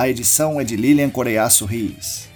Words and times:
A 0.00 0.08
edição 0.08 0.58
é 0.58 0.64
de 0.64 0.76
Lilian 0.76 1.10
Coreiaço 1.10 1.66
Rios. 1.66 2.26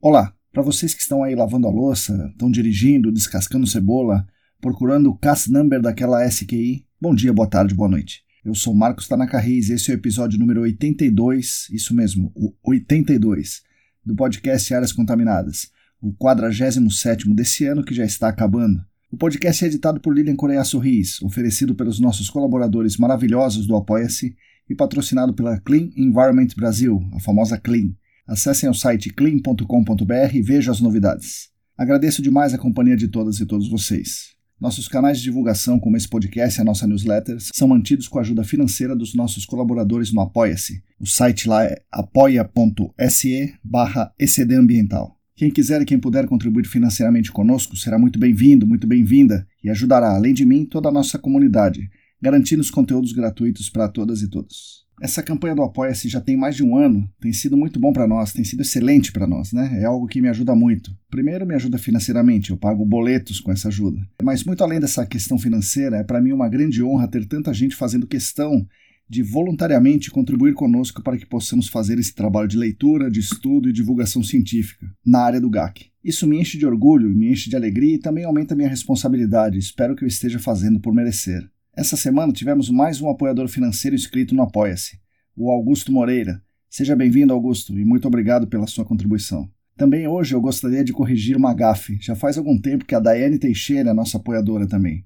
Olá, 0.00 0.32
para 0.50 0.62
vocês 0.62 0.94
que 0.94 1.02
estão 1.02 1.22
aí 1.22 1.34
lavando 1.34 1.68
a 1.68 1.70
louça, 1.70 2.30
estão 2.32 2.50
dirigindo, 2.50 3.12
descascando 3.12 3.66
cebola, 3.66 4.26
procurando 4.62 5.10
o 5.10 5.18
CAS 5.18 5.46
number 5.46 5.82
daquela 5.82 6.26
SQI, 6.26 6.86
bom 6.98 7.14
dia, 7.14 7.34
boa 7.34 7.50
tarde, 7.50 7.74
boa 7.74 7.90
noite. 7.90 8.24
Eu 8.44 8.56
sou 8.56 8.74
Marcos 8.74 9.06
Tanaka 9.06 9.38
Reis 9.38 9.70
esse 9.70 9.92
é 9.92 9.94
o 9.94 9.96
episódio 9.96 10.36
número 10.36 10.62
82, 10.62 11.68
isso 11.70 11.94
mesmo, 11.94 12.32
o 12.34 12.52
82, 12.64 13.62
do 14.04 14.16
podcast 14.16 14.74
Áreas 14.74 14.92
Contaminadas, 14.92 15.70
o 16.00 16.12
47 16.12 17.32
desse 17.32 17.66
ano 17.66 17.84
que 17.84 17.94
já 17.94 18.04
está 18.04 18.26
acabando. 18.26 18.84
O 19.12 19.16
podcast 19.16 19.64
é 19.64 19.68
editado 19.68 20.00
por 20.00 20.12
Lilian 20.12 20.34
Coreia 20.34 20.64
Sorris, 20.64 21.22
oferecido 21.22 21.72
pelos 21.76 22.00
nossos 22.00 22.28
colaboradores 22.28 22.96
maravilhosos 22.96 23.64
do 23.64 23.76
Apoia-se 23.76 24.34
e 24.68 24.74
patrocinado 24.74 25.32
pela 25.34 25.60
Clean 25.60 25.90
Environment 25.96 26.48
Brasil, 26.56 27.00
a 27.12 27.20
famosa 27.20 27.56
Clean. 27.56 27.92
Acessem 28.26 28.68
o 28.68 28.74
site 28.74 29.10
clean.com.br 29.10 30.34
e 30.34 30.42
vejam 30.42 30.72
as 30.72 30.80
novidades. 30.80 31.48
Agradeço 31.78 32.20
demais 32.20 32.52
a 32.52 32.58
companhia 32.58 32.96
de 32.96 33.06
todas 33.06 33.38
e 33.38 33.46
todos 33.46 33.70
vocês. 33.70 34.34
Nossos 34.62 34.86
canais 34.86 35.18
de 35.18 35.24
divulgação, 35.24 35.76
como 35.80 35.96
esse 35.96 36.08
podcast 36.08 36.56
e 36.56 36.62
a 36.62 36.64
nossa 36.64 36.86
newsletter, 36.86 37.36
são 37.52 37.66
mantidos 37.66 38.06
com 38.06 38.18
a 38.18 38.20
ajuda 38.20 38.44
financeira 38.44 38.94
dos 38.94 39.12
nossos 39.12 39.44
colaboradores 39.44 40.12
no 40.12 40.20
Apoia-se. 40.20 40.84
O 41.00 41.04
site 41.04 41.48
lá 41.48 41.64
é 41.64 41.82
apoia.se 41.90 43.54
barra 43.64 44.14
ecdambiental. 44.16 45.18
Quem 45.34 45.50
quiser 45.50 45.82
e 45.82 45.84
quem 45.84 45.98
puder 45.98 46.28
contribuir 46.28 46.64
financeiramente 46.64 47.32
conosco 47.32 47.76
será 47.76 47.98
muito 47.98 48.20
bem-vindo, 48.20 48.64
muito 48.64 48.86
bem-vinda 48.86 49.44
e 49.64 49.68
ajudará, 49.68 50.14
além 50.14 50.32
de 50.32 50.46
mim, 50.46 50.64
toda 50.64 50.90
a 50.90 50.92
nossa 50.92 51.18
comunidade, 51.18 51.90
garantindo 52.22 52.60
os 52.60 52.70
conteúdos 52.70 53.12
gratuitos 53.12 53.68
para 53.68 53.88
todas 53.88 54.22
e 54.22 54.28
todos. 54.28 54.81
Essa 55.02 55.20
campanha 55.20 55.56
do 55.56 55.64
Apoia-se 55.64 56.08
já 56.08 56.20
tem 56.20 56.36
mais 56.36 56.54
de 56.54 56.62
um 56.62 56.76
ano, 56.76 57.10
tem 57.20 57.32
sido 57.32 57.56
muito 57.56 57.80
bom 57.80 57.92
para 57.92 58.06
nós, 58.06 58.32
tem 58.32 58.44
sido 58.44 58.62
excelente 58.62 59.10
para 59.10 59.26
nós, 59.26 59.52
né? 59.52 59.80
É 59.80 59.84
algo 59.84 60.06
que 60.06 60.20
me 60.20 60.28
ajuda 60.28 60.54
muito. 60.54 60.96
Primeiro, 61.10 61.44
me 61.44 61.56
ajuda 61.56 61.76
financeiramente, 61.76 62.52
eu 62.52 62.56
pago 62.56 62.86
boletos 62.86 63.40
com 63.40 63.50
essa 63.50 63.66
ajuda. 63.66 64.00
Mas 64.22 64.44
muito 64.44 64.62
além 64.62 64.78
dessa 64.78 65.04
questão 65.04 65.36
financeira, 65.40 65.96
é 65.96 66.04
para 66.04 66.20
mim 66.20 66.30
uma 66.30 66.48
grande 66.48 66.84
honra 66.84 67.08
ter 67.08 67.26
tanta 67.26 67.52
gente 67.52 67.74
fazendo 67.74 68.06
questão 68.06 68.64
de 69.08 69.24
voluntariamente 69.24 70.08
contribuir 70.08 70.54
conosco 70.54 71.02
para 71.02 71.18
que 71.18 71.26
possamos 71.26 71.66
fazer 71.66 71.98
esse 71.98 72.14
trabalho 72.14 72.46
de 72.46 72.56
leitura, 72.56 73.10
de 73.10 73.18
estudo 73.18 73.68
e 73.68 73.72
divulgação 73.72 74.22
científica 74.22 74.86
na 75.04 75.18
área 75.18 75.40
do 75.40 75.50
GAC. 75.50 75.86
Isso 76.04 76.28
me 76.28 76.40
enche 76.40 76.56
de 76.56 76.64
orgulho, 76.64 77.08
me 77.08 77.32
enche 77.32 77.50
de 77.50 77.56
alegria 77.56 77.96
e 77.96 77.98
também 77.98 78.22
aumenta 78.22 78.54
minha 78.54 78.68
responsabilidade. 78.68 79.58
Espero 79.58 79.96
que 79.96 80.04
eu 80.04 80.08
esteja 80.08 80.38
fazendo 80.38 80.78
por 80.78 80.94
merecer. 80.94 81.50
Essa 81.74 81.96
semana 81.96 82.34
tivemos 82.34 82.68
mais 82.68 83.00
um 83.00 83.08
apoiador 83.08 83.48
financeiro 83.48 83.96
inscrito 83.96 84.34
no 84.34 84.42
Apoia-se, 84.42 85.00
o 85.34 85.50
Augusto 85.50 85.90
Moreira. 85.90 86.42
Seja 86.68 86.94
bem-vindo, 86.94 87.32
Augusto, 87.32 87.78
e 87.78 87.82
muito 87.82 88.06
obrigado 88.06 88.46
pela 88.46 88.66
sua 88.66 88.84
contribuição. 88.84 89.48
Também 89.74 90.06
hoje 90.06 90.34
eu 90.34 90.40
gostaria 90.40 90.84
de 90.84 90.92
corrigir 90.92 91.34
uma 91.34 91.54
gafe. 91.54 91.96
Já 91.98 92.14
faz 92.14 92.36
algum 92.36 92.60
tempo 92.60 92.84
que 92.84 92.94
a 92.94 93.00
Daiane 93.00 93.38
Teixeira 93.38 93.88
é 93.88 93.94
nossa 93.94 94.18
apoiadora 94.18 94.66
também. 94.66 95.02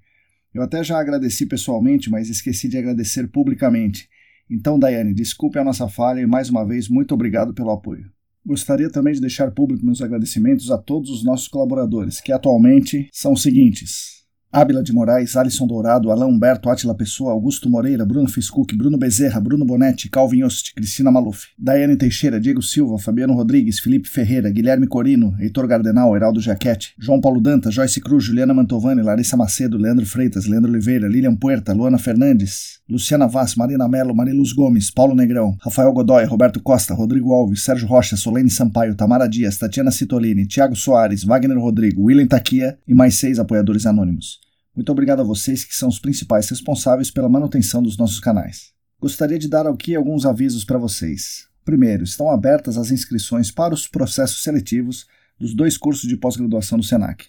Eu 0.53 0.61
até 0.61 0.83
já 0.83 0.99
agradeci 0.99 1.47
pessoalmente, 1.47 2.11
mas 2.11 2.29
esqueci 2.29 2.69
de 2.69 2.77
agradecer 2.77 3.29
publicamente. 3.29 4.09
Então, 4.51 4.77
Daiane, 4.77 5.15
desculpe 5.15 5.61
a 5.61 5.65
nossa 5.65 5.89
falha 5.89 6.21
e 6.21 6.27
mais 6.27 6.51
uma 6.51 6.67
vez 6.67 6.89
muito 6.89 7.15
obrigado 7.15 7.55
pelo 7.55 7.71
apoio. 7.71 8.11
Gostaria 8.45 8.91
também 8.91 9.15
de 9.15 9.21
deixar 9.21 9.53
público 9.53 9.87
meus 9.87 10.03
agradecimentos 10.03 10.73
a 10.73 10.79
todos 10.79 11.11
os 11.11 11.23
nossos 11.23 11.47
colaboradores, 11.47 12.21
que 12.21 12.33
atualmente 12.33 13.09
são 13.13 13.35
os 13.35 13.43
seguintes: 13.43 14.26
Ábila 14.57 14.83
de 14.83 14.91
Moraes, 14.91 15.37
Alisson 15.37 15.67
Dourado, 15.67 16.11
Alain 16.11 16.31
Humberto, 16.31 16.71
Atila 16.71 16.95
Pessoa, 16.95 17.31
Augusto 17.31 17.69
Moreira, 17.69 18.07
Bruno 18.07 18.27
Fiscuc, 18.27 18.75
Bruno 18.75 18.97
Bezerra, 18.97 19.39
Bruno 19.39 19.67
Bonetti, 19.67 20.09
Calvin 20.09 20.39
Yost, 20.39 20.73
Cristina 20.75 21.11
Maluf, 21.11 21.49
Daiane 21.59 21.95
Teixeira, 21.95 22.41
Diego 22.41 22.63
Silva, 22.63 22.97
Fabiano 22.99 23.35
Rodrigues, 23.35 23.81
Felipe 23.81 24.09
Ferreira, 24.09 24.51
Guilherme 24.51 24.87
Corino, 24.87 25.37
Heitor 25.39 25.67
Gardenal, 25.67 26.17
Heraldo 26.17 26.41
Jaquete, 26.41 26.95
João 26.99 27.21
Paulo 27.21 27.39
Danta, 27.39 27.71
Joyce 27.71 28.01
Cruz, 28.01 28.25
Juliana 28.25 28.55
Mantovani, 28.55 29.03
Larissa 29.03 29.37
Macedo, 29.37 29.77
Leandro 29.77 30.07
Freitas, 30.07 30.47
Leandro 30.47 30.71
Oliveira, 30.71 31.07
Lilian 31.07 31.37
Puerta, 31.37 31.75
Luana 31.75 31.99
Fernandes, 31.99 32.81
Luciana 32.89 33.27
Vaz, 33.27 33.57
Marina 33.57 33.87
Melo, 33.87 34.15
Mariluz 34.15 34.55
Gomes, 34.55 34.91
Paulo 34.91 35.15
Negrão, 35.15 35.55
Rafael 35.61 35.93
Godoy, 35.93 36.25
Roberto 36.25 36.63
Costa, 36.63 36.95
Rodrigo 36.95 37.35
Alves, 37.35 37.63
Sérgio 37.63 37.87
Rocha, 37.87 38.17
Solene 38.17 38.49
Sampaio, 38.49 38.95
Tamara 38.95 39.29
Dias, 39.29 39.59
Tatiana 39.59 39.91
Citolini, 39.91 40.47
Tiago 40.47 40.75
Soares, 40.75 41.25
Wagner 41.25 41.59
Rodrigo, 41.59 42.05
William 42.05 42.27
Taquia 42.27 42.79
e 42.89 42.95
mais 42.95 43.17
seis 43.17 43.39
apoiadores 43.39 43.85
anônimos. 43.85 44.46
Muito 44.77 44.93
obrigado 44.93 45.21
a 45.21 45.25
vocês 45.25 45.65
que 45.65 45.75
são 45.75 45.89
os 45.89 45.99
principais 45.99 46.51
responsáveis 46.51 47.11
pela 47.11 47.31
manutenção 47.31 47.83
dos 47.83 47.97
nossos 47.97 48.21
canais. 48.21 48.75
Gostaria 49.01 49.39
de 49.39 49.49
dar 49.49 49.67
aqui 49.67 49.97
alguns 49.97 50.27
avisos 50.27 50.67
para 50.67 50.77
vocês. 50.77 51.49
Primeiro, 51.65 52.05
estão 52.05 52.29
abertas 52.29 52.77
as 52.77 52.91
inscrições 52.91 53.51
para 53.51 53.73
os 53.73 53.89
processos 53.89 54.43
seletivos 54.43 55.07
dos 55.41 55.55
dois 55.55 55.79
cursos 55.79 56.07
de 56.07 56.15
pós-graduação 56.15 56.77
do 56.77 56.85
SENAC. 56.85 57.25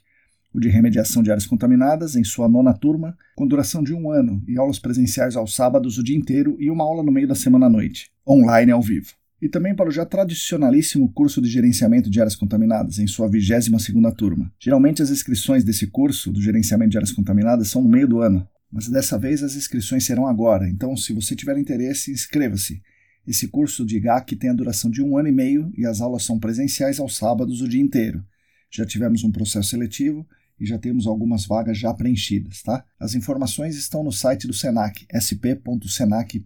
O 0.54 0.60
de 0.60 0.68
remediação 0.68 1.24
de 1.24 1.32
áreas 1.32 1.46
contaminadas, 1.46 2.18
em 2.18 2.24
sua 2.24 2.50
nona 2.50 2.74
turma, 2.74 3.18
com 3.34 3.48
duração 3.48 3.82
de 3.82 3.94
um 3.94 4.12
ano 4.12 4.44
e 4.46 4.58
aulas 4.58 4.78
presenciais 4.78 5.38
aos 5.38 5.56
sábados 5.56 5.98
o 5.98 6.04
dia 6.04 6.18
inteiro 6.18 6.58
e 6.60 6.70
uma 6.70 6.84
aula 6.84 7.02
no 7.02 7.14
meio 7.14 7.30
da 7.30 7.36
semana 7.36 7.68
à 7.68 7.70
noite, 7.70 8.12
online 8.28 8.74
ao 8.74 8.82
vivo 8.82 9.14
e 9.42 9.48
também 9.48 9.76
para 9.76 9.90
o 9.90 9.92
já 9.92 10.06
tradicionalíssimo 10.06 11.12
curso 11.12 11.42
de 11.42 11.50
gerenciamento 11.50 12.10
de 12.10 12.20
áreas 12.20 12.36
contaminadas, 12.36 13.00
em 13.00 13.08
sua 13.08 13.30
22ª 13.30 14.16
turma. 14.16 14.52
Geralmente 14.60 15.02
as 15.02 15.10
inscrições 15.10 15.64
desse 15.64 15.88
curso, 15.88 16.32
do 16.32 16.42
gerenciamento 16.42 16.92
de 16.92 16.98
áreas 16.98 17.12
contaminadas, 17.12 17.70
são 17.70 17.82
no 17.82 17.90
meio 17.90 18.08
do 18.08 18.20
ano, 18.22 18.48
mas 18.72 18.88
dessa 18.88 19.18
vez 19.18 19.44
as 19.44 19.56
inscrições 19.56 20.06
serão 20.06 20.28
agora, 20.28 20.68
então 20.68 20.98
se 20.98 21.14
você 21.14 21.36
tiver 21.36 21.58
interesse, 21.58 22.12
inscreva-se. 22.12 22.82
Esse 23.28 23.48
curso 23.48 23.86
de 23.86 24.00
GAC 24.00 24.36
tem 24.38 24.50
a 24.50 24.54
duração 24.54 24.90
de 24.90 25.02
um 25.02 25.18
ano 25.18 25.28
e 25.28 25.34
meio 25.34 25.72
e 25.78 25.86
as 25.86 26.00
aulas 26.00 26.24
são 26.24 26.40
presenciais 26.40 27.00
aos 27.00 27.18
sábados 27.18 27.62
o 27.62 27.68
dia 27.68 27.82
inteiro. 27.82 28.24
Já 28.72 28.86
tivemos 28.86 29.24
um 29.24 29.32
processo 29.32 29.70
seletivo 29.70 30.26
e 30.60 30.66
já 30.66 30.78
temos 30.78 31.06
algumas 31.06 31.46
vagas 31.46 31.78
já 31.78 31.94
preenchidas, 31.94 32.64
tá? 32.64 32.84
As 33.00 33.16
informações 33.16 33.76
estão 33.76 34.04
no 34.04 34.12
site 34.12 34.48
do 34.48 34.54
Senac, 34.54 35.06
sp.senac.br. 35.12 36.44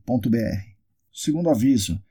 Segundo 1.13 1.49
aviso, 1.49 2.01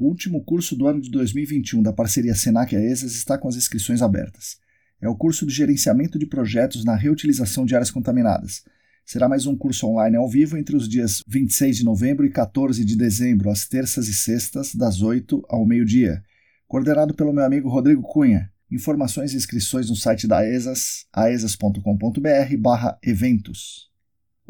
o 0.00 0.06
último 0.06 0.42
curso 0.42 0.74
do 0.74 0.88
ano 0.88 0.98
de 0.98 1.10
2021 1.10 1.82
da 1.82 1.92
parceria 1.92 2.34
Senac 2.34 2.74
ESAS 2.74 3.12
está 3.12 3.36
com 3.36 3.48
as 3.48 3.54
inscrições 3.54 4.00
abertas. 4.00 4.56
É 4.98 5.06
o 5.06 5.14
curso 5.14 5.44
de 5.44 5.52
gerenciamento 5.52 6.18
de 6.18 6.24
projetos 6.24 6.86
na 6.86 6.96
reutilização 6.96 7.66
de 7.66 7.74
áreas 7.74 7.90
contaminadas. 7.90 8.64
Será 9.04 9.28
mais 9.28 9.44
um 9.44 9.54
curso 9.54 9.86
online 9.86 10.16
ao 10.16 10.26
vivo 10.26 10.56
entre 10.56 10.74
os 10.74 10.88
dias 10.88 11.22
26 11.28 11.76
de 11.76 11.84
novembro 11.84 12.24
e 12.24 12.30
14 12.30 12.82
de 12.82 12.96
dezembro, 12.96 13.50
às 13.50 13.68
terças 13.68 14.08
e 14.08 14.14
sextas, 14.14 14.74
das 14.74 15.02
8 15.02 15.44
ao 15.48 15.66
meio-dia. 15.66 16.22
Coordenado 16.66 17.12
pelo 17.12 17.34
meu 17.34 17.44
amigo 17.44 17.68
Rodrigo 17.68 18.00
Cunha. 18.00 18.50
Informações 18.72 19.34
e 19.34 19.36
inscrições 19.36 19.90
no 19.90 19.96
site 19.96 20.26
da 20.26 20.48
ESAS, 20.48 21.04
aesas.com.br/eventos. 21.12 23.89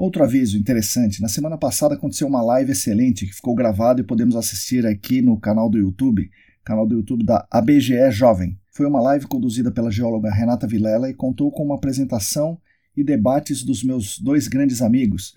Outro 0.00 0.24
aviso 0.24 0.56
interessante: 0.56 1.20
na 1.20 1.28
semana 1.28 1.58
passada 1.58 1.94
aconteceu 1.94 2.26
uma 2.26 2.40
live 2.40 2.72
excelente 2.72 3.26
que 3.26 3.34
ficou 3.34 3.54
gravada 3.54 4.00
e 4.00 4.04
podemos 4.04 4.34
assistir 4.34 4.86
aqui 4.86 5.20
no 5.20 5.38
canal 5.38 5.68
do 5.68 5.76
YouTube, 5.76 6.30
canal 6.64 6.86
do 6.86 6.94
YouTube 6.94 7.22
da 7.22 7.46
ABGE 7.50 8.10
Jovem. 8.10 8.58
Foi 8.72 8.86
uma 8.86 8.98
live 8.98 9.26
conduzida 9.26 9.70
pela 9.70 9.90
geóloga 9.90 10.32
Renata 10.32 10.66
Vilela 10.66 11.10
e 11.10 11.14
contou 11.14 11.52
com 11.52 11.62
uma 11.66 11.74
apresentação 11.74 12.58
e 12.96 13.04
debates 13.04 13.62
dos 13.62 13.84
meus 13.84 14.18
dois 14.18 14.48
grandes 14.48 14.80
amigos, 14.80 15.34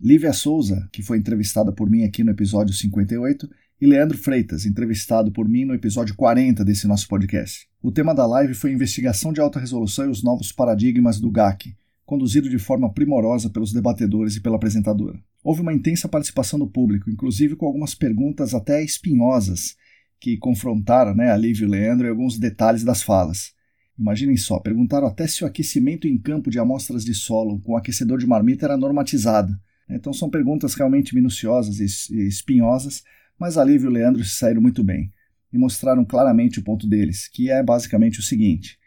Lívia 0.00 0.32
Souza, 0.32 0.88
que 0.90 1.02
foi 1.02 1.18
entrevistada 1.18 1.70
por 1.70 1.90
mim 1.90 2.02
aqui 2.02 2.24
no 2.24 2.30
episódio 2.30 2.72
58, 2.72 3.46
e 3.78 3.86
Leandro 3.86 4.16
Freitas, 4.16 4.64
entrevistado 4.64 5.30
por 5.30 5.46
mim 5.46 5.66
no 5.66 5.74
episódio 5.74 6.16
40 6.16 6.64
desse 6.64 6.86
nosso 6.86 7.06
podcast. 7.06 7.68
O 7.82 7.92
tema 7.92 8.14
da 8.14 8.26
live 8.26 8.54
foi 8.54 8.72
investigação 8.72 9.30
de 9.30 9.42
alta 9.42 9.60
resolução 9.60 10.06
e 10.06 10.10
os 10.10 10.22
novos 10.22 10.52
paradigmas 10.52 11.20
do 11.20 11.30
GAC, 11.30 11.76
conduzido 12.06 12.48
de 12.48 12.58
forma 12.58 12.90
primorosa 12.92 13.50
pelos 13.50 13.72
debatedores 13.72 14.36
e 14.36 14.40
pela 14.40 14.56
apresentadora. 14.56 15.20
Houve 15.42 15.60
uma 15.60 15.74
intensa 15.74 16.08
participação 16.08 16.58
do 16.58 16.66
público, 16.66 17.10
inclusive 17.10 17.56
com 17.56 17.66
algumas 17.66 17.94
perguntas 17.94 18.54
até 18.54 18.82
espinhosas, 18.82 19.76
que 20.20 20.38
confrontaram 20.38 21.14
né, 21.14 21.30
a 21.30 21.36
Lívia 21.36 21.64
e 21.64 21.68
o 21.68 21.70
Leandro 21.70 22.06
e 22.06 22.10
alguns 22.10 22.38
detalhes 22.38 22.84
das 22.84 23.02
falas. 23.02 23.52
Imaginem 23.98 24.36
só, 24.36 24.58
perguntaram 24.60 25.06
até 25.06 25.26
se 25.26 25.42
o 25.42 25.46
aquecimento 25.46 26.06
em 26.06 26.16
campo 26.16 26.50
de 26.50 26.58
amostras 26.58 27.04
de 27.04 27.14
solo 27.14 27.60
com 27.60 27.76
aquecedor 27.76 28.18
de 28.18 28.26
marmita 28.26 28.66
era 28.66 28.76
normatizado. 28.76 29.52
Então 29.88 30.12
são 30.12 30.30
perguntas 30.30 30.74
realmente 30.74 31.14
minuciosas 31.14 31.80
e 32.10 32.26
espinhosas, 32.26 33.02
mas 33.38 33.58
a 33.58 33.64
Lívia 33.64 33.86
e 33.86 33.88
o 33.88 33.92
Leandro 33.92 34.24
se 34.24 34.36
saíram 34.36 34.60
muito 34.60 34.82
bem 34.82 35.12
e 35.52 35.58
mostraram 35.58 36.04
claramente 36.04 36.58
o 36.58 36.62
ponto 36.62 36.86
deles, 36.86 37.28
que 37.28 37.50
é 37.50 37.62
basicamente 37.62 38.20
o 38.20 38.22
seguinte: 38.22 38.78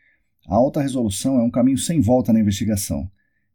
a 0.50 0.56
alta 0.56 0.82
resolução 0.82 1.40
é 1.40 1.44
um 1.44 1.52
caminho 1.52 1.78
sem 1.78 2.02
volta 2.02 2.34
na 2.34 2.40
investigação. 2.40 3.08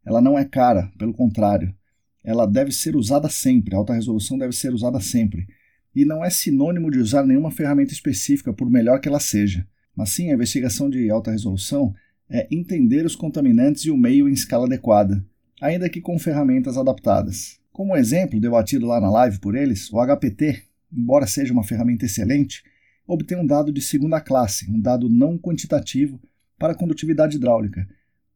Ela 0.05 0.21
não 0.21 0.39
é 0.39 0.45
cara, 0.45 0.89
pelo 0.97 1.13
contrário, 1.13 1.75
ela 2.23 2.45
deve 2.45 2.71
ser 2.71 2.95
usada 2.95 3.27
sempre, 3.27 3.75
a 3.75 3.77
alta 3.77 3.93
resolução 3.93 4.37
deve 4.37 4.53
ser 4.53 4.73
usada 4.73 5.01
sempre, 5.01 5.45
e 5.93 6.05
não 6.05 6.23
é 6.23 6.29
sinônimo 6.29 6.89
de 6.89 6.99
usar 6.99 7.25
nenhuma 7.25 7.51
ferramenta 7.51 7.91
específica, 7.91 8.53
por 8.53 8.69
melhor 8.69 9.01
que 9.01 9.09
ela 9.09 9.19
seja. 9.19 9.67
Mas 9.93 10.11
sim, 10.11 10.31
a 10.31 10.35
investigação 10.35 10.89
de 10.89 11.09
alta 11.09 11.31
resolução 11.31 11.93
é 12.29 12.47
entender 12.49 13.05
os 13.05 13.15
contaminantes 13.15 13.83
e 13.83 13.91
o 13.91 13.97
meio 13.97 14.29
em 14.29 14.33
escala 14.33 14.65
adequada, 14.65 15.21
ainda 15.61 15.89
que 15.89 15.99
com 15.99 16.17
ferramentas 16.17 16.77
adaptadas. 16.77 17.59
Como 17.73 17.95
exemplo 17.97 18.39
debatido 18.39 18.85
lá 18.85 19.01
na 19.01 19.11
live 19.11 19.39
por 19.39 19.53
eles, 19.53 19.91
o 19.91 19.99
HPT, 19.99 20.63
embora 20.93 21.27
seja 21.27 21.51
uma 21.51 21.63
ferramenta 21.65 22.05
excelente, 22.05 22.63
obtém 23.05 23.37
um 23.37 23.45
dado 23.45 23.71
de 23.71 23.81
segunda 23.81 24.21
classe, 24.21 24.69
um 24.71 24.79
dado 24.79 25.09
não 25.09 25.37
quantitativo 25.37 26.21
para 26.57 26.73
a 26.73 26.75
condutividade 26.75 27.37
hidráulica. 27.37 27.87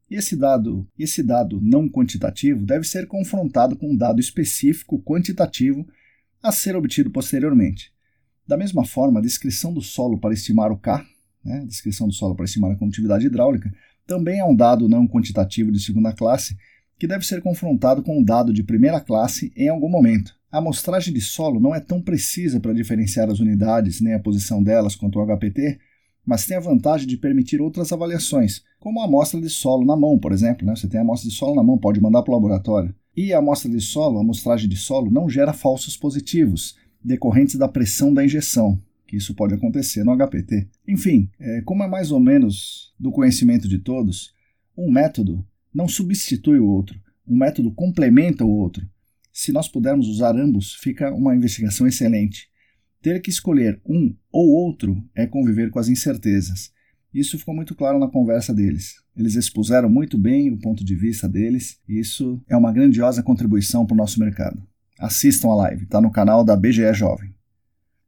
Esse 0.09 0.35
dado, 0.35 0.87
esse 0.97 1.21
dado 1.21 1.59
não 1.61 1.87
quantitativo 1.87 2.65
deve 2.65 2.85
ser 2.85 3.07
confrontado 3.07 3.75
com 3.75 3.91
um 3.91 3.95
dado 3.95 4.19
específico 4.19 5.01
quantitativo 5.03 5.87
a 6.41 6.51
ser 6.51 6.75
obtido 6.75 7.11
posteriormente. 7.11 7.93
Da 8.47 8.57
mesma 8.57 8.83
forma, 8.83 9.19
a 9.19 9.23
descrição 9.23 9.71
do 9.71 9.81
solo 9.81 10.17
para 10.17 10.33
estimar 10.33 10.71
o 10.71 10.77
K, 10.77 11.05
né, 11.45 11.63
descrição 11.67 12.07
do 12.07 12.13
solo 12.13 12.35
para 12.35 12.45
estimar 12.45 12.71
a 12.71 12.75
condutividade 12.75 13.27
hidráulica, 13.27 13.71
também 14.07 14.39
é 14.39 14.45
um 14.45 14.55
dado 14.55 14.89
não 14.89 15.07
quantitativo 15.07 15.71
de 15.71 15.79
segunda 15.79 16.11
classe 16.11 16.57
que 16.97 17.07
deve 17.07 17.25
ser 17.25 17.41
confrontado 17.41 18.01
com 18.01 18.19
um 18.19 18.23
dado 18.23 18.51
de 18.51 18.63
primeira 18.63 18.99
classe 18.99 19.53
em 19.55 19.69
algum 19.69 19.87
momento. 19.87 20.35
A 20.51 20.57
amostragem 20.57 21.13
de 21.13 21.21
solo 21.21 21.59
não 21.59 21.75
é 21.75 21.79
tão 21.79 22.01
precisa 22.01 22.59
para 22.59 22.73
diferenciar 22.73 23.29
as 23.29 23.39
unidades 23.39 24.01
nem 24.01 24.15
a 24.15 24.19
posição 24.19 24.63
delas 24.63 24.95
quanto 24.95 25.19
o 25.19 25.25
HPT, 25.25 25.79
mas 26.29 26.45
tem 26.45 26.55
a 26.55 26.59
vantagem 26.59 27.07
de 27.07 27.17
permitir 27.17 27.59
outras 27.59 27.91
avaliações, 27.91 28.61
como 28.79 29.01
a 29.01 29.05
amostra 29.05 29.41
de 29.41 29.49
solo 29.49 29.83
na 29.83 29.97
mão, 29.97 30.15
por 30.19 30.31
exemplo. 30.31 30.63
Né? 30.63 30.75
Você 30.75 30.87
tem 30.87 30.99
a 30.99 31.01
amostra 31.01 31.27
de 31.27 31.35
solo 31.35 31.55
na 31.55 31.63
mão, 31.63 31.75
pode 31.75 31.99
mandar 31.99 32.21
para 32.21 32.31
o 32.31 32.35
laboratório. 32.35 32.93
E 33.17 33.33
a 33.33 33.39
amostra 33.39 33.67
de 33.67 33.81
solo, 33.81 34.19
a 34.19 34.21
amostragem 34.21 34.69
de 34.69 34.75
solo, 34.75 35.09
não 35.09 35.27
gera 35.27 35.53
falsos 35.53 35.97
positivos, 35.97 36.77
decorrentes 37.03 37.55
da 37.55 37.67
pressão 37.67 38.13
da 38.13 38.23
injeção, 38.23 38.79
que 39.07 39.17
isso 39.17 39.33
pode 39.33 39.55
acontecer 39.55 40.03
no 40.03 40.15
HPT. 40.15 40.67
Enfim, 40.87 41.27
é, 41.39 41.61
como 41.61 41.81
é 41.83 41.87
mais 41.87 42.11
ou 42.11 42.19
menos 42.19 42.93
do 42.99 43.09
conhecimento 43.11 43.67
de 43.67 43.79
todos, 43.79 44.31
um 44.77 44.91
método 44.91 45.43
não 45.73 45.87
substitui 45.87 46.59
o 46.59 46.67
outro, 46.67 47.01
um 47.27 47.35
método 47.35 47.71
complementa 47.71 48.45
o 48.45 48.51
outro. 48.51 48.87
Se 49.33 49.51
nós 49.51 49.67
pudermos 49.67 50.07
usar 50.07 50.35
ambos, 50.35 50.75
fica 50.75 51.11
uma 51.11 51.35
investigação 51.35 51.87
excelente. 51.87 52.47
Ter 53.01 53.21
que 53.21 53.29
escolher 53.29 53.79
um 53.85 54.13
ou 54.29 54.49
outro 54.49 55.01
é 55.15 55.25
conviver 55.25 55.69
com 55.69 55.79
as 55.79 55.87
incertezas. 55.87 56.71
Isso 57.13 57.39
ficou 57.39 57.55
muito 57.55 57.73
claro 57.73 57.97
na 57.97 58.09
conversa 58.09 58.53
deles. 58.53 58.95
Eles 59.15 59.35
expuseram 59.35 59.89
muito 59.89 60.17
bem 60.17 60.51
o 60.51 60.59
ponto 60.59 60.83
de 60.83 60.95
vista 60.95 61.27
deles, 61.27 61.79
e 61.87 61.97
isso 61.99 62.41
é 62.47 62.57
uma 62.57 62.73
grandiosa 62.73 63.23
contribuição 63.23 63.85
para 63.85 63.93
o 63.93 63.97
nosso 63.97 64.19
mercado. 64.19 64.61
Assistam 64.99 65.47
a 65.49 65.55
live, 65.55 65.83
está 65.83 66.01
no 66.01 66.11
canal 66.11 66.43
da 66.43 66.57
BGE 66.57 66.93
Jovem. 66.93 67.33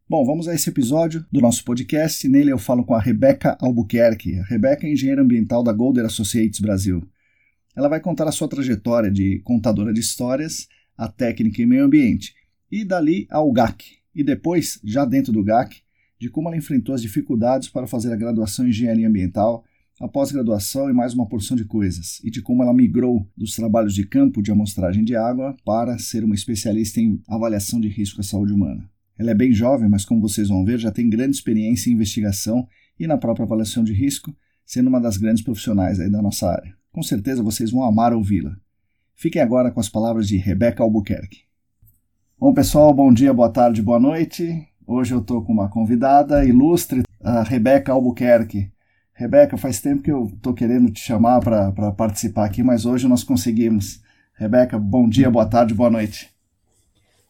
Bom, 0.09 0.25
vamos 0.25 0.49
a 0.49 0.53
esse 0.53 0.69
episódio 0.69 1.25
do 1.31 1.39
nosso 1.39 1.63
podcast. 1.63 2.27
Nele 2.27 2.51
eu 2.51 2.57
falo 2.57 2.83
com 2.83 2.93
a 2.93 2.99
Rebeca 2.99 3.57
Albuquerque. 3.61 4.39
A 4.39 4.43
Rebeca 4.43 4.85
é 4.85 4.91
engenheira 4.91 5.21
ambiental 5.21 5.63
da 5.63 5.71
Golder 5.71 6.03
Associates 6.03 6.59
Brasil. 6.59 7.01
Ela 7.73 7.87
vai 7.87 8.01
contar 8.01 8.27
a 8.27 8.31
sua 8.31 8.49
trajetória 8.49 9.09
de 9.09 9.39
contadora 9.39 9.93
de 9.93 10.01
histórias, 10.01 10.67
a 10.97 11.07
técnica 11.07 11.61
em 11.61 11.65
meio 11.65 11.85
ambiente, 11.85 12.35
e 12.69 12.83
dali 12.83 13.25
ao 13.29 13.49
GAC, 13.53 14.00
e 14.13 14.23
depois, 14.23 14.79
já 14.83 15.05
dentro 15.05 15.31
do 15.31 15.43
GAC, 15.43 15.81
de 16.19 16.29
como 16.29 16.47
ela 16.47 16.57
enfrentou 16.57 16.93
as 16.93 17.01
dificuldades 17.01 17.69
para 17.69 17.87
fazer 17.87 18.13
a 18.13 18.15
graduação 18.15 18.65
em 18.65 18.69
engenharia 18.69 19.07
ambiental, 19.07 19.63
a 19.99 20.07
pós-graduação 20.07 20.89
e 20.89 20.93
mais 20.93 21.13
uma 21.13 21.27
porção 21.27 21.55
de 21.55 21.65
coisas, 21.65 22.19
e 22.23 22.31
de 22.31 22.41
como 22.41 22.63
ela 22.63 22.73
migrou 22.73 23.27
dos 23.37 23.55
trabalhos 23.55 23.93
de 23.93 24.05
campo 24.05 24.41
de 24.41 24.51
amostragem 24.51 25.03
de 25.03 25.15
água 25.15 25.55
para 25.63 25.97
ser 25.99 26.23
uma 26.23 26.35
especialista 26.35 26.99
em 26.99 27.21
avaliação 27.27 27.79
de 27.79 27.87
risco 27.87 28.19
à 28.19 28.23
saúde 28.23 28.53
humana. 28.53 28.89
Ela 29.17 29.31
é 29.31 29.35
bem 29.35 29.53
jovem, 29.53 29.87
mas 29.87 30.03
como 30.03 30.19
vocês 30.21 30.49
vão 30.49 30.65
ver, 30.65 30.79
já 30.79 30.91
tem 30.91 31.09
grande 31.09 31.35
experiência 31.35 31.89
em 31.89 31.93
investigação 31.93 32.67
e 32.99 33.05
na 33.05 33.17
própria 33.17 33.45
avaliação 33.45 33.83
de 33.83 33.93
risco, 33.93 34.35
sendo 34.65 34.87
uma 34.87 34.99
das 34.99 35.17
grandes 35.17 35.43
profissionais 35.43 35.99
aí 35.99 36.09
da 36.09 36.21
nossa 36.21 36.49
área. 36.49 36.75
Com 36.91 37.03
certeza 37.03 37.43
vocês 37.43 37.69
vão 37.69 37.83
amar 37.83 38.13
ouvi-la. 38.13 38.57
Fiquem 39.15 39.41
agora 39.41 39.69
com 39.69 39.79
as 39.79 39.89
palavras 39.89 40.27
de 40.27 40.37
Rebeca 40.37 40.81
Albuquerque. 40.81 41.50
Bom, 42.41 42.55
pessoal, 42.55 42.91
bom 42.91 43.13
dia, 43.13 43.31
boa 43.31 43.51
tarde, 43.51 43.83
boa 43.83 43.99
noite. 43.99 44.67
Hoje 44.87 45.13
eu 45.13 45.19
estou 45.19 45.43
com 45.43 45.53
uma 45.53 45.69
convidada 45.69 46.43
ilustre, 46.43 47.03
a 47.23 47.43
Rebeca 47.43 47.91
Albuquerque. 47.91 48.71
Rebeca, 49.13 49.57
faz 49.57 49.79
tempo 49.79 50.01
que 50.01 50.11
eu 50.11 50.25
estou 50.25 50.51
querendo 50.51 50.89
te 50.91 51.01
chamar 51.01 51.39
para 51.39 51.91
participar 51.91 52.45
aqui, 52.45 52.63
mas 52.63 52.83
hoje 52.83 53.07
nós 53.07 53.23
conseguimos. 53.23 54.01
Rebeca, 54.33 54.79
bom 54.79 55.07
dia, 55.07 55.29
boa 55.29 55.45
tarde, 55.45 55.75
boa 55.75 55.91
noite. 55.91 56.31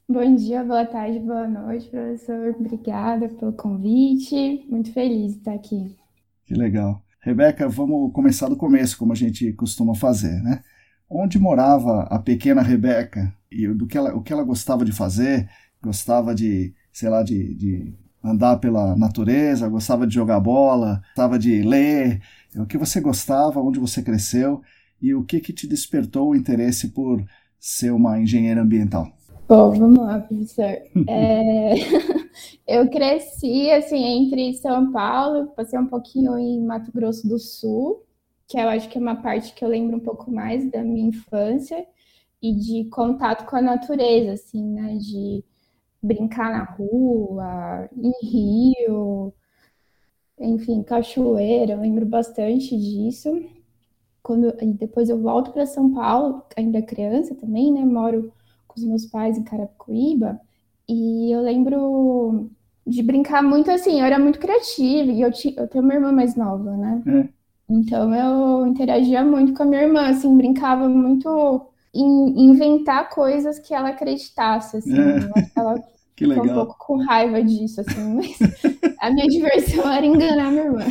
Bom 0.08 0.34
dia, 0.34 0.64
boa 0.64 0.86
tarde, 0.86 1.20
boa 1.20 1.46
noite, 1.46 1.90
professor. 1.90 2.56
Obrigada 2.58 3.28
pelo 3.28 3.52
convite. 3.52 4.66
Muito 4.70 4.94
feliz 4.94 5.34
de 5.34 5.40
estar 5.40 5.56
aqui. 5.56 5.94
Que 6.46 6.54
legal. 6.54 7.04
Rebeca, 7.20 7.68
vamos 7.68 8.14
começar 8.14 8.48
do 8.48 8.56
começo, 8.56 8.98
como 8.98 9.12
a 9.12 9.16
gente 9.18 9.52
costuma 9.52 9.94
fazer, 9.94 10.42
né? 10.42 10.64
Onde 11.10 11.38
morava 11.38 12.04
a 12.04 12.18
pequena 12.18 12.62
Rebeca 12.62 13.41
e 13.52 13.68
do 13.68 13.86
que 13.86 13.98
ela, 13.98 14.16
o 14.16 14.22
que 14.22 14.32
ela 14.32 14.44
gostava 14.44 14.86
de 14.86 14.92
fazer? 14.92 15.50
Gostava 15.82 16.34
de, 16.34 16.74
sei 16.92 17.10
lá, 17.10 17.22
de, 17.24 17.54
de 17.56 17.94
andar 18.24 18.58
pela 18.58 18.96
natureza, 18.96 19.68
gostava 19.68 20.08
de 20.08 20.14
jogar 20.14 20.40
bola, 20.40 21.02
gostava 21.08 21.38
de 21.38 21.62
ler. 21.62 22.22
O 22.56 22.66
que 22.66 22.78
você 22.78 23.02
gostava, 23.02 23.60
onde 23.60 23.80
você 23.80 24.02
cresceu 24.02 24.62
e 25.02 25.14
o 25.14 25.24
que, 25.24 25.40
que 25.40 25.52
te 25.52 25.68
despertou 25.68 26.30
o 26.30 26.36
interesse 26.36 26.90
por 26.90 27.24
ser 27.60 27.92
uma 27.92 28.20
engenheira 28.20 28.62
ambiental? 28.62 29.12
Bom, 29.48 29.72
vamos 29.72 30.00
lá, 30.00 30.20
professor. 30.20 30.78
É... 31.08 31.74
eu 32.66 32.90
cresci 32.90 33.70
assim 33.72 34.02
entre 34.02 34.54
São 34.54 34.92
Paulo, 34.92 35.48
passei 35.56 35.78
um 35.78 35.88
pouquinho 35.88 36.38
em 36.38 36.64
Mato 36.64 36.92
Grosso 36.94 37.28
do 37.28 37.38
Sul, 37.38 38.06
que 38.48 38.58
eu 38.58 38.70
acho 38.70 38.88
que 38.88 38.98
é 38.98 39.02
uma 39.02 39.16
parte 39.16 39.54
que 39.54 39.66
eu 39.66 39.70
lembro 39.70 39.98
um 39.98 40.00
pouco 40.00 40.32
mais 40.32 40.70
da 40.72 40.82
minha 40.84 41.08
infância 41.08 41.86
e 42.42 42.54
de 42.56 42.86
contato 42.90 43.46
com 43.46 43.56
a 43.56 43.62
natureza, 43.62 44.34
assim, 44.34 44.64
né? 44.74 44.98
De 44.98 45.44
brincar 46.02 46.52
na 46.52 46.64
rua, 46.64 47.90
em 47.96 48.14
rio, 48.24 49.34
enfim, 50.40 50.84
cachoeira, 50.84 51.74
eu 51.74 51.80
lembro 51.82 52.06
bastante 52.06 52.76
disso. 52.78 53.30
Quando 54.24 54.54
e 54.62 54.74
depois 54.74 55.10
eu 55.10 55.20
volto 55.22 55.52
para 55.52 55.66
São 55.66 55.94
Paulo, 55.94 56.44
ainda 56.58 56.82
criança 56.82 57.36
também, 57.36 57.72
né? 57.74 57.84
Moro 57.86 58.32
com 58.68 58.80
os 58.80 58.86
meus 58.86 59.06
pais 59.06 59.38
em 59.38 59.44
Carapicuíba, 59.44 60.40
e 60.88 61.32
eu 61.32 61.42
lembro 61.42 62.50
de 62.86 63.04
brincar 63.04 63.44
muito 63.44 63.70
assim, 63.72 64.00
eu 64.00 64.06
era 64.06 64.20
muito 64.20 64.40
criativa, 64.40 65.12
e 65.12 65.22
eu, 65.22 65.32
tinha, 65.32 65.54
eu 65.58 65.68
tenho 65.68 65.84
uma 65.84 65.94
irmã 65.94 66.12
mais 66.12 66.36
nova, 66.36 66.76
né? 66.78 67.04
É. 67.08 67.30
Então 67.70 68.14
eu 68.14 68.68
interagia 68.68 69.24
muito 69.24 69.54
com 69.54 69.64
a 69.64 69.66
minha 69.66 69.82
irmã, 69.84 70.10
assim, 70.10 70.36
brincava 70.38 70.88
muito 70.90 71.71
inventar 71.94 73.10
coisas 73.10 73.60
que 73.60 73.74
ela 73.74 73.90
acreditasse, 73.90 74.78
assim. 74.78 74.98
É. 74.98 75.50
Ela 75.56 75.84
que 76.16 76.26
legal. 76.26 76.46
um 76.46 76.54
pouco 76.54 76.76
com 76.78 77.04
raiva 77.04 77.44
disso, 77.44 77.82
assim, 77.82 78.14
mas 78.16 78.38
a 79.00 79.10
minha 79.10 79.28
diversão 79.28 79.92
era 79.92 80.06
enganar 80.06 80.52
minha 80.52 80.66
irmã. 80.66 80.86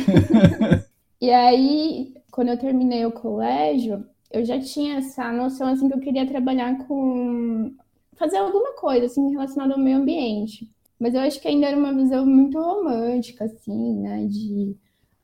e 1.19 1.31
aí, 1.31 2.13
quando 2.29 2.49
eu 2.49 2.57
terminei 2.57 3.05
o 3.05 3.11
colégio, 3.11 4.05
eu 4.29 4.45
já 4.45 4.59
tinha 4.59 4.97
essa 4.97 5.31
noção 5.31 5.67
assim 5.67 5.87
que 5.87 5.95
eu 5.95 5.99
queria 5.99 6.27
trabalhar 6.27 6.77
com 6.85 7.73
fazer 8.15 8.37
alguma 8.37 8.73
coisa 8.73 9.07
assim 9.07 9.31
relacionada 9.31 9.73
ao 9.73 9.79
meio 9.79 9.97
ambiente. 9.97 10.69
Mas 10.99 11.15
eu 11.15 11.21
acho 11.21 11.41
que 11.41 11.47
ainda 11.47 11.65
era 11.65 11.77
uma 11.77 11.93
visão 11.93 12.25
muito 12.25 12.59
romântica 12.59 13.45
assim, 13.45 13.99
né, 14.01 14.25
de 14.27 14.77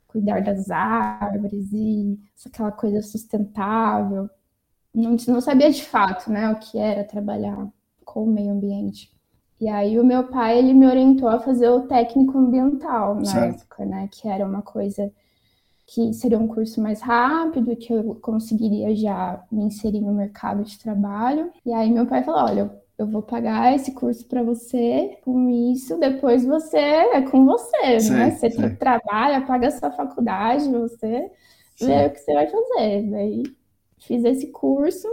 cuidar 0.08 0.40
das 0.40 0.70
árvores 0.70 1.72
e 1.72 2.18
aquela 2.46 2.72
coisa 2.72 3.00
sustentável. 3.00 4.28
Não, 4.98 5.16
não 5.28 5.40
sabia 5.40 5.70
de 5.70 5.84
fato, 5.84 6.30
né, 6.30 6.50
o 6.50 6.56
que 6.56 6.76
era 6.78 7.04
trabalhar 7.04 7.68
com 8.04 8.24
o 8.24 8.26
meio 8.26 8.50
ambiente. 8.50 9.10
E 9.60 9.68
aí 9.68 9.98
o 9.98 10.04
meu 10.04 10.24
pai, 10.24 10.58
ele 10.58 10.74
me 10.74 10.86
orientou 10.86 11.28
a 11.28 11.40
fazer 11.40 11.68
o 11.68 11.82
técnico 11.82 12.38
ambiental 12.38 13.14
na 13.16 13.24
certo. 13.24 13.60
época, 13.62 13.84
né, 13.84 14.08
que 14.10 14.28
era 14.28 14.44
uma 14.44 14.62
coisa 14.62 15.12
que 15.86 16.12
seria 16.12 16.38
um 16.38 16.46
curso 16.46 16.82
mais 16.82 17.00
rápido, 17.00 17.74
que 17.76 17.92
eu 17.92 18.16
conseguiria 18.16 18.94
já 18.94 19.42
me 19.50 19.64
inserir 19.64 20.00
no 20.00 20.12
mercado 20.12 20.62
de 20.62 20.78
trabalho. 20.78 21.50
E 21.64 21.72
aí 21.72 21.90
meu 21.90 22.06
pai 22.06 22.22
falou: 22.22 22.44
olha, 22.44 22.70
eu 22.98 23.06
vou 23.06 23.22
pagar 23.22 23.74
esse 23.74 23.92
curso 23.92 24.26
para 24.26 24.42
você, 24.42 25.18
com 25.24 25.48
isso, 25.48 25.96
depois 25.98 26.44
você 26.44 26.76
é 26.76 27.22
com 27.22 27.46
você, 27.46 28.00
sim, 28.00 28.12
né? 28.12 28.30
Você 28.32 28.50
sim. 28.50 28.74
trabalha, 28.74 29.46
paga 29.46 29.68
a 29.68 29.70
sua 29.70 29.90
faculdade, 29.90 30.68
você 30.68 31.30
sim. 31.76 31.86
vê 31.86 32.06
o 32.06 32.10
que 32.10 32.18
você 32.18 32.34
vai 32.34 32.46
fazer. 32.48 33.10
Daí 33.10 33.42
fiz 34.00 34.24
esse 34.24 34.48
curso, 34.48 35.08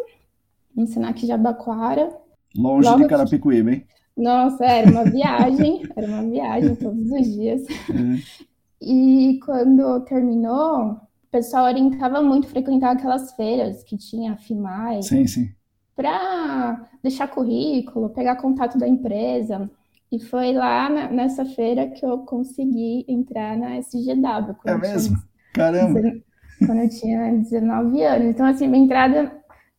ensinar 0.76 1.10
aqui 1.10 1.28
Jabaquara. 1.28 2.16
Longe 2.56 2.88
Logo 2.88 3.04
de 3.04 3.10
Carapicuíba, 3.10 3.72
hein? 3.72 3.86
Nossa, 4.16 4.66
era 4.66 4.90
uma 4.90 5.04
viagem, 5.04 5.84
era 5.96 6.08
uma 6.08 6.24
viagem 6.24 6.76
todos 6.76 7.12
os 7.12 7.34
dias. 7.34 7.64
É. 7.70 8.46
E 8.82 9.40
quando 9.46 10.00
terminou, 10.02 10.92
o 10.92 10.98
pessoal 11.32 11.66
orientava 11.66 12.22
muito 12.22 12.48
frequentar 12.48 12.92
aquelas 12.92 13.34
feiras 13.34 13.84
que 13.84 13.98
tinha 13.98 14.34
a 14.34 14.38
FIMAI. 14.38 15.04
Sim, 15.04 15.28
sim. 15.28 15.50
Para 15.96 16.88
deixar 17.02 17.28
currículo, 17.28 18.10
pegar 18.10 18.36
contato 18.38 18.78
da 18.78 18.88
empresa. 18.88 19.70
E 20.12 20.20
foi 20.20 20.54
lá 20.54 20.90
nessa 21.10 21.44
feira 21.46 21.90
que 21.90 22.06
eu 22.06 22.20
consegui 22.20 23.06
entrar 23.08 23.58
na 23.58 23.78
SGW. 23.78 24.56
É 24.66 24.78
mesmo? 24.78 25.18
Caramba! 25.54 26.02
Quando 26.66 26.80
eu 26.80 26.90
tinha 26.90 27.32
19 27.32 28.04
anos. 28.04 28.28
Então, 28.28 28.46
assim, 28.46 28.68
minha 28.68 28.84
entrada 28.84 29.32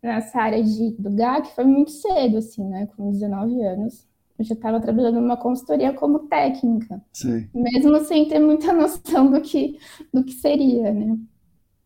nessa 0.02 0.40
área 0.40 0.62
de, 0.62 0.90
do 0.98 1.10
GAC 1.10 1.54
foi 1.54 1.64
muito 1.64 1.90
cedo, 1.90 2.38
assim, 2.38 2.64
né? 2.68 2.86
Com 2.96 3.10
19 3.10 3.62
anos 3.62 4.06
eu 4.38 4.44
já 4.44 4.54
estava 4.54 4.80
trabalhando 4.80 5.20
numa 5.20 5.36
consultoria 5.36 5.92
como 5.92 6.20
técnica, 6.28 7.02
Sim. 7.12 7.48
mesmo 7.54 7.98
sem 8.04 8.28
ter 8.28 8.38
muita 8.38 8.72
noção 8.74 9.30
do 9.30 9.40
que, 9.40 9.78
do 10.12 10.22
que 10.22 10.32
seria, 10.32 10.92
né? 10.92 11.18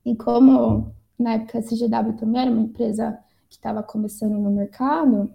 E 0.04 0.16
como 0.16 0.92
na 1.18 1.34
época 1.34 1.58
a 1.58 1.62
CGW 1.62 2.16
também 2.18 2.42
era 2.42 2.50
uma 2.50 2.62
empresa 2.62 3.18
que 3.48 3.56
estava 3.56 3.82
começando 3.82 4.38
no 4.38 4.50
mercado, 4.50 5.30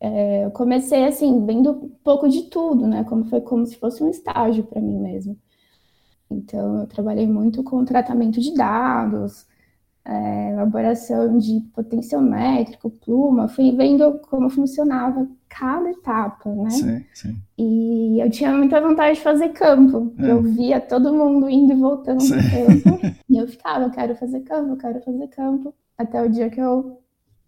é, 0.00 0.44
eu 0.44 0.50
comecei 0.50 1.04
assim, 1.04 1.44
vendo 1.44 1.70
um 1.70 1.88
pouco 2.02 2.28
de 2.28 2.44
tudo, 2.44 2.86
né? 2.86 3.04
Como 3.04 3.24
foi 3.24 3.40
como 3.40 3.64
se 3.66 3.76
fosse 3.76 4.02
um 4.02 4.08
estágio 4.08 4.64
para 4.64 4.80
mim 4.80 4.98
mesmo. 4.98 5.36
Então, 6.30 6.80
eu 6.80 6.86
trabalhei 6.86 7.26
muito 7.26 7.62
com 7.62 7.84
tratamento 7.84 8.40
de 8.40 8.54
dados, 8.54 9.46
é, 10.08 10.52
elaboração 10.52 11.38
de 11.38 11.60
potenciométrico, 11.74 12.90
pluma, 12.90 13.46
fui 13.46 13.72
vendo 13.76 14.18
como 14.30 14.48
funcionava 14.48 15.28
cada 15.48 15.90
etapa, 15.90 16.50
né? 16.50 16.70
Sim, 16.70 17.04
sim. 17.12 17.36
E 17.58 18.18
eu 18.20 18.30
tinha 18.30 18.52
muita 18.52 18.80
vontade 18.80 19.16
de 19.16 19.22
fazer 19.22 19.50
campo. 19.50 20.14
É. 20.18 20.30
Eu 20.30 20.42
via 20.42 20.80
todo 20.80 21.12
mundo 21.12 21.48
indo 21.48 21.72
e 21.72 21.76
voltando 21.76 22.22
sim. 22.22 22.34
campo. 22.34 23.00
e 23.28 23.36
eu 23.36 23.46
ficava, 23.46 23.84
eu 23.84 23.90
quero 23.90 24.16
fazer 24.16 24.40
campo, 24.40 24.72
eu 24.72 24.76
quero 24.76 25.00
fazer 25.02 25.28
campo. 25.28 25.74
Até 25.96 26.22
o 26.22 26.28
dia 26.28 26.48
que 26.48 26.60
eu 26.60 27.02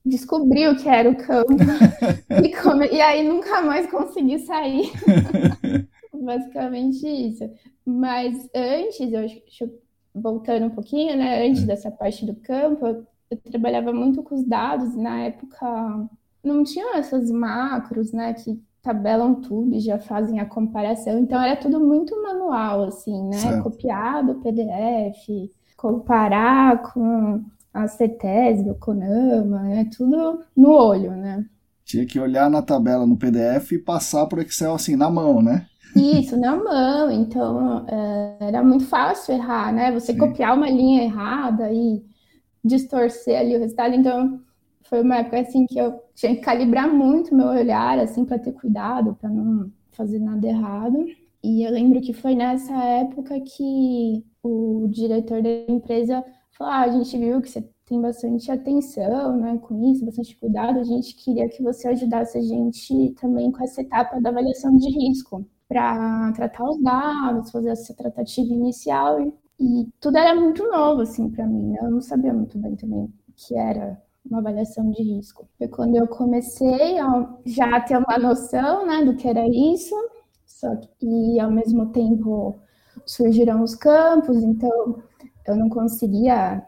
descobri 0.04 0.68
o 0.68 0.76
que 0.76 0.88
era 0.88 1.08
o 1.08 1.16
campo. 1.16 1.54
e, 2.44 2.56
come... 2.56 2.88
e 2.88 3.00
aí 3.00 3.26
nunca 3.26 3.62
mais 3.62 3.90
consegui 3.90 4.38
sair. 4.40 4.90
Basicamente 6.20 7.06
isso. 7.06 7.50
Mas 7.84 8.48
antes, 8.54 9.12
eu 9.12 9.24
acho 9.24 9.40
voltando 10.14 10.66
um 10.66 10.70
pouquinho, 10.70 11.16
né, 11.16 11.46
antes 11.46 11.64
dessa 11.64 11.90
parte 11.90 12.26
do 12.26 12.34
campo, 12.34 12.86
eu, 12.86 13.06
eu 13.30 13.36
trabalhava 13.38 13.92
muito 13.92 14.22
com 14.22 14.34
os 14.34 14.44
dados, 14.44 14.94
na 14.96 15.20
época 15.22 16.08
não 16.42 16.64
tinha 16.64 16.96
essas 16.98 17.30
macros, 17.30 18.12
né, 18.12 18.34
que 18.34 18.60
tabelam 18.82 19.34
tudo 19.34 19.74
e 19.74 19.80
já 19.80 19.98
fazem 19.98 20.40
a 20.40 20.46
comparação, 20.46 21.18
então 21.18 21.40
era 21.40 21.56
tudo 21.56 21.78
muito 21.80 22.20
manual, 22.22 22.84
assim, 22.84 23.22
né, 23.28 23.38
certo. 23.38 23.62
copiado 23.62 24.40
PDF, 24.40 25.50
comparar 25.76 26.82
com 26.92 27.44
a 27.72 27.86
CETESB, 27.86 28.70
o 28.70 28.74
CONAMA, 28.74 29.62
né, 29.62 29.90
tudo 29.96 30.40
no 30.56 30.70
olho, 30.70 31.12
né. 31.12 31.44
Tinha 31.84 32.06
que 32.06 32.18
olhar 32.20 32.48
na 32.48 32.62
tabela 32.62 33.06
no 33.06 33.16
PDF 33.16 33.72
e 33.72 33.78
passar 33.78 34.26
por 34.26 34.38
Excel 34.38 34.74
assim, 34.74 34.96
na 34.96 35.10
mão, 35.10 35.42
né? 35.42 35.66
Isso, 35.94 36.37
na 36.37 36.56
mão. 36.56 37.11
Então, 37.11 37.87
é, 37.88 38.37
era 38.40 38.62
muito 38.62 38.87
fácil 38.87 39.35
errar, 39.35 39.73
né? 39.73 39.92
Você 39.92 40.12
Sim. 40.12 40.18
copiar 40.18 40.56
uma 40.56 40.68
linha 40.70 41.02
errada 41.02 41.73
e 41.73 42.02
distorcer 42.64 43.38
ali 43.40 43.56
o 43.56 43.61
resultado. 43.61 43.94
Então, 43.94 44.40
foi 44.82 45.02
uma 45.02 45.18
época 45.18 45.40
assim 45.40 45.66
que 45.66 45.78
eu 45.78 46.00
tinha 46.14 46.35
que 46.37 46.42
calibrar 46.42 46.92
muito 46.92 47.35
meu 47.35 47.49
olhar, 47.49 47.99
assim, 47.99 48.25
para 48.25 48.38
ter 48.38 48.52
cuidado, 48.52 49.14
para 49.16 49.28
não 49.30 49.70
fazer 49.92 50.18
nada 50.20 50.47
errado. 50.47 51.04
E 51.42 51.64
eu 51.64 51.73
lembro 51.73 52.00
que 52.00 52.12
foi 52.12 52.35
nessa 52.35 52.75
época 52.85 53.40
que 53.40 54.25
o 54.42 54.88
diretor 54.90 55.42
da 55.42 55.50
empresa 55.68 56.25
falou: 56.52 56.73
ah, 56.73 56.82
a 56.82 56.90
gente 56.90 57.16
viu 57.18 57.40
que 57.40 57.49
você 57.50 57.68
tem 57.87 58.00
bastante 58.00 58.50
atenção, 58.50 59.37
né, 59.37 59.59
com 59.59 59.90
isso, 59.92 60.04
bastante 60.04 60.37
cuidado. 60.37 60.78
A 60.78 60.85
gente 60.85 61.14
queria 61.16 61.49
que 61.49 61.62
você 61.62 61.88
ajudasse 61.88 62.38
a 62.38 62.42
gente 62.42 63.14
também 63.20 63.50
com 63.50 63.62
essa 63.64 63.82
etapa 63.82 64.20
da 64.20 64.30
avaliação 64.30 64.76
de 64.76 64.88
risco 64.90 65.44
para 65.70 66.32
tratar 66.32 66.64
os 66.68 66.82
dados, 66.82 67.52
fazer 67.52 67.70
essa 67.70 67.94
tratativa 67.94 68.52
inicial 68.52 69.20
e, 69.20 69.32
e 69.60 69.88
tudo 70.00 70.18
era 70.18 70.34
muito 70.34 70.68
novo 70.68 71.02
assim 71.02 71.30
para 71.30 71.46
mim. 71.46 71.70
Né? 71.70 71.78
Eu 71.80 71.92
não 71.92 72.00
sabia 72.00 72.34
muito 72.34 72.58
bem 72.58 72.74
também 72.74 73.04
o 73.04 73.12
que 73.36 73.56
era 73.56 73.96
uma 74.28 74.40
avaliação 74.40 74.90
de 74.90 75.00
risco. 75.00 75.48
Foi 75.56 75.68
quando 75.68 75.94
eu 75.94 76.08
comecei 76.08 76.98
a 76.98 77.36
já 77.46 77.80
ter 77.82 77.96
uma 77.96 78.18
noção, 78.18 78.84
né, 78.84 79.04
do 79.04 79.14
que 79.14 79.28
era 79.28 79.46
isso, 79.46 79.94
só 80.44 80.74
que 80.74 81.06
e 81.06 81.38
ao 81.38 81.52
mesmo 81.52 81.86
tempo 81.92 82.58
surgiram 83.06 83.62
os 83.62 83.76
campos, 83.76 84.42
então 84.42 85.00
eu 85.46 85.56
não 85.56 85.68
conseguia 85.68 86.66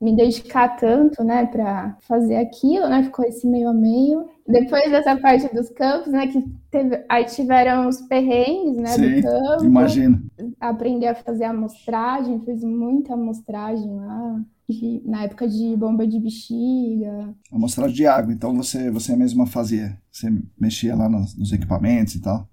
me 0.00 0.16
dedicar 0.16 0.76
tanto, 0.76 1.22
né, 1.22 1.46
para 1.46 1.96
fazer 2.00 2.36
aquilo, 2.36 2.88
né, 2.88 3.02
ficou 3.02 3.24
esse 3.24 3.46
meio 3.46 3.68
a 3.68 3.74
meio. 3.74 4.26
Depois 4.48 4.90
dessa 4.90 5.16
parte 5.16 5.54
dos 5.54 5.68
campos, 5.70 6.10
né, 6.10 6.26
que 6.26 6.42
teve, 6.70 7.04
aí 7.08 7.24
tiveram 7.26 7.88
os 7.88 8.00
perrengues, 8.02 8.76
né, 8.76 8.88
Sim, 8.88 9.16
do 9.16 9.22
campo. 9.22 9.64
Imagino. 9.64 10.22
Aprender 10.58 11.08
a 11.08 11.14
fazer 11.14 11.44
amostragem, 11.44 12.40
fiz 12.40 12.64
muita 12.64 13.12
amostragem 13.14 13.94
lá. 13.94 14.40
De, 14.68 15.02
na 15.04 15.24
época 15.24 15.48
de 15.48 15.76
bomba 15.76 16.06
de 16.06 16.20
bexiga. 16.20 17.34
Amostragem 17.50 17.96
de 17.96 18.06
água, 18.06 18.32
então 18.32 18.54
você, 18.54 18.88
você 18.88 19.16
mesma 19.16 19.44
fazia? 19.44 19.98
Você 20.12 20.32
mexia 20.56 20.94
lá 20.94 21.08
nos, 21.08 21.36
nos 21.36 21.52
equipamentos 21.52 22.14
e 22.14 22.22
tal? 22.22 22.48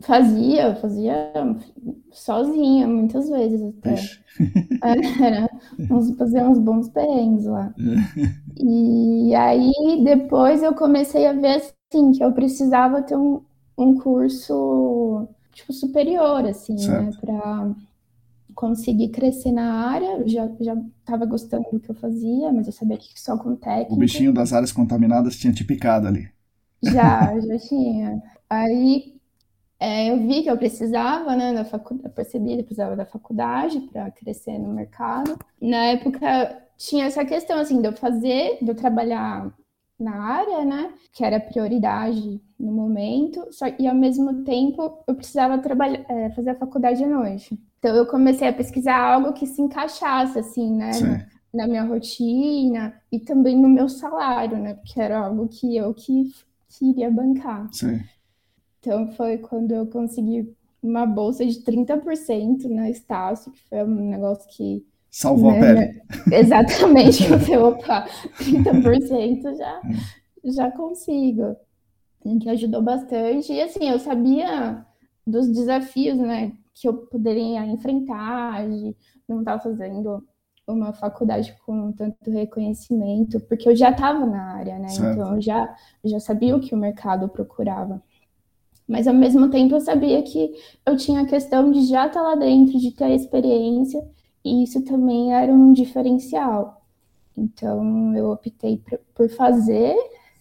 Fazia, 0.00 0.76
fazia 0.76 1.32
sozinha, 2.12 2.86
muitas 2.86 3.30
vezes 3.30 3.62
até. 3.62 3.94
Era, 5.22 5.48
uns, 5.90 6.10
fazia 6.16 6.48
uns 6.48 6.58
bons 6.58 6.88
perrengues 6.88 7.46
lá. 7.46 7.74
E 8.58 9.34
aí 9.34 10.02
depois 10.02 10.62
eu 10.62 10.74
comecei 10.74 11.26
a 11.26 11.34
ver 11.34 11.56
assim 11.56 12.12
que 12.12 12.24
eu 12.24 12.32
precisava 12.32 13.02
ter 13.02 13.14
um, 13.14 13.42
um 13.76 13.98
curso 13.98 15.28
tipo 15.52 15.74
superior, 15.74 16.46
assim, 16.46 16.72
né, 16.72 16.78
certo. 16.78 17.04
né? 17.04 17.12
Pra 17.20 17.70
conseguir 18.54 19.10
crescer 19.10 19.52
na 19.52 19.90
área. 19.90 20.20
Eu 20.20 20.28
já, 20.28 20.48
já 20.58 20.76
tava 21.04 21.26
gostando 21.26 21.66
do 21.70 21.78
que 21.78 21.90
eu 21.90 21.94
fazia, 21.94 22.50
mas 22.50 22.66
eu 22.66 22.72
sabia 22.72 22.96
que 22.96 23.20
só 23.20 23.36
com 23.36 23.54
técnica. 23.54 23.92
O 23.92 23.98
bichinho 23.98 24.32
das 24.32 24.54
áreas 24.54 24.72
contaminadas 24.72 25.36
tinha 25.36 25.52
te 25.52 25.64
picado 25.64 26.08
ali. 26.08 26.28
Já, 26.82 27.38
já 27.38 27.58
tinha. 27.58 28.22
Aí 28.48 29.15
é, 29.78 30.10
eu 30.10 30.26
vi 30.26 30.42
que 30.42 30.50
eu 30.50 30.56
precisava, 30.56 31.36
né, 31.36 31.52
da 31.52 31.64
faculdade, 31.64 32.14
percebi 32.14 32.54
que 32.54 32.60
eu 32.60 32.64
precisava 32.64 32.96
da 32.96 33.04
faculdade 33.04 33.80
para 33.92 34.10
crescer 34.10 34.58
no 34.58 34.72
mercado. 34.72 35.38
Na 35.60 35.84
época 35.86 36.62
tinha 36.78 37.06
essa 37.06 37.24
questão 37.24 37.58
assim 37.58 37.80
de 37.80 37.88
eu 37.88 37.92
fazer, 37.92 38.58
de 38.62 38.68
eu 38.68 38.74
trabalhar 38.74 39.52
na 39.98 40.14
área, 40.14 40.64
né, 40.64 40.92
que 41.12 41.24
era 41.24 41.40
prioridade 41.40 42.40
no 42.58 42.72
momento, 42.72 43.46
só 43.50 43.66
e 43.78 43.86
ao 43.86 43.94
mesmo 43.94 44.44
tempo 44.44 44.98
eu 45.06 45.14
precisava 45.14 45.58
trabalhar, 45.58 46.04
é, 46.08 46.30
fazer 46.30 46.50
a 46.50 46.54
faculdade 46.54 47.02
à 47.02 47.08
noite. 47.08 47.58
Então 47.78 47.94
eu 47.94 48.06
comecei 48.06 48.48
a 48.48 48.52
pesquisar 48.52 48.98
algo 48.98 49.32
que 49.32 49.46
se 49.46 49.60
encaixasse 49.60 50.38
assim, 50.38 50.74
né, 50.74 50.90
na, 51.52 51.62
na, 51.62 51.66
minha 51.66 51.84
rotina 51.84 52.94
e 53.10 53.18
também 53.18 53.56
no 53.56 53.68
meu 53.68 53.88
salário, 53.88 54.58
né, 54.58 54.74
porque 54.74 55.00
era 55.00 55.18
algo 55.18 55.48
que 55.48 55.76
eu 55.76 55.94
que 55.94 56.30
queria 56.78 57.10
bancar. 57.10 57.68
Sim. 57.72 58.00
Então 58.86 59.10
foi 59.12 59.38
quando 59.38 59.72
eu 59.72 59.84
consegui 59.88 60.54
uma 60.80 61.04
bolsa 61.04 61.44
de 61.44 61.60
30% 61.64 62.68
na 62.68 62.88
Estácio, 62.88 63.50
que 63.50 63.68
foi 63.68 63.82
um 63.82 64.10
negócio 64.10 64.48
que. 64.50 64.86
Salvou 65.10 65.50
né, 65.50 65.58
a 65.58 65.74
pele. 65.74 66.02
Exatamente, 66.32 67.24
eu 67.24 67.38
falei, 67.40 67.56
opa, 67.58 68.06
30% 68.38 69.56
já, 69.56 69.80
já 70.44 70.70
consigo. 70.70 71.56
Que 72.40 72.48
ajudou 72.48 72.82
bastante. 72.82 73.52
E 73.52 73.60
assim, 73.60 73.88
eu 73.88 73.98
sabia 73.98 74.84
dos 75.26 75.48
desafios, 75.48 76.18
né? 76.18 76.52
que 76.76 76.86
eu 76.86 76.94
poderia 76.94 77.64
enfrentar, 77.66 78.68
de 78.68 78.94
não 79.26 79.40
estar 79.40 79.58
fazendo 79.58 80.22
uma 80.68 80.92
faculdade 80.92 81.56
com 81.64 81.92
tanto 81.92 82.30
reconhecimento, 82.30 83.40
porque 83.40 83.68
eu 83.68 83.74
já 83.74 83.90
estava 83.90 84.26
na 84.26 84.54
área, 84.54 84.78
né? 84.78 84.88
Certo. 84.88 85.12
Então 85.12 85.34
eu 85.36 85.40
já, 85.40 85.74
já 86.04 86.20
sabia 86.20 86.54
o 86.54 86.60
que 86.60 86.74
o 86.74 86.78
mercado 86.78 87.28
procurava. 87.28 88.02
Mas 88.88 89.08
ao 89.08 89.14
mesmo 89.14 89.50
tempo 89.50 89.74
eu 89.74 89.80
sabia 89.80 90.22
que 90.22 90.54
eu 90.84 90.96
tinha 90.96 91.22
a 91.22 91.26
questão 91.26 91.70
de 91.70 91.86
já 91.86 92.06
estar 92.06 92.22
lá 92.22 92.34
dentro, 92.36 92.78
de 92.78 92.92
ter 92.92 93.04
a 93.04 93.14
experiência, 93.14 94.02
e 94.44 94.62
isso 94.62 94.82
também 94.82 95.34
era 95.34 95.52
um 95.52 95.72
diferencial. 95.72 96.82
Então 97.36 98.14
eu 98.16 98.30
optei 98.30 98.80
por 99.14 99.28
fazer 99.30 99.96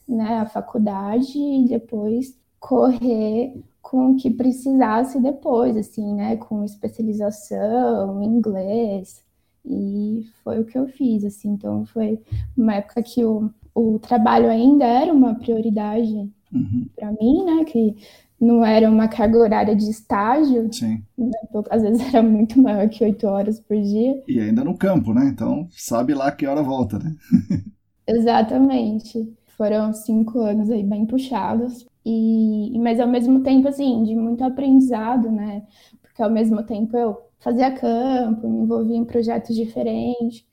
né, 0.07 0.39
a 0.39 0.45
faculdade 0.45 1.37
e 1.37 1.65
depois 1.67 2.37
correr 2.59 3.53
com 3.81 4.11
o 4.11 4.15
que 4.15 4.31
precisasse 4.31 5.19
depois, 5.19 5.77
assim, 5.77 6.13
né, 6.13 6.37
com 6.37 6.63
especialização 6.63 8.21
em 8.21 8.25
inglês, 8.25 9.23
e 9.63 10.25
foi 10.43 10.59
o 10.59 10.65
que 10.65 10.77
eu 10.77 10.87
fiz, 10.87 11.23
assim, 11.23 11.49
então 11.49 11.85
foi 11.85 12.19
uma 12.55 12.75
época 12.75 13.01
que 13.01 13.23
o, 13.23 13.49
o 13.73 13.99
trabalho 13.99 14.49
ainda 14.49 14.85
era 14.85 15.11
uma 15.11 15.35
prioridade 15.35 16.31
uhum. 16.53 16.87
para 16.95 17.11
mim, 17.11 17.43
né, 17.43 17.65
que 17.65 17.95
não 18.39 18.65
era 18.65 18.89
uma 18.89 19.07
carga 19.07 19.37
horária 19.37 19.75
de 19.75 19.89
estágio, 19.89 20.71
Sim. 20.71 21.03
Né, 21.17 21.31
às 21.69 21.81
vezes 21.81 22.01
era 22.13 22.21
muito 22.21 22.61
maior 22.61 22.87
que 22.89 23.03
oito 23.03 23.27
horas 23.27 23.59
por 23.59 23.77
dia. 23.77 24.21
E 24.27 24.39
ainda 24.39 24.63
no 24.63 24.77
campo, 24.77 25.13
né, 25.13 25.25
então 25.27 25.67
sabe 25.71 26.13
lá 26.13 26.31
que 26.31 26.45
hora 26.45 26.61
volta, 26.61 26.99
né? 26.99 27.15
Exatamente. 28.07 29.33
Foram 29.57 29.93
cinco 29.93 30.39
anos 30.39 30.69
aí 30.69 30.83
bem 30.83 31.05
puxados, 31.05 31.87
e, 32.05 32.77
mas 32.79 32.99
ao 32.99 33.07
mesmo 33.07 33.41
tempo, 33.41 33.67
assim, 33.67 34.03
de 34.03 34.15
muito 34.15 34.43
aprendizado, 34.43 35.31
né? 35.31 35.63
Porque 36.01 36.21
ao 36.21 36.29
mesmo 36.29 36.61
tempo 36.63 36.95
eu 36.95 37.17
fazia 37.39 37.71
campo, 37.71 38.47
me 38.47 38.59
envolvia 38.59 38.97
em 38.97 39.05
projetos 39.05 39.55
diferentes. 39.55 40.45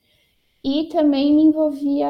E 0.63 0.87
também 0.89 1.35
me 1.35 1.43
envolvia, 1.43 2.09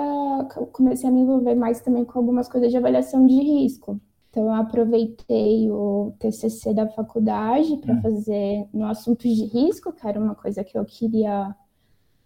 comecei 0.72 1.10
a 1.10 1.12
me 1.12 1.22
envolver 1.22 1.56
mais 1.56 1.82
também 1.82 2.06
com 2.06 2.20
algumas 2.20 2.48
coisas 2.48 2.72
de 2.72 2.78
avaliação 2.78 3.26
de 3.26 3.36
risco. 3.36 4.00
Então, 4.34 4.46
eu 4.46 4.54
aproveitei 4.54 5.70
o 5.70 6.12
TCC 6.18 6.74
da 6.74 6.88
faculdade 6.88 7.78
para 7.78 7.94
hum. 7.94 8.02
fazer 8.02 8.68
no 8.74 8.84
assunto 8.86 9.28
de 9.28 9.46
risco, 9.46 9.94
que 9.94 10.08
era 10.08 10.20
uma 10.20 10.34
coisa 10.34 10.64
que 10.64 10.76
eu 10.76 10.84
queria 10.84 11.56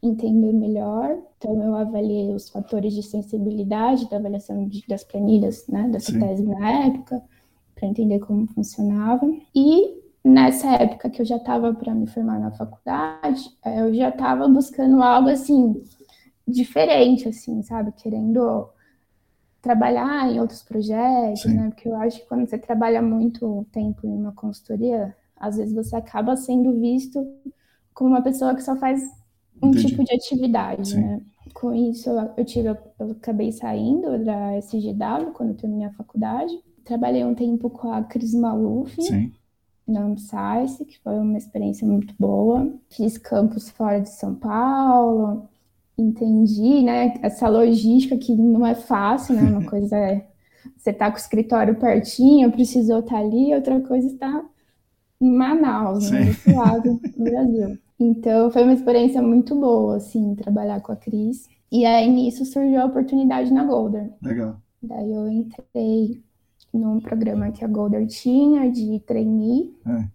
entender 0.01 0.53
melhor. 0.53 1.17
Então, 1.37 1.61
eu 1.61 1.75
avaliei 1.75 2.33
os 2.33 2.49
fatores 2.49 2.93
de 2.93 3.03
sensibilidade 3.03 4.09
da 4.09 4.15
avaliação 4.15 4.69
de, 4.69 4.87
das 4.87 5.03
planilhas, 5.03 5.67
né, 5.67 5.89
dessa 5.89 6.13
Sim. 6.13 6.19
tese 6.21 6.43
na 6.43 6.85
época, 6.85 7.21
para 7.75 7.89
entender 7.89 8.19
como 8.19 8.47
funcionava. 8.47 9.29
E 9.53 10.01
nessa 10.23 10.75
época 10.75 11.09
que 11.09 11.21
eu 11.21 11.25
já 11.25 11.35
estava 11.35 11.73
para 11.73 11.93
me 11.93 12.07
formar 12.07 12.39
na 12.39 12.51
faculdade, 12.51 13.49
eh, 13.65 13.81
eu 13.81 13.93
já 13.93 14.07
estava 14.07 14.47
buscando 14.47 15.03
algo 15.03 15.27
assim 15.27 15.83
diferente, 16.47 17.27
assim, 17.27 17.61
sabe, 17.63 17.91
querendo 17.91 18.69
trabalhar 19.67 20.31
em 20.31 20.39
outros 20.39 20.63
projetos, 20.63 21.41
Sim. 21.41 21.55
né? 21.55 21.69
Porque 21.69 21.89
eu 21.89 21.95
acho 21.97 22.21
que 22.21 22.25
quando 22.25 22.47
você 22.47 22.57
trabalha 22.57 23.01
muito 23.01 23.67
tempo 23.69 24.07
em 24.07 24.17
uma 24.17 24.31
consultoria, 24.31 25.13
às 25.36 25.57
vezes 25.57 25.75
você 25.75 25.93
acaba 25.93 26.38
sendo 26.38 26.79
visto 26.79 27.27
como 27.93 28.12
uma 28.12 28.21
pessoa 28.21 28.55
que 28.55 28.63
só 28.63 28.77
faz 28.77 29.03
um 29.62 29.69
Entendi. 29.69 29.88
tipo 29.88 30.05
de 30.05 30.15
atividade, 30.15 30.89
Sim. 30.89 31.01
né? 31.01 31.21
Com 31.53 31.74
isso, 31.74 32.09
eu, 32.38 32.45
tive, 32.45 32.69
eu 32.69 33.12
acabei 33.12 33.51
saindo 33.51 34.24
da 34.24 34.55
SGW 34.57 35.31
quando 35.33 35.55
terminei 35.55 35.87
a 35.87 35.94
faculdade. 35.94 36.53
Trabalhei 36.85 37.25
um 37.25 37.35
tempo 37.35 37.70
com 37.70 37.92
a 37.92 38.03
Cris 38.03 38.33
Maluf 38.33 39.01
Sim. 39.01 39.33
na 39.85 40.01
Amsice, 40.01 40.85
que 40.85 40.98
foi 41.00 41.18
uma 41.20 41.37
experiência 41.37 41.85
muito 41.85 42.13
boa. 42.18 42.72
Fiz 42.89 43.18
campus 43.18 43.70
fora 43.70 44.00
de 44.00 44.09
São 44.09 44.33
Paulo, 44.35 45.50
entendi, 45.98 46.83
né? 46.83 47.14
Essa 47.22 47.48
logística 47.48 48.18
que 48.18 48.36
não 48.36 48.66
é 48.66 48.75
fácil, 48.75 49.36
né? 49.36 49.42
Uma 49.42 49.66
coisa 49.70 49.96
é 49.98 50.27
você 50.75 50.94
tá 50.94 51.10
com 51.10 51.18
o 51.18 51.20
escritório 51.20 51.75
pertinho, 51.75 52.51
precisou 52.51 53.00
estar 53.00 53.16
tá 53.16 53.20
ali, 53.20 53.53
outra 53.53 53.79
coisa 53.81 54.07
está 54.07 54.44
em 55.20 55.31
Manaus, 55.31 56.12
né? 56.12 56.25
Desse 56.25 56.51
lado 56.51 57.00
do 57.18 57.24
Brasil. 57.24 57.77
Então, 58.00 58.51
foi 58.51 58.64
uma 58.64 58.74
experiência 58.74 59.22
muito 59.22 59.55
boa, 59.55 59.98
assim, 59.98 60.36
trabalhar 60.36 60.81
com 60.81 60.92
a 60.92 60.96
Cris. 60.96 61.50
E 61.72 61.86
aí, 61.86 62.10
nisso, 62.10 62.46
surgiu 62.46 62.81
a 62.81 62.86
oportunidade 62.86 63.51
na 63.51 63.64
Golder. 63.64 64.12
Legal. 64.22 64.57
Daí, 64.81 65.12
eu 65.12 65.29
entrei 65.29 66.22
num 66.72 67.00
programa 67.00 67.51
que 67.51 67.66
a 67.66 67.68
Golder 67.68 68.05
tinha, 68.05 68.70
de 68.72 69.00
trainee, 69.00 69.74
é. 69.86 70.07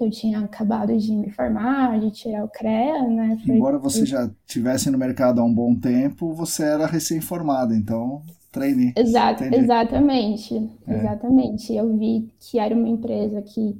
Que 0.00 0.04
eu 0.06 0.10
tinha 0.10 0.40
acabado 0.40 0.96
de 0.96 1.12
me 1.12 1.30
formar, 1.30 2.00
de 2.00 2.10
tirar 2.10 2.42
o 2.42 2.48
CREA, 2.48 3.02
né? 3.02 3.38
Foi... 3.44 3.54
Embora 3.54 3.78
você 3.78 4.06
já 4.06 4.30
estivesse 4.46 4.90
no 4.90 4.96
mercado 4.96 5.40
há 5.42 5.44
um 5.44 5.52
bom 5.52 5.74
tempo, 5.74 6.32
você 6.32 6.62
era 6.62 6.86
recém-formada, 6.86 7.76
então 7.76 8.22
trainee. 8.50 8.94
Exato, 8.96 9.44
exatamente, 9.44 10.70
é. 10.86 10.96
exatamente. 10.96 11.74
Eu 11.74 11.94
vi 11.98 12.32
que 12.40 12.58
era 12.58 12.74
uma 12.74 12.88
empresa 12.88 13.42
que 13.42 13.78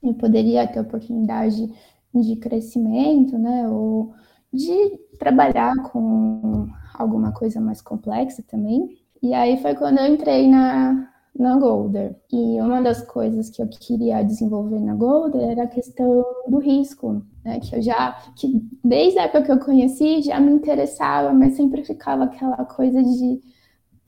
eu 0.00 0.14
poderia 0.14 0.64
ter 0.68 0.78
oportunidade 0.78 1.68
de 2.14 2.36
crescimento, 2.36 3.36
né? 3.36 3.68
Ou 3.68 4.12
de 4.52 4.96
trabalhar 5.18 5.74
com 5.90 6.68
alguma 6.94 7.32
coisa 7.32 7.60
mais 7.60 7.82
complexa 7.82 8.44
também. 8.48 8.96
E 9.20 9.34
aí 9.34 9.60
foi 9.60 9.74
quando 9.74 9.98
eu 9.98 10.06
entrei 10.06 10.48
na, 10.48 11.10
na 11.38 11.56
Golder. 11.56 12.16
E 12.32 12.60
uma 12.60 12.82
das 12.82 13.00
coisas 13.02 13.48
que 13.48 13.62
eu 13.62 13.68
queria 13.68 14.22
desenvolver 14.22 14.80
na 14.80 14.94
Golder 14.94 15.42
era 15.42 15.62
a 15.62 15.68
questão 15.68 16.24
do 16.48 16.58
risco, 16.58 17.22
né? 17.44 17.60
Que 17.60 17.76
eu 17.76 17.82
já, 17.82 18.12
que 18.36 18.68
desde 18.84 19.18
a 19.18 19.24
época 19.24 19.44
que 19.44 19.52
eu 19.52 19.60
conheci, 19.60 20.22
já 20.22 20.40
me 20.40 20.50
interessava, 20.50 21.32
mas 21.32 21.54
sempre 21.54 21.84
ficava 21.84 22.24
aquela 22.24 22.64
coisa 22.64 23.02
de, 23.02 23.40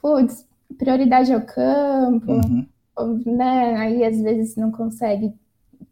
putz, 0.02 0.46
prioridade 0.76 1.32
ao 1.32 1.42
campo, 1.42 2.32
uhum. 2.32 3.22
né? 3.24 3.76
Aí 3.76 4.04
às 4.04 4.20
vezes 4.20 4.56
não 4.56 4.72
consegue 4.72 5.32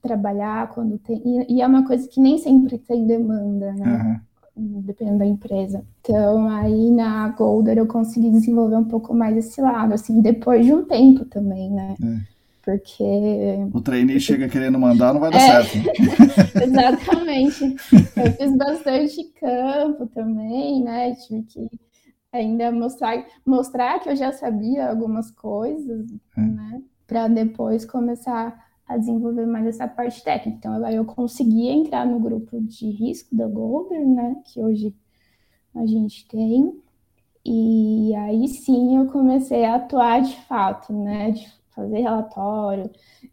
trabalhar 0.02 0.70
quando 0.70 0.98
tem. 0.98 1.22
E, 1.24 1.56
e, 1.56 1.62
é 1.62 1.66
uma 1.66 1.86
coisa 1.86 2.08
que 2.08 2.20
nem 2.20 2.36
sempre 2.38 2.78
tem 2.78 3.06
demanda, 3.06 3.72
né? 3.72 3.86
Uhum. 3.86 4.27
Dependendo 4.58 5.18
da 5.18 5.26
empresa. 5.26 5.84
Então, 6.00 6.48
aí 6.48 6.90
na 6.90 7.28
Golder 7.28 7.78
eu 7.78 7.86
consegui 7.86 8.30
desenvolver 8.30 8.76
um 8.76 8.84
pouco 8.84 9.14
mais 9.14 9.36
esse 9.36 9.60
lado, 9.60 9.94
assim, 9.94 10.20
depois 10.20 10.66
de 10.66 10.74
um 10.74 10.84
tempo 10.84 11.24
também, 11.24 11.70
né? 11.70 11.94
É. 12.02 12.38
Porque. 12.68 13.68
O 13.72 13.80
trainee 13.80 14.20
chega 14.20 14.48
querendo 14.48 14.78
mandar, 14.78 15.14
não 15.14 15.20
vai 15.20 15.30
dar 15.30 15.38
é, 15.38 15.64
certo. 15.64 15.88
Exatamente. 16.62 17.76
Eu 18.16 18.32
fiz 18.32 18.56
bastante 18.56 19.24
campo 19.40 20.06
também, 20.08 20.82
né? 20.82 21.14
Tive 21.14 21.42
que 21.44 21.68
ainda 22.32 22.70
mostrar, 22.70 23.24
mostrar 23.46 24.00
que 24.00 24.10
eu 24.10 24.16
já 24.16 24.32
sabia 24.32 24.90
algumas 24.90 25.30
coisas, 25.30 26.06
é. 26.36 26.40
né? 26.40 26.82
Para 27.06 27.28
depois 27.28 27.86
começar 27.86 28.67
a 28.88 28.96
desenvolver 28.96 29.46
mais 29.46 29.66
essa 29.66 29.86
parte 29.86 30.24
técnica. 30.24 30.58
Então, 30.58 30.88
eu 30.90 31.04
consegui 31.04 31.68
entrar 31.68 32.06
no 32.06 32.18
grupo 32.18 32.58
de 32.60 32.90
risco 32.90 33.36
da 33.36 33.46
Golder, 33.46 34.04
né, 34.06 34.36
que 34.46 34.60
hoje 34.60 34.94
a 35.74 35.86
gente 35.86 36.26
tem. 36.26 36.72
E 37.44 38.14
aí 38.14 38.48
sim 38.48 38.96
eu 38.96 39.06
comecei 39.06 39.64
a 39.64 39.76
atuar 39.76 40.22
de 40.22 40.36
fato, 40.46 40.92
né, 40.92 41.30
de 41.30 41.46
fazer 41.74 42.00
relatório, 42.00 42.90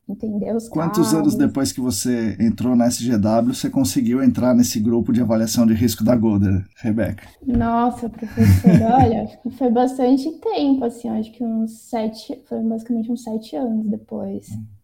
entender 0.08 0.56
os 0.56 0.70
Quantos 0.70 1.16
anos 1.16 1.36
depois 1.36 1.72
que 1.72 1.82
você 1.82 2.38
entrou 2.40 2.76
na 2.76 2.86
SGW, 2.86 3.56
você 3.56 3.72
conseguiu 3.72 4.22
entrar 4.22 4.54
nesse 4.54 4.80
grupo 4.80 5.12
de 5.12 5.20
avaliação 5.20 5.66
de 5.66 5.74
risco 5.74 6.04
da 6.04 6.16
Golder, 6.16 6.64
Rebeca? 6.78 7.28
Nossa, 7.44 8.08
professor, 8.08 8.70
olha, 8.94 9.28
foi 9.58 9.72
bastante 9.72 10.32
tempo, 10.40 10.86
assim, 10.86 11.10
acho 11.10 11.32
que 11.32 11.44
uns 11.44 11.72
sete, 11.90 12.40
foi 12.48 12.62
basicamente 12.62 13.12
uns 13.12 13.24
sete 13.24 13.56
anos 13.56 13.88
depois. 13.88 14.50
Hum 14.52 14.75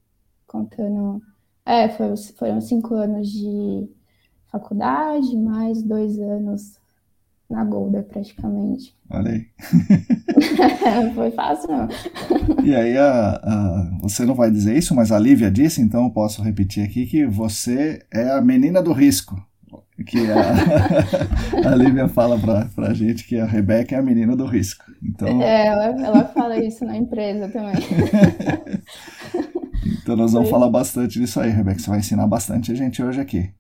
contando. 0.51 1.21
É, 1.65 1.87
foi, 1.87 2.15
foram 2.37 2.59
cinco 2.59 2.93
anos 2.95 3.29
de 3.31 3.87
faculdade, 4.51 5.35
mais 5.37 5.81
dois 5.81 6.19
anos 6.19 6.79
na 7.49 7.63
Golda, 7.63 8.03
praticamente. 8.03 8.93
Olha 9.09 9.31
aí. 9.31 9.47
foi 11.15 11.31
fácil, 11.31 11.69
não. 11.69 11.87
E 12.63 12.75
aí, 12.75 12.97
a, 12.97 13.39
a, 13.43 13.91
você 14.01 14.25
não 14.25 14.35
vai 14.35 14.51
dizer 14.51 14.77
isso, 14.77 14.95
mas 14.95 15.11
a 15.11 15.19
Lívia 15.19 15.51
disse, 15.51 15.81
então 15.81 16.05
eu 16.05 16.09
posso 16.09 16.41
repetir 16.41 16.83
aqui 16.83 17.05
que 17.05 17.25
você 17.25 18.05
é 18.11 18.31
a 18.31 18.41
menina 18.41 18.81
do 18.81 18.93
risco. 18.93 19.35
Que 20.05 20.19
a, 20.31 21.69
a 21.71 21.75
Lívia 21.75 22.07
fala 22.07 22.39
pra, 22.39 22.65
pra 22.73 22.93
gente 22.93 23.27
que 23.27 23.37
a 23.37 23.45
Rebeca 23.45 23.95
é 23.95 23.99
a 23.99 24.01
menina 24.01 24.35
do 24.35 24.45
risco. 24.45 24.85
Então... 25.03 25.41
É, 25.41 25.67
ela, 25.67 25.85
ela 25.85 26.23
fala 26.25 26.57
isso 26.57 26.83
na 26.85 26.97
empresa 26.97 27.49
também. 27.49 27.75
Então 30.01 30.15
nós 30.15 30.33
vamos 30.33 30.49
Foi. 30.49 30.59
falar 30.59 30.69
bastante 30.69 31.19
disso 31.19 31.39
aí, 31.39 31.49
Rebeca. 31.49 31.79
Você 31.79 31.89
vai 31.89 31.99
ensinar 31.99 32.27
bastante 32.27 32.71
a 32.71 32.75
gente 32.75 33.01
hoje 33.01 33.21
aqui. 33.21 33.51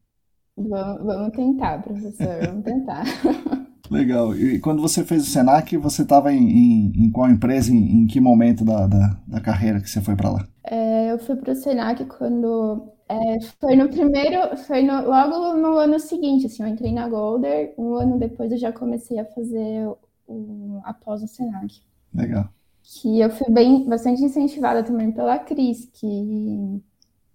Vamos, 0.57 1.03
vamos 1.03 1.31
tentar, 1.31 1.81
professor, 1.81 2.47
vamos 2.47 2.63
tentar. 2.63 3.03
Legal. 3.89 4.33
E 4.35 4.59
quando 4.59 4.81
você 4.81 5.03
fez 5.03 5.23
o 5.23 5.29
Senac, 5.29 5.75
você 5.77 6.03
estava 6.03 6.31
em, 6.31 6.49
em, 6.49 6.93
em, 6.95 7.11
qual 7.11 7.29
empresa, 7.29 7.71
em, 7.73 8.03
em 8.03 8.07
que 8.07 8.21
momento 8.21 8.63
da, 8.63 8.87
da, 8.87 9.17
da, 9.27 9.41
carreira 9.41 9.81
que 9.81 9.89
você 9.89 9.99
foi 9.99 10.15
para 10.15 10.31
lá? 10.31 10.47
É, 10.63 11.11
eu 11.11 11.19
fui 11.19 11.35
para 11.35 11.51
o 11.51 11.55
Senac 11.55 12.05
quando 12.05 12.89
É, 13.09 13.41
foi 13.59 13.75
no 13.75 13.89
primeiro, 13.89 14.55
foi 14.59 14.81
no, 14.81 15.09
logo 15.09 15.57
no 15.57 15.77
ano 15.77 15.99
seguinte, 15.99 16.45
assim, 16.45 16.63
eu 16.63 16.69
entrei 16.69 16.93
na 16.93 17.09
Golder, 17.09 17.73
um 17.77 17.95
ano 17.95 18.17
depois 18.17 18.49
eu 18.51 18.57
já 18.57 18.71
comecei 18.71 19.19
a 19.19 19.25
fazer 19.25 19.85
o, 20.25 20.79
após 20.85 21.21
o 21.21 21.27
Senac. 21.27 21.81
Legal. 22.13 22.49
Que 22.83 23.19
eu 23.19 23.29
fui 23.29 23.51
bem, 23.51 23.85
bastante 23.87 24.23
incentivada 24.23 24.83
também 24.83 25.11
pela 25.11 25.39
Cris, 25.39 25.89
que 25.93 26.81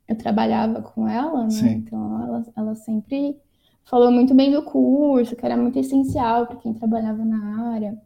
eu 0.09 0.16
trabalhava 0.16 0.82
com 0.82 1.09
ela, 1.09 1.44
né? 1.44 1.50
Sim. 1.50 1.70
Então 1.70 2.22
ela, 2.22 2.46
ela 2.56 2.74
sempre 2.74 3.37
falou 3.85 4.11
muito 4.11 4.35
bem 4.35 4.50
do 4.50 4.62
curso, 4.62 5.37
que 5.37 5.44
era 5.44 5.56
muito 5.56 5.78
essencial 5.78 6.46
para 6.46 6.56
quem 6.56 6.74
trabalhava 6.74 7.24
na 7.24 7.72
área. 7.72 7.96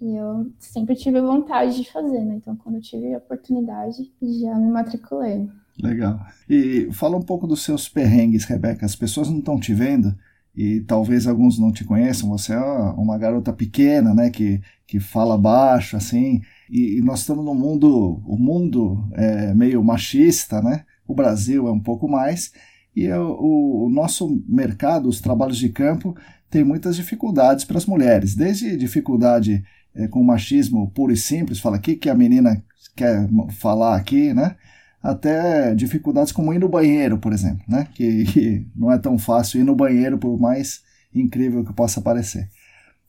E 0.00 0.14
eu 0.14 0.52
sempre 0.58 0.94
tive 0.94 1.20
vontade 1.20 1.76
de 1.76 1.90
fazer, 1.90 2.24
né? 2.24 2.36
Então, 2.36 2.54
quando 2.54 2.76
eu 2.76 2.80
tive 2.80 3.12
a 3.14 3.18
oportunidade, 3.18 4.12
já 4.40 4.54
me 4.54 4.70
matriculei. 4.70 5.48
Legal. 5.82 6.20
E 6.48 6.88
fala 6.92 7.16
um 7.16 7.22
pouco 7.22 7.46
dos 7.46 7.62
seus 7.62 7.88
perrengues, 7.88 8.44
Rebeca. 8.44 8.86
As 8.86 8.94
pessoas 8.94 9.28
não 9.28 9.38
estão 9.38 9.58
te 9.58 9.74
vendo 9.74 10.14
e 10.54 10.80
talvez 10.80 11.26
alguns 11.26 11.58
não 11.58 11.72
te 11.72 11.84
conheçam. 11.84 12.28
Você 12.30 12.52
é 12.52 12.60
uma 12.60 13.18
garota 13.18 13.52
pequena, 13.52 14.14
né? 14.14 14.30
Que, 14.30 14.60
que 14.86 15.00
fala 15.00 15.36
baixo, 15.36 15.96
assim. 15.96 16.42
E, 16.70 17.00
nós 17.02 17.20
estamos 17.20 17.44
num 17.44 17.54
mundo, 17.54 18.22
o 18.26 18.36
mundo 18.36 19.08
é 19.12 19.54
meio 19.54 19.82
machista, 19.82 20.60
né? 20.60 20.84
O 21.06 21.14
Brasil 21.14 21.66
é 21.66 21.72
um 21.72 21.80
pouco 21.80 22.08
mais. 22.08 22.52
E 22.94 23.06
é 23.06 23.18
o, 23.18 23.86
o 23.86 23.88
nosso 23.90 24.42
mercado, 24.48 25.08
os 25.08 25.20
trabalhos 25.20 25.58
de 25.58 25.68
campo, 25.68 26.16
tem 26.50 26.64
muitas 26.64 26.96
dificuldades 26.96 27.64
para 27.64 27.78
as 27.78 27.86
mulheres. 27.86 28.34
Desde 28.34 28.76
dificuldade 28.76 29.64
é, 29.94 30.08
com 30.08 30.22
machismo 30.22 30.90
puro 30.90 31.12
e 31.12 31.16
simples, 31.16 31.60
fala 31.60 31.76
aqui 31.76 31.96
que 31.96 32.10
a 32.10 32.14
menina 32.14 32.62
quer 32.96 33.28
falar 33.50 33.96
aqui, 33.96 34.34
né? 34.34 34.56
Até 35.02 35.74
dificuldades 35.74 36.32
como 36.32 36.52
ir 36.52 36.58
no 36.58 36.68
banheiro, 36.68 37.18
por 37.18 37.32
exemplo, 37.32 37.64
né? 37.68 37.86
Que, 37.94 38.24
que 38.32 38.66
não 38.74 38.90
é 38.90 38.98
tão 38.98 39.18
fácil 39.18 39.60
ir 39.60 39.64
no 39.64 39.76
banheiro, 39.76 40.18
por 40.18 40.38
mais 40.38 40.82
incrível 41.14 41.64
que 41.64 41.72
possa 41.72 42.00
parecer. 42.00 42.48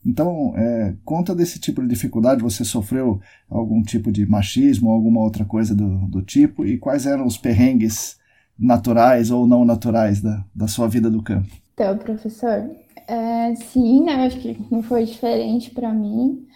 Então, 0.04 0.54
é, 0.56 0.94
conta 1.04 1.34
desse 1.34 1.58
tipo 1.58 1.82
de 1.82 1.88
dificuldade. 1.88 2.42
Você 2.42 2.64
sofreu 2.64 3.20
algum 3.48 3.82
tipo 3.82 4.10
de 4.10 4.26
machismo 4.26 4.88
ou 4.88 4.94
alguma 4.94 5.20
outra 5.20 5.44
coisa 5.44 5.74
do, 5.74 6.08
do 6.08 6.22
tipo? 6.22 6.64
E 6.64 6.78
quais 6.78 7.06
eram 7.06 7.26
os 7.26 7.36
perrengues 7.36 8.18
naturais 8.58 9.30
ou 9.30 9.46
não 9.46 9.64
naturais 9.64 10.20
da, 10.20 10.44
da 10.54 10.66
sua 10.68 10.88
vida 10.88 11.10
do 11.10 11.22
campo? 11.22 11.48
Então, 11.74 11.96
professor, 11.98 12.70
é, 13.06 13.54
sim, 13.56 14.04
né? 14.04 14.26
Acho 14.26 14.38
que 14.40 14.56
não 14.70 14.82
foi 14.82 15.04
diferente 15.04 15.70
para 15.70 15.92
mim. 15.92 16.46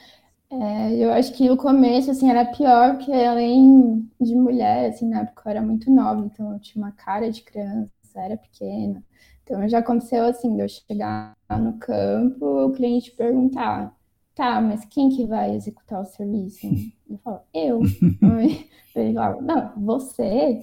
É, 0.51 0.95
eu 0.97 1.13
acho 1.13 1.33
que 1.35 1.51
o 1.51 1.57
começo, 1.57 2.11
assim, 2.11 2.31
era 2.31 2.45
pior, 2.45 2.97
porque 2.97 3.13
além 3.13 4.09
de 4.21 4.35
mulher, 4.37 4.91
assim, 4.91 5.09
na 5.09 5.23
época 5.23 5.43
eu 5.47 5.51
era 5.51 5.63
muito 5.63 5.91
nova, 5.91 6.25
então 6.27 6.53
eu 6.53 6.61
tinha 6.61 6.85
uma 6.85 6.93
cara 6.93 7.31
de 7.31 7.43
criança, 7.43 7.91
era 8.17 8.37
pequena. 8.37 9.03
Então 9.45 9.69
já 9.69 9.79
aconteceu, 9.79 10.25
assim, 10.25 10.55
de 10.57 10.63
eu 10.63 10.69
chegar 10.69 11.37
no 11.51 11.79
campo, 11.79 12.67
o 12.67 12.73
cliente 12.73 13.13
perguntar, 13.13 13.95
tá, 14.35 14.61
mas 14.61 14.85
quem 14.87 15.11
que 15.11 15.27
vai 15.27 15.55
executar 15.55 16.01
o 16.01 16.07
serviço? 16.07 16.67
Eu 17.09 17.19
falo, 17.19 17.41
eu. 17.53 17.81
Ele 18.97 19.15
fala, 19.15 19.41
não, 19.43 19.73
você? 19.77 20.61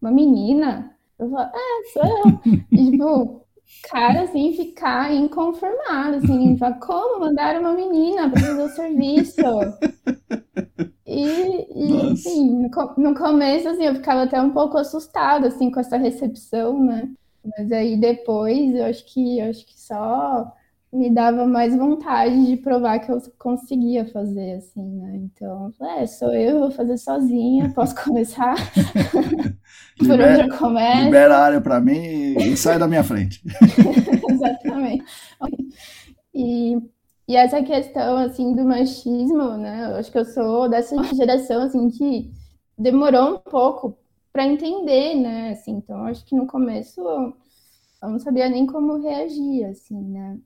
Uma 0.00 0.10
menina? 0.10 0.96
Eu 1.18 1.30
falo, 1.30 1.50
é, 1.54 1.92
sou 1.92 2.02
eu. 2.04 2.40
E, 2.72 2.90
tipo, 2.90 3.46
cara, 3.90 4.22
assim, 4.22 4.56
ficar 4.56 5.12
inconformado, 5.12 6.16
assim, 6.16 6.56
falar, 6.56 6.78
como 6.78 7.20
mandar 7.20 7.60
uma 7.60 7.74
menina 7.74 8.30
para 8.30 8.40
fazer 8.40 8.62
o 8.62 8.68
serviço? 8.68 9.40
E, 11.06 11.26
e 11.74 12.12
enfim, 12.12 12.62
no, 12.62 12.94
no, 12.96 13.14
começo, 13.14 13.68
assim, 13.68 13.84
eu 13.84 13.94
ficava 13.96 14.22
até 14.22 14.40
um 14.40 14.50
pouco 14.50 14.78
assustada, 14.78 15.48
assim, 15.48 15.70
com 15.70 15.80
essa 15.80 15.98
recepção, 15.98 16.82
né? 16.82 17.10
Mas 17.44 17.72
aí 17.72 17.96
depois, 17.96 18.74
eu 18.74 18.84
acho 18.84 19.04
que, 19.06 19.38
eu 19.38 19.50
acho 19.50 19.66
que 19.66 19.78
só 19.80 20.52
me 20.92 21.08
dava 21.10 21.46
mais 21.46 21.74
vontade 21.74 22.46
de 22.46 22.56
provar 22.58 22.98
que 22.98 23.10
eu 23.10 23.20
conseguia 23.38 24.04
fazer, 24.04 24.56
assim, 24.56 24.98
né? 24.98 25.16
Então, 25.16 25.72
é, 25.98 26.06
sou 26.06 26.34
eu, 26.34 26.60
vou 26.60 26.70
fazer 26.70 26.98
sozinha, 26.98 27.72
posso 27.74 27.94
começar 28.04 28.54
por 29.96 30.06
libera, 30.06 30.44
onde 30.44 30.52
eu 30.52 30.58
começo. 30.58 31.04
Libera 31.04 31.36
a 31.36 31.44
área 31.44 31.60
para 31.62 31.80
mim 31.80 32.34
e 32.36 32.56
sai 32.56 32.78
da 32.78 32.86
minha 32.86 33.02
frente. 33.02 33.42
Exatamente. 34.30 35.04
E, 36.34 36.76
e 37.26 37.36
essa 37.36 37.62
questão, 37.62 38.18
assim, 38.18 38.54
do 38.54 38.62
machismo, 38.62 39.56
né? 39.56 39.90
Eu 39.90 39.96
acho 39.96 40.12
que 40.12 40.18
eu 40.18 40.26
sou 40.26 40.68
dessa 40.68 41.02
geração, 41.14 41.62
assim, 41.62 41.88
que 41.88 42.30
demorou 42.76 43.36
um 43.36 43.38
pouco 43.38 43.96
para 44.32 44.46
entender, 44.46 45.14
né? 45.14 45.50
Assim, 45.50 45.72
então, 45.72 46.04
acho 46.06 46.24
que 46.24 46.34
no 46.34 46.46
começo 46.46 47.00
eu 48.02 48.10
não 48.10 48.18
sabia 48.18 48.48
nem 48.48 48.66
como 48.66 49.00
reagir, 49.00 49.64
assim, 49.66 50.00
né? 50.02 50.38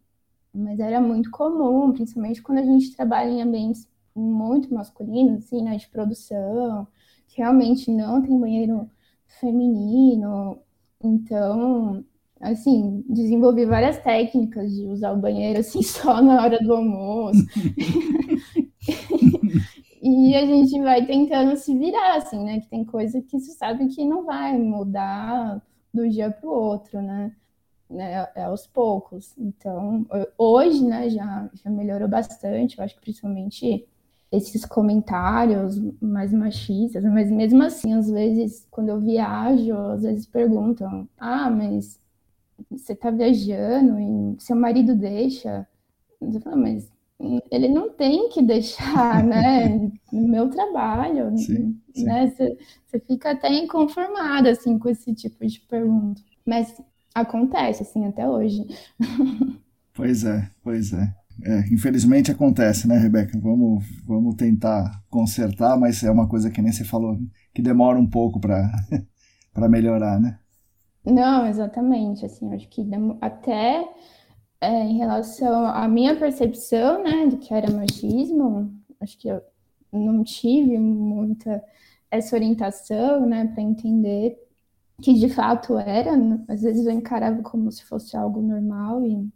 mas 0.57 0.81
era 0.81 1.01
muito 1.01 1.31
comum, 1.31 1.93
principalmente 1.93 2.43
quando 2.43 2.59
a 2.59 2.65
gente 2.65 2.97
trabalha 2.97 3.31
em 3.31 3.43
ambientes 3.43 3.89
muito 4.15 4.73
masculinos, 4.73 5.45
assim, 5.45 5.63
né, 5.63 5.77
de 5.77 5.87
produção, 5.89 6.87
que 7.29 7.39
realmente 7.39 7.91
não 7.91 8.23
tem 8.23 8.41
banheiro 8.41 8.91
feminino. 9.41 10.59
Então, 11.03 12.03
assim, 12.41 13.05
desenvolvi 13.09 13.67
várias 13.67 13.99
técnicas 13.99 14.75
de 14.75 14.87
usar 14.87 15.13
o 15.13 15.21
banheiro 15.21 15.61
assim 15.61 15.83
só 15.85 16.23
na 16.23 16.43
hora 16.43 16.59
do 16.59 16.73
almoço. 16.73 17.45
e 20.07 20.37
a 20.37 20.47
gente 20.47 20.81
vai 20.81 21.05
tentando 21.07 21.57
se 21.57 21.77
virar, 21.77 22.17
assim, 22.17 22.45
né? 22.45 22.61
Que 22.61 22.69
tem 22.69 22.85
coisa 22.85 23.21
que 23.21 23.39
você 23.39 23.53
sabe 23.53 23.89
que 23.89 24.05
não 24.05 24.25
vai 24.25 24.57
mudar 24.59 25.63
do 25.93 26.09
dia 26.09 26.31
para 26.31 26.49
o 26.49 26.53
outro, 26.53 27.01
né? 27.03 27.33
né, 27.89 28.29
é 28.35 28.45
aos 28.45 28.67
poucos. 28.67 29.35
Então, 29.39 30.07
hoje, 30.37 30.85
né, 30.85 31.09
já, 31.11 31.49
já 31.55 31.71
melhorou 31.71 32.09
bastante, 32.09 32.79
eu 32.79 32.85
acho 32.85 32.95
que 32.97 33.01
principalmente 33.01 33.87
esses 34.31 34.65
comentários 34.65 35.79
mais 36.01 36.33
machistas, 36.33 37.05
mas 37.05 37.31
mesmo 37.31 37.63
assim, 37.63 37.93
às 37.95 38.11
vezes, 38.11 38.67
quando 38.71 38.89
eu 38.89 39.01
viajo, 39.01 39.75
às 39.93 40.03
vezes 40.03 40.27
perguntam, 40.27 41.09
ah, 41.17 41.49
mas 41.49 42.01
você 42.71 42.95
tá 42.95 43.11
viajando 43.11 44.01
e 44.01 44.41
seu 44.41 44.57
marido 44.57 44.97
deixa? 44.97 45.67
Eu 46.21 46.41
falo, 46.41 46.57
mas 46.57 46.91
ele 47.51 47.69
não 47.69 47.91
tem 47.91 48.29
que 48.29 48.43
deixar, 48.43 49.23
né? 49.25 49.91
No 50.13 50.29
meu 50.29 50.49
trabalho, 50.51 51.37
sim, 51.37 51.81
né? 51.97 52.29
Você, 52.29 52.59
você 52.87 53.01
fica 53.01 53.31
até 53.31 53.53
inconformada, 53.53 54.51
assim, 54.51 54.79
com 54.79 54.89
esse 54.89 55.15
tipo 55.15 55.47
de 55.47 55.61
pergunta. 55.61 56.21
Mas 56.47 56.81
acontece, 57.15 57.83
assim, 57.83 58.07
até 58.07 58.29
hoje. 58.29 58.67
Pois 59.97 60.27
é, 60.27 60.51
pois 60.63 60.93
é. 60.93 61.15
é. 61.43 61.61
infelizmente 61.73 62.31
acontece, 62.31 62.87
né, 62.87 62.99
Rebeca? 62.99 63.41
Vamos, 63.41 63.83
vamos 64.05 64.35
tentar 64.35 65.03
consertar, 65.09 65.75
mas 65.81 66.05
é 66.05 66.11
uma 66.11 66.29
coisa 66.29 66.51
que 66.51 66.61
nem 66.61 66.71
você 66.71 66.85
falou, 66.85 67.17
que 67.55 67.63
demora 67.63 67.99
um 67.99 68.07
pouco 68.07 68.39
para 68.39 68.71
melhorar, 69.71 70.21
né? 70.21 70.39
Não, 71.03 71.47
exatamente. 71.47 72.27
Assim, 72.27 72.53
acho 72.53 72.69
que 72.69 72.87
até 73.23 73.89
é, 74.67 74.85
em 74.85 74.99
relação 74.99 75.67
à 75.67 75.87
minha 75.87 76.17
percepção, 76.17 77.03
né, 77.03 77.27
do 77.29 77.39
que 77.39 77.55
era 77.55 77.71
machismo, 77.71 78.75
acho 79.01 79.17
que 79.17 79.29
eu 79.29 79.41
não 79.93 80.25
tive 80.25 80.77
muita 80.77 81.63
essa 82.11 82.35
orientação, 82.35 83.25
né, 83.27 83.47
para 83.47 83.63
entender 83.63 84.37
que 85.01 85.15
de 85.15 85.29
fato 85.29 85.79
era, 85.79 86.13
às 86.49 86.63
vezes 86.63 86.85
eu 86.85 86.93
encarava 86.93 87.43
como 87.43 87.71
se 87.71 87.85
fosse 87.85 88.17
algo 88.17 88.41
normal 88.41 89.05
e 89.05 89.29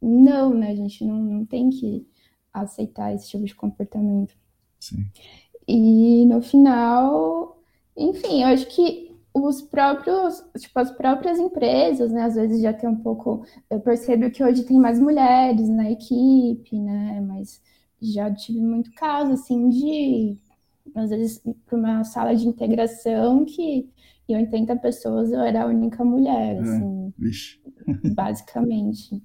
não, 0.00 0.52
né? 0.52 0.70
A 0.70 0.74
gente 0.74 1.04
não, 1.04 1.16
não 1.16 1.46
tem 1.46 1.70
que 1.70 2.06
aceitar 2.52 3.14
esse 3.14 3.30
tipo 3.30 3.44
de 3.44 3.54
comportamento. 3.54 4.34
Sim. 4.80 5.06
E 5.66 6.26
no 6.26 6.42
final, 6.42 7.58
enfim, 7.96 8.42
eu 8.42 8.48
acho 8.48 8.66
que 8.66 9.11
os 9.34 9.62
próprios, 9.62 10.44
tipo, 10.58 10.78
as 10.78 10.90
próprias 10.90 11.38
empresas, 11.38 12.12
né, 12.12 12.24
às 12.24 12.34
vezes 12.34 12.60
já 12.60 12.72
tem 12.72 12.88
um 12.88 12.96
pouco, 12.96 13.44
eu 13.70 13.80
percebo 13.80 14.30
que 14.30 14.44
hoje 14.44 14.64
tem 14.64 14.78
mais 14.78 15.00
mulheres 15.00 15.68
na 15.68 15.90
equipe, 15.90 16.78
né, 16.78 17.20
mas 17.20 17.62
já 18.00 18.32
tive 18.32 18.60
muito 18.60 18.92
caso, 18.92 19.32
assim, 19.32 19.68
de, 19.68 20.38
às 20.94 21.10
vezes, 21.10 21.42
para 21.66 21.78
uma 21.78 22.04
sala 22.04 22.34
de 22.34 22.46
integração 22.46 23.44
que 23.44 23.88
e 24.28 24.36
80 24.36 24.76
pessoas 24.76 25.32
eu 25.32 25.40
era 25.40 25.62
a 25.62 25.66
única 25.66 26.04
mulher, 26.04 26.56
é, 26.56 26.60
assim, 26.60 27.12
basicamente. 28.14 29.22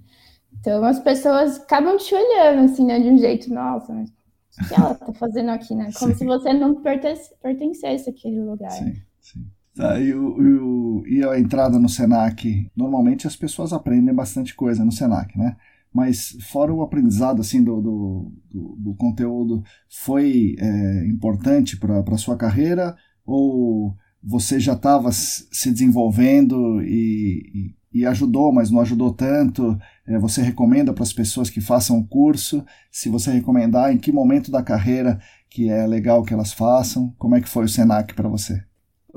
Então 0.59 0.83
as 0.83 0.99
pessoas 0.99 1.59
acabam 1.59 1.97
te 1.97 2.15
olhando, 2.15 2.65
assim, 2.65 2.85
né, 2.85 2.99
de 2.99 3.09
um 3.09 3.17
jeito, 3.17 3.53
nossa, 3.53 3.93
mas 3.93 4.09
o 4.09 4.67
que 4.67 4.73
ela 4.73 4.95
tá 4.95 5.13
fazendo 5.13 5.49
aqui, 5.51 5.75
né? 5.75 5.91
Como 5.99 6.13
sim. 6.13 6.17
se 6.17 6.25
você 6.25 6.51
não 6.51 6.81
pertence, 6.81 7.31
pertencesse 7.41 8.09
àquele 8.09 8.41
lugar. 8.41 8.71
Sim, 8.71 8.95
sim. 9.21 9.45
Tá, 9.77 9.99
e, 9.99 10.11
o, 10.11 11.03
e 11.05 11.23
a 11.23 11.39
entrada 11.39 11.77
no 11.77 11.87
Senac, 11.87 12.67
normalmente 12.75 13.27
as 13.27 13.35
pessoas 13.35 13.71
aprendem 13.71 14.13
bastante 14.13 14.55
coisa 14.55 14.83
no 14.83 14.91
Senac, 14.91 15.37
né? 15.37 15.55
Mas 15.93 16.35
fora 16.49 16.73
o 16.73 16.81
aprendizado 16.81 17.41
assim 17.41 17.63
do, 17.63 17.79
do, 17.79 18.31
do, 18.51 18.75
do 18.79 18.95
conteúdo, 18.95 19.63
foi 19.87 20.55
é, 20.57 21.05
importante 21.05 21.77
para 21.77 21.99
a 21.99 22.17
sua 22.17 22.35
carreira 22.35 22.95
ou 23.23 23.95
você 24.21 24.59
já 24.59 24.73
estava 24.73 25.11
se 25.11 25.71
desenvolvendo 25.71 26.81
e, 26.81 27.75
e, 27.93 27.99
e, 28.01 28.05
ajudou, 28.07 28.51
mas 28.51 28.71
não 28.71 28.81
ajudou 28.81 29.13
tanto? 29.13 29.77
É, 30.07 30.17
você 30.17 30.41
recomenda 30.41 30.91
para 30.91 31.03
as 31.03 31.13
pessoas 31.13 31.51
que 31.51 31.61
façam 31.61 31.99
o 31.99 32.07
curso? 32.07 32.65
Se 32.91 33.09
você 33.09 33.31
recomendar, 33.31 33.93
em 33.93 33.97
que 33.99 34.11
momento 34.11 34.49
da 34.49 34.63
carreira 34.63 35.19
que 35.51 35.69
é 35.69 35.85
legal 35.85 36.23
que 36.23 36.33
elas 36.33 36.51
façam? 36.51 37.13
Como 37.19 37.35
é 37.35 37.41
que 37.41 37.47
foi 37.47 37.65
o 37.65 37.69
Senac 37.69 38.15
para 38.15 38.27
você? 38.27 38.66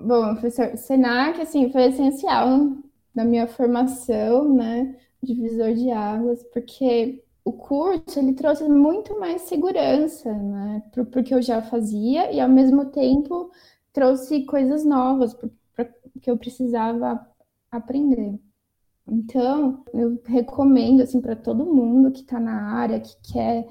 Bom, 0.03 0.35
professor, 0.35 0.77
Senac 0.77 1.41
assim 1.41 1.71
foi 1.71 1.85
essencial 1.85 2.49
na 3.15 3.25
minha 3.25 3.47
formação, 3.47 4.55
né, 4.55 4.97
divisor 5.23 5.75
de 5.75 5.91
águas, 5.91 6.43
porque 6.53 7.23
o 7.45 7.53
curso 7.53 8.19
ele 8.19 8.33
trouxe 8.35 8.69
muito 8.69 9.19
mais 9.19 9.43
segurança, 9.43 10.33
né, 10.33 10.83
porque 11.13 11.35
eu 11.35 11.43
já 11.43 11.61
fazia 11.63 12.33
e 12.33 12.41
ao 12.41 12.49
mesmo 12.49 12.87
tempo 12.87 13.51
trouxe 13.93 14.45
coisas 14.47 14.85
novas 14.85 15.37
que 16.23 16.31
eu 16.31 16.39
precisava 16.39 17.21
aprender. 17.71 18.39
Então, 19.09 19.85
eu 19.95 20.21
recomendo 20.27 21.03
assim 21.03 21.21
para 21.21 21.37
todo 21.37 21.67
mundo 21.67 22.13
que 22.13 22.21
está 22.21 22.41
na 22.41 22.75
área, 22.75 23.01
que 23.01 23.17
quer 23.33 23.67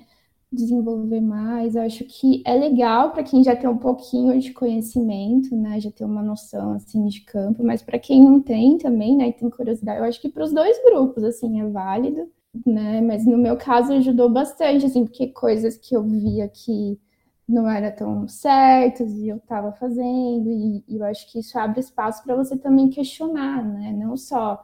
desenvolver 0.51 1.21
mais. 1.21 1.75
Eu 1.75 1.83
acho 1.83 2.03
que 2.05 2.41
é 2.45 2.53
legal 2.55 3.11
para 3.11 3.23
quem 3.23 3.43
já 3.43 3.55
tem 3.55 3.69
um 3.69 3.77
pouquinho 3.77 4.39
de 4.39 4.51
conhecimento, 4.51 5.55
né, 5.55 5.79
já 5.79 5.91
tem 5.91 6.05
uma 6.05 6.23
noção 6.23 6.73
assim 6.73 7.05
de 7.07 7.21
campo, 7.21 7.63
mas 7.63 7.81
para 7.81 7.99
quem 7.99 8.23
não 8.23 8.41
tem 8.41 8.77
também, 8.77 9.15
né, 9.15 9.29
e 9.29 9.33
tem 9.33 9.49
curiosidade, 9.49 9.99
eu 9.99 10.05
acho 10.05 10.19
que 10.21 10.29
para 10.29 10.43
os 10.43 10.51
dois 10.53 10.81
grupos 10.83 11.23
assim 11.23 11.61
é 11.61 11.67
válido, 11.67 12.29
né? 12.65 13.01
Mas 13.01 13.25
no 13.25 13.37
meu 13.37 13.57
caso 13.57 13.93
ajudou 13.93 14.29
bastante, 14.29 14.85
assim, 14.85 15.05
porque 15.05 15.27
coisas 15.27 15.77
que 15.77 15.95
eu 15.95 16.03
via 16.03 16.47
que 16.49 16.99
não 17.47 17.69
era 17.69 17.91
tão 17.91 18.27
certas 18.27 19.11
e 19.13 19.27
eu 19.27 19.37
estava 19.37 19.71
fazendo, 19.73 20.49
e, 20.51 20.83
e, 20.87 20.97
eu 20.97 21.03
acho 21.05 21.31
que 21.31 21.39
isso 21.39 21.57
abre 21.57 21.79
espaço 21.79 22.23
para 22.23 22.35
você 22.35 22.57
também 22.57 22.89
questionar, 22.89 23.63
né? 23.63 23.91
Não 23.93 24.15
só 24.17 24.63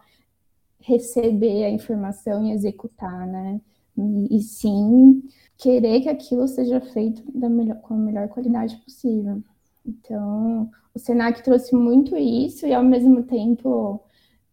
receber 0.79 1.65
a 1.65 1.69
informação 1.69 2.45
e 2.45 2.51
executar, 2.51 3.27
né? 3.27 3.59
E, 3.97 4.37
e 4.37 4.41
sim 4.41 5.23
querer 5.57 6.01
que 6.01 6.09
aquilo 6.09 6.47
seja 6.47 6.79
feito 6.81 7.23
da 7.33 7.49
melhor, 7.49 7.77
com 7.81 7.93
a 7.93 7.97
melhor 7.97 8.27
qualidade 8.27 8.75
possível. 8.77 9.41
Então, 9.85 10.69
o 10.93 10.99
Senac 10.99 11.43
trouxe 11.43 11.75
muito 11.75 12.17
isso 12.17 12.65
e 12.65 12.73
ao 12.73 12.83
mesmo 12.83 13.23
tempo 13.23 14.01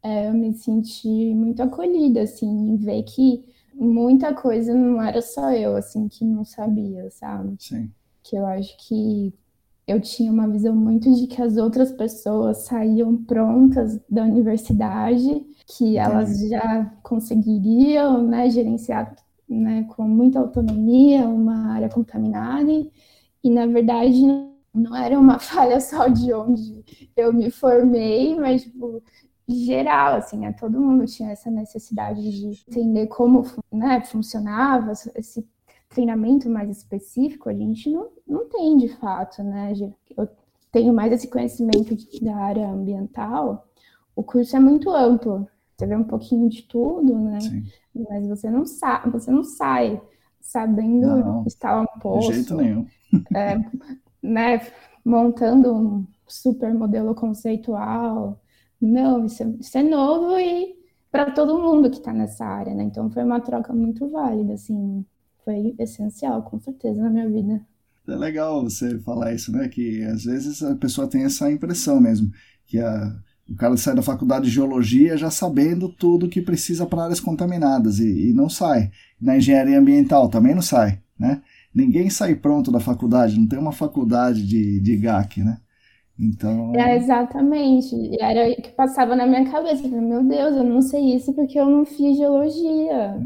é, 0.03 0.29
eu 0.29 0.35
me 0.35 0.53
senti 0.53 1.35
muito 1.35 1.63
acolhida, 1.63 2.23
assim, 2.23 2.47
em 2.47 2.77
ver 2.77 3.03
que 3.05 3.45
muita 3.75 4.35
coisa 4.35 4.75
não 4.75 5.01
era 5.03 5.23
só 5.23 5.51
eu, 5.53 5.77
assim, 5.77 6.09
que 6.09 6.25
não 6.25 6.45
sabia, 6.45 7.11
sabe? 7.11 7.57
Sim 7.59 7.91
que 8.23 8.37
eu 8.37 8.47
acho 8.47 8.77
que 8.79 9.35
eu 9.87 10.01
tinha 10.01 10.31
uma 10.33 10.49
visão 10.49 10.75
muito 10.75 11.13
de 11.15 11.27
que 11.27 11.43
as 11.43 11.57
outras 11.57 11.91
pessoas 11.93 12.59
saíam 12.59 13.17
prontas 13.17 14.01
da 14.09 14.23
universidade, 14.23 15.45
que 15.67 15.97
elas 15.97 16.49
já 16.49 16.85
conseguiriam 17.03 18.27
né, 18.27 18.49
gerenciar 18.49 19.15
né, 19.61 19.85
com 19.95 20.03
muita 20.03 20.39
autonomia 20.41 21.27
uma 21.29 21.73
área 21.73 21.89
contaminada, 21.89 22.71
e 23.45 23.51
na 23.51 23.67
verdade 23.67 24.21
não 24.75 24.97
era 24.97 25.19
uma 25.19 25.39
falha 25.41 25.81
só 25.81 26.09
de 26.09 26.33
onde 26.33 26.85
eu 27.17 27.33
me 27.33 27.51
formei, 27.51 28.35
mas 28.39 28.63
tipo, 28.65 29.03
geral, 29.49 30.17
assim, 30.17 30.39
né, 30.39 30.53
todo 30.53 30.81
mundo 30.81 31.07
tinha 31.07 31.31
essa 31.31 31.51
necessidade 31.51 32.23
de 32.23 32.63
entender 32.69 33.07
como 33.09 33.45
né, 33.71 34.01
funcionava 34.05 34.93
esse 35.15 35.47
treinamento 35.89 36.49
mais 36.49 36.71
específico, 36.71 37.49
a 37.49 37.55
gente 37.55 37.91
não, 37.91 38.09
não 38.27 38.49
tem 38.49 38.77
de 38.79 38.89
fato, 38.89 39.43
né? 39.43 39.73
Eu 40.17 40.29
tenho 40.71 40.93
mais 40.93 41.13
esse 41.13 41.29
conhecimento 41.29 41.95
da 42.23 42.35
área 42.35 42.69
ambiental, 42.69 43.69
o 44.17 44.23
curso 44.23 44.57
é 44.57 44.61
muito 44.61 44.91
amplo, 44.91 45.47
você 45.83 45.87
vê 45.87 45.97
um 45.97 46.05
pouquinho 46.05 46.49
de 46.49 46.63
tudo, 46.63 47.19
né? 47.19 47.41
Sim. 47.41 47.65
Mas 48.09 48.29
você 48.29 48.49
não 48.49 48.65
sabe, 48.65 49.11
você 49.11 49.31
não 49.31 49.43
sai 49.43 50.01
sabendo 50.41 51.09
não, 51.09 51.45
instalar 51.47 51.83
um 51.83 52.01
poço. 52.01 52.29
De 52.29 52.35
jeito 52.37 52.57
nenhum. 52.57 52.87
É, 53.37 53.61
né, 54.23 54.67
montando 55.05 55.75
um 55.75 56.07
super 56.27 56.73
modelo 56.73 57.15
conceitual. 57.15 58.41
Não, 58.81 59.27
isso 59.27 59.43
é, 59.43 59.47
isso 59.61 59.77
é 59.77 59.83
novo 59.83 60.39
e 60.39 60.75
para 61.11 61.31
todo 61.31 61.61
mundo 61.61 61.91
que 61.91 61.99
está 61.99 62.11
nessa 62.11 62.47
área, 62.47 62.75
né? 62.75 62.85
Então 62.85 63.11
foi 63.11 63.23
uma 63.23 63.39
troca 63.39 63.71
muito 63.75 64.09
válida, 64.09 64.55
assim, 64.55 65.05
foi 65.45 65.75
essencial, 65.79 66.43
com 66.43 66.59
certeza, 66.59 67.03
na 67.03 67.11
minha 67.11 67.29
vida. 67.29 67.61
É 68.09 68.17
legal 68.17 68.63
você 68.63 68.99
falar 69.01 69.35
isso, 69.35 69.53
né? 69.53 69.69
Que 69.69 70.03
às 70.05 70.25
vezes 70.25 70.63
a 70.63 70.75
pessoa 70.75 71.07
tem 71.07 71.25
essa 71.25 71.53
impressão 71.53 72.01
mesmo, 72.01 72.31
que 72.67 72.79
a, 72.79 73.15
o 73.49 73.57
cara 73.57 73.77
sai 73.77 73.95
da 73.95 74.03
faculdade 74.03 74.47
de 74.47 74.51
geologia 74.51 75.17
já 75.17 75.31
sabendo 75.31 75.89
tudo 75.89 76.29
que 76.29 76.41
precisa 76.41 76.87
para 76.87 77.05
áreas 77.05 77.21
contaminadas 77.21 77.99
e, 77.99 78.31
e, 78.31 78.33
não 78.33 78.49
sai. 78.49 78.91
Na 79.21 79.37
engenharia 79.37 79.79
ambiental 79.79 80.29
também 80.29 80.55
não 80.55 80.63
sai, 80.63 81.01
né? 81.19 81.43
Ninguém 81.75 82.11
sai 82.11 82.35
pronto 82.35 82.71
da 82.71 82.81
faculdade, 82.81 83.39
não 83.39 83.47
tem 83.47 83.59
uma 83.59 83.73
faculdade 83.73 84.47
de, 84.47 84.81
de 84.81 84.97
GAC, 84.97 85.43
né? 85.43 85.59
Então. 86.19 86.73
É, 86.77 86.97
exatamente. 86.97 87.95
Era 88.21 88.51
o 88.51 88.63
que 88.63 88.71
passava 88.71 89.17
na 89.17 89.27
minha 89.27 89.51
cabeça. 89.51 89.89
Meu 89.89 90.23
Deus, 90.23 90.57
eu 90.57 90.65
não 90.65 90.83
sei 90.83 91.17
isso 91.17 91.33
porque 91.33 91.59
eu 91.59 91.67
não 91.67 91.85
fiz 91.85 92.17
geologia. 92.17 92.93
É. 92.93 93.17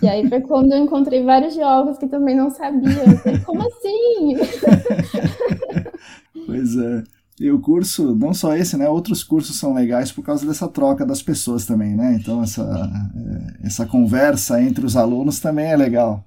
E 0.00 0.08
aí 0.08 0.28
foi 0.28 0.40
quando 0.40 0.72
eu 0.72 0.78
encontrei 0.78 1.24
vários 1.24 1.54
jogos 1.54 1.98
que 1.98 2.06
também 2.06 2.36
não 2.36 2.50
sabia. 2.50 3.18
Falei, 3.18 3.40
como 3.40 3.62
assim? 3.62 4.36
pois 6.46 6.76
é. 6.76 7.02
E 7.42 7.50
o 7.50 7.60
curso, 7.60 8.14
não 8.14 8.32
só 8.32 8.54
esse, 8.54 8.76
né? 8.76 8.88
Outros 8.88 9.24
cursos 9.24 9.58
são 9.58 9.74
legais 9.74 10.12
por 10.12 10.24
causa 10.24 10.46
dessa 10.46 10.68
troca 10.68 11.04
das 11.04 11.22
pessoas 11.22 11.66
também, 11.66 11.96
né? 11.96 12.16
Então 12.20 12.42
essa, 12.42 12.62
é, 13.62 13.66
essa 13.66 13.86
conversa 13.86 14.62
entre 14.62 14.86
os 14.86 14.96
alunos 14.96 15.40
também 15.40 15.66
é 15.66 15.76
legal. 15.76 16.24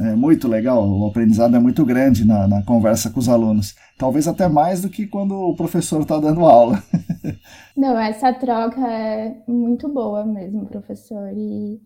É 0.00 0.14
muito 0.14 0.46
legal, 0.48 0.86
o 0.86 1.06
aprendizado 1.06 1.56
é 1.56 1.58
muito 1.58 1.84
grande 1.84 2.24
na, 2.24 2.46
na 2.46 2.62
conversa 2.62 3.10
com 3.10 3.18
os 3.20 3.28
alunos. 3.28 3.74
Talvez 3.96 4.28
até 4.28 4.48
mais 4.48 4.82
do 4.82 4.88
que 4.90 5.06
quando 5.06 5.34
o 5.34 5.56
professor 5.56 6.02
está 6.02 6.18
dando 6.20 6.44
aula. 6.44 6.82
Não, 7.76 7.98
essa 7.98 8.32
troca 8.32 8.80
é 8.80 9.42
muito 9.48 9.88
boa 9.88 10.24
mesmo, 10.24 10.66
professor. 10.66 11.30
E 11.34 11.80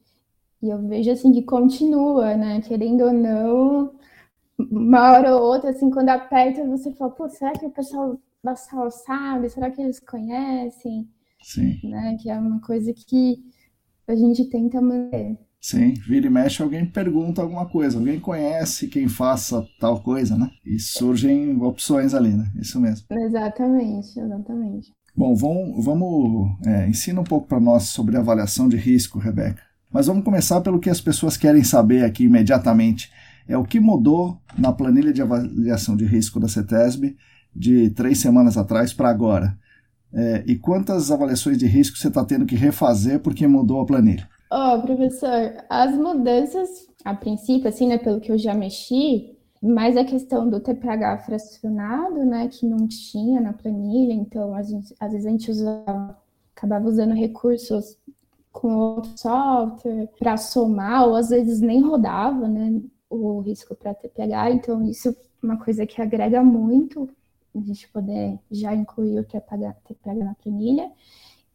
e 0.63 0.71
eu 0.71 0.79
vejo 0.87 1.11
assim 1.11 1.33
que 1.33 1.43
continua, 1.43 2.37
né? 2.37 2.61
Querendo 2.61 3.03
ou 3.03 3.13
não, 3.13 3.93
uma 4.59 5.13
hora 5.13 5.35
ou 5.37 5.43
outra, 5.43 5.71
assim, 5.71 5.91
quando 5.91 6.09
aperta, 6.11 6.65
você 6.67 6.93
fala, 6.93 7.11
pô, 7.11 7.29
será 7.29 7.53
que 7.53 7.67
o 7.67 7.71
pessoal 7.71 8.17
da 8.43 8.57
sala 8.57 8.91
sabe? 8.91 9.49
Será 9.49 9.71
que 9.71 9.81
eles 9.81 10.01
conhecem? 10.01 11.09
Sim. 11.43 11.79
Né? 11.85 12.17
Que 12.21 12.29
é 12.29 12.39
uma 12.39 12.61
coisa 12.61 12.93
que 12.93 13.43
a 14.07 14.15
gente 14.15 14.49
tenta 14.49 14.81
manter. 14.81 15.39
Sim, 15.61 15.95
vira 15.95 16.27
e 16.27 16.31
mexe, 16.31 16.61
alguém 16.61 16.85
pergunta 16.85 17.41
alguma 17.41 17.67
coisa, 17.67 17.97
alguém 17.97 18.19
conhece 18.19 18.89
quem 18.89 19.07
faça 19.07 19.65
tal 19.79 20.03
coisa, 20.03 20.37
né? 20.37 20.51
E 20.67 20.77
surgem 20.81 21.57
opções 21.63 22.15
ali, 22.15 22.31
né? 22.31 22.51
Isso 22.61 22.81
mesmo. 22.81 23.07
Exatamente, 23.09 24.19
exatamente. 24.19 24.93
Bom, 25.15 25.37
vamos, 25.37 25.85
vamos 25.85 26.51
é, 26.67 26.89
ensina 26.89 27.21
um 27.21 27.25
pouco 27.25 27.47
para 27.47 27.61
nós 27.61 27.85
sobre 27.85 28.17
avaliação 28.17 28.69
de 28.69 28.77
risco, 28.77 29.21
Rebeca. 29.21 29.63
Mas 29.89 30.09
vamos 30.09 30.25
começar 30.25 30.61
pelo 30.63 30.81
que 30.81 30.91
as 30.91 31.01
pessoas 31.01 31.37
querem 31.37 31.63
saber 31.63 32.05
aqui 32.05 32.25
imediatamente. 32.25 33.13
É 33.47 33.57
o 33.57 33.65
que 33.65 33.79
mudou 33.79 34.41
na 34.59 34.73
planilha 34.73 35.13
de 35.13 35.23
avaliação 35.23 35.97
de 35.97 36.05
risco 36.05 36.41
da 36.41 36.49
CETESB 36.49 37.17
de 37.55 37.91
três 37.91 38.19
semanas 38.19 38.57
atrás 38.57 38.93
para 38.93 39.09
agora. 39.09 39.57
É, 40.15 40.45
e 40.47 40.57
quantas 40.57 41.11
avaliações 41.11 41.57
de 41.57 41.67
risco 41.67 41.97
você 41.97 42.09
está 42.09 42.25
tendo 42.25 42.45
que 42.45 42.55
refazer 42.55 43.21
porque 43.21 43.47
mudou 43.47 43.81
a 43.81 43.87
planilha? 43.87 44.29
Oh, 44.51 44.83
professor, 44.83 45.55
as 45.71 45.95
mudanças, 45.97 46.69
a 47.05 47.15
princípio, 47.15 47.69
assim, 47.69 47.89
né, 47.89 47.97
pelo 47.97 48.21
que 48.21 48.31
eu 48.31 48.37
já 48.37 48.53
mexi, 48.53 49.35
mais 49.63 49.97
a 49.97 50.05
questão 50.05 50.51
do 50.51 50.61
TPH 50.61 51.25
fracionado, 51.25 52.25
né, 52.27 52.49
que 52.49 52.67
não 52.67 52.87
tinha 52.87 53.41
na 53.41 53.55
planilha, 53.55 54.13
então 54.13 54.55
a 54.55 54.63
gente, 54.63 54.95
às 55.01 55.13
vezes 55.13 55.27
a 55.27 55.31
gente 55.31 55.51
usava, 55.51 56.19
acabava 56.55 56.87
usando 56.87 57.15
recursos 57.15 57.97
com 58.53 58.75
outro 58.75 59.13
software 59.17 60.11
para 60.19 60.37
somar, 60.37 61.09
ou 61.09 61.17
às 61.17 61.31
vezes 61.31 61.63
nem 61.63 61.81
rodava, 61.81 62.47
né, 62.47 62.83
o 63.09 63.41
risco 63.41 63.75
para 63.75 63.95
TPH, 63.95 64.51
então 64.51 64.85
isso 64.85 65.09
é 65.09 65.15
uma 65.43 65.57
coisa 65.57 65.87
que 65.87 66.03
agrega 66.03 66.43
muito 66.43 67.09
a 67.55 67.61
gente 67.61 67.89
poder 67.89 68.39
já 68.51 68.75
incluir 68.75 69.19
o 69.19 69.25
TPH, 69.25 69.77
TPH 69.87 70.25
na 70.25 70.35
planilha, 70.35 70.91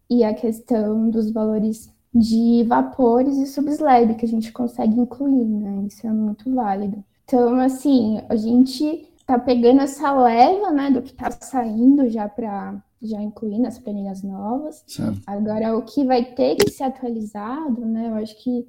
e 0.09 0.23
a 0.23 0.33
questão 0.33 1.09
dos 1.09 1.31
valores 1.31 1.91
de 2.13 2.63
vapores 2.63 3.37
e 3.37 3.45
subslab 3.45 4.15
que 4.15 4.25
a 4.25 4.29
gente 4.29 4.51
consegue 4.51 4.99
incluir, 4.99 5.45
né, 5.45 5.85
isso 5.85 6.07
é 6.07 6.11
muito 6.11 6.53
válido. 6.53 7.03
Então, 7.25 7.59
assim, 7.59 8.21
a 8.29 8.35
gente 8.35 9.11
tá 9.25 9.37
pegando 9.37 9.81
essa 9.81 10.13
leva, 10.13 10.71
né, 10.71 10.89
do 10.89 11.01
que 11.01 11.13
tá 11.13 11.29
saindo 11.31 12.09
já 12.09 12.29
para 12.29 12.81
já 13.01 13.21
incluir 13.21 13.59
nas 13.59 13.77
planilhas 13.77 14.23
novas. 14.23 14.83
Certo. 14.87 15.21
Agora, 15.27 15.77
o 15.77 15.83
que 15.83 16.03
vai 16.03 16.23
ter 16.23 16.55
que 16.55 16.71
ser 16.71 16.85
atualizado, 16.85 17.85
né? 17.85 18.09
Eu 18.09 18.15
acho 18.15 18.41
que 18.41 18.67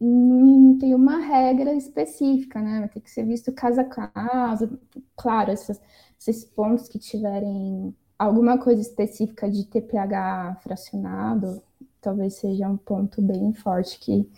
não 0.00 0.76
tem 0.78 0.94
uma 0.94 1.18
regra 1.18 1.72
específica, 1.74 2.60
né? 2.60 2.80
Vai 2.80 2.88
ter 2.88 3.00
que 3.00 3.10
ser 3.10 3.24
visto 3.24 3.52
caso 3.52 3.80
a 3.80 3.84
caso. 3.84 4.78
Claro, 5.16 5.50
esses, 5.50 5.80
esses 6.30 6.44
pontos 6.44 6.88
que 6.88 6.98
tiverem 6.98 7.94
alguma 8.18 8.58
coisa 8.58 8.80
específica 8.80 9.50
de 9.50 9.64
TPH 9.64 10.60
fracionado, 10.62 11.62
talvez 12.00 12.34
seja 12.34 12.68
um 12.68 12.76
ponto 12.76 13.20
bem 13.20 13.52
forte 13.52 13.98
que 13.98 14.28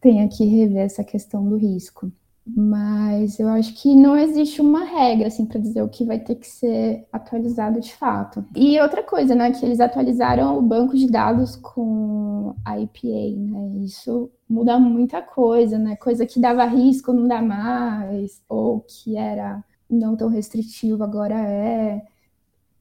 tenha 0.00 0.28
que 0.28 0.44
rever 0.44 0.84
essa 0.84 1.04
questão 1.04 1.48
do 1.48 1.56
risco. 1.56 2.10
Mas 2.44 3.38
eu 3.38 3.48
acho 3.48 3.72
que 3.80 3.94
não 3.94 4.16
existe 4.16 4.60
uma 4.60 4.84
regra 4.84 5.28
assim 5.28 5.46
para 5.46 5.60
dizer 5.60 5.80
o 5.80 5.88
que 5.88 6.04
vai 6.04 6.18
ter 6.18 6.34
que 6.34 6.46
ser 6.46 7.06
atualizado 7.12 7.80
de 7.80 7.94
fato. 7.94 8.44
E 8.56 8.80
outra 8.80 9.00
coisa, 9.02 9.32
né, 9.32 9.52
que 9.52 9.64
eles 9.64 9.78
atualizaram 9.78 10.58
o 10.58 10.62
banco 10.62 10.96
de 10.96 11.08
dados 11.08 11.54
com 11.54 12.56
a 12.64 12.80
IPA, 12.80 13.36
né? 13.38 13.84
Isso 13.84 14.28
muda 14.48 14.76
muita 14.78 15.22
coisa, 15.22 15.78
né? 15.78 15.94
Coisa 15.94 16.26
que 16.26 16.40
dava 16.40 16.64
risco 16.64 17.12
não 17.12 17.28
dá 17.28 17.40
mais, 17.40 18.42
ou 18.48 18.80
que 18.80 19.16
era 19.16 19.62
não 19.94 20.16
tão 20.16 20.28
restritivo 20.28 21.02
agora 21.04 21.34
é. 21.34 22.02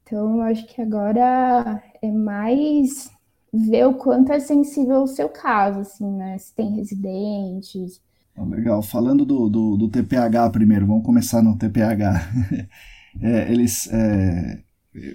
Então, 0.03 0.37
eu 0.37 0.41
acho 0.43 0.65
que 0.67 0.81
agora 0.81 1.81
é 2.01 2.11
mais 2.11 3.11
ver 3.53 3.85
o 3.87 3.93
quanto 3.95 4.31
é 4.31 4.39
sensível 4.39 5.03
o 5.03 5.07
seu 5.07 5.29
caso, 5.29 5.79
assim, 5.81 6.09
né? 6.09 6.37
Se 6.37 6.53
tem 6.53 6.75
residentes, 6.75 8.01
Legal. 8.37 8.81
Falando 8.81 9.25
do, 9.25 9.49
do, 9.49 9.77
do, 9.77 9.89
TPH 9.89 10.49
primeiro, 10.51 10.87
vamos 10.87 11.05
começar 11.05 11.41
no 11.41 11.57
TPH. 11.57 12.29
é, 13.21 13.51
eles, 13.51 13.87
é, 13.91 14.59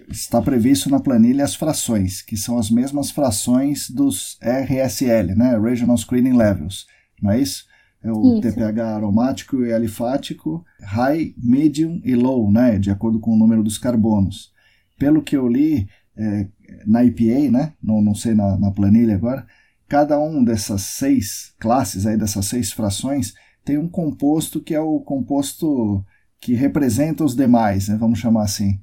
está 0.09 0.41
previsto 0.41 0.91
na 0.91 1.01
planilha 1.01 1.45
as 1.45 1.55
frações, 1.55 2.23
que 2.23 2.37
são 2.37 2.59
as 2.59 2.71
mesmas 2.71 3.11
frações 3.11 3.91
dos 3.91 4.39
RSL, 4.41 5.35
né? 5.35 5.59
Regional 5.59 5.97
Screening 5.97 6.37
Levels, 6.37 6.87
não 7.21 7.31
é 7.31 7.41
isso? 7.41 7.67
É 8.07 8.12
o 8.12 8.38
isso. 8.38 8.42
TPH 8.42 8.97
aromático 8.97 9.64
e 9.64 9.73
alifático, 9.73 10.64
high, 10.81 11.35
medium 11.37 12.01
e 12.05 12.14
low, 12.14 12.51
né? 12.51 12.79
De 12.79 12.90
acordo 12.90 13.19
com 13.19 13.33
o 13.33 13.37
número 13.37 13.62
dos 13.62 13.79
carbonos. 13.79 14.53
Pelo 14.99 15.23
que 15.23 15.37
eu 15.37 15.49
li 15.49 15.88
é, 16.16 16.47
na 16.87 17.05
IPA, 17.05 17.51
né? 17.51 17.73
Não, 17.83 18.01
não 18.01 18.14
sei 18.14 18.35
na, 18.35 18.57
na 18.57 18.71
planilha 18.71 19.14
agora, 19.14 19.47
Cada 19.88 20.19
um 20.19 20.42
dessas 20.42 20.83
seis 20.83 21.55
classes, 21.61 22.07
aí, 22.07 22.16
dessas 22.16 22.47
seis 22.47 22.73
frações, 22.73 23.35
tem 23.64 23.79
um 23.79 23.88
composto 23.88 24.61
que 24.61 24.75
é 24.75 24.81
o 24.81 24.99
composto 25.01 26.05
que 26.40 26.55
representa 26.55 27.25
os 27.25 27.37
demais, 27.37 27.88
né, 27.88 27.97
vamos 27.97 28.19
chamar 28.19 28.42
assim. 28.42 28.81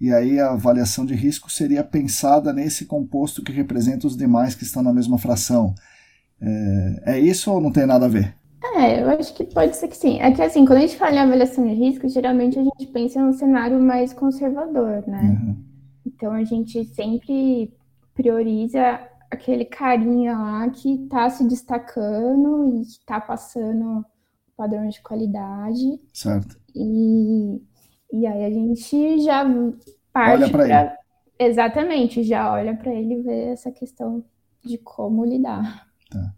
E 0.00 0.12
aí 0.12 0.40
a 0.40 0.52
avaliação 0.52 1.04
de 1.06 1.14
risco 1.14 1.50
seria 1.50 1.84
pensada 1.84 2.52
nesse 2.52 2.84
composto 2.84 3.42
que 3.42 3.52
representa 3.52 4.06
os 4.06 4.16
demais 4.16 4.54
que 4.54 4.64
estão 4.64 4.82
na 4.82 4.92
mesma 4.92 5.18
fração. 5.18 5.74
É, 6.40 7.02
é 7.16 7.20
isso 7.20 7.50
ou 7.50 7.60
não 7.60 7.70
tem 7.70 7.86
nada 7.86 8.06
a 8.06 8.08
ver? 8.08 8.34
É, 8.74 9.02
eu 9.02 9.10
acho 9.10 9.34
que 9.34 9.44
pode 9.44 9.76
ser 9.76 9.88
que 9.88 9.96
sim. 9.96 10.20
É 10.20 10.32
que 10.32 10.42
assim, 10.42 10.64
quando 10.64 10.78
a 10.78 10.82
gente 10.82 10.96
fala 10.96 11.14
em 11.14 11.18
avaliação 11.18 11.66
de 11.66 11.74
risco, 11.74 12.08
geralmente 12.08 12.58
a 12.58 12.62
gente 12.62 12.86
pensa 12.86 13.18
em 13.18 13.24
um 13.24 13.32
cenário 13.32 13.80
mais 13.80 14.12
conservador, 14.12 15.04
né? 15.06 15.22
Uhum. 15.22 15.64
Então 16.06 16.32
a 16.32 16.44
gente 16.44 16.84
sempre 16.86 17.72
prioriza 18.14 19.00
aquele 19.30 19.64
carinha 19.64 20.36
lá 20.36 20.70
que 20.70 21.04
está 21.04 21.28
se 21.28 21.46
destacando 21.46 22.76
e 22.76 22.82
que 22.82 22.90
está 22.92 23.20
passando 23.20 24.04
padrão 24.56 24.88
de 24.88 25.00
qualidade. 25.02 26.00
Certo. 26.12 26.58
E, 26.74 27.60
e 28.12 28.26
aí 28.26 28.44
a 28.44 28.50
gente 28.50 29.20
já 29.20 29.44
parte 30.12 30.50
para. 30.50 30.96
Exatamente, 31.38 32.22
já 32.22 32.50
olha 32.50 32.74
para 32.74 32.94
ele 32.94 33.14
e 33.14 33.22
vê 33.22 33.42
essa 33.48 33.70
questão 33.70 34.24
de 34.64 34.78
como 34.78 35.24
lidar. 35.24 35.86
Tá. 36.10 36.34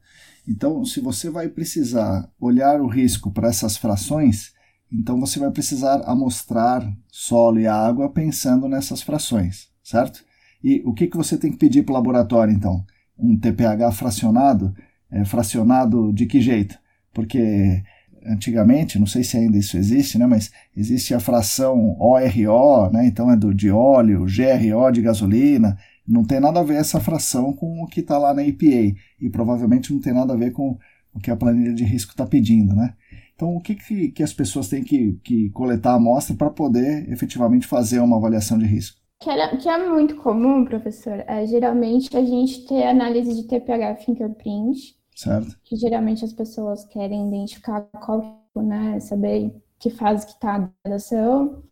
Então, 0.49 0.83
se 0.83 0.99
você 0.99 1.29
vai 1.29 1.47
precisar 1.47 2.27
olhar 2.41 2.81
o 2.81 2.87
risco 2.87 3.31
para 3.31 3.49
essas 3.49 3.77
frações, 3.77 4.55
então 4.91 5.21
você 5.21 5.39
vai 5.39 5.51
precisar 5.51 6.03
amostrar 6.07 6.91
solo 7.09 7.61
e 7.61 7.67
água 7.67 8.09
pensando 8.09 8.67
nessas 8.67 9.03
frações, 9.03 9.69
certo? 9.85 10.25
E 10.65 10.83
o 10.87 10.95
que, 10.95 11.07
que 11.07 11.19
você 11.19 11.37
tem 11.37 11.53
que 11.53 11.59
pedir 11.59 11.83
para 11.83 11.93
o 11.93 11.97
laboratório, 11.97 12.55
então? 12.55 12.83
Um 13.19 13.39
TPH 13.39 13.93
fracionado? 13.93 14.75
É, 15.11 15.23
fracionado 15.25 16.13
de 16.15 16.25
que 16.25 16.41
jeito? 16.41 16.79
Porque 17.13 17.83
antigamente, 18.25 18.99
não 18.99 19.07
sei 19.07 19.23
se 19.23 19.37
ainda 19.37 19.59
isso 19.59 19.77
existe, 19.77 20.19
né, 20.19 20.27
mas 20.27 20.51
existe 20.77 21.15
a 21.15 21.21
fração 21.21 21.97
ORO, 21.99 22.91
né, 22.91 23.07
então 23.07 23.31
é 23.31 23.37
do, 23.37 23.55
de 23.55 23.71
óleo, 23.71 24.27
GRO 24.27 24.91
de 24.91 25.03
gasolina, 25.03 25.79
não 26.09 26.25
tem 26.25 26.41
nada 26.41 26.61
a 26.61 26.65
ver 26.65 26.77
essa 26.77 26.99
fração 27.01 27.53
com 27.53 27.83
o 27.83 27.87
que 27.87 28.01
está 28.01 28.17
lá 28.17 28.33
na 28.33 28.43
EPA 28.43 28.97
e 29.21 29.31
provavelmente 29.31 29.93
não 29.93 30.01
tem 30.01 30.15
nada 30.15 30.33
a 30.33 30.37
ver 30.37 30.53
com 30.53 30.79
o 31.13 31.21
que 31.21 31.31
a 31.31 31.37
planilha 31.37 31.75
de 31.75 31.85
risco 31.85 32.13
está 32.13 32.27
pedindo, 32.27 32.75
né? 32.75 32.95
Então, 33.35 33.55
o 33.55 33.61
que, 33.61 33.75
que, 33.75 34.09
que 34.11 34.23
as 34.23 34.33
pessoas 34.33 34.69
têm 34.69 34.83
que, 34.83 35.13
que 35.23 35.51
coletar 35.51 35.93
a 35.93 35.95
amostra 35.95 36.35
para 36.35 36.51
poder 36.51 37.09
efetivamente 37.11 37.67
fazer 37.67 38.01
uma 38.01 38.17
avaliação 38.17 38.59
de 38.59 38.65
risco? 38.65 38.99
Que, 39.21 39.31
era, 39.31 39.57
que 39.57 39.69
é 39.69 39.89
muito 39.89 40.17
comum, 40.17 40.65
professor, 40.65 41.25
é 41.27 41.47
geralmente 41.47 42.17
a 42.17 42.25
gente 42.25 42.67
ter 42.67 42.85
análise 42.85 43.35
de 43.35 43.47
TPH 43.47 43.97
fingerprint. 44.05 44.97
Certo. 45.15 45.57
Que 45.65 45.77
geralmente 45.77 46.25
as 46.25 46.33
pessoas 46.33 46.85
querem 46.85 47.29
identificar 47.29 47.83
qual, 48.05 48.45
né, 48.57 48.99
saber 49.01 49.53
que 49.79 49.91
fase 49.91 50.27
que 50.27 50.33
está 50.33 50.55
a 50.57 50.71
gradação 50.85 51.63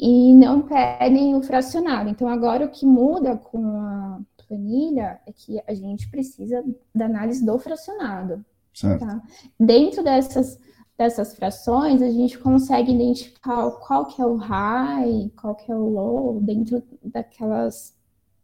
e 0.00 0.32
não 0.32 0.62
pedem 0.62 1.34
o 1.34 1.42
fracionado. 1.42 2.08
Então, 2.08 2.26
agora 2.26 2.64
o 2.64 2.70
que 2.70 2.86
muda 2.86 3.36
com 3.36 3.76
a 3.76 4.20
planilha 4.48 5.20
é 5.26 5.32
que 5.32 5.60
a 5.66 5.74
gente 5.74 6.08
precisa 6.10 6.64
da 6.94 7.04
análise 7.04 7.44
do 7.44 7.58
fracionado. 7.58 8.42
Certo. 8.72 9.04
Tá? 9.04 9.22
Dentro 9.58 10.02
dessas 10.02 10.58
dessas 10.96 11.34
frações, 11.34 12.02
a 12.02 12.10
gente 12.10 12.38
consegue 12.38 12.92
identificar 12.92 13.70
qual 13.70 14.04
que 14.04 14.20
é 14.20 14.26
o 14.26 14.36
high, 14.36 15.30
qual 15.34 15.54
que 15.54 15.72
é 15.72 15.74
o 15.74 15.88
low, 15.88 16.40
dentro 16.42 16.82
daquelas 17.02 17.94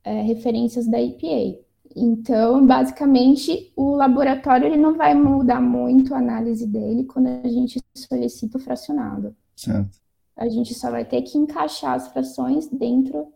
é, 0.03 0.23
referências 0.23 0.87
da 0.87 0.99
EPA. 0.99 1.61
Então, 1.95 2.67
basicamente, 2.67 3.71
o 3.77 3.95
laboratório 3.95 4.67
ele 4.67 4.79
não 4.79 4.97
vai 4.97 5.15
mudar 5.15 5.61
muito 5.61 6.15
a 6.15 6.19
análise 6.19 6.67
dele 6.67 7.05
quando 7.05 7.27
a 7.27 7.49
gente 7.49 7.79
solicita 7.95 8.57
o 8.57 8.61
fracionado. 8.61 9.37
Certo. 9.55 9.99
A 10.37 10.49
gente 10.49 10.75
só 10.75 10.91
vai 10.91 11.05
ter 11.05 11.23
que 11.23 11.39
encaixar 11.39 11.95
as 11.95 12.09
frações 12.09 12.69
dentro 12.69 13.29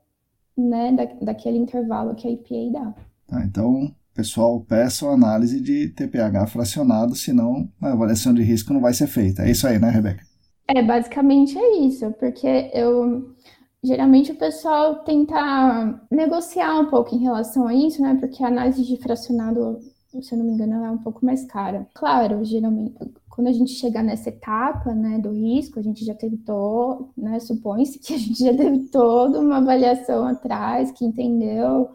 né, 0.56 0.92
da, 0.92 1.04
daquele 1.24 1.58
intervalo 1.58 2.14
que 2.14 2.28
a 2.28 2.30
EPA 2.30 2.72
dá. 2.72 2.94
Tá, 3.26 3.44
então, 3.44 3.94
pessoal 4.20 4.60
peça 4.60 5.08
a 5.08 5.14
análise 5.14 5.60
de 5.60 5.88
TPH 5.88 6.46
fracionado, 6.48 7.14
senão 7.14 7.68
a 7.80 7.92
avaliação 7.92 8.34
de 8.34 8.42
risco 8.42 8.72
não 8.72 8.80
vai 8.80 8.92
ser 8.92 9.06
feita. 9.06 9.42
É 9.42 9.50
isso 9.50 9.66
aí, 9.66 9.78
né, 9.78 9.88
Rebeca? 9.88 10.22
É, 10.68 10.82
basicamente 10.82 11.58
é 11.58 11.78
isso, 11.78 12.10
porque 12.12 12.70
eu 12.74 13.34
geralmente 13.82 14.30
o 14.30 14.36
pessoal 14.36 14.96
tenta 14.96 16.00
negociar 16.10 16.78
um 16.78 16.90
pouco 16.90 17.14
em 17.14 17.20
relação 17.20 17.66
a 17.66 17.74
isso, 17.74 18.02
né? 18.02 18.16
Porque 18.20 18.44
a 18.44 18.48
análise 18.48 18.84
de 18.84 18.96
fracionado, 18.98 19.80
se 20.20 20.32
eu 20.32 20.38
não 20.38 20.44
me 20.44 20.52
engano, 20.52 20.74
ela 20.74 20.88
é 20.88 20.90
um 20.90 20.98
pouco 20.98 21.24
mais 21.24 21.44
cara. 21.46 21.86
Claro, 21.94 22.44
geralmente, 22.44 22.94
quando 23.40 23.48
a 23.48 23.53
gente 23.53 23.72
chegar 23.72 24.03
nessa 24.03 24.29
etapa, 24.29 24.92
né, 24.92 25.18
do 25.18 25.33
risco, 25.33 25.81
a 25.81 25.83
gente 25.83 26.05
já 26.05 26.14
teve 26.14 26.37
todo, 26.37 27.09
né, 27.16 27.40
supõe-se 27.40 27.98
que 27.98 28.12
a 28.12 28.18
gente 28.18 28.38
já 28.38 28.55
teve 28.55 28.81
toda 28.90 29.40
uma 29.40 29.57
avaliação 29.57 30.26
atrás, 30.26 30.92
que 30.92 31.07
entendeu 31.07 31.88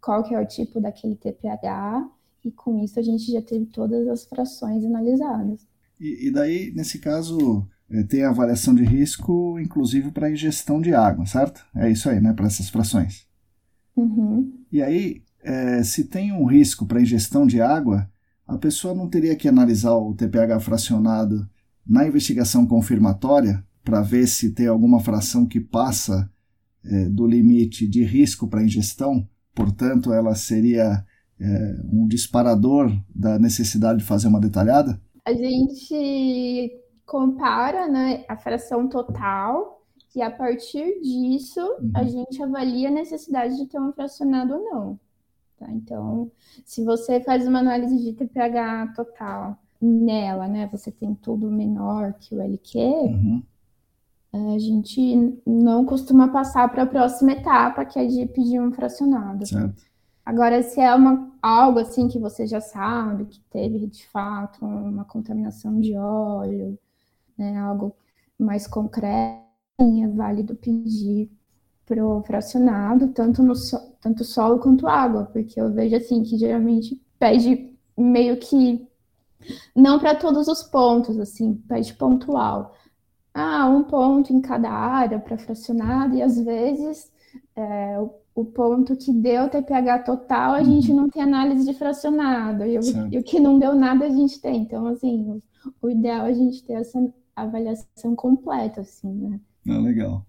qual 0.00 0.22
que 0.22 0.32
é 0.32 0.40
o 0.40 0.46
tipo 0.46 0.80
daquele 0.80 1.16
TPH, 1.16 2.08
e 2.44 2.52
com 2.52 2.78
isso 2.84 3.00
a 3.00 3.02
gente 3.02 3.32
já 3.32 3.42
teve 3.42 3.66
todas 3.66 4.06
as 4.06 4.24
frações 4.24 4.84
analisadas. 4.84 5.66
E, 5.98 6.28
e 6.28 6.30
daí, 6.30 6.72
nesse 6.72 7.00
caso, 7.00 7.66
é, 7.90 8.04
tem 8.04 8.22
a 8.22 8.30
avaliação 8.30 8.72
de 8.72 8.84
risco, 8.84 9.58
inclusive 9.58 10.12
para 10.12 10.30
ingestão 10.30 10.80
de 10.80 10.94
água, 10.94 11.26
certo? 11.26 11.66
É 11.74 11.90
isso 11.90 12.08
aí, 12.08 12.20
né? 12.20 12.32
Para 12.32 12.46
essas 12.46 12.68
frações. 12.68 13.26
Uhum. 13.96 14.52
E 14.70 14.80
aí, 14.80 15.24
é, 15.42 15.82
se 15.82 16.04
tem 16.04 16.30
um 16.30 16.44
risco 16.44 16.86
para 16.86 17.02
ingestão 17.02 17.44
de 17.44 17.60
água, 17.60 18.08
a 18.54 18.58
pessoa 18.58 18.94
não 18.94 19.08
teria 19.08 19.36
que 19.36 19.48
analisar 19.48 19.94
o 19.94 20.14
TPH 20.14 20.60
fracionado 20.60 21.48
na 21.86 22.06
investigação 22.06 22.66
confirmatória 22.66 23.64
para 23.84 24.02
ver 24.02 24.26
se 24.26 24.52
tem 24.52 24.66
alguma 24.66 25.00
fração 25.00 25.46
que 25.46 25.60
passa 25.60 26.30
é, 26.84 27.08
do 27.08 27.26
limite 27.26 27.86
de 27.88 28.04
risco 28.04 28.46
para 28.48 28.62
ingestão 28.62 29.26
portanto, 29.54 30.12
ela 30.12 30.34
seria 30.34 31.04
é, 31.38 31.76
um 31.92 32.06
disparador 32.06 32.90
da 33.14 33.38
necessidade 33.38 33.98
de 33.98 34.04
fazer 34.04 34.28
uma 34.28 34.40
detalhada? 34.40 35.00
A 35.24 35.32
gente 35.32 36.72
compara 37.04 37.88
né, 37.88 38.24
a 38.28 38.36
fração 38.36 38.88
total 38.88 39.82
e 40.14 40.22
a 40.22 40.30
partir 40.30 41.00
disso 41.00 41.60
uhum. 41.60 41.92
a 41.94 42.04
gente 42.04 42.42
avalia 42.42 42.88
a 42.88 42.92
necessidade 42.92 43.56
de 43.56 43.66
ter 43.66 43.78
um 43.78 43.92
fracionado 43.92 44.54
ou 44.54 44.64
não. 44.64 45.00
Tá? 45.60 45.70
Então, 45.70 46.32
se 46.64 46.82
você 46.84 47.20
faz 47.20 47.46
uma 47.46 47.60
análise 47.60 47.96
de 48.02 48.14
TPH 48.14 48.94
total 48.96 49.56
nela, 49.80 50.48
né, 50.48 50.68
você 50.72 50.90
tem 50.90 51.14
tudo 51.14 51.48
menor 51.50 52.14
que 52.14 52.34
o 52.34 52.40
LQ, 52.40 52.78
uhum 52.78 53.42
a 54.32 54.58
gente 54.58 55.40
não 55.44 55.84
costuma 55.84 56.28
passar 56.28 56.68
para 56.70 56.84
a 56.84 56.86
próxima 56.86 57.32
etapa, 57.32 57.84
que 57.84 57.98
é 57.98 58.06
de 58.06 58.26
pedir 58.26 58.60
um 58.60 58.72
fracionado. 58.72 59.46
Certo. 59.46 59.82
Agora, 60.24 60.62
se 60.62 60.80
é 60.80 60.94
uma, 60.94 61.32
algo 61.42 61.80
assim 61.80 62.06
que 62.06 62.18
você 62.18 62.46
já 62.46 62.60
sabe, 62.60 63.24
que 63.24 63.40
teve 63.50 63.86
de 63.88 64.06
fato 64.06 64.64
uma 64.64 65.04
contaminação 65.04 65.80
de 65.80 65.96
óleo, 65.96 66.78
né, 67.36 67.58
algo 67.58 67.94
mais 68.38 68.66
concreto, 68.66 69.42
é 69.80 70.06
válido 70.08 70.54
pedir 70.54 71.30
para 71.90 72.06
o 72.06 72.22
fracionado, 72.22 73.08
tanto 73.08 73.42
no 73.42 73.56
so, 73.56 73.76
tanto 74.00 74.22
solo 74.22 74.60
quanto 74.60 74.86
água, 74.86 75.24
porque 75.32 75.60
eu 75.60 75.72
vejo 75.72 75.96
assim 75.96 76.22
que 76.22 76.38
geralmente 76.38 77.02
pede 77.18 77.76
meio 77.98 78.36
que 78.36 78.86
não 79.74 79.98
para 79.98 80.14
todos 80.14 80.46
os 80.46 80.62
pontos, 80.62 81.18
assim, 81.18 81.54
pede 81.66 81.92
pontual. 81.94 82.76
Ah, 83.34 83.68
um 83.68 83.82
ponto 83.82 84.32
em 84.32 84.40
cada 84.40 84.70
área 84.70 85.18
para 85.18 85.36
fracionado, 85.36 86.14
e 86.14 86.22
às 86.22 86.38
vezes 86.38 87.10
é, 87.56 87.98
o, 87.98 88.14
o, 88.36 88.44
ponto 88.44 88.96
que 88.96 89.12
deu 89.12 89.48
TPH 89.48 90.04
total, 90.04 90.54
a 90.54 90.58
uhum. 90.58 90.64
gente 90.64 90.92
não 90.92 91.08
tem 91.08 91.22
análise 91.22 91.64
de 91.64 91.76
fracionado, 91.76 92.64
e 92.64 92.78
o, 92.78 92.82
e 93.10 93.18
o, 93.18 93.24
que 93.24 93.40
não 93.40 93.58
deu 93.58 93.74
nada 93.74 94.06
a 94.06 94.10
gente 94.10 94.40
tem. 94.40 94.62
Então, 94.62 94.86
assim, 94.86 95.28
o, 95.28 95.42
o 95.82 95.90
ideal 95.90 96.26
é 96.26 96.30
a 96.30 96.34
gente 96.34 96.62
ter 96.62 96.74
essa 96.74 97.12
avaliação 97.34 98.14
completa, 98.14 98.82
assim, 98.82 99.12
né? 99.12 99.40
Ah, 99.68 99.78
legal. 99.78 100.24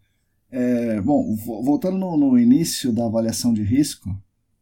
É, 0.52 1.00
bom, 1.00 1.36
voltando 1.64 1.98
no, 1.98 2.18
no, 2.18 2.38
início 2.38 2.92
da 2.92 3.06
avaliação 3.06 3.54
de 3.54 3.64
risco, 3.64 4.10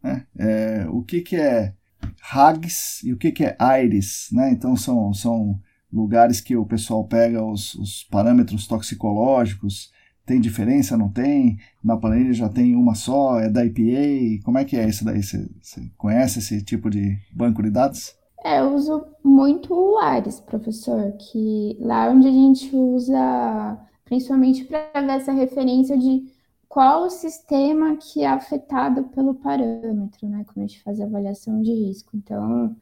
né, 0.04 0.26
é, 0.38 0.86
o 0.88 1.02
que, 1.02 1.22
que 1.22 1.36
é 1.36 1.74
RAGs 2.22 3.02
e 3.04 3.12
o 3.12 3.18
que, 3.18 3.32
que 3.32 3.44
é 3.44 3.56
AIRES, 3.58 4.30
né? 4.32 4.52
Então 4.52 4.76
são, 4.76 5.14
são 5.14 5.60
lugares 5.92 6.40
que 6.40 6.56
o 6.56 6.66
pessoal 6.66 7.04
pega 7.06 7.44
os, 7.44 7.74
os 7.76 8.04
parâmetros 8.04 8.68
toxicológicos, 8.68 9.92
tem 10.26 10.40
diferença, 10.40 10.96
não 10.96 11.10
tem? 11.10 11.58
Na 11.84 11.98
planilha 11.98 12.34
já 12.34 12.48
tem 12.48 12.76
uma 12.76 12.94
só, 12.94 13.40
é 13.40 13.50
da 13.50 13.66
IPA, 13.66 14.44
como 14.46 14.60
é 14.60 14.66
que 14.66 14.78
é 14.78 14.88
isso 14.88 15.04
daí? 15.04 15.24
Você, 15.24 15.50
conhece 15.98 16.38
esse 16.38 16.64
tipo 16.64 16.90
de 16.90 17.18
banco 17.34 17.64
de 17.64 17.72
dados? 17.72 18.14
É, 18.46 18.60
eu 18.60 18.76
uso 18.76 19.06
muito 19.24 19.74
o 19.74 19.98
AIRES, 19.98 20.40
professor, 20.40 21.12
que 21.14 21.76
lá 21.80 22.10
onde 22.10 22.28
a 22.28 22.32
gente 22.32 22.74
usa 22.74 23.78
principalmente 24.10 24.66
para 24.66 24.90
ver 25.02 25.12
essa 25.12 25.32
referência 25.32 25.96
de 25.96 26.34
qual 26.68 27.04
o 27.04 27.10
sistema 27.12 27.96
que 27.96 28.24
é 28.24 28.28
afetado 28.28 29.04
pelo 29.06 29.36
parâmetro, 29.36 30.28
né? 30.28 30.44
Quando 30.46 30.58
a 30.58 30.68
gente 30.68 30.82
faz 30.82 31.00
a 31.00 31.06
avaliação 31.06 31.62
de 31.62 31.72
risco. 31.72 32.18
Então, 32.18 32.76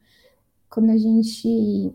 quando 0.70 0.90
a 0.90 0.96
gente 0.96 1.94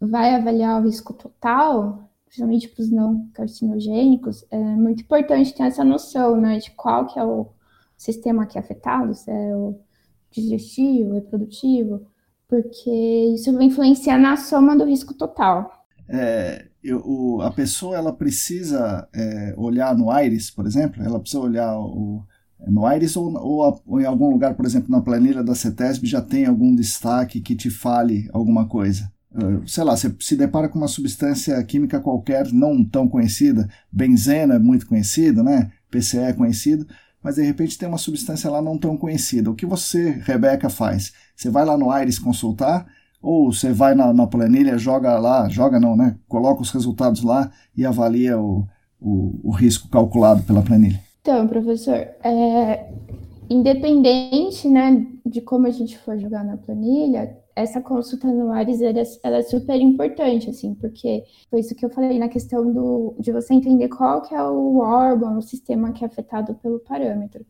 vai 0.00 0.34
avaliar 0.34 0.80
o 0.80 0.86
risco 0.86 1.12
total, 1.12 2.10
principalmente 2.24 2.68
para 2.68 2.82
os 2.82 2.90
não 2.90 3.28
carcinogênicos, 3.34 4.46
é 4.50 4.58
muito 4.58 5.02
importante 5.02 5.54
ter 5.54 5.64
essa 5.64 5.84
noção, 5.84 6.40
né, 6.40 6.58
de 6.58 6.70
qual 6.70 7.06
que 7.06 7.18
é 7.18 7.24
o 7.24 7.48
sistema 7.94 8.46
que 8.46 8.56
é 8.56 8.60
afetado, 8.60 9.14
se 9.14 9.30
é 9.30 9.54
o 9.54 9.78
digestivo, 10.30 11.14
reprodutivo, 11.14 12.06
porque 12.48 13.34
isso 13.34 13.52
vai 13.52 13.64
influenciar 13.64 14.18
na 14.18 14.36
soma 14.36 14.74
do 14.76 14.84
risco 14.84 15.12
total. 15.12 15.84
É, 16.08 16.66
eu, 16.88 17.02
o, 17.04 17.42
a 17.42 17.50
pessoa 17.50 17.96
ela 17.96 18.12
precisa 18.12 19.08
é, 19.14 19.54
olhar 19.56 19.96
no 19.96 20.16
Iris, 20.18 20.50
por 20.50 20.66
exemplo, 20.66 21.02
ela 21.02 21.20
precisa 21.20 21.42
olhar 21.42 21.76
o, 21.78 22.24
no 22.66 22.90
Iris 22.92 23.16
ou, 23.16 23.32
ou, 23.34 23.82
ou, 23.86 24.00
em 24.00 24.04
algum 24.04 24.30
lugar, 24.30 24.54
por 24.54 24.64
exemplo, 24.64 24.90
na 24.90 25.00
planilha 25.00 25.42
da 25.42 25.54
CETESB 25.54 26.06
já 26.06 26.22
tem 26.22 26.46
algum 26.46 26.74
destaque 26.74 27.40
que 27.40 27.54
te 27.54 27.70
fale 27.70 28.28
alguma 28.32 28.66
coisa. 28.66 29.10
Uh, 29.30 29.68
sei 29.68 29.84
lá, 29.84 29.96
você 29.96 30.14
se 30.20 30.36
depara 30.36 30.68
com 30.68 30.78
uma 30.78 30.88
substância 30.88 31.62
química 31.62 32.00
qualquer 32.00 32.50
não 32.52 32.82
tão 32.82 33.06
conhecida, 33.06 33.68
benzena 33.92 34.54
é 34.54 34.58
muito 34.58 34.86
conhecida, 34.86 35.42
né? 35.42 35.70
PCE 35.90 36.18
é 36.18 36.32
conhecido, 36.32 36.86
mas 37.22 37.34
de 37.34 37.42
repente 37.42 37.76
tem 37.76 37.88
uma 37.88 37.98
substância 37.98 38.50
lá 38.50 38.62
não 38.62 38.78
tão 38.78 38.96
conhecida. 38.96 39.50
O 39.50 39.54
que 39.54 39.66
você, 39.66 40.10
Rebeca, 40.24 40.70
faz? 40.70 41.12
Você 41.34 41.50
vai 41.50 41.64
lá 41.64 41.76
no 41.76 41.94
Iris 41.96 42.18
consultar 42.18 42.86
ou 43.22 43.52
você 43.52 43.72
vai 43.72 43.94
na, 43.94 44.12
na, 44.12 44.26
planilha, 44.26 44.78
joga 44.78 45.18
lá, 45.18 45.48
joga 45.48 45.80
não, 45.80 45.96
né? 45.96 46.16
Coloca 46.28 46.62
os 46.62 46.70
resultados 46.70 47.22
lá 47.22 47.50
e 47.76 47.84
avalia 47.84 48.38
o, 48.38 48.66
o, 49.00 49.40
o 49.44 49.50
risco 49.50 49.88
calculado 49.88 50.42
pela 50.42 50.62
planilha. 50.62 51.00
Então, 51.20 51.46
professor, 51.48 52.08
é, 52.22 52.88
independente 53.50 54.68
né, 54.68 55.06
de 55.24 55.40
como 55.40 55.66
a 55.66 55.70
gente 55.70 55.98
for 55.98 56.18
jogar 56.18 56.44
na 56.44 56.56
planilha, 56.56 57.36
essa 57.54 57.80
consulta 57.80 58.28
no 58.28 58.52
ARIS 58.52 58.82
ela, 58.82 59.02
ela, 59.22 59.36
é 59.38 59.42
super 59.42 59.80
importante, 59.80 60.50
assim, 60.50 60.74
porque 60.74 61.24
foi 61.50 61.60
isso 61.60 61.74
que 61.74 61.84
eu 61.84 61.90
falei 61.90 62.18
na 62.18 62.28
questão 62.28 62.70
do, 62.70 63.16
de 63.18 63.32
você 63.32 63.54
entender 63.54 63.88
qual 63.88 64.20
que 64.20 64.34
é 64.34 64.42
o 64.42 64.76
órgão, 64.78 65.38
o 65.38 65.42
sistema 65.42 65.90
que 65.92 66.04
é 66.04 66.06
afetado 66.06 66.54
pelo 66.56 66.78
parâmetro. 66.80 67.44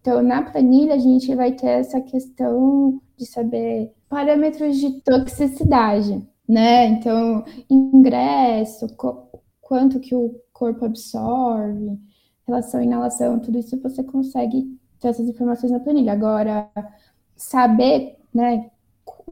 Então, 0.00 0.22
na 0.22 0.42
planilha, 0.42 0.94
a 0.94 0.98
gente 0.98 1.32
vai 1.34 1.52
ter 1.52 1.68
essa 1.68 2.00
questão 2.00 3.00
de 3.16 3.26
saber 3.26 3.92
parâmetros 4.08 4.76
de 4.76 5.00
toxicidade, 5.02 6.26
né? 6.48 6.86
Então, 6.86 7.44
ingresso, 7.70 8.86
quanto 9.60 10.00
que 10.00 10.14
o 10.14 10.40
corpo 10.52 10.84
absorve, 10.84 11.98
relação 12.46 12.80
à 12.80 12.84
inalação, 12.84 13.40
tudo 13.40 13.58
isso 13.58 13.80
você 13.80 14.02
consegue 14.02 14.78
ter 15.00 15.08
essas 15.08 15.28
informações 15.28 15.72
na 15.72 15.80
planilha. 15.80 16.12
Agora, 16.12 16.70
saber, 17.34 18.16
né, 18.32 18.70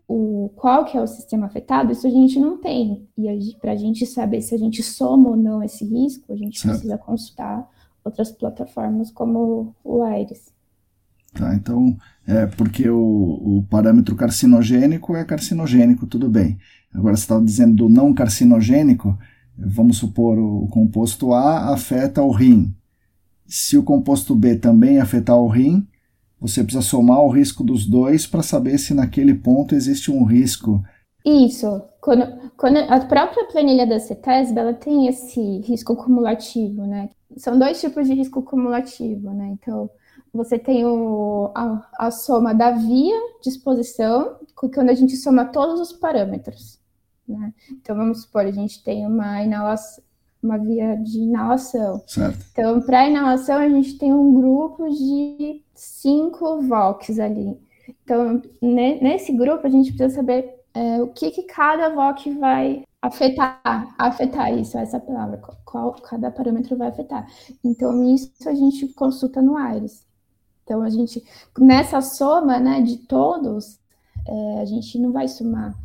o, 0.08 0.50
qual 0.56 0.84
que 0.84 0.96
é 0.96 1.00
o 1.00 1.06
sistema 1.06 1.46
afetado, 1.46 1.92
isso 1.92 2.06
a 2.06 2.10
gente 2.10 2.38
não 2.38 2.58
tem. 2.58 3.08
E 3.16 3.56
para 3.60 3.72
a 3.72 3.76
gente 3.76 4.04
saber 4.06 4.42
se 4.42 4.54
a 4.54 4.58
gente 4.58 4.82
soma 4.82 5.30
ou 5.30 5.36
não 5.36 5.62
esse 5.62 5.84
risco, 5.84 6.32
a 6.32 6.36
gente 6.36 6.58
certo. 6.58 6.74
precisa 6.74 6.98
consultar 6.98 7.68
outras 8.04 8.32
plataformas 8.32 9.10
como 9.10 9.74
o 9.84 10.02
Aires. 10.02 10.52
Tá? 11.34 11.54
Então, 11.54 11.96
é 12.26 12.46
porque 12.46 12.88
o, 12.88 12.98
o 12.98 13.66
parâmetro 13.70 14.14
carcinogênico 14.14 15.16
é 15.16 15.24
carcinogênico, 15.24 16.06
tudo 16.06 16.28
bem. 16.28 16.58
Agora, 16.94 17.16
você 17.16 17.22
estava 17.22 17.44
dizendo 17.44 17.74
do 17.74 17.88
não 17.88 18.12
carcinogênico, 18.12 19.18
vamos 19.56 19.96
supor, 19.96 20.38
o 20.38 20.68
composto 20.68 21.32
A 21.32 21.72
afeta 21.72 22.22
o 22.22 22.30
rim. 22.30 22.74
Se 23.46 23.76
o 23.76 23.82
composto 23.82 24.34
B 24.34 24.56
também 24.56 25.00
afetar 25.00 25.36
o 25.36 25.48
rim, 25.48 25.86
você 26.40 26.62
precisa 26.62 26.82
somar 26.82 27.20
o 27.20 27.30
risco 27.30 27.62
dos 27.62 27.86
dois 27.86 28.26
para 28.26 28.42
saber 28.42 28.76
se 28.78 28.92
naquele 28.92 29.34
ponto 29.34 29.74
existe 29.74 30.10
um 30.10 30.24
risco. 30.24 30.82
Isso. 31.24 31.82
Quando, 32.00 32.50
quando 32.56 32.78
a 32.78 32.98
própria 33.00 33.46
planilha 33.46 33.86
da 33.86 34.00
CETESB, 34.00 34.58
ela 34.58 34.74
tem 34.74 35.06
esse 35.06 35.40
risco 35.60 35.94
cumulativo, 35.94 36.84
né? 36.84 37.10
São 37.36 37.58
dois 37.58 37.80
tipos 37.80 38.08
de 38.08 38.14
risco 38.14 38.42
cumulativo, 38.42 39.30
né? 39.32 39.50
Então, 39.52 39.88
você 40.32 40.58
tem 40.58 40.84
o, 40.84 41.50
a, 41.54 41.88
a, 41.98 42.10
soma 42.10 42.54
da 42.54 42.70
via 42.70 43.16
de 43.42 43.50
exposição, 43.50 44.36
quando 44.54 44.88
a 44.88 44.94
gente 44.94 45.16
soma 45.16 45.44
todos 45.44 45.78
os 45.80 45.92
parâmetros. 45.92 46.80
Né? 47.28 47.52
Então, 47.70 47.94
vamos 47.94 48.22
supor, 48.22 48.42
a 48.42 48.50
gente 48.50 48.82
tem 48.82 49.06
uma 49.06 49.42
inalação, 49.42 50.02
uma 50.42 50.58
via 50.58 50.96
de 50.96 51.18
inalação. 51.20 52.02
Certo. 52.06 52.46
Então, 52.52 52.80
para 52.80 53.08
inalação, 53.08 53.58
a 53.58 53.68
gente 53.68 53.98
tem 53.98 54.12
um 54.12 54.34
grupo 54.34 54.88
de 54.88 55.62
cinco 55.74 56.62
VOCs 56.62 57.18
ali. 57.18 57.60
Então, 58.02 58.40
nesse 58.60 59.32
grupo, 59.32 59.66
a 59.66 59.70
gente 59.70 59.92
precisa 59.92 60.16
saber 60.16 60.54
é, 60.74 61.02
o 61.02 61.08
que, 61.08 61.30
que 61.30 61.42
cada 61.42 61.90
VOC 61.90 62.30
vai 62.38 62.84
afetar, 63.02 63.94
afetar 63.98 64.56
isso, 64.56 64.78
essa 64.78 64.98
palavra, 64.98 65.40
qual 65.64 65.92
cada 65.92 66.30
parâmetro 66.30 66.76
vai 66.76 66.88
afetar. 66.88 67.26
Então, 67.62 68.02
isso 68.14 68.48
a 68.48 68.54
gente 68.54 68.88
consulta 68.94 69.42
no 69.42 69.56
AIRES. 69.56 70.06
Então, 70.72 70.80
a 70.80 70.88
gente, 70.88 71.22
nessa 71.58 72.00
soma 72.00 72.58
né, 72.58 72.80
de 72.80 72.96
todos, 72.96 73.78
é, 74.26 74.62
a 74.62 74.64
gente 74.64 74.98
não 74.98 75.12
vai 75.12 75.28
somar 75.28 75.78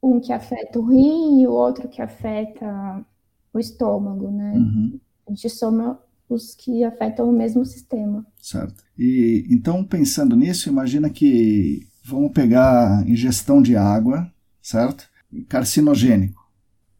um 0.00 0.20
que 0.20 0.32
afeta 0.32 0.78
o 0.78 0.86
rim 0.86 1.42
e 1.42 1.48
o 1.48 1.50
outro 1.50 1.88
que 1.88 2.00
afeta 2.00 3.04
o 3.52 3.58
estômago, 3.58 4.30
né? 4.30 4.52
Uhum. 4.54 5.00
A 5.26 5.30
gente 5.30 5.50
soma 5.50 5.98
os 6.28 6.54
que 6.54 6.84
afetam 6.84 7.28
o 7.28 7.32
mesmo 7.32 7.66
sistema. 7.66 8.24
Certo. 8.40 8.84
E 8.96 9.44
então, 9.50 9.82
pensando 9.82 10.36
nisso, 10.36 10.68
imagina 10.68 11.10
que 11.10 11.88
vamos 12.04 12.30
pegar 12.30 13.04
ingestão 13.08 13.60
de 13.60 13.76
água, 13.76 14.32
certo? 14.62 15.10
Carcinogênico. 15.48 16.40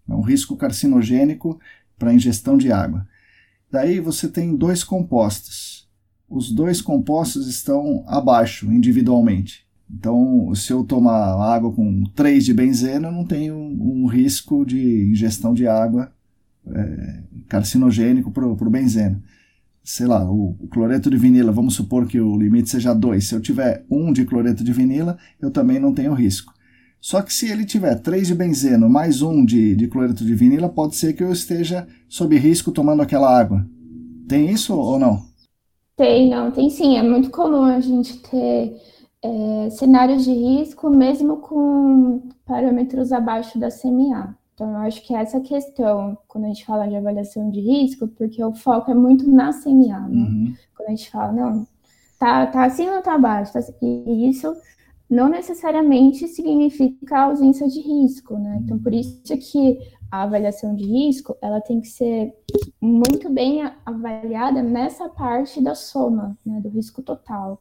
É 0.09 0.13
um 0.13 0.23
risco 0.23 0.57
carcinogênico 0.57 1.61
para 1.97 2.13
ingestão 2.13 2.59
de 2.59 2.73
água. 2.73 3.07
Daí 3.71 4.01
você 4.01 4.29
tem 4.29 4.57
dois 4.57 4.83
compostos 4.83 5.80
os 6.31 6.53
dois 6.53 6.81
compostos 6.81 7.49
estão 7.49 8.05
abaixo 8.07 8.73
individualmente. 8.73 9.67
Então, 9.93 10.55
se 10.55 10.73
eu 10.73 10.85
tomar 10.85 11.35
água 11.35 11.73
com 11.73 12.05
3 12.15 12.45
de 12.45 12.55
benzeno, 12.55 13.09
eu 13.09 13.13
não 13.13 13.25
tenho 13.25 13.57
um, 13.57 14.07
risco 14.07 14.65
de 14.65 15.11
ingestão 15.11 15.53
de 15.53 15.67
água 15.67 16.13
é, 16.73 17.23
carcinogênico 17.49 18.31
para 18.31 18.47
o 18.47 18.71
benzeno. 18.71 19.21
Sei 19.83 20.07
lá, 20.07 20.25
o, 20.31 20.57
o, 20.61 20.69
cloreto 20.69 21.11
de 21.11 21.17
vinila, 21.17 21.51
vamos 21.51 21.75
supor 21.75 22.07
que 22.07 22.21
o 22.21 22.39
limite 22.39 22.71
seja 22.71 22.95
2. 22.95 23.27
Se 23.27 23.35
eu 23.35 23.41
tiver 23.41 23.85
1 23.91 24.09
um 24.09 24.13
de 24.13 24.25
cloreto 24.25 24.63
de 24.63 24.73
vinila, 24.73 25.19
eu 25.41 25.51
também 25.51 25.81
não 25.81 25.93
tenho 25.93 26.15
risco. 26.15 26.55
Só 27.01 27.23
que 27.23 27.33
se 27.33 27.49
ele 27.49 27.65
tiver 27.65 27.97
3 27.97 28.29
de 28.29 28.35
benzeno 28.35 28.89
mais 28.89 29.23
1 29.23 29.29
um 29.29 29.45
de, 29.45 29.75
de 29.75 29.89
cloreto 29.89 30.25
de 30.25 30.35
vinila, 30.35 30.69
pode 30.69 30.95
ser 30.95 31.15
que 31.15 31.25
eu 31.25 31.33
esteja 31.33 31.89
sob 32.09 32.39
risco 32.39 32.71
tomando 32.71 33.03
aquela 33.03 33.37
água. 33.37 33.67
Tem 34.29 34.49
isso 34.51 34.75
ou 34.75 34.99
não? 34.99 35.30
Tem, 36.01 36.31
não, 36.31 36.51
tem 36.51 36.71
sim. 36.71 36.97
É 36.97 37.03
muito 37.03 37.31
comum 37.31 37.63
a 37.63 37.79
gente 37.79 38.23
ter 38.23 38.75
é, 39.23 39.69
cenários 39.69 40.25
de 40.25 40.33
risco, 40.33 40.89
mesmo 40.89 41.37
com 41.37 42.23
parâmetros 42.47 43.13
abaixo 43.13 43.59
da 43.59 43.69
CMA. 43.69 44.35
Então, 44.55 44.71
eu 44.71 44.77
acho 44.79 45.07
que 45.07 45.15
essa 45.15 45.41
questão, 45.41 46.17
quando 46.27 46.45
a 46.45 46.49
gente 46.49 46.65
fala 46.65 46.89
de 46.89 46.97
avaliação 46.97 47.51
de 47.51 47.61
risco, 47.61 48.09
porque 48.09 48.43
o 48.43 48.55
foco 48.55 48.91
é 48.91 48.95
muito 48.95 49.31
na 49.31 49.53
CMA, 49.53 50.09
né? 50.09 50.23
Uhum. 50.23 50.55
Quando 50.75 50.89
a 50.89 50.91
gente 50.93 51.11
fala, 51.11 51.33
não, 51.33 51.67
tá, 52.19 52.47
tá 52.47 52.65
acima 52.65 52.97
ou 52.97 53.03
tá 53.03 53.17
abaixo? 53.17 53.53
Tá, 53.53 53.61
e 53.83 54.27
isso 54.27 54.57
não 55.11 55.29
necessariamente 55.29 56.29
significa 56.29 57.23
ausência 57.23 57.69
de 57.69 57.81
risco, 57.81 58.39
né? 58.39 58.61
Então, 58.63 58.79
por 58.79 58.95
isso 58.95 59.21
que 59.37 59.79
a 60.11 60.23
avaliação 60.23 60.75
de 60.75 60.85
risco, 60.85 61.37
ela 61.43 61.61
tem 61.61 61.81
que 61.81 61.89
ser 61.89 62.33
muito 62.81 63.29
bem 63.29 63.63
avaliada 63.85 64.63
nessa 64.63 65.09
parte 65.09 65.61
da 65.61 65.75
soma, 65.75 66.39
né, 66.47 66.61
do 66.61 66.69
risco 66.69 67.03
total. 67.03 67.61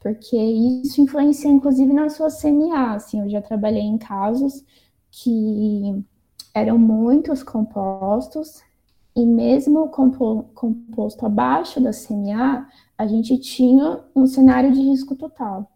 Porque 0.00 0.36
isso 0.36 1.00
influencia, 1.00 1.50
inclusive, 1.50 1.92
na 1.92 2.08
sua 2.08 2.28
CMA, 2.28 2.94
assim, 2.94 3.20
eu 3.20 3.28
já 3.28 3.40
trabalhei 3.40 3.82
em 3.82 3.98
casos 3.98 4.64
que 5.10 6.04
eram 6.52 6.78
muitos 6.78 7.42
compostos, 7.42 8.62
e 9.14 9.26
mesmo 9.26 9.88
compo 9.88 10.44
composto 10.54 11.26
abaixo 11.26 11.80
da 11.80 11.90
CMA, 11.90 12.66
a 12.96 13.06
gente 13.06 13.38
tinha 13.38 14.00
um 14.16 14.26
cenário 14.26 14.72
de 14.72 14.80
risco 14.80 15.14
total. 15.14 15.70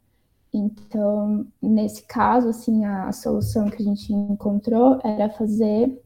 Então, 0.57 1.47
nesse 1.61 2.03
caso, 2.07 2.49
assim, 2.49 2.85
a, 2.85 3.09
a 3.09 3.13
solução 3.13 3.67
que 3.67 3.83
a 3.83 3.85
gente 3.85 4.13
encontrou 4.13 4.99
era 5.05 5.29
fazer 5.29 6.03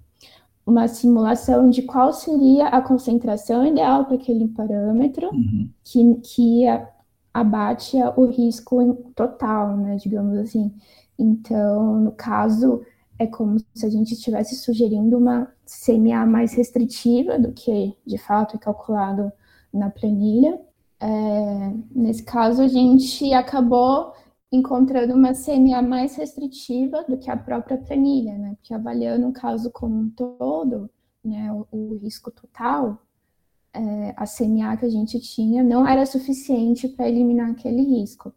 uma 0.67 0.87
simulação 0.89 1.69
de 1.69 1.83
qual 1.83 2.13
seria 2.13 2.69
a 2.69 2.81
concentração 2.81 3.67
ideal 3.67 4.05
para 4.05 4.15
aquele 4.15 4.49
parâmetro 4.49 5.29
uhum. 5.29 5.69
que, 5.83 6.15
que 6.23 6.65
abate 7.33 7.97
o 8.17 8.27
risco 8.27 8.95
total, 9.15 9.77
né, 9.77 9.97
digamos 9.97 10.37
assim. 10.39 10.73
Então, 11.19 12.01
no 12.01 12.13
caso, 12.13 12.83
é 13.19 13.27
como 13.27 13.59
se 13.75 13.85
a 13.85 13.91
gente 13.91 14.15
estivesse 14.15 14.57
sugerindo 14.57 15.19
uma 15.19 15.49
CMA 15.67 16.25
mais 16.27 16.55
restritiva 16.55 17.39
do 17.39 17.53
que, 17.53 17.95
de 18.07 18.19
fato, 18.19 18.57
é 18.57 18.59
calculado 18.59 19.31
na 19.73 19.91
planilha. 19.91 20.59
É, 20.99 21.73
nesse 21.95 22.23
caso, 22.23 22.63
a 22.63 22.69
gente 22.69 23.33
acabou 23.33 24.13
encontrando 24.53 25.15
uma 25.15 25.33
CMA 25.33 25.81
mais 25.83 26.17
restritiva 26.17 27.05
do 27.09 27.17
que 27.17 27.31
a 27.31 27.37
própria 27.37 27.79
planilha, 27.79 28.37
né? 28.37 28.55
Porque 28.57 28.75
avaliando 28.75 29.29
o 29.29 29.33
caso 29.33 29.71
como 29.71 29.97
um 29.97 30.11
todo, 30.11 30.91
né, 31.25 31.53
o, 31.53 31.67
o 31.71 31.97
risco 31.99 32.31
total, 32.31 32.99
é, 33.73 34.15
a 34.17 34.25
CMA 34.27 34.77
que 34.77 34.87
a 34.87 34.91
gente 34.91 35.21
tinha 35.21 35.63
não 35.63 35.87
era 35.87 36.05
suficiente 36.05 36.89
para 36.89 37.09
eliminar 37.09 37.51
aquele 37.51 37.83
risco. 37.83 38.33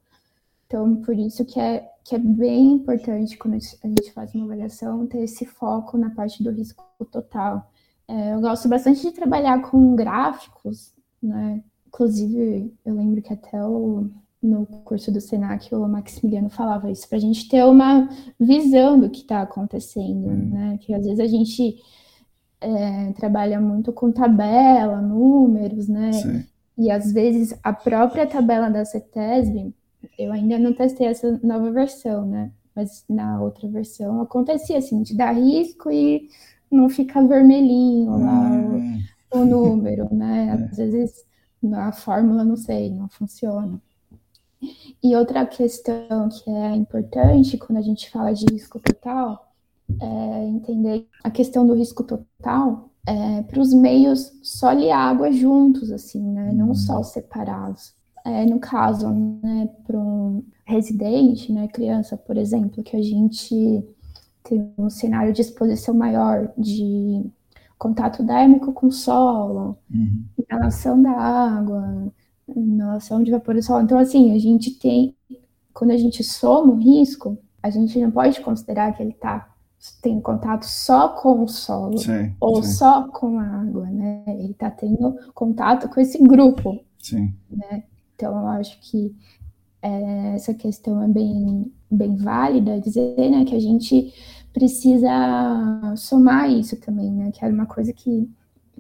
Então, 0.68 0.96
por 0.98 1.18
isso 1.18 1.46
que 1.46 1.60
é, 1.60 1.90
que 2.04 2.16
é 2.16 2.20
bem 2.20 2.74
importante 2.74 3.38
quando 3.38 3.56
a 3.56 3.88
gente 3.88 4.12
faz 4.12 4.34
uma 4.34 4.46
avaliação 4.46 5.08
ter 5.08 5.24
esse 5.24 5.46
foco 5.46 5.98
na 5.98 6.10
parte 6.12 6.44
do 6.44 6.52
risco 6.52 6.84
total. 7.12 7.72
É, 8.08 8.34
eu 8.34 8.42
gosto 8.42 8.68
bastante 8.68 9.02
de 9.02 9.12
trabalhar 9.12 9.62
com 9.70 9.96
gráficos, 9.96 10.94
né? 11.22 11.64
Inclusive, 11.88 12.74
eu 12.84 12.96
lembro 12.96 13.22
que 13.22 13.32
até 13.34 13.64
o 13.64 14.10
no 14.44 14.66
curso 14.66 15.10
do 15.10 15.22
Senac, 15.22 15.74
o 15.74 15.88
Maximiliano 15.88 16.50
falava 16.50 16.92
isso, 16.92 17.08
para 17.08 17.18
a 17.18 17.22
gente 17.22 17.48
ter 17.48 17.64
uma 17.64 18.10
visão 18.38 19.00
do 19.00 19.10
que 19.10 19.22
está 19.22 19.42
acontecendo, 19.42 20.28
hum. 20.28 20.50
né? 20.52 20.78
Que 20.82 20.94
às 20.94 21.06
vezes 21.06 21.20
a 21.20 21.28
gente 21.28 21.78
é, 22.60 23.14
trabalha 23.14 23.60
muito 23.62 23.94
com 23.94 24.12
tabela, 24.12 25.02
números, 25.02 25.88
né? 25.88 26.12
Sim. 26.12 26.46
E 26.78 26.92
às 26.92 27.12
vezes 27.12 27.58
a 27.64 27.72
própria 27.72 28.28
tabela 28.28 28.70
da 28.70 28.84
CETESB, 28.84 29.74
eu 30.20 30.34
ainda 30.34 30.60
não 30.60 30.74
testei 30.74 31.08
essa 31.08 31.40
nova 31.42 31.72
versão, 31.72 32.26
né? 32.26 32.52
Mas 32.76 33.06
na 33.10 33.40
outra 33.42 33.68
versão 33.70 34.22
acontecia 34.22 34.78
assim, 34.78 35.02
de 35.04 35.16
dar 35.16 35.32
risco 35.32 35.90
e 35.90 36.28
não 36.70 36.90
fica 36.90 37.26
vermelhinho 37.26 38.18
lá 38.18 38.50
hum. 38.50 39.00
o, 39.34 39.38
o, 39.38 39.46
número, 39.46 40.14
né? 40.14 40.68
Às 40.70 40.78
vezes 40.78 41.24
a 41.76 41.94
fórmula, 41.94 42.44
não 42.44 42.58
sei, 42.58 42.90
não 42.90 43.08
funciona. 43.08 43.80
E 45.02 45.16
outra 45.16 45.46
questão 45.46 46.30
que 46.30 46.50
é 46.50 46.76
importante 46.76 47.58
quando 47.58 47.78
a 47.78 47.82
gente 47.82 48.10
fala 48.10 48.34
de 48.34 48.46
risco 48.52 48.80
total 48.80 49.54
é 50.02 50.48
entender 50.48 51.08
a 51.24 51.30
questão 51.30 51.66
do 51.66 51.74
risco 51.74 52.04
total 52.04 52.90
é, 53.06 53.42
para 53.44 53.60
os 53.60 53.74
meios 53.74 54.32
solo 54.42 54.80
e 54.80 54.92
água 54.92 55.32
juntos, 55.32 55.92
assim, 55.92 56.22
né? 56.22 56.52
Não 56.54 56.70
uhum. 56.70 56.76
só 56.76 57.04
separados. 57.04 57.94
É, 58.26 58.46
no 58.46 58.60
caso, 58.60 59.10
né, 59.10 59.70
para 59.86 59.98
um 59.98 60.42
residente, 60.66 61.52
né, 61.52 61.68
criança, 61.68 62.16
por 62.16 62.38
exemplo, 62.38 62.82
que 62.82 62.96
a 62.96 63.02
gente 63.02 63.86
tem 64.44 64.74
um 64.78 64.90
cenário 64.90 65.34
de 65.34 65.42
exposição 65.42 65.94
maior 65.94 66.50
de 66.58 67.26
contato 67.78 68.24
dérmico 68.24 68.72
com 68.72 68.88
o 68.88 68.92
solo, 68.92 69.78
uhum. 69.94 70.24
inalação 70.38 71.02
da 71.02 71.12
água, 71.12 72.14
inalação 72.48 73.24
de 73.24 73.32
vapor 73.32 73.56
do 73.56 73.80
Então, 73.82 73.98
assim, 73.98 74.34
a 74.34 74.40
gente 74.40 74.72
tem, 74.72 75.16
quando 75.74 75.92
a 75.92 75.98
gente 75.98 76.24
soma 76.24 76.74
o 76.74 76.78
risco, 76.78 77.38
a 77.62 77.70
gente 77.70 77.98
não 78.00 78.12
pode 78.12 78.42
considerar 78.42 78.96
que 78.96 79.02
ele 79.02 79.12
está 79.12 79.50
tendo 80.02 80.22
contato 80.22 80.64
só 80.64 81.10
com 81.10 81.44
o 81.44 81.48
solo 81.48 81.98
sim, 81.98 82.34
ou 82.40 82.64
sim. 82.64 82.72
só 82.72 83.08
com 83.10 83.38
a 83.40 83.44
água, 83.44 83.86
né? 83.90 84.24
Ele 84.28 84.52
está 84.52 84.70
tendo 84.70 85.18
contato 85.34 85.90
com 85.90 86.00
esse 86.00 86.18
grupo, 86.20 86.80
sim. 87.00 87.34
né? 87.50 87.84
Então, 88.16 88.38
eu 88.38 88.48
acho 88.48 88.80
que 88.82 89.14
é, 89.82 90.36
essa 90.36 90.54
questão 90.54 91.04
é 91.04 91.08
bem, 91.08 91.72
bem 91.92 92.16
válida, 92.16 92.80
dizer 92.80 93.30
né, 93.30 93.44
que 93.44 93.56
a 93.56 93.60
gente 93.60 94.14
precisa 94.54 95.10
somar 95.98 96.50
isso 96.50 96.80
também, 96.80 97.12
né? 97.12 97.32
Que 97.32 97.44
era 97.44 97.54
uma 97.54 97.66
coisa 97.66 97.92
que 97.92 98.30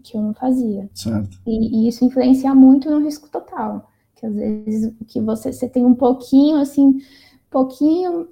que 0.03 0.17
eu 0.17 0.21
não 0.21 0.33
fazia. 0.33 0.89
Certo. 0.93 1.39
E, 1.47 1.85
e, 1.85 1.87
isso 1.87 2.03
influencia 2.03 2.53
muito 2.53 2.89
no 2.89 3.03
risco 3.03 3.29
total. 3.29 3.89
Que 4.15 4.25
às 4.25 4.35
vezes 4.35 4.93
que 5.07 5.21
você, 5.21 5.51
você 5.51 5.67
tem 5.67 5.85
um 5.85 5.95
pouquinho, 5.95 6.57
assim, 6.57 6.97
pouquinho 7.49 8.27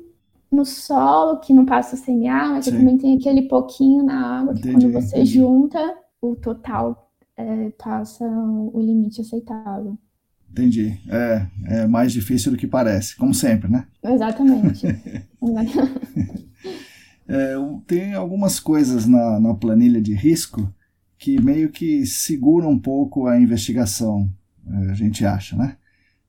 no 0.52 0.66
solo 0.66 1.40
que 1.40 1.54
não 1.54 1.66
passa 1.66 1.96
sem 1.96 2.28
ar, 2.28 2.50
mas 2.50 2.66
você 2.66 2.72
também 2.72 2.98
tem 2.98 3.16
aquele 3.18 3.44
pouquinho 3.44 4.04
na 4.04 4.40
água 4.40 4.54
que 4.54 4.60
entendi, 4.60 4.76
quando 4.76 4.92
você 4.94 5.16
entendi. 5.18 5.34
junta, 5.36 5.96
o 6.22 6.36
total 6.36 7.10
é, 7.38 7.70
passa 7.72 8.26
o 8.26 8.80
limite 8.82 9.22
aceitável. 9.22 9.98
Entendi. 10.52 11.00
É, 11.10 11.48
é 11.68 11.88
mais 11.88 12.12
difícil 12.12 12.52
do 12.52 12.58
que 12.58 12.68
parece, 12.68 13.16
como 13.16 13.34
sempre, 13.34 13.72
né? 13.72 13.88
Exatamente. 14.04 14.86
é, 17.28 17.56
tem 17.88 18.14
algumas 18.14 18.60
coisas 18.60 19.06
na, 19.08 19.40
na 19.40 19.54
planilha 19.54 20.02
de 20.02 20.14
risco 20.14 20.70
que 21.22 21.40
meio 21.40 21.70
que 21.70 22.04
segura 22.04 22.68
um 22.68 22.80
pouco 22.80 23.28
a 23.28 23.40
investigação, 23.40 24.28
é, 24.68 24.90
a 24.90 24.94
gente 24.96 25.24
acha, 25.24 25.56
né? 25.56 25.78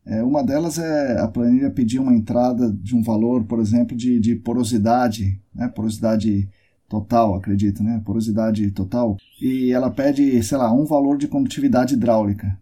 É, 0.04 0.22
uma 0.22 0.44
delas 0.44 0.78
é 0.78 1.18
a 1.18 1.26
planilha 1.26 1.70
pedir 1.70 1.98
uma 1.98 2.12
entrada 2.12 2.70
de 2.70 2.94
um 2.94 3.02
valor, 3.02 3.42
por 3.44 3.58
exemplo, 3.58 3.96
de, 3.96 4.20
de 4.20 4.36
porosidade, 4.36 5.40
né? 5.54 5.66
porosidade 5.68 6.46
total, 6.90 7.36
acredito, 7.36 7.82
né? 7.82 8.02
Porosidade 8.04 8.70
total. 8.72 9.16
E 9.40 9.72
ela 9.72 9.90
pede, 9.90 10.42
sei 10.42 10.58
lá, 10.58 10.70
um 10.70 10.84
valor 10.84 11.16
de 11.16 11.26
condutividade 11.26 11.94
hidráulica. 11.94 12.60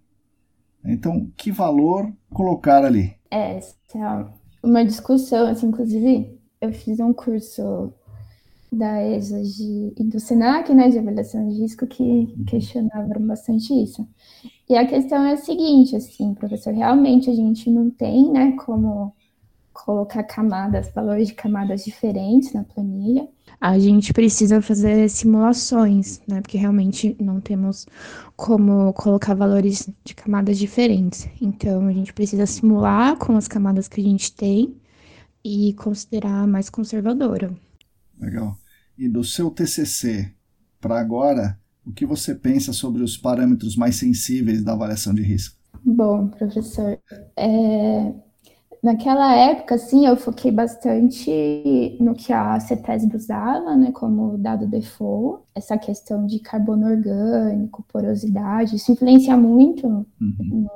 Então, 0.84 1.28
que 1.36 1.50
valor 1.50 2.12
colocar 2.32 2.84
ali? 2.84 3.12
É, 3.28 3.58
é 3.58 4.26
uma 4.62 4.84
discussão, 4.84 5.48
assim, 5.48 5.66
inclusive, 5.66 6.38
eu 6.60 6.72
fiz 6.72 7.00
um 7.00 7.12
curso 7.12 7.92
da 8.72 9.02
ESA 9.02 9.42
de, 9.42 9.92
e 9.96 10.04
do 10.04 10.20
SENAC, 10.20 10.72
né, 10.72 10.88
de 10.88 10.98
avaliação 10.98 11.48
de 11.48 11.60
risco, 11.60 11.86
que 11.86 12.34
questionavam 12.46 13.26
bastante 13.26 13.72
isso. 13.74 14.06
E 14.68 14.76
a 14.76 14.86
questão 14.86 15.24
é 15.24 15.32
a 15.32 15.36
seguinte, 15.36 15.96
assim, 15.96 16.34
professor, 16.34 16.72
realmente 16.72 17.28
a 17.28 17.34
gente 17.34 17.68
não 17.68 17.90
tem, 17.90 18.30
né, 18.30 18.52
como 18.52 19.12
colocar 19.72 20.22
camadas, 20.22 20.92
valores 20.94 21.28
de 21.28 21.34
camadas 21.34 21.84
diferentes 21.84 22.52
na 22.52 22.64
planilha. 22.64 23.28
A 23.60 23.78
gente 23.78 24.12
precisa 24.12 24.62
fazer 24.62 25.08
simulações, 25.08 26.20
né, 26.28 26.40
porque 26.40 26.56
realmente 26.56 27.16
não 27.20 27.40
temos 27.40 27.86
como 28.36 28.92
colocar 28.92 29.34
valores 29.34 29.88
de 30.04 30.14
camadas 30.14 30.58
diferentes. 30.58 31.28
Então, 31.40 31.86
a 31.86 31.92
gente 31.92 32.12
precisa 32.12 32.46
simular 32.46 33.16
com 33.16 33.36
as 33.36 33.48
camadas 33.48 33.88
que 33.88 34.00
a 34.00 34.04
gente 34.04 34.32
tem 34.32 34.76
e 35.44 35.74
considerar 35.74 36.46
mais 36.46 36.70
conservadora. 36.70 37.52
Legal. 38.20 38.56
E 38.98 39.08
do 39.08 39.24
seu 39.24 39.50
TCC 39.50 40.30
para 40.80 41.00
agora, 41.00 41.58
o 41.86 41.92
que 41.92 42.04
você 42.04 42.34
pensa 42.34 42.72
sobre 42.72 43.02
os 43.02 43.16
parâmetros 43.16 43.76
mais 43.76 43.96
sensíveis 43.96 44.62
da 44.62 44.72
avaliação 44.72 45.14
de 45.14 45.22
risco? 45.22 45.58
Bom, 45.82 46.28
professor, 46.28 46.98
é... 47.36 48.12
naquela 48.82 49.34
época, 49.34 49.78
sim, 49.78 50.06
eu 50.06 50.16
foquei 50.16 50.50
bastante 50.50 51.96
no 51.98 52.14
que 52.14 52.32
a 52.32 52.60
CETESB 52.60 53.16
usava, 53.16 53.76
né, 53.76 53.90
como 53.92 54.36
dado 54.36 54.66
default, 54.66 55.42
essa 55.54 55.78
questão 55.78 56.26
de 56.26 56.38
carbono 56.40 56.86
orgânico, 56.86 57.84
porosidade, 57.90 58.76
isso 58.76 58.92
influencia 58.92 59.36
muito 59.36 59.86
uhum. 59.86 60.06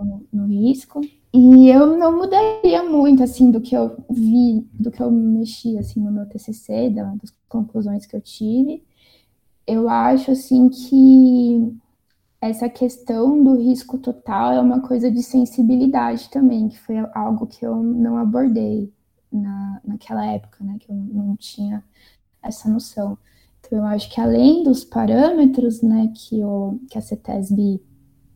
no, 0.01 0.27
no 0.33 0.47
risco. 0.47 1.01
E 1.37 1.69
eu 1.69 1.99
não 1.99 2.17
mudaria 2.17 2.85
muito, 2.85 3.21
assim, 3.25 3.51
do 3.51 3.61
que 3.61 3.77
eu 3.77 3.97
vi, 4.09 4.61
do 4.73 4.89
que 4.93 5.03
eu 5.03 5.11
mexi, 5.11 5.77
assim, 5.77 5.99
no 6.01 6.13
meu 6.13 6.27
TCC, 6.27 6.91
das 6.91 7.33
conclusões 7.49 8.07
que 8.07 8.15
eu 8.15 8.21
tive. 8.21 8.85
eu 9.67 9.89
acho 9.89 10.31
assim 10.33 10.69
que 10.69 11.77
essa 12.41 12.69
questão 12.69 13.43
do 13.43 13.57
risco 13.57 13.99
total 13.99 14.53
é 14.53 14.61
uma 14.61 14.81
coisa 14.83 15.11
de 15.11 15.23
sensibilidade 15.23 16.31
também, 16.31 16.69
que 16.69 16.79
foi 16.79 16.97
algo 17.15 17.47
que 17.47 17.65
eu 17.67 17.83
não 17.83 18.17
abordei 18.19 18.93
na, 19.33 19.81
naquela 19.85 20.27
época, 20.27 20.63
né? 20.65 20.77
Que 20.81 20.91
eu 20.91 20.95
não 20.97 21.37
tinha 21.37 21.83
essa 22.43 22.69
noção. 22.69 23.19
Então, 23.61 23.79
eu 23.79 23.85
acho 23.87 24.11
que 24.11 24.21
além 24.21 24.63
dos 24.63 24.85
parâmetros, 24.85 25.83
né, 25.83 26.13
que, 26.15 26.45
o, 26.45 26.79
que 26.91 26.99
a 26.99 27.01
CETESB 27.03 27.83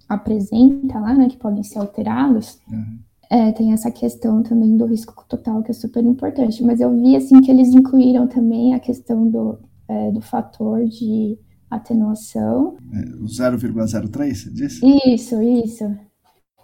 apresenta 0.08 0.98
lá, 0.98 1.14
né, 1.14 1.28
que 1.28 1.36
podem 1.36 1.62
ser 1.62 1.78
alterados, 1.78 2.58
uhum. 2.70 2.98
é, 3.28 3.52
tem 3.52 3.72
essa 3.72 3.90
questão 3.90 4.42
também 4.42 4.76
do 4.76 4.86
risco 4.86 5.24
total, 5.28 5.62
que 5.62 5.70
é 5.70 5.74
super 5.74 6.02
importante. 6.04 6.62
Mas 6.64 6.80
eu 6.80 6.90
vi, 6.98 7.14
assim, 7.14 7.40
que 7.40 7.50
eles 7.50 7.68
incluíram 7.68 8.26
também 8.26 8.74
a 8.74 8.80
questão 8.80 9.28
do, 9.28 9.58
é, 9.86 10.10
do 10.10 10.20
fator 10.20 10.84
de 10.86 11.38
atenuação. 11.70 12.76
É, 12.92 13.00
o 13.16 13.26
0,03, 13.26 14.34
você 14.34 14.50
disse? 14.50 14.80
Isso, 15.06 15.42
isso. 15.42 15.84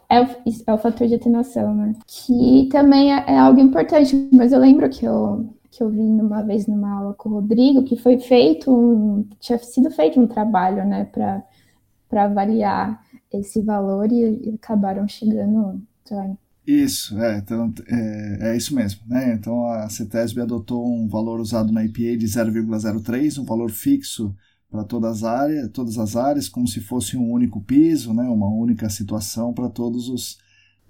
É 0.09 0.23
o, 0.23 0.27
é 0.67 0.73
o 0.73 0.79
fator 0.79 1.07
de 1.07 1.15
atenuação, 1.15 1.75
né? 1.75 1.95
Que 2.07 2.69
também 2.71 3.13
é, 3.13 3.25
é, 3.27 3.39
algo 3.39 3.61
importante, 3.61 4.29
mas 4.33 4.53
eu 4.53 4.61
lembro 4.61 4.89
que 4.89 5.05
eu, 5.05 5.49
que 5.71 5.83
eu 5.83 5.91
vi 5.91 6.01
uma 6.01 6.43
vez 6.43 6.67
numa 6.67 6.99
aula 6.99 7.15
com 7.15 7.29
o 7.31 7.33
Rodrigo 7.35 7.83
que 7.83 7.97
foi 7.97 8.19
feito 8.19 8.71
um, 8.71 9.27
tinha 9.41 9.59
sido 9.59 9.91
feito 9.91 10.21
um 10.21 10.27
trabalho, 10.27 10.87
né, 10.87 11.05
para 11.05 12.25
avaliar 12.25 13.03
esse 13.41 13.61
valor 13.63 14.11
e, 14.11 14.51
e 14.51 14.55
acabaram 14.55 15.07
chegando. 15.07 15.83
Isso, 16.67 17.21
é, 17.21 17.39
então, 17.39 17.73
é, 17.87 18.53
é, 18.53 18.57
isso 18.57 18.75
mesmo. 18.75 19.03
Né? 19.07 19.35
Então 19.35 19.67
a 19.69 19.89
CETESB 19.89 20.41
adotou 20.41 20.87
um 20.87 21.07
valor 21.09 21.41
usado 21.41 21.73
na 21.73 21.85
IPA 21.85 22.17
de 22.17 22.27
0,03, 22.27 23.39
um 23.39 23.45
valor 23.45 23.71
fixo 23.71 24.35
para 24.71 24.83
todas 24.83 25.19
as 25.19 25.25
áreas, 25.25 25.71
todas 25.71 25.99
as 25.99 26.17
áreas, 26.17 26.49
como 26.49 26.67
se 26.67 26.81
fosse 26.81 27.17
um 27.17 27.31
único 27.31 27.61
piso, 27.61 28.13
né, 28.13 28.25
uma 28.25 28.49
única 28.49 28.89
situação 28.91 29.53
para 29.53 29.69
todos 29.69 30.09
os, 30.09 30.39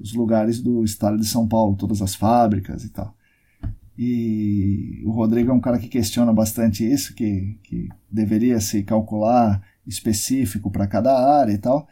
os 0.01 0.15
lugares 0.15 0.61
do 0.61 0.83
estado 0.85 1.19
de 1.19 1.27
São 1.27 1.47
Paulo, 1.47 1.77
todas 1.77 2.01
as 2.01 2.15
fábricas 2.15 2.85
e 2.85 2.89
tal. 2.89 3.15
E 3.97 5.03
o 5.05 5.11
Rodrigo 5.11 5.51
é 5.51 5.55
um 5.55 5.61
cara 5.61 5.79
que 5.79 5.89
questiona 5.89 6.33
bastante 6.33 6.85
isso, 6.85 7.15
que, 7.15 7.59
que 7.63 7.89
deveria 8.11 8.59
se 8.59 8.83
calcular 8.83 9.63
específico 9.87 10.71
para 10.71 10.87
cada 10.87 11.13
área 11.13 11.53
e 11.53 11.59
tal. 11.59 11.87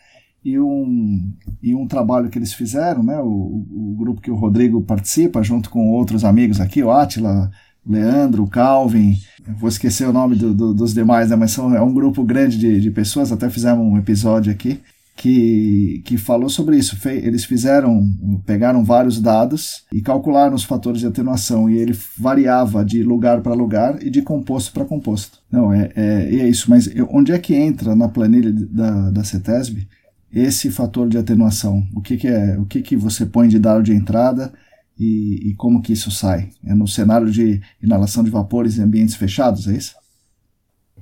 E 0.45 0.59
um, 0.59 1.33
e 1.63 1.75
um 1.75 1.87
trabalho 1.87 2.29
que 2.29 2.37
eles 2.37 2.53
fizeram, 2.53 3.03
né, 3.03 3.17
o, 3.21 3.27
o 3.29 3.95
grupo 3.97 4.21
que 4.21 4.31
o 4.31 4.35
Rodrigo 4.35 4.83
participa, 4.83 5.43
junto 5.43 5.71
com 5.71 5.91
outros 5.91 6.25
amigos 6.25 6.61
aqui, 6.61 6.83
o 6.83 6.91
Atila, 6.91 7.49
Leandro, 7.87 8.47
Calvin, 8.49 9.17
vou 9.59 9.69
esquecer 9.69 10.09
o 10.09 10.13
nome 10.13 10.35
do, 10.35 10.53
do, 10.53 10.75
dos 10.75 10.93
demais, 10.93 11.31
né, 11.31 11.37
mas 11.37 11.53
são, 11.53 11.75
é 11.75 11.81
um 11.81 11.95
grupo 11.95 12.25
grande 12.25 12.59
de, 12.59 12.81
de 12.81 12.91
pessoas, 12.91 13.31
até 13.31 13.49
fizemos 13.49 13.85
um 13.85 13.97
episódio 13.97 14.51
aqui, 14.51 14.81
que, 15.15 16.03
que 16.05 16.17
falou 16.17 16.49
sobre 16.49 16.77
isso. 16.77 16.97
Eles 17.09 17.45
fizeram, 17.45 18.09
pegaram 18.47 18.83
vários 18.83 19.21
dados 19.21 19.85
e 19.93 20.01
calcularam 20.01 20.55
os 20.55 20.65
fatores 20.65 21.01
de 21.01 21.07
atenuação, 21.07 21.69
e 21.69 21.77
ele 21.77 21.97
variava 22.19 22.85
de 22.85 23.03
lugar 23.03 23.43
para 23.43 23.55
lugar 23.55 24.03
e 24.03 24.11
de 24.11 24.23
composto 24.23 24.73
para 24.73 24.85
composto. 24.85 25.39
Não, 25.51 25.73
é, 25.73 25.91
é, 25.95 26.37
é 26.37 26.49
isso, 26.49 26.69
mas 26.71 26.89
onde 27.11 27.31
é 27.33 27.39
que 27.39 27.55
entra 27.55 27.95
na 27.95 28.09
planilha 28.09 28.53
da, 28.53 29.11
da 29.11 29.25
CETESB 29.25 29.87
esse 30.33 30.71
fator 30.71 31.09
de 31.09 31.19
atenuação? 31.19 31.87
O 31.95 32.01
que, 32.01 32.17
que 32.17 32.29
é? 32.29 32.59
O 32.59 32.65
que, 32.65 32.83
que 32.83 32.97
você 32.97 33.27
põe 33.27 33.49
de 33.49 33.59
dado 33.59 33.83
de 33.83 33.93
entrada? 33.93 34.53
e, 34.99 35.51
e 35.51 35.55
como 35.55 35.83
que 35.83 35.93
isso 35.93 36.11
sai? 36.11 36.51
É 36.65 36.75
no 36.75 36.87
cenário 36.87 37.31
de 37.31 37.61
inalação 37.83 38.23
de 38.23 38.31
vapores 38.31 38.79
em 38.79 38.83
ambientes 38.83 39.15
fechados, 39.15 39.67
é 39.67 39.73
isso? 39.73 39.97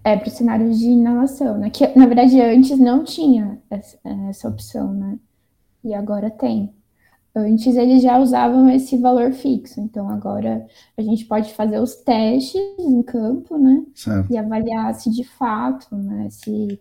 É 0.02 0.16
para 0.16 0.28
o 0.28 0.30
cenário 0.30 0.72
de 0.72 0.86
inalação, 0.86 1.58
né? 1.58 1.68
Que 1.68 1.86
na 1.96 2.06
verdade 2.06 2.40
antes 2.40 2.78
não 2.78 3.04
tinha 3.04 3.58
essa, 3.68 3.98
essa 4.28 4.48
opção, 4.48 4.94
né? 4.94 5.18
E 5.84 5.92
agora 5.92 6.30
tem. 6.30 6.72
Antes 7.36 7.76
eles 7.76 8.02
já 8.02 8.18
usavam 8.18 8.68
esse 8.70 8.96
valor 8.96 9.32
fixo, 9.32 9.80
então 9.80 10.08
agora 10.08 10.66
a 10.96 11.02
gente 11.02 11.26
pode 11.26 11.52
fazer 11.52 11.78
os 11.78 11.94
testes 11.96 12.60
em 12.78 13.02
campo, 13.02 13.58
né? 13.58 13.84
Certo. 13.94 14.32
E 14.32 14.38
avaliar 14.38 14.94
se 14.94 15.10
de 15.10 15.24
fato, 15.24 15.94
né? 15.94 16.28
Se 16.30 16.80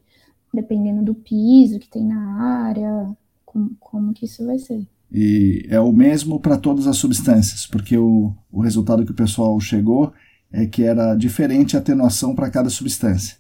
dependendo 0.54 1.04
do 1.04 1.16
piso 1.16 1.80
que 1.80 1.90
tem 1.90 2.06
na 2.06 2.66
área, 2.66 3.16
como, 3.46 3.72
como 3.80 4.14
que 4.14 4.26
isso 4.26 4.46
vai 4.46 4.58
ser. 4.58 4.88
E 5.12 5.66
é 5.70 5.80
o 5.80 5.92
mesmo 5.92 6.40
para 6.40 6.58
todas 6.58 6.86
as 6.86 6.98
substâncias, 6.98 7.66
porque 7.66 7.98
o, 7.98 8.34
o 8.52 8.62
resultado 8.62 9.04
que 9.06 9.12
o 9.12 9.16
pessoal 9.16 9.60
chegou 9.60 10.14
é 10.52 10.66
que 10.66 10.84
era 10.84 11.16
diferente 11.16 11.76
a 11.76 11.80
atenuação 11.80 12.36
para 12.36 12.50
cada 12.50 12.70
substância. 12.70 13.38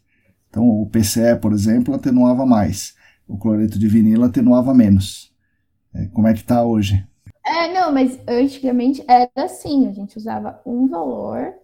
Então, 0.50 0.68
o 0.68 0.88
PCE, 0.88 1.36
por 1.40 1.54
exemplo, 1.54 1.94
atenuava 1.94 2.46
mais, 2.46 2.96
o 3.28 3.38
cloreto 3.38 3.78
de 3.78 3.88
vinilo 3.88 4.24
atenuava 4.24 4.74
menos. 4.74 5.32
É, 5.94 6.08
como 6.08 6.28
é 6.28 6.34
que 6.34 6.40
está 6.40 6.64
hoje? 6.64 7.06
É, 7.46 7.72
não, 7.74 7.92
mas 7.92 8.20
antigamente 8.28 9.04
era 9.08 9.30
assim, 9.36 9.88
a 9.88 9.92
gente 9.92 10.18
usava 10.18 10.60
um 10.66 10.88
valor 10.88 11.38
é. 11.38 11.58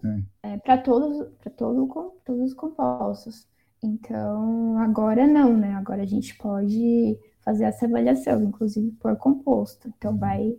é, 0.44 0.58
para 0.58 0.78
todos, 0.78 1.28
todo, 1.56 2.14
todos 2.24 2.42
os 2.44 2.54
compostos. 2.54 3.48
Então, 3.86 4.78
agora 4.80 5.28
não, 5.28 5.56
né? 5.56 5.76
Agora 5.76 6.04
a 6.04 6.06
gente 6.06 6.36
pode 6.38 7.18
fazer 7.44 7.66
essa 7.66 7.86
avaliação, 7.86 8.44
inclusive 8.44 8.92
por 9.00 9.16
composto. 9.18 9.88
Então, 9.98 10.12
uhum. 10.14 10.18
vai, 10.18 10.56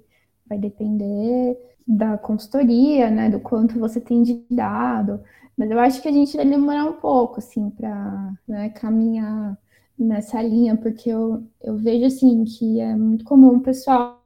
vai 0.49 0.59
depender 0.59 1.59
da 1.87 2.17
consultoria, 2.19 3.11
né, 3.11 3.31
do 3.31 3.41
quanto 3.41 3.79
você 3.79 4.01
tem 4.01 4.23
de 4.23 4.45
dado. 4.51 5.21
Mas 5.57 5.71
eu 5.71 5.79
acho 5.79 6.03
que 6.03 6.09
a 6.09 6.13
gente 6.13 6.37
vai 6.37 6.47
demorar 6.47 6.85
um 6.85 6.95
pouco, 6.95 7.39
assim, 7.39 7.71
para 7.71 8.33
né, 8.47 8.71
caminhar 8.71 9.59
nessa 9.99 10.43
linha, 10.43 10.77
porque 10.77 11.09
eu, 11.11 11.45
eu 11.63 11.77
vejo, 11.77 12.07
assim, 12.07 12.45
que 12.45 12.81
é 12.81 12.95
muito 12.95 13.25
comum 13.25 13.57
o 13.57 13.61
pessoal 13.61 14.21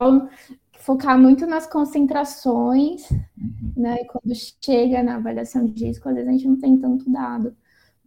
focar 0.79 1.19
muito 1.19 1.47
nas 1.47 1.67
concentrações, 1.67 3.11
uhum. 3.11 3.73
né, 3.77 3.99
e 4.01 4.07
quando 4.07 4.35
chega 4.65 5.03
na 5.03 5.17
avaliação 5.17 5.67
de 5.67 5.87
risco, 5.87 6.09
às 6.09 6.15
vezes 6.15 6.29
a 6.29 6.33
gente 6.33 6.49
não 6.49 6.59
tem 6.59 6.77
tanto 6.79 7.11
dado 7.11 7.55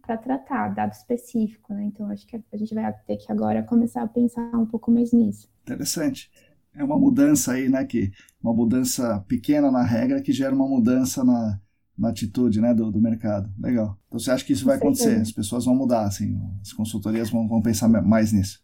para 0.04 0.16
tratar, 0.16 0.68
dado 0.68 0.92
específico, 0.92 1.72
né? 1.72 1.84
Então 1.84 2.08
acho 2.10 2.26
que 2.26 2.40
a 2.52 2.56
gente 2.56 2.74
vai 2.74 2.92
ter 3.06 3.16
que 3.16 3.30
agora 3.30 3.62
começar 3.62 4.02
a 4.02 4.08
pensar 4.08 4.54
um 4.54 4.66
pouco 4.66 4.90
mais 4.90 5.12
nisso. 5.12 5.48
Interessante. 5.62 6.30
É 6.74 6.82
uma 6.82 6.98
mudança 6.98 7.52
aí, 7.52 7.68
né? 7.68 7.84
Que 7.84 8.12
uma 8.42 8.52
mudança 8.52 9.24
pequena 9.28 9.70
na 9.70 9.82
regra 9.82 10.20
que 10.20 10.32
gera 10.32 10.54
uma 10.54 10.68
mudança 10.68 11.24
na, 11.24 11.60
na 11.96 12.10
atitude, 12.10 12.60
né, 12.60 12.74
do, 12.74 12.90
do 12.90 13.00
mercado. 13.00 13.50
Legal. 13.58 13.96
Então 14.06 14.18
você 14.18 14.30
acha 14.30 14.44
que 14.44 14.52
isso 14.52 14.64
vai 14.64 14.76
acontecer? 14.76 15.20
As 15.20 15.32
pessoas 15.32 15.64
vão 15.64 15.74
mudar, 15.74 16.04
assim, 16.04 16.38
as 16.60 16.72
consultorias 16.72 17.30
vão, 17.30 17.48
vão 17.48 17.62
pensar 17.62 17.88
mais 17.88 18.32
nisso? 18.32 18.62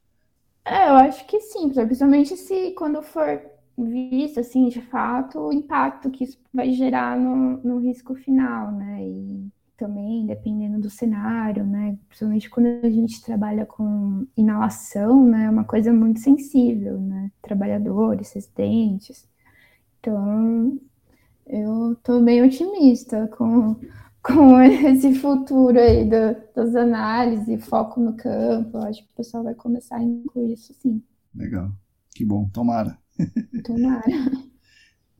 É, 0.65 0.89
eu 0.89 0.95
acho 0.95 1.27
que 1.27 1.41
sim, 1.41 1.71
principalmente 1.71 2.37
se 2.37 2.73
quando 2.73 3.03
for 3.03 3.41
visto, 3.79 4.41
assim, 4.41 4.69
de 4.69 4.81
fato, 4.83 5.39
o 5.39 5.53
impacto 5.53 6.11
que 6.11 6.25
isso 6.25 6.39
vai 6.53 6.73
gerar 6.73 7.19
no, 7.19 7.57
no 7.59 7.79
risco 7.79 8.15
final, 8.15 8.73
né? 8.73 9.03
E 9.03 9.51
também, 9.81 10.27
dependendo 10.27 10.79
do 10.79 10.91
cenário, 10.91 11.65
né? 11.65 11.99
Principalmente 12.07 12.51
quando 12.51 12.67
a 12.85 12.91
gente 12.91 13.23
trabalha 13.23 13.65
com 13.65 14.27
inalação, 14.37 15.27
né? 15.27 15.47
É 15.47 15.51
uma 15.51 15.65
coisa 15.65 15.91
muito 15.91 16.21
sensível, 16.21 17.01
né? 17.01 17.33
Trabalhadores, 17.41 18.31
residentes. 18.33 19.27
Então, 19.99 20.79
eu 21.47 21.97
tô 22.03 22.21
bem 22.21 22.43
otimista 22.43 23.27
com, 23.29 23.77
com 24.23 24.61
esse 24.61 25.15
futuro 25.15 25.79
aí 25.81 26.05
do, 26.05 26.37
das 26.55 26.77
análises, 26.77 27.65
foco 27.65 28.01
no 28.01 28.15
campo. 28.15 28.77
Eu 28.77 28.83
acho 28.83 29.03
que 29.03 29.13
o 29.13 29.17
pessoal 29.17 29.43
vai 29.43 29.55
começar 29.55 29.97
a 29.97 30.03
incluir 30.03 30.53
isso 30.53 30.75
sim. 30.75 31.03
Legal. 31.35 31.71
Que 32.15 32.23
bom. 32.25 32.51
Tomara. 32.51 32.99
Tomara. 33.65 34.05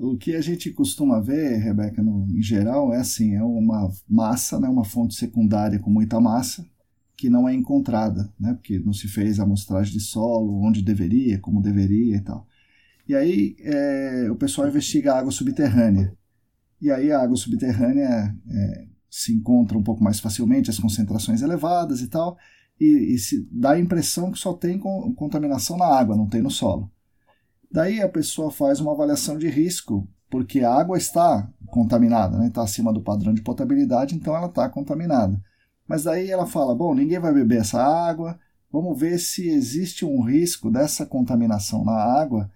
O 0.03 0.17
que 0.17 0.35
a 0.35 0.41
gente 0.41 0.71
costuma 0.71 1.21
ver, 1.21 1.59
Rebeca, 1.59 2.03
no, 2.03 2.27
em 2.31 2.41
geral, 2.43 2.91
é 2.91 3.01
assim, 3.01 3.35
é 3.35 3.43
uma 3.43 3.93
massa, 4.09 4.59
né, 4.59 4.67
uma 4.67 4.83
fonte 4.83 5.15
secundária 5.15 5.79
com 5.79 5.91
muita 5.91 6.19
massa, 6.19 6.67
que 7.15 7.29
não 7.29 7.47
é 7.47 7.55
encontrada, 7.55 8.33
né, 8.41 8.55
porque 8.55 8.79
não 8.79 8.95
se 8.95 9.07
fez 9.09 9.39
a 9.39 9.43
amostragem 9.43 9.93
de 9.93 10.01
solo, 10.01 10.67
onde 10.67 10.81
deveria, 10.81 11.39
como 11.39 11.61
deveria 11.61 12.17
e 12.17 12.21
tal. 12.21 12.47
E 13.07 13.15
aí 13.15 13.55
é, 13.61 14.31
o 14.31 14.37
pessoal 14.37 14.67
investiga 14.69 15.13
a 15.13 15.19
água 15.19 15.31
subterrânea. 15.31 16.17
E 16.81 16.91
aí 16.91 17.13
a 17.13 17.21
água 17.21 17.37
subterrânea 17.37 18.35
é, 18.49 18.87
se 19.11 19.35
encontra 19.35 19.77
um 19.77 19.83
pouco 19.83 20.03
mais 20.03 20.19
facilmente, 20.19 20.71
as 20.71 20.79
concentrações 20.79 21.43
elevadas 21.43 22.01
e 22.01 22.09
tal, 22.09 22.39
e, 22.81 23.15
e 23.15 23.19
se 23.19 23.47
dá 23.53 23.73
a 23.73 23.79
impressão 23.79 24.33
que 24.33 24.39
só 24.39 24.55
tem 24.55 24.79
contaminação 24.79 25.77
na 25.77 25.85
água, 25.85 26.17
não 26.17 26.27
tem 26.27 26.41
no 26.41 26.51
solo. 26.51 26.91
Daí 27.71 28.01
a 28.03 28.09
pessoa 28.09 28.51
faz 28.51 28.81
uma 28.81 28.93
avaliação 28.93 29.39
de 29.39 29.49
risco, 29.49 30.09
porque 30.29 30.61
a 30.61 30.75
água 30.75 30.99
está 30.99 31.49
contaminada, 31.67 32.45
está 32.45 32.61
né? 32.61 32.65
Acima 32.65 32.93
do 32.93 33.01
padrão 33.01 33.33
de 33.33 33.43
potabilidade, 33.43 34.15
então 34.15 34.35
ela 34.35 34.47
está 34.47 34.69
contaminada. 34.69 35.41
Mas 35.87 36.05
daí 36.05 36.31
ela 36.31 36.47
fala: 36.47 36.75
bom, 36.75 36.95
ninguém 36.95 37.21
vai 37.21 37.33
beber 37.33 37.61
essa 37.61 37.81
água, 37.81 38.39
vamos 38.73 38.99
ver 38.99 39.19
se 39.19 39.49
existe 39.49 40.05
um 40.05 40.21
risco 40.23 40.71
dessa 40.71 41.07
contaminação 41.07 41.85
na 41.85 41.95
água 41.95 42.51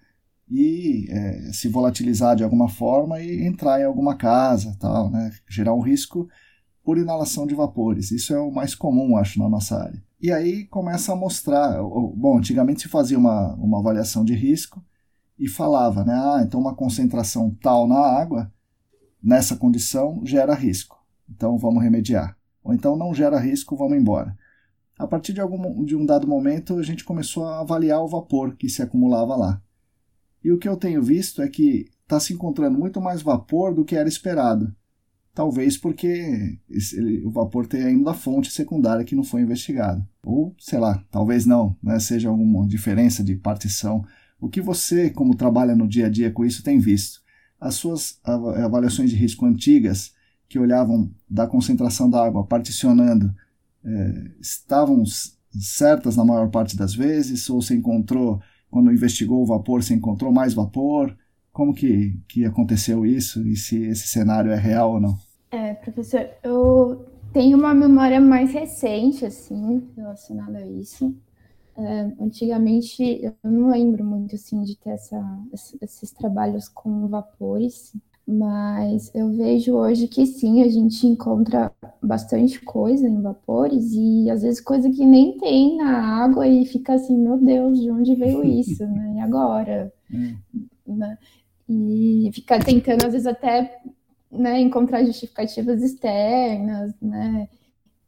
e 0.49 1.07
é, 1.09 1.51
se 1.53 1.69
volatilizar 1.69 2.35
de 2.35 2.43
alguma 2.43 2.67
forma 2.67 3.21
e 3.21 3.45
entrar 3.45 3.79
em 3.79 3.85
alguma 3.85 4.15
casa, 4.15 4.75
tal, 4.79 5.09
né? 5.09 5.31
gerar 5.49 5.73
um 5.73 5.81
risco 5.81 6.27
por 6.83 6.97
inalação 6.97 7.47
de 7.47 7.55
vapores. 7.55 8.11
Isso 8.11 8.33
é 8.33 8.39
o 8.39 8.51
mais 8.51 8.75
comum, 8.75 9.17
acho, 9.17 9.39
na 9.39 9.49
nossa 9.49 9.81
área. 9.81 10.03
E 10.21 10.31
aí 10.31 10.65
começa 10.65 11.13
a 11.13 11.15
mostrar. 11.15 11.81
Bom, 11.81 12.37
antigamente 12.37 12.83
se 12.83 12.87
fazia 12.87 13.17
uma, 13.17 13.53
uma 13.55 13.79
avaliação 13.79 14.23
de 14.23 14.35
risco 14.35 14.83
e 15.37 15.47
falava, 15.47 16.03
né? 16.03 16.13
Ah, 16.13 16.41
então 16.43 16.59
uma 16.59 16.75
concentração 16.75 17.55
tal 17.61 17.87
na 17.87 17.99
água, 17.99 18.51
nessa 19.21 19.55
condição, 19.55 20.21
gera 20.25 20.53
risco. 20.53 20.97
Então 21.29 21.57
vamos 21.57 21.83
remediar. 21.83 22.37
Ou 22.63 22.73
então 22.73 22.95
não 22.95 23.13
gera 23.13 23.39
risco, 23.39 23.75
vamos 23.75 23.97
embora. 23.97 24.35
A 24.97 25.05
partir 25.05 25.33
de, 25.33 25.41
algum, 25.41 25.83
de 25.83 25.95
um 25.95 26.05
dado 26.05 26.27
momento, 26.27 26.77
a 26.77 26.83
gente 26.83 27.03
começou 27.03 27.45
a 27.45 27.59
avaliar 27.59 28.01
o 28.01 28.07
vapor 28.07 28.55
que 28.55 28.69
se 28.69 28.81
acumulava 28.81 29.35
lá. 29.35 29.61
E 30.43 30.51
o 30.51 30.57
que 30.57 30.69
eu 30.69 30.77
tenho 30.77 31.01
visto 31.03 31.41
é 31.41 31.49
que 31.49 31.85
está 32.03 32.19
se 32.19 32.33
encontrando 32.33 32.77
muito 32.77 33.01
mais 33.01 33.21
vapor 33.21 33.73
do 33.73 33.83
que 33.83 33.95
era 33.95 34.07
esperado. 34.07 34.73
Talvez 35.33 35.77
porque 35.77 36.57
esse, 36.69 36.97
o 37.25 37.29
vapor 37.29 37.67
tenha 37.67 37.89
ido 37.89 38.05
da 38.05 38.13
fonte 38.13 38.49
secundária 38.51 39.03
que 39.03 39.15
não 39.15 39.23
foi 39.23 39.41
investigada. 39.41 40.07
Ou, 40.23 40.55
sei 40.57 40.79
lá, 40.79 41.03
talvez 41.11 41.45
não, 41.45 41.75
né, 41.83 41.99
seja 41.99 42.29
alguma 42.29 42.65
diferença 42.65 43.21
de 43.21 43.35
partição. 43.35 44.05
O 44.45 44.47
que 44.47 44.61
você, 44.61 45.09
como 45.09 45.35
trabalha 45.35 45.75
no 45.75 45.87
dia 45.87 46.05
a 46.05 46.09
dia 46.09 46.29
com 46.29 46.45
isso, 46.45 46.61
tem 46.61 46.77
visto? 46.77 47.19
As 47.59 47.73
suas 47.73 48.19
avaliações 48.23 49.09
de 49.09 49.15
risco 49.15 49.43
antigas, 49.43 50.13
que 50.47 50.59
olhavam 50.59 51.09
da 51.27 51.47
concentração 51.47 52.07
da 52.07 52.23
água 52.23 52.45
particionando, 52.45 53.33
é, 53.83 54.31
estavam 54.39 55.03
certas 55.59 56.15
na 56.15 56.23
maior 56.23 56.47
parte 56.51 56.77
das 56.77 56.93
vezes? 56.93 57.49
Ou 57.49 57.59
você 57.59 57.73
encontrou, 57.73 58.39
quando 58.69 58.93
investigou 58.93 59.41
o 59.41 59.47
vapor, 59.47 59.81
você 59.81 59.95
encontrou 59.95 60.31
mais 60.31 60.53
vapor? 60.53 61.17
Como 61.51 61.73
que, 61.73 62.15
que 62.27 62.45
aconteceu 62.45 63.03
isso 63.03 63.41
e 63.47 63.55
se 63.55 63.81
esse 63.85 64.07
cenário 64.07 64.51
é 64.51 64.59
real 64.59 64.93
ou 64.93 65.01
não? 65.01 65.17
É, 65.49 65.73
professor, 65.73 66.29
eu 66.43 67.03
tenho 67.33 67.57
uma 67.57 67.73
memória 67.73 68.21
mais 68.21 68.53
recente, 68.53 69.25
assim, 69.25 69.81
relacionada 69.97 70.59
a 70.59 70.67
isso. 70.67 71.15
É, 71.77 72.01
antigamente, 72.21 73.21
eu 73.21 73.33
não 73.43 73.69
lembro 73.69 74.03
muito, 74.03 74.35
assim, 74.35 74.63
de 74.63 74.77
ter 74.77 74.91
essa, 74.91 75.21
esses 75.81 76.11
trabalhos 76.11 76.69
com 76.69 77.07
vapores, 77.07 77.93
mas 78.25 79.13
eu 79.13 79.31
vejo 79.31 79.75
hoje 79.75 80.07
que 80.07 80.25
sim, 80.25 80.63
a 80.63 80.69
gente 80.69 81.05
encontra 81.05 81.71
bastante 82.01 82.59
coisa 82.61 83.07
em 83.07 83.21
vapores 83.21 83.91
e 83.93 84.29
às 84.31 84.41
vezes 84.41 84.61
coisa 84.61 84.89
que 84.89 85.05
nem 85.05 85.37
tem 85.37 85.77
na 85.77 86.23
água 86.23 86.47
e 86.47 86.65
fica 86.65 86.93
assim, 86.93 87.17
meu 87.17 87.37
Deus, 87.37 87.79
de 87.79 87.91
onde 87.91 88.15
veio 88.15 88.43
isso, 88.43 88.85
né? 88.87 89.15
E 89.17 89.19
agora? 89.19 89.93
Hum. 90.11 90.35
Né? 90.87 91.17
e 91.67 92.29
ficar 92.33 92.63
tentando, 92.63 93.05
às 93.05 93.13
vezes, 93.13 93.27
até 93.27 93.79
né, 94.31 94.59
encontrar 94.59 95.03
justificativas 95.03 95.81
externas, 95.81 96.93
né? 97.01 97.49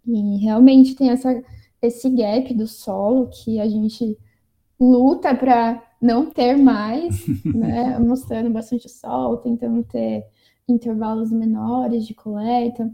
E 0.05 0.37
realmente 0.37 0.95
tem 0.95 1.09
essa, 1.09 1.43
esse 1.81 2.09
gap 2.09 2.53
do 2.53 2.67
solo 2.67 3.27
que 3.27 3.59
a 3.59 3.67
gente 3.67 4.17
luta 4.79 5.35
para 5.35 5.83
não 6.01 6.29
ter 6.29 6.55
mais, 6.55 7.25
né? 7.45 7.97
Mostrando 7.99 8.49
bastante 8.49 8.89
sol, 8.89 9.37
tentando 9.37 9.83
ter 9.83 10.25
intervalos 10.67 11.31
menores 11.31 12.05
de 12.05 12.13
coleta, 12.13 12.91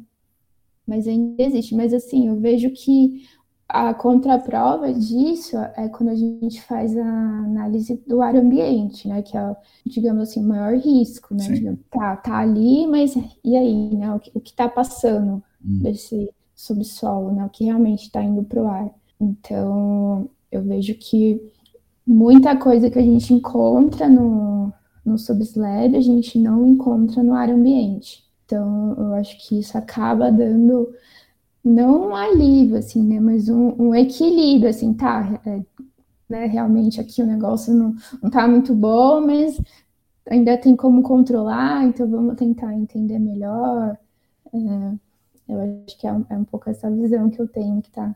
mas 0.88 1.08
ainda 1.08 1.42
existe. 1.44 1.76
Mas 1.76 1.94
assim, 1.94 2.28
eu 2.28 2.40
vejo 2.40 2.70
que 2.72 3.26
a 3.68 3.94
contraprova 3.94 4.94
disso 4.94 5.58
é 5.58 5.90
quando 5.90 6.10
a 6.10 6.16
gente 6.16 6.62
faz 6.62 6.96
a 6.96 7.04
análise 7.04 8.02
do 8.06 8.22
ar 8.22 8.36
ambiente, 8.36 9.08
né? 9.08 9.22
Que 9.22 9.38
é, 9.38 9.56
digamos 9.86 10.30
assim, 10.30 10.42
o 10.42 10.48
maior 10.48 10.78
risco, 10.78 11.34
né? 11.34 11.48
Digamos, 11.48 11.80
tá, 11.90 12.16
tá 12.18 12.38
ali, 12.38 12.86
mas 12.86 13.16
e 13.44 13.56
aí, 13.56 13.96
né? 13.96 14.14
O 14.14 14.20
que, 14.20 14.32
o 14.34 14.40
que 14.40 14.54
tá 14.54 14.70
passando 14.70 15.44
hum. 15.64 15.80
desse 15.82 16.30
subsolo, 16.64 17.32
né? 17.32 17.45
O 17.45 17.49
que 17.49 17.66
realmente 17.66 18.03
está 18.03 18.24
indo 18.24 18.43
para 18.43 18.61
o 18.61 18.68
ar. 18.68 18.89
Então, 19.20 20.30
eu 20.51 20.61
vejo 20.64 20.95
que 20.95 21.41
muita 22.05 22.55
coisa 22.57 22.89
que 22.89 22.99
a 22.99 23.03
gente 23.03 23.34
encontra 23.34 24.09
no, 24.09 24.72
no 25.05 25.18
subslab, 25.18 25.95
a 25.95 26.01
gente 26.01 26.38
não 26.39 26.66
encontra 26.68 27.24
no 27.24 27.34
ar 27.34 27.49
ambiente. 27.49 28.24
Então, 28.45 28.95
eu 28.97 29.14
acho 29.16 29.38
que 29.47 29.59
isso 29.59 29.78
acaba 29.78 30.32
dando 30.32 30.93
não 31.64 32.09
um 32.09 32.16
alívio, 32.16 32.78
assim, 32.78 33.01
né? 33.03 33.20
Mas 33.20 33.49
um, 33.49 33.74
um 33.82 33.95
equilíbrio, 33.95 34.70
assim, 34.70 34.93
tá? 34.93 35.39
É, 35.45 35.61
né, 36.30 36.45
realmente 36.45 36.99
aqui 36.99 37.22
o 37.22 37.26
negócio 37.26 37.74
não, 37.74 37.95
não 38.22 38.30
tá 38.30 38.47
muito 38.47 38.74
bom, 38.74 39.22
mas 39.22 39.59
ainda 40.30 40.57
tem 40.57 40.76
como 40.76 41.01
controlar, 41.03 41.86
então 41.86 42.09
vamos 42.09 42.36
tentar 42.36 42.74
entender 42.74 43.20
melhor. 43.20 43.97
É, 44.53 44.93
eu 45.54 45.84
acho 45.86 45.97
que 45.99 46.08
é 46.08 46.14
um, 46.14 46.26
é 46.30 46.36
um 46.36 46.43
pouco 46.43 46.70
essa 46.70 46.89
visão 46.89 47.30
que 47.30 47.41
eu 47.41 47.47
tenho 47.47 47.82
que 47.82 47.91
tá 47.91 48.16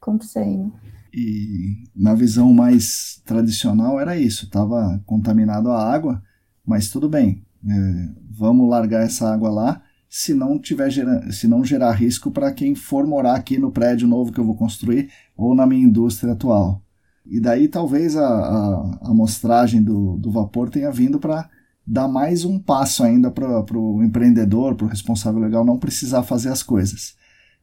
acontecendo. 0.00 0.72
E 1.12 1.84
na 1.94 2.14
visão 2.14 2.52
mais 2.52 3.22
tradicional 3.24 4.00
era 4.00 4.16
isso, 4.16 4.46
estava 4.46 5.00
contaminado 5.06 5.70
a 5.70 5.92
água, 5.92 6.22
mas 6.66 6.90
tudo 6.90 7.08
bem, 7.08 7.44
é, 7.66 8.08
vamos 8.30 8.68
largar 8.68 9.04
essa 9.04 9.32
água 9.32 9.50
lá 9.50 9.82
se 10.08 10.32
não 10.32 10.58
tiver 10.60 10.90
se 11.32 11.48
não 11.48 11.64
gerar 11.64 11.92
risco 11.92 12.30
para 12.30 12.52
quem 12.52 12.74
for 12.74 13.06
morar 13.06 13.34
aqui 13.34 13.58
no 13.58 13.72
prédio 13.72 14.06
novo 14.06 14.32
que 14.32 14.38
eu 14.38 14.44
vou 14.44 14.56
construir 14.56 15.10
ou 15.36 15.54
na 15.54 15.66
minha 15.66 15.84
indústria 15.84 16.32
atual. 16.34 16.82
E 17.26 17.40
daí 17.40 17.68
talvez 17.68 18.16
a, 18.16 18.24
a 18.24 19.10
amostragem 19.10 19.82
do, 19.82 20.16
do 20.18 20.30
vapor 20.30 20.70
tenha 20.70 20.90
vindo 20.92 21.18
para 21.18 21.48
dar 21.86 22.08
mais 22.08 22.44
um 22.44 22.58
passo 22.58 23.02
ainda 23.04 23.30
para 23.30 23.78
o 23.78 24.02
empreendedor, 24.02 24.74
para 24.74 24.86
o 24.86 24.88
responsável 24.88 25.40
legal 25.40 25.64
não 25.64 25.78
precisar 25.78 26.22
fazer 26.22 26.48
as 26.48 26.62
coisas. 26.62 27.14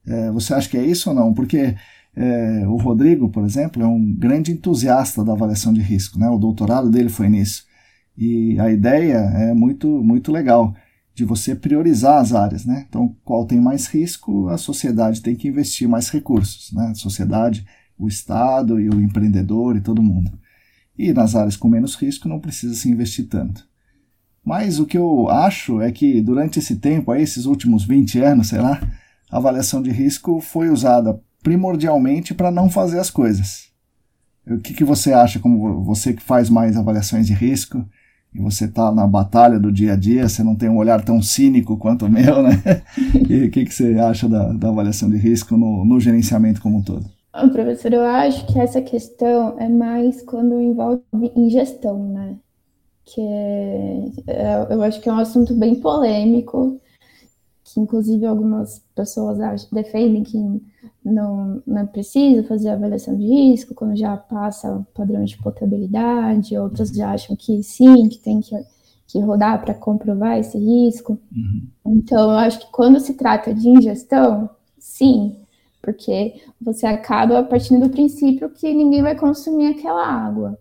É, 0.05 0.31
você 0.31 0.53
acha 0.53 0.69
que 0.69 0.77
é 0.77 0.85
isso 0.85 1.09
ou 1.09 1.15
não? 1.15 1.33
Porque 1.33 1.75
é, 2.15 2.67
o 2.67 2.75
Rodrigo, 2.75 3.29
por 3.29 3.43
exemplo, 3.43 3.81
é 3.81 3.87
um 3.87 4.13
grande 4.13 4.51
entusiasta 4.51 5.23
da 5.23 5.33
avaliação 5.33 5.73
de 5.73 5.81
risco, 5.81 6.19
né? 6.19 6.29
o 6.29 6.37
doutorado 6.37 6.89
dele 6.89 7.09
foi 7.09 7.29
nisso. 7.29 7.65
E 8.17 8.59
a 8.59 8.71
ideia 8.71 9.17
é 9.17 9.53
muito, 9.53 9.87
muito 9.87 10.31
legal 10.31 10.75
de 11.13 11.25
você 11.25 11.55
priorizar 11.55 12.21
as 12.21 12.33
áreas, 12.33 12.65
né? 12.65 12.85
Então, 12.87 13.15
qual 13.23 13.45
tem 13.45 13.59
mais 13.59 13.87
risco, 13.87 14.47
a 14.49 14.57
sociedade 14.57 15.21
tem 15.21 15.35
que 15.35 15.47
investir 15.47 15.87
mais 15.87 16.09
recursos, 16.09 16.71
né? 16.73 16.87
A 16.87 16.95
sociedade, 16.95 17.65
o 17.97 18.07
Estado 18.07 18.79
e 18.79 18.89
o 18.89 19.01
empreendedor 19.01 19.75
e 19.75 19.81
todo 19.81 20.01
mundo. 20.01 20.31
E 20.97 21.11
nas 21.13 21.35
áreas 21.35 21.55
com 21.55 21.67
menos 21.67 21.95
risco 21.95 22.27
não 22.29 22.39
precisa 22.39 22.75
se 22.75 22.89
investir 22.89 23.27
tanto. 23.27 23.67
Mas 24.43 24.79
o 24.79 24.85
que 24.85 24.97
eu 24.97 25.29
acho 25.29 25.81
é 25.81 25.91
que 25.91 26.21
durante 26.21 26.59
esse 26.59 26.75
tempo, 26.75 27.11
aí, 27.11 27.21
esses 27.21 27.45
últimos 27.45 27.85
20 27.85 28.19
anos, 28.19 28.49
sei 28.49 28.59
lá, 28.59 28.81
a 29.29 29.37
avaliação 29.37 29.81
de 29.81 29.91
risco 29.91 30.41
foi 30.41 30.69
usada 30.69 31.19
primordialmente 31.43 32.33
para 32.33 32.51
não 32.51 32.69
fazer 32.69 32.99
as 32.99 33.09
coisas. 33.09 33.69
O 34.47 34.57
que, 34.57 34.73
que 34.73 34.83
você 34.83 35.13
acha, 35.13 35.39
como 35.39 35.83
você 35.83 36.13
que 36.13 36.21
faz 36.21 36.49
mais 36.49 36.75
avaliações 36.75 37.27
de 37.27 37.33
risco? 37.33 37.85
e 38.33 38.39
você 38.39 38.65
está 38.65 38.91
na 38.91 39.05
batalha 39.05 39.59
do 39.59 39.71
dia 39.71 39.93
a 39.93 39.95
dia, 39.95 40.27
você 40.27 40.43
não 40.43 40.55
tem 40.55 40.69
um 40.69 40.77
olhar 40.77 41.03
tão 41.03 41.21
cínico 41.21 41.77
quanto 41.77 42.05
o 42.05 42.09
meu, 42.09 42.41
né? 42.41 42.61
E 43.29 43.45
o 43.45 43.51
que, 43.51 43.65
que 43.65 43.73
você 43.73 43.97
acha 43.99 44.27
da, 44.27 44.51
da 44.53 44.69
avaliação 44.69 45.09
de 45.09 45.17
risco 45.17 45.57
no, 45.57 45.83
no 45.83 45.99
gerenciamento 45.99 46.61
como 46.61 46.77
um 46.77 46.81
todo? 46.81 47.05
Professor, 47.51 47.93
eu 47.93 48.03
acho 48.03 48.45
que 48.47 48.59
essa 48.59 48.81
questão 48.81 49.55
é 49.59 49.67
mais 49.67 50.21
quando 50.21 50.59
envolve 50.61 51.03
ingestão, 51.35 51.97
né? 52.09 52.35
Que 53.05 53.21
é, 53.21 54.11
é 54.27 54.67
eu 54.69 54.81
acho 54.83 55.01
que 55.01 55.09
é 55.09 55.13
um 55.13 55.19
assunto 55.19 55.53
bem 55.53 55.75
polêmico, 55.75 56.79
que 57.63 57.79
inclusive 57.79 58.25
algumas 58.25 58.83
pessoas 58.95 59.39
acham, 59.39 59.69
defendem 59.71 60.23
que 60.23 60.37
não, 61.03 61.61
não 61.65 61.79
é 61.79 61.85
preciso 61.85 62.47
fazer 62.47 62.69
avaliação 62.69 63.15
de 63.15 63.25
risco 63.25 63.73
quando 63.73 63.95
já 63.95 64.15
passa 64.17 64.75
o 64.75 64.83
padrão 64.93 65.23
de 65.23 65.37
potabilidade, 65.37 66.57
outras 66.57 66.89
já 66.89 67.11
acham 67.11 67.35
que 67.35 67.63
sim, 67.63 68.07
que 68.09 68.19
tem 68.19 68.41
que, 68.41 68.55
que 69.07 69.19
rodar 69.19 69.61
para 69.61 69.73
comprovar 69.73 70.37
esse 70.37 70.57
risco. 70.57 71.17
Uhum. 71.31 71.67
Então, 71.85 72.31
eu 72.31 72.37
acho 72.37 72.59
que 72.59 72.71
quando 72.71 72.99
se 72.99 73.13
trata 73.13 73.53
de 73.53 73.67
ingestão, 73.67 74.49
sim, 74.77 75.35
porque 75.81 76.41
você 76.61 76.85
acaba 76.85 77.43
partindo 77.43 77.87
do 77.87 77.89
princípio 77.89 78.49
que 78.49 78.73
ninguém 78.73 79.01
vai 79.01 79.15
consumir 79.15 79.67
aquela 79.67 80.05
água, 80.05 80.57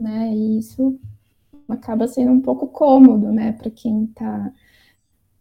né? 0.00 0.32
E 0.34 0.58
isso 0.58 0.98
acaba 1.68 2.06
sendo 2.06 2.32
um 2.32 2.40
pouco 2.40 2.66
cômodo, 2.68 3.32
né, 3.32 3.52
para 3.52 3.70
quem 3.70 4.04
está 4.04 4.52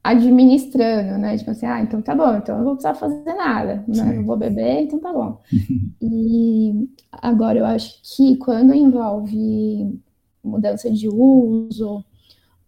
administrando, 0.03 1.17
né? 1.17 1.37
Tipo 1.37 1.51
assim, 1.51 1.65
ah, 1.65 1.81
então 1.81 2.01
tá 2.01 2.13
bom, 2.13 2.35
então 2.35 2.55
eu 2.55 2.59
não 2.59 2.65
vou 2.65 2.75
precisar 2.75 2.93
fazer 2.93 3.33
nada, 3.33 3.83
né? 3.87 4.17
Eu 4.17 4.25
vou 4.25 4.35
beber, 4.35 4.81
então 4.81 4.99
tá 4.99 5.13
bom. 5.13 5.39
e 6.01 6.89
agora 7.11 7.59
eu 7.59 7.65
acho 7.65 8.01
que 8.03 8.35
quando 8.35 8.73
envolve 8.73 9.97
mudança 10.43 10.91
de 10.91 11.07
uso 11.07 12.03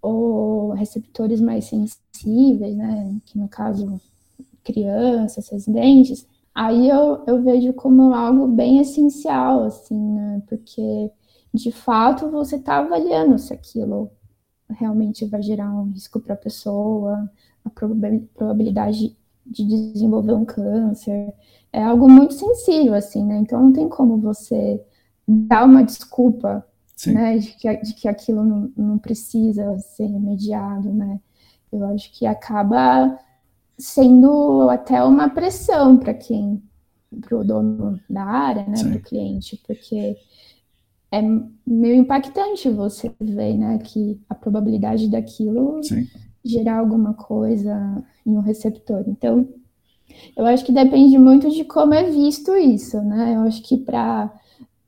ou 0.01 0.71
receptores 0.71 1.41
mais 1.41 1.65
sensíveis, 1.65 2.75
né? 2.75 3.17
Que 3.25 3.37
no 3.37 3.49
caso 3.49 3.99
crianças, 4.63 5.49
residentes, 5.49 6.25
aí 6.53 6.89
eu, 6.89 7.21
eu 7.27 7.43
vejo 7.43 7.73
como 7.73 8.13
algo 8.13 8.47
bem 8.47 8.79
essencial, 8.79 9.63
assim, 9.63 9.99
né? 9.99 10.41
Porque 10.47 11.11
de 11.55 11.71
fato 11.71 12.29
você 12.29 12.57
está 12.57 12.77
avaliando 12.79 13.39
se 13.39 13.53
aquilo 13.53 14.11
realmente 14.69 15.25
vai 15.25 15.41
gerar 15.41 15.73
um 15.73 15.91
risco 15.91 16.19
para 16.19 16.33
a 16.33 16.37
pessoa, 16.37 17.29
a 17.63 17.69
probabilidade 17.69 19.15
de 19.45 19.65
desenvolver 19.65 20.33
um 20.33 20.45
câncer. 20.45 21.33
É 21.71 21.83
algo 21.83 22.09
muito 22.09 22.33
sensível, 22.33 22.93
assim, 22.93 23.25
né? 23.25 23.37
Então 23.37 23.61
não 23.61 23.73
tem 23.73 23.87
como 23.87 24.17
você 24.17 24.83
dar 25.27 25.65
uma 25.65 25.83
desculpa, 25.83 26.65
Sim. 26.95 27.13
né, 27.13 27.37
de 27.37 27.51
que, 27.53 27.77
de 27.77 27.93
que 27.93 28.07
aquilo 28.07 28.43
não, 28.43 28.71
não 28.75 28.97
precisa 28.97 29.77
ser 29.79 30.05
remediado, 30.05 30.93
né? 30.93 31.19
Eu 31.71 31.85
acho 31.87 32.11
que 32.13 32.25
acaba 32.25 33.17
sendo 33.77 34.69
até 34.69 35.03
uma 35.03 35.29
pressão 35.29 35.97
para 35.97 36.13
quem, 36.13 36.63
para 37.21 37.37
o 37.37 37.43
dono 37.43 37.99
da 38.09 38.23
área, 38.23 38.65
né, 38.65 38.81
para 38.83 38.97
o 38.97 39.01
cliente, 39.01 39.61
porque 39.67 40.15
é 41.19 41.21
meio 41.65 41.95
impactante 41.95 42.69
você 42.69 43.11
ver, 43.19 43.57
né, 43.57 43.79
que 43.79 44.19
a 44.29 44.35
probabilidade 44.35 45.09
daquilo 45.09 45.81
Sim. 45.83 46.07
gerar 46.43 46.79
alguma 46.79 47.13
coisa 47.13 48.03
em 48.25 48.35
um 48.35 48.41
receptor. 48.41 49.03
Então, 49.07 49.47
eu 50.35 50.45
acho 50.45 50.65
que 50.65 50.71
depende 50.71 51.17
muito 51.17 51.49
de 51.49 51.63
como 51.63 51.93
é 51.93 52.03
visto 52.09 52.55
isso, 52.55 53.01
né? 53.01 53.35
Eu 53.35 53.41
acho 53.41 53.61
que 53.63 53.77
para 53.77 54.31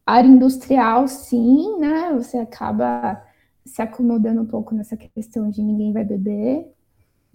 área 0.05 0.27
industrial, 0.27 1.07
sim, 1.07 1.77
né? 1.79 2.13
Você 2.13 2.37
acaba 2.37 3.21
se 3.65 3.81
acomodando 3.81 4.41
um 4.41 4.45
pouco 4.45 4.73
nessa 4.73 4.95
questão 4.95 5.49
de 5.49 5.61
ninguém 5.61 5.91
vai 5.91 6.03
beber, 6.03 6.71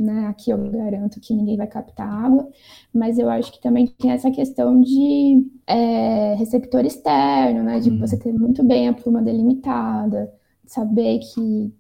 né? 0.03 0.27
Aqui 0.27 0.51
eu 0.51 0.59
garanto 0.71 1.21
que 1.21 1.35
ninguém 1.35 1.57
vai 1.57 1.67
captar 1.67 2.09
água, 2.09 2.49
mas 2.93 3.19
eu 3.19 3.31
acho 3.31 3.53
que 3.53 3.61
também 3.61 3.87
tem 3.87 4.11
essa 4.11 4.31
questão 4.31 4.81
de 4.81 5.47
é, 5.67 6.35
receptor 6.35 6.85
externo, 6.85 7.63
né? 7.63 7.79
De 7.79 7.91
uhum. 7.91 7.99
você 8.01 8.19
ter 8.19 8.33
muito 8.33 8.63
bem 8.65 8.89
a 8.89 8.93
pluma 8.93 9.23
delimitada, 9.23 10.33
saber 10.67 11.21
que 11.21 11.73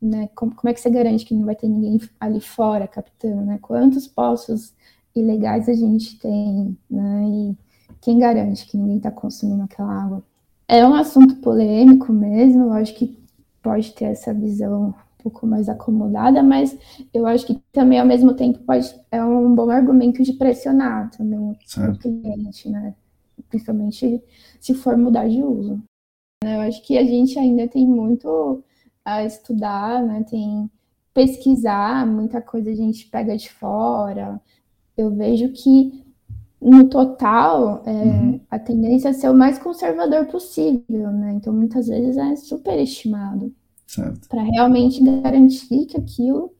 né, 0.00 0.28
como, 0.34 0.54
como, 0.54 0.70
é 0.70 0.74
que 0.74 0.80
você 0.80 0.90
garante 0.90 1.24
que 1.24 1.34
não 1.34 1.46
vai 1.46 1.56
ter 1.56 1.66
ninguém 1.68 1.98
ali 2.20 2.40
fora 2.40 2.86
captando, 2.86 3.42
né? 3.42 3.58
Quantos 3.60 4.06
poços 4.06 4.72
ilegais 5.14 5.68
a 5.68 5.74
gente 5.74 6.18
tem, 6.18 6.76
né? 6.90 7.24
E 7.26 7.56
quem 8.00 8.18
garante 8.18 8.66
que 8.66 8.76
ninguém 8.76 8.98
está 8.98 9.10
consumindo 9.10 9.62
aquela 9.62 9.92
água? 9.92 10.22
É 10.68 10.86
um 10.86 10.94
assunto 10.94 11.36
polêmico 11.36 12.12
mesmo, 12.12 12.64
eu 12.64 12.72
acho 12.72 12.94
que 12.94 13.18
pode 13.62 13.92
ter 13.92 14.06
essa 14.06 14.32
visão 14.32 14.94
pouco 15.24 15.46
mais 15.46 15.70
acomodada, 15.70 16.42
mas 16.42 16.78
eu 17.12 17.26
acho 17.26 17.46
que 17.46 17.58
também, 17.72 17.98
ao 17.98 18.06
mesmo 18.06 18.34
tempo, 18.34 18.58
pode, 18.58 18.94
é 19.10 19.24
um 19.24 19.54
bom 19.54 19.70
argumento 19.70 20.22
de 20.22 20.34
pressionar 20.34 21.10
também 21.10 21.38
o 21.38 21.56
cliente, 21.98 22.68
né? 22.68 22.94
Principalmente 23.48 24.22
se 24.60 24.74
for 24.74 24.98
mudar 24.98 25.26
de 25.26 25.42
uso. 25.42 25.82
Eu 26.44 26.60
acho 26.60 26.82
que 26.86 26.98
a 26.98 27.04
gente 27.04 27.38
ainda 27.38 27.66
tem 27.66 27.86
muito 27.86 28.62
a 29.02 29.24
estudar, 29.24 30.02
né? 30.02 30.22
Tem 30.28 30.70
pesquisar, 31.14 32.06
muita 32.06 32.42
coisa 32.42 32.70
a 32.70 32.74
gente 32.74 33.08
pega 33.08 33.34
de 33.34 33.50
fora. 33.50 34.38
Eu 34.94 35.10
vejo 35.10 35.50
que 35.52 36.04
no 36.60 36.88
total, 36.88 37.82
é, 37.86 37.90
uhum. 37.90 38.40
a 38.50 38.58
tendência 38.58 39.08
é 39.08 39.12
ser 39.12 39.30
o 39.30 39.34
mais 39.34 39.58
conservador 39.58 40.26
possível, 40.26 41.10
né? 41.12 41.32
Então, 41.34 41.52
muitas 41.52 41.88
vezes 41.88 42.16
é 42.16 42.36
superestimado 42.36 43.54
para 44.28 44.42
realmente 44.42 45.02
garantir 45.02 45.86
que 45.86 45.96
aquilo 45.96 46.52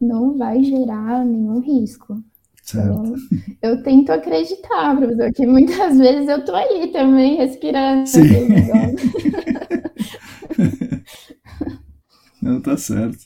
não 0.00 0.36
vai 0.36 0.62
gerar 0.62 1.24
nenhum 1.24 1.60
risco. 1.60 2.22
Então, 2.68 3.14
eu 3.62 3.82
tento 3.82 4.10
acreditar, 4.10 4.94
professor, 4.96 5.32
que 5.32 5.46
muitas 5.46 5.96
vezes 5.98 6.28
eu 6.28 6.44
tô 6.44 6.54
aí 6.54 6.90
também 6.92 7.36
respirando. 7.36 8.04
Não, 12.42 12.60
tá 12.60 12.76
certo. 12.76 13.18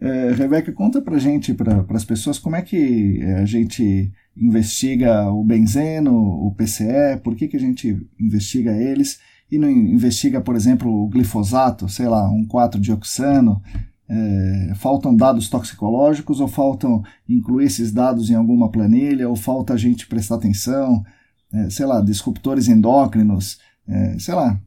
É, 0.00 0.32
Rebeca, 0.32 0.72
conta 0.72 1.02
pra 1.02 1.18
gente, 1.18 1.52
para 1.52 1.84
as 1.90 2.04
pessoas, 2.06 2.38
como 2.38 2.56
é 2.56 2.62
que 2.62 3.22
a 3.36 3.44
gente 3.44 4.10
investiga 4.34 5.30
o 5.30 5.44
benzeno, 5.44 6.14
o 6.14 6.54
PCE, 6.54 7.20
por 7.22 7.36
que, 7.36 7.48
que 7.48 7.56
a 7.56 7.60
gente 7.60 8.00
investiga 8.18 8.72
eles 8.72 9.20
e 9.50 9.58
não 9.58 9.68
investiga, 9.68 10.40
por 10.40 10.54
exemplo, 10.54 10.90
o 10.90 11.08
glifosato, 11.08 11.88
sei 11.88 12.08
lá, 12.08 12.30
um 12.30 12.46
4-dioxano, 12.46 13.60
é, 14.08 14.72
faltam 14.74 15.14
dados 15.14 15.48
toxicológicos 15.48 16.40
ou 16.40 16.48
faltam 16.48 17.02
incluir 17.28 17.66
esses 17.66 17.92
dados 17.92 18.30
em 18.30 18.34
alguma 18.34 18.70
planilha 18.70 19.28
ou 19.28 19.36
falta 19.36 19.74
a 19.74 19.76
gente 19.76 20.06
prestar 20.06 20.36
atenção, 20.36 21.04
é, 21.52 21.70
sei 21.70 21.86
lá, 21.86 22.00
disruptores 22.00 22.68
endócrinos, 22.68 23.58
é, 23.86 24.18
sei 24.18 24.34
lá, 24.34 24.60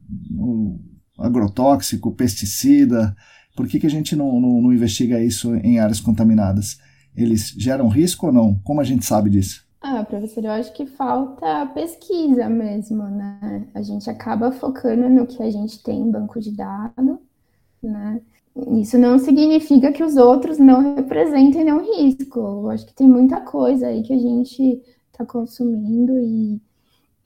agrotóxico, 1.18 2.12
pesticida, 2.12 3.16
por 3.56 3.68
que, 3.68 3.78
que 3.78 3.86
a 3.86 3.90
gente 3.90 4.16
não, 4.16 4.40
não, 4.40 4.62
não 4.62 4.72
investiga 4.72 5.22
isso 5.22 5.54
em 5.56 5.78
áreas 5.78 6.00
contaminadas? 6.00 6.78
Eles 7.16 7.54
geram 7.56 7.88
risco 7.88 8.26
ou 8.26 8.32
não? 8.32 8.56
Como 8.64 8.80
a 8.80 8.84
gente 8.84 9.06
sabe 9.06 9.30
disso? 9.30 9.63
Ah, 9.86 10.02
professor, 10.02 10.42
eu 10.44 10.50
acho 10.52 10.72
que 10.72 10.86
falta 10.86 11.66
pesquisa 11.74 12.48
mesmo, 12.48 13.04
né? 13.04 13.68
A 13.74 13.82
gente 13.82 14.08
acaba 14.08 14.50
focando 14.50 15.10
no 15.10 15.26
que 15.26 15.42
a 15.42 15.50
gente 15.50 15.82
tem 15.82 16.00
em 16.00 16.10
banco 16.10 16.40
de 16.40 16.50
dados, 16.52 17.18
né? 17.82 18.22
Isso 18.80 18.98
não 18.98 19.18
significa 19.18 19.92
que 19.92 20.02
os 20.04 20.16
outros 20.16 20.58
não 20.58 20.96
representem 20.96 21.64
nenhum 21.64 21.82
risco. 21.98 22.40
Eu 22.40 22.70
acho 22.70 22.86
que 22.86 22.94
tem 22.94 23.08
muita 23.08 23.40
coisa 23.42 23.88
aí 23.88 24.02
que 24.02 24.12
a 24.14 24.18
gente 24.18 24.82
está 25.12 25.26
consumindo 25.26 26.18
e, 26.18 26.60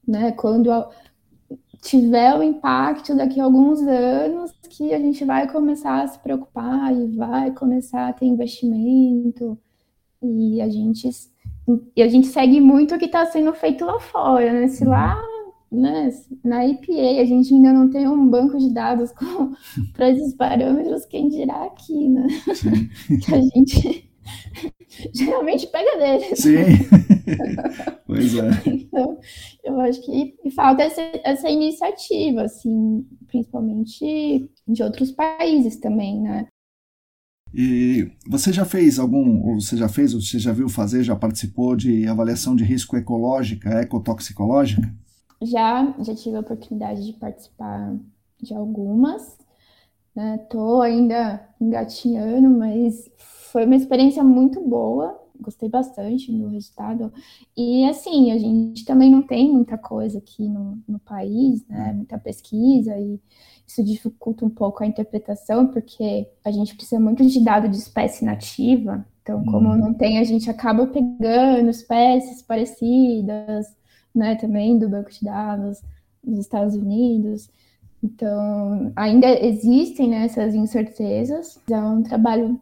né, 0.07 0.33
quando 0.33 0.71
tiver 1.81 2.35
o 2.37 2.43
impacto 2.43 3.17
daqui 3.17 3.41
a 3.41 3.45
alguns 3.45 3.81
anos, 3.83 4.53
que 4.71 4.93
a 4.95 4.99
gente 4.99 5.25
vai 5.25 5.51
começar 5.51 6.03
a 6.03 6.09
se 6.09 6.19
preocupar 6.21 6.95
e 6.95 7.07
vai 7.17 7.53
começar 7.53 8.09
a 8.09 8.13
ter 8.13 8.27
investimento 8.27 9.59
e 10.23 10.61
a 10.61 10.69
gente 10.69 11.09
e 11.95 12.03
a 12.03 12.09
gente 12.09 12.29
segue 12.29 12.61
muito 12.61 12.95
o 12.95 12.99
que 12.99 13.07
está 13.07 13.27
sendo 13.27 13.53
feito 13.53 13.85
lá 13.85 13.99
fora, 14.01 14.53
né? 14.53 14.69
Se 14.69 14.85
lá 14.85 15.21
né, 15.71 16.11
na 16.43 16.67
EPA 16.67 17.21
a 17.21 17.25
gente 17.25 17.53
ainda 17.53 17.73
não 17.73 17.91
tem 17.91 18.09
um 18.09 18.27
banco 18.27 18.59
de 18.59 18.73
dados 18.73 19.13
para 19.93 20.11
esses 20.11 20.35
parâmetros, 20.35 21.05
quem 21.07 21.29
dirá 21.29 21.65
aqui, 21.65 22.09
né? 22.09 22.27
que 23.25 23.35
a 23.35 23.41
gente 23.41 24.11
geralmente 25.15 25.67
pega 25.67 25.99
deles. 25.99 26.39
Sim, 26.39 26.55
pois 28.07 28.35
é. 28.35 28.51
Então, 28.67 29.19
eu 29.65 29.81
acho 29.81 30.01
que 30.03 30.35
falta 30.55 30.83
essa, 30.83 31.03
essa 31.25 31.51
iniciativa, 31.51 32.43
assim, 32.43 33.07
principalmente 33.27 34.51
de 34.67 34.83
outros 34.83 35.13
países 35.13 35.77
também, 35.77 36.21
né? 36.21 36.47
E 37.55 38.11
você 38.29 38.53
já 38.53 38.65
fez 38.65 38.99
algum, 38.99 39.43
ou 39.43 39.61
você 39.61 39.77
já 39.77 39.89
fez, 39.89 40.15
ou 40.15 40.21
você 40.21 40.39
já 40.39 40.53
viu 40.53 40.69
fazer, 40.69 41.03
já 41.03 41.17
participou 41.17 41.75
de 41.75 42.07
avaliação 42.07 42.55
de 42.55 42.65
risco 42.65 42.97
ecológica, 42.97 43.81
ecotoxicológica? 43.81 44.93
Já, 45.43 45.95
já 46.01 46.15
tive 46.15 46.37
a 46.37 46.41
oportunidade 46.41 47.05
de 47.07 47.13
participar 47.15 47.97
de 48.43 48.55
algumas. 48.55 49.39
Estou 50.43 50.83
né? 50.83 50.89
ainda 50.89 51.49
engatinhando, 51.61 52.51
mas 52.51 53.09
foi 53.53 53.65
uma 53.65 53.77
experiência 53.77 54.23
muito 54.23 54.61
boa. 54.61 55.19
Gostei 55.41 55.69
bastante 55.69 56.33
do 56.33 56.49
resultado. 56.49 57.13
E 57.57 57.89
assim, 57.89 58.33
a 58.33 58.39
gente 58.39 58.85
também 58.85 59.11
não 59.11 59.23
tem 59.23 59.53
muita 59.53 59.79
coisa 59.79 60.19
aqui 60.19 60.49
no, 60.49 60.79
no 60.87 60.99
país, 60.99 61.65
né? 61.69 61.93
Muita 61.93 62.19
pesquisa 62.19 62.99
e 62.99 63.21
isso 63.69 63.85
dificulta 63.85 64.47
um 64.47 64.51
pouco 64.51 64.83
a 64.83 64.87
interpretação, 64.87 65.67
porque 65.67 66.27
a 66.43 66.51
gente 66.51 66.75
precisa 66.75 66.99
muito 66.99 67.25
de 67.25 67.45
dado 67.45 67.69
de 67.69 67.77
espécie 67.77 68.25
nativa. 68.25 69.05
Então, 69.23 69.45
como 69.45 69.69
uhum. 69.69 69.77
não 69.77 69.95
tem, 69.95 70.19
a 70.19 70.25
gente 70.25 70.49
acaba 70.49 70.87
pegando 70.87 71.69
espécies 71.69 72.41
parecidas, 72.41 73.67
né, 74.15 74.37
também 74.37 74.79
do 74.79 74.89
banco 74.89 75.11
de 75.11 75.23
dados 75.23 75.83
dos 76.25 76.39
Estados 76.39 76.75
Unidos. 76.75 77.51
Então, 78.03 78.91
ainda 78.97 79.29
existem 79.29 80.09
né, 80.09 80.25
essas 80.25 80.55
incertezas. 80.55 81.61
É 81.71 81.79
um 81.79 82.03
trabalho 82.03 82.59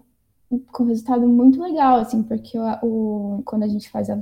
com 0.72 0.84
resultado 0.86 1.26
muito 1.28 1.62
legal, 1.62 2.00
assim, 2.00 2.20
porque 2.24 2.58
o, 2.58 2.64
o 2.82 3.42
quando 3.44 3.62
a 3.62 3.68
gente 3.68 3.88
faz 3.88 4.10
a, 4.10 4.20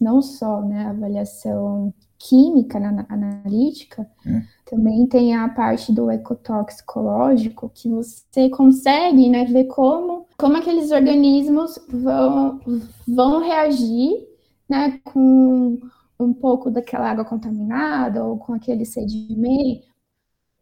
não 0.00 0.22
só 0.22 0.62
né, 0.62 0.86
a 0.86 0.90
avaliação 0.90 1.92
química 2.18 2.80
na, 2.80 3.06
analítica, 3.08 4.10
é. 4.26 4.42
também 4.68 5.06
tem 5.06 5.34
a 5.34 5.48
parte 5.48 5.92
do 5.92 6.10
ecotoxicológico, 6.10 7.70
que 7.72 7.88
você 7.88 8.48
consegue 8.50 9.28
né, 9.28 9.44
ver 9.44 9.64
como, 9.64 10.26
como 10.36 10.56
aqueles 10.56 10.90
organismos 10.90 11.78
vão, 11.88 12.60
vão 13.06 13.40
reagir 13.40 14.26
né, 14.68 15.00
com 15.04 15.78
um 16.18 16.32
pouco 16.32 16.70
daquela 16.70 17.10
água 17.10 17.24
contaminada 17.24 18.24
ou 18.24 18.36
com 18.36 18.52
aquele 18.54 18.84
sedimento. 18.84 19.86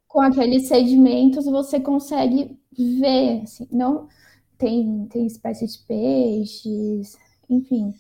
Com 0.07 0.21
aqueles 0.21 0.69
sedimentos 0.69 1.47
você 1.47 1.81
consegue 1.81 2.59
ver, 2.77 3.43
assim, 3.43 3.67
não 3.73 4.09
tem, 4.59 5.07
tem 5.07 5.27
espécies 5.27 5.77
de 5.77 5.87
peixes, 5.87 7.19
enfim, 7.49 7.95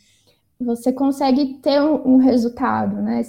você 0.58 0.92
consegue 0.92 1.54
ter 1.58 1.80
um, 1.82 2.14
um 2.14 2.16
resultado, 2.16 2.96
né? 2.96 3.22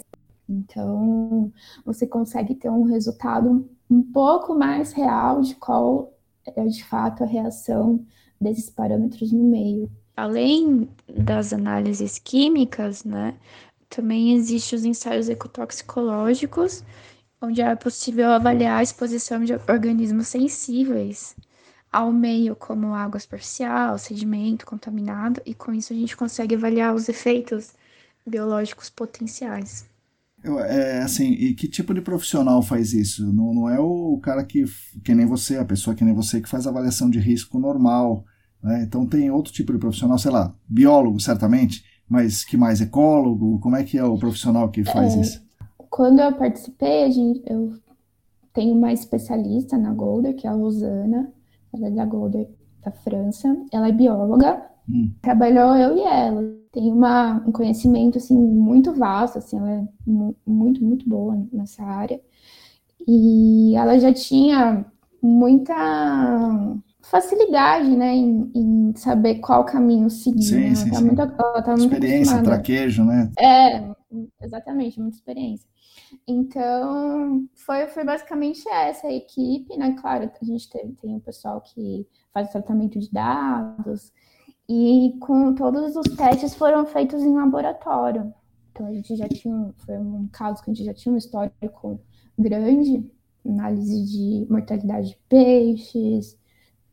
Então, 0.49 1.51
você 1.85 2.07
consegue 2.07 2.55
ter 2.55 2.69
um 2.69 2.83
resultado 2.83 3.69
um 3.89 4.01
pouco 4.03 4.55
mais 4.55 4.93
real 4.93 5.41
de 5.41 5.55
qual 5.55 6.13
é 6.45 6.65
de 6.65 6.83
fato 6.85 7.23
a 7.23 7.27
reação 7.27 8.05
desses 8.39 8.69
parâmetros 8.69 9.31
no 9.31 9.43
meio. 9.43 9.89
além 10.15 10.89
das 11.07 11.53
análises 11.53 12.17
químicas, 12.19 13.03
né, 13.03 13.35
também 13.89 14.33
existem 14.33 14.77
os 14.77 14.85
ensaios 14.85 15.29
ecotoxicológicos, 15.29 16.83
onde 17.41 17.61
é 17.61 17.75
possível 17.75 18.31
avaliar 18.31 18.79
a 18.79 18.83
exposição 18.83 19.43
de 19.43 19.53
organismos 19.69 20.27
sensíveis 20.27 21.35
ao 21.91 22.11
meio, 22.11 22.55
como 22.55 22.93
água 22.93 23.19
superficial, 23.19 23.97
sedimento 23.97 24.65
contaminado, 24.65 25.41
e 25.45 25.53
com 25.53 25.73
isso 25.73 25.93
a 25.93 25.95
gente 25.95 26.17
consegue 26.17 26.55
avaliar 26.55 26.93
os 26.95 27.07
efeitos 27.09 27.73
biológicos 28.25 28.89
potenciais. 28.89 29.87
É 30.43 30.99
assim, 30.99 31.31
e 31.31 31.53
que 31.53 31.67
tipo 31.67 31.93
de 31.93 32.01
profissional 32.01 32.61
faz 32.61 32.93
isso? 32.93 33.25
Não, 33.33 33.53
não 33.53 33.69
é 33.69 33.79
o 33.79 34.19
cara 34.21 34.43
que, 34.43 34.65
que 35.03 35.13
nem 35.15 35.25
você, 35.25 35.57
a 35.57 35.65
pessoa 35.65 35.95
que 35.95 36.03
nem 36.03 36.13
você, 36.13 36.39
que 36.39 36.47
faz 36.47 36.67
avaliação 36.67 37.09
de 37.09 37.19
risco 37.19 37.59
normal. 37.59 38.23
Né? 38.61 38.83
Então 38.83 39.05
tem 39.05 39.31
outro 39.31 39.51
tipo 39.51 39.73
de 39.73 39.79
profissional, 39.79 40.17
sei 40.17 40.31
lá, 40.31 40.53
biólogo, 40.67 41.19
certamente, 41.19 41.83
mas 42.07 42.45
que 42.45 42.55
mais? 42.55 42.81
Ecólogo? 42.81 43.59
Como 43.59 43.75
é 43.75 43.83
que 43.83 43.97
é 43.97 44.03
o 44.03 44.17
profissional 44.17 44.69
que 44.69 44.83
faz 44.83 45.15
é, 45.15 45.21
isso? 45.21 45.45
Quando 45.89 46.19
eu 46.19 46.33
participei, 46.33 47.03
a 47.03 47.09
gente, 47.09 47.41
eu 47.45 47.73
tenho 48.53 48.75
uma 48.75 48.93
especialista 48.93 49.77
na 49.77 49.93
Golder, 49.93 50.35
que 50.35 50.47
é 50.47 50.49
a 50.49 50.53
Rosana, 50.53 51.31
ela 51.73 51.87
é 51.87 51.91
da 51.91 52.05
Golder 52.05 52.47
da 52.83 52.91
França, 52.91 53.55
ela 53.71 53.89
é 53.89 53.91
bióloga, 53.91 54.61
hum. 54.89 55.11
trabalhou 55.21 55.75
eu 55.75 55.97
e 55.97 56.01
ela. 56.01 56.57
Tem 56.71 56.91
uma, 56.91 57.43
um 57.47 57.51
conhecimento, 57.51 58.17
assim, 58.17 58.37
muito 58.37 58.93
vasto, 58.93 59.39
assim, 59.39 59.57
ela 59.57 59.71
é 59.71 59.87
muito, 60.45 60.83
muito 60.83 61.07
boa 61.09 61.35
nessa 61.51 61.83
área. 61.83 62.19
E 63.07 63.75
ela 63.75 63.97
já 63.97 64.13
tinha 64.13 64.85
muita 65.21 65.73
facilidade, 67.01 67.89
né, 67.95 68.13
em, 68.13 68.51
em, 68.53 68.93
saber 68.95 69.35
qual 69.35 69.65
caminho 69.65 70.09
seguir. 70.09 70.43
Sim, 70.43 70.69
né? 70.69 70.75
sim, 70.75 70.89
ela 70.89 70.95
tá 70.95 71.01
muito, 71.01 71.21
ela 71.21 71.61
tá 71.61 71.73
experiência, 71.75 72.33
muito 72.33 72.45
traquejo, 72.45 73.05
né? 73.05 73.31
É, 73.39 73.89
exatamente, 74.41 74.99
muita 74.99 75.15
experiência. 75.15 75.67
Então, 76.27 77.45
foi, 77.55 77.87
foi 77.87 78.03
basicamente 78.03 78.67
essa 78.69 79.07
a 79.07 79.13
equipe, 79.13 79.75
né? 79.77 79.95
Claro, 79.99 80.29
a 80.41 80.45
gente 80.45 80.69
tem, 80.69 80.93
tem 80.93 81.15
o 81.15 81.21
pessoal 81.21 81.61
que 81.61 82.05
faz 82.33 82.49
tratamento 82.51 82.99
de 82.99 83.11
dados, 83.11 84.11
e 84.69 85.15
com 85.19 85.53
todos 85.55 85.95
os 85.95 86.15
testes 86.15 86.55
foram 86.55 86.85
feitos 86.85 87.21
em 87.21 87.35
laboratório. 87.35 88.33
Então, 88.71 88.87
a 88.87 88.93
gente 88.93 89.15
já 89.15 89.27
tinha, 89.27 89.73
foi 89.85 89.97
um 89.97 90.27
caso 90.31 90.63
que 90.63 90.69
a 90.69 90.73
gente 90.73 90.85
já 90.85 90.93
tinha 90.93 91.13
um 91.13 91.17
histórico 91.17 91.99
grande, 92.37 93.09
análise 93.45 94.03
de 94.05 94.47
mortalidade 94.49 95.09
de 95.09 95.17
peixes, 95.29 96.37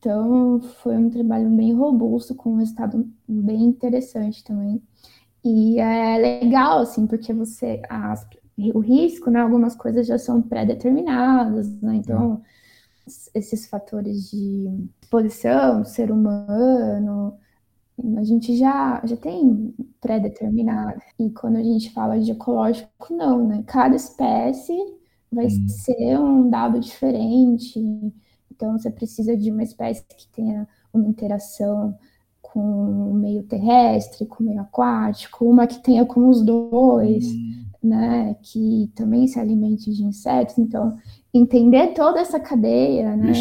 então, 0.04 0.60
foi 0.60 0.98
um 0.98 1.08
trabalho 1.08 1.48
bem 1.48 1.72
robusto, 1.72 2.34
com 2.34 2.50
um 2.52 2.56
resultado 2.56 3.10
bem 3.26 3.64
interessante 3.64 4.44
também. 4.44 4.82
E 5.42 5.78
é 5.80 6.18
legal, 6.18 6.80
assim, 6.80 7.06
porque 7.06 7.32
você. 7.32 7.80
As, 7.88 8.26
o 8.74 8.80
risco, 8.80 9.30
né? 9.30 9.40
Algumas 9.40 9.74
coisas 9.74 10.06
já 10.06 10.18
são 10.18 10.42
pré-determinadas, 10.42 11.80
né? 11.80 11.96
Então, 11.96 12.42
esses 13.34 13.66
fatores 13.66 14.30
de 14.30 14.68
exposição 15.02 15.84
ser 15.86 16.10
humano, 16.12 17.38
a 18.16 18.24
gente 18.24 18.56
já, 18.56 19.00
já 19.04 19.16
tem 19.16 19.72
pré-determinado. 20.00 21.00
E 21.18 21.30
quando 21.30 21.56
a 21.56 21.62
gente 21.62 21.92
fala 21.92 22.18
de 22.18 22.32
ecológico, 22.32 23.14
não, 23.14 23.46
né? 23.46 23.62
Cada 23.66 23.94
espécie 23.94 24.76
vai 25.30 25.46
hum. 25.46 25.68
ser 25.68 26.18
um 26.18 26.50
dado 26.50 26.80
diferente. 26.80 27.78
Então, 28.50 28.76
você 28.76 28.90
precisa 28.90 29.36
de 29.36 29.50
uma 29.50 29.62
espécie 29.62 30.04
que 30.16 30.28
tenha 30.28 30.66
uma 30.92 31.06
interação 31.06 31.96
com 32.42 33.10
o 33.10 33.14
meio 33.14 33.42
terrestre, 33.44 34.26
com 34.26 34.42
o 34.42 34.46
meio 34.46 34.60
aquático, 34.60 35.44
uma 35.44 35.66
que 35.66 35.82
tenha 35.82 36.04
com 36.04 36.28
os 36.28 36.42
dois, 36.42 37.26
hum. 37.26 37.64
né? 37.82 38.36
Que 38.42 38.90
também 38.96 39.28
se 39.28 39.38
alimente 39.38 39.92
de 39.92 40.02
insetos. 40.02 40.58
Então, 40.58 40.96
entender 41.32 41.94
toda 41.94 42.18
essa 42.18 42.40
cadeia, 42.40 43.16
né? 43.16 43.32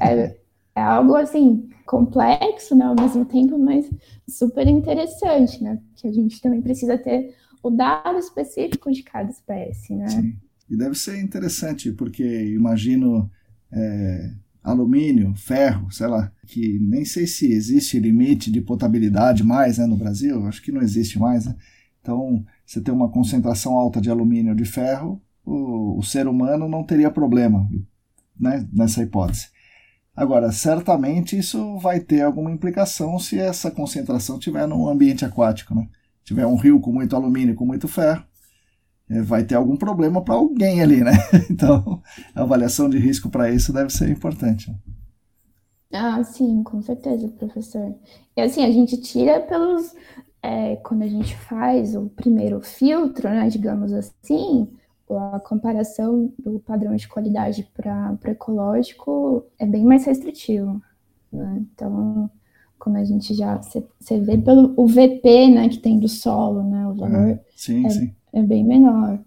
É, 0.00 0.36
é, 0.74 0.80
algo 0.80 1.14
assim 1.16 1.68
complexo, 1.86 2.74
né? 2.74 2.84
Ao 2.84 2.94
mesmo 2.94 3.24
tempo, 3.24 3.58
mas 3.58 3.88
super 4.28 4.66
interessante, 4.66 5.62
né? 5.62 5.78
Que 5.96 6.08
a 6.08 6.12
gente 6.12 6.40
também 6.40 6.60
precisa 6.60 6.98
ter 6.98 7.34
o 7.62 7.70
dado 7.70 8.18
específico 8.18 8.90
de 8.90 9.02
cada 9.02 9.30
espécie, 9.30 9.94
né? 9.94 10.08
Sim. 10.08 10.36
E 10.68 10.76
deve 10.76 10.94
ser 10.94 11.20
interessante, 11.22 11.92
porque 11.92 12.24
imagino 12.54 13.30
é, 13.70 14.30
alumínio, 14.62 15.34
ferro, 15.36 15.90
sei 15.90 16.06
lá, 16.06 16.32
que 16.46 16.78
nem 16.80 17.04
sei 17.04 17.26
se 17.26 17.52
existe 17.52 18.00
limite 18.00 18.50
de 18.50 18.62
potabilidade 18.62 19.44
mais 19.44 19.76
né, 19.76 19.86
no 19.86 19.96
Brasil, 19.96 20.46
acho 20.46 20.62
que 20.62 20.72
não 20.72 20.80
existe 20.80 21.18
mais. 21.18 21.44
Né? 21.46 21.54
Então, 22.00 22.44
você 22.64 22.80
tem 22.80 22.94
uma 22.94 23.10
concentração 23.10 23.74
alta 23.74 24.00
de 24.00 24.10
alumínio 24.10 24.54
de 24.54 24.64
ferro, 24.64 25.20
o, 25.44 25.98
o 25.98 26.02
ser 26.02 26.26
humano 26.26 26.66
não 26.66 26.82
teria 26.82 27.10
problema 27.10 27.68
né, 28.38 28.66
nessa 28.72 29.02
hipótese. 29.02 29.48
Agora, 30.16 30.52
certamente 30.52 31.36
isso 31.36 31.78
vai 31.78 32.00
ter 32.00 32.22
alguma 32.22 32.50
implicação 32.50 33.18
se 33.18 33.38
essa 33.38 33.70
concentração 33.70 34.38
tiver 34.38 34.66
no 34.66 34.88
ambiente 34.88 35.24
aquático, 35.24 35.74
né? 35.74 35.88
Tiver 36.24 36.46
um 36.46 36.56
rio 36.56 36.80
com 36.80 36.92
muito 36.92 37.16
alumínio, 37.16 37.54
com 37.54 37.66
muito 37.66 37.88
ferro, 37.88 38.24
é, 39.08 39.20
vai 39.22 39.44
ter 39.44 39.54
algum 39.56 39.76
problema 39.76 40.22
para 40.24 40.34
alguém 40.34 40.82
ali, 40.82 41.02
né? 41.02 41.12
Então, 41.50 42.02
a 42.34 42.42
avaliação 42.42 42.88
de 42.88 42.98
risco 42.98 43.28
para 43.30 43.50
isso 43.50 43.72
deve 43.72 43.90
ser 43.90 44.08
importante. 44.10 44.74
Ah, 45.92 46.22
sim, 46.24 46.62
com 46.64 46.82
certeza, 46.82 47.28
professor. 47.28 47.94
E 48.36 48.40
assim, 48.40 48.64
a 48.64 48.70
gente 48.70 49.00
tira 49.00 49.40
pelos. 49.40 49.94
É, 50.42 50.76
quando 50.76 51.02
a 51.02 51.08
gente 51.08 51.36
faz 51.36 51.94
o 51.96 52.10
primeiro 52.10 52.60
filtro, 52.60 53.28
né, 53.30 53.48
digamos 53.48 53.92
assim, 53.92 54.68
a 55.10 55.40
comparação 55.40 56.32
do 56.38 56.58
padrão 56.60 56.94
de 56.96 57.08
qualidade 57.08 57.68
para 57.74 58.16
o 58.24 58.30
ecológico 58.30 59.44
é 59.58 59.66
bem 59.66 59.84
mais 59.84 60.04
restritivo. 60.04 60.80
Né? 61.32 61.62
Então, 61.74 62.30
quando 62.78 62.96
a 62.96 63.04
gente 63.04 63.34
já. 63.34 63.60
Você 63.60 64.20
vê 64.20 64.38
pelo 64.38 64.72
o 64.76 64.86
VP 64.86 65.48
né, 65.50 65.68
que 65.68 65.78
tem 65.78 65.98
do 65.98 66.08
solo, 66.08 66.62
né, 66.62 66.86
o 66.86 66.94
valor. 66.94 67.32
Ah, 67.32 67.40
sim, 67.54 67.84
é, 67.86 67.90
sim 67.90 68.14
é 68.34 68.42
bem 68.42 68.64
menor. 68.64 69.20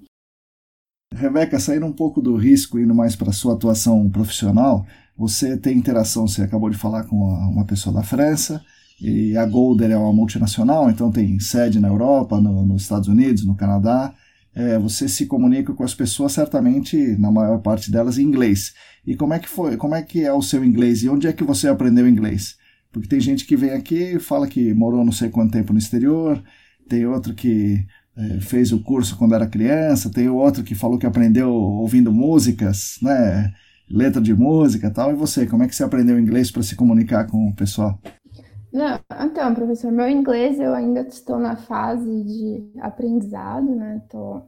Rebeca, 1.15 1.57
saindo 1.59 1.86
um 1.86 1.93
pouco 1.93 2.21
do 2.21 2.36
risco, 2.36 2.78
indo 2.78 2.93
mais 2.93 3.15
para 3.15 3.30
a 3.30 3.34
sua 3.34 3.53
atuação 3.53 4.09
profissional, 4.09 4.86
você 5.15 5.57
tem 5.57 5.78
interação, 5.78 6.28
você 6.28 6.43
acabou 6.43 6.69
de 6.69 6.78
falar 6.78 7.05
com 7.05 7.15
uma 7.15 7.65
pessoa 7.65 7.95
da 7.95 8.03
França, 8.03 8.61
e 9.01 9.38
a 9.38 9.45
Golder 9.45 9.91
é 9.91 9.97
uma 9.97 10.11
multinacional, 10.11 10.89
então 10.89 11.09
tem 11.09 11.39
sede 11.39 11.80
na 11.80 11.88
Europa, 11.88 12.41
no, 12.41 12.65
nos 12.65 12.82
Estados 12.82 13.07
Unidos, 13.07 13.45
no 13.45 13.55
Canadá. 13.55 14.13
É, 14.57 14.79
você 14.79 15.07
se 15.07 15.27
comunica 15.27 15.71
com 15.71 15.83
as 15.83 15.93
pessoas 15.93 16.31
certamente, 16.31 16.97
na 17.19 17.29
maior 17.29 17.59
parte 17.59 17.91
delas, 17.91 18.17
em 18.17 18.23
inglês. 18.23 18.73
E 19.05 19.15
como 19.15 19.35
é 19.35 19.37
que 19.37 19.47
foi? 19.47 19.77
Como 19.77 19.93
é 19.93 20.01
que 20.01 20.23
é 20.23 20.33
o 20.33 20.41
seu 20.41 20.65
inglês? 20.65 21.03
E 21.03 21.09
onde 21.09 21.27
é 21.27 21.33
que 21.33 21.43
você 21.43 21.67
aprendeu 21.67 22.09
inglês? 22.09 22.57
Porque 22.91 23.07
tem 23.07 23.19
gente 23.19 23.45
que 23.45 23.55
vem 23.55 23.69
aqui 23.69 24.17
fala 24.17 24.47
que 24.47 24.73
morou 24.73 25.05
não 25.05 25.11
sei 25.11 25.29
quanto 25.29 25.51
tempo 25.51 25.73
no 25.73 25.77
exterior, 25.77 26.43
tem 26.89 27.05
outro 27.05 27.35
que 27.35 27.85
é, 28.17 28.39
fez 28.39 28.71
o 28.71 28.81
curso 28.81 29.15
quando 29.15 29.35
era 29.35 29.45
criança, 29.45 30.09
tem 30.09 30.27
outro 30.27 30.63
que 30.63 30.73
falou 30.73 30.97
que 30.97 31.05
aprendeu 31.05 31.51
ouvindo 31.51 32.11
músicas, 32.11 32.97
né? 32.99 33.53
Letra 33.87 34.19
de 34.19 34.33
música 34.33 34.89
tal. 34.89 35.11
E 35.11 35.15
você, 35.15 35.45
como 35.45 35.61
é 35.61 35.67
que 35.67 35.75
você 35.75 35.83
aprendeu 35.83 36.19
inglês 36.19 36.49
para 36.49 36.63
se 36.63 36.75
comunicar 36.75 37.27
com 37.27 37.49
o 37.49 37.55
pessoal? 37.55 38.01
Não, 38.72 38.99
então, 39.26 39.53
professor, 39.53 39.91
meu 39.91 40.09
inglês 40.09 40.59
eu 40.59 40.74
ainda 40.74 41.01
estou 41.01 41.39
na 41.39 41.55
fase 41.55 42.24
de 42.24 42.72
aprendizado, 42.80 43.65
né? 43.65 44.01
Tô, 44.09 44.41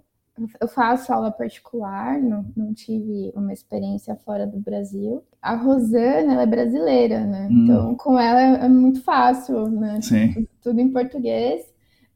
eu 0.60 0.68
faço 0.68 1.12
aula 1.14 1.32
particular, 1.32 2.20
não, 2.22 2.46
não 2.56 2.74
tive 2.74 3.32
uma 3.36 3.54
experiência 3.54 4.16
fora 4.18 4.46
do 4.46 4.60
Brasil. 4.60 5.24
A 5.42 5.56
Rosana, 5.56 6.34
ela 6.34 6.42
é 6.44 6.46
brasileira, 6.46 7.26
né? 7.26 7.48
Hum. 7.50 7.64
Então, 7.64 7.96
com 7.96 8.20
ela 8.20 8.42
é, 8.42 8.66
é 8.66 8.70
muito 8.70 9.02
fácil, 9.02 9.70
né? 9.70 10.02
Sim. 10.02 10.48
Tudo 10.62 10.80
em 10.80 10.92
português. 10.92 11.66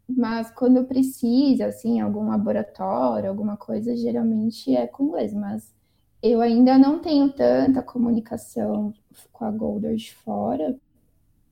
Mas 0.08 0.51
quando 0.51 0.84
precisa, 0.86 1.68
assim, 1.68 2.01
algum 2.01 2.28
laboratório, 2.28 3.30
alguma 3.30 3.56
coisa, 3.56 3.95
geralmente 3.95 4.76
é 4.76 4.86
com 4.86 5.06
inglês. 5.06 5.34
Mas 5.34 5.74
eu 6.22 6.41
ainda 6.41 6.78
não 6.78 6.99
tenho 6.99 7.32
tanta 7.32 7.82
comunicação 7.82 8.93
com 9.32 9.45
a 9.45 9.51
Golder 9.51 9.95
de 9.95 10.14
fora. 10.14 10.76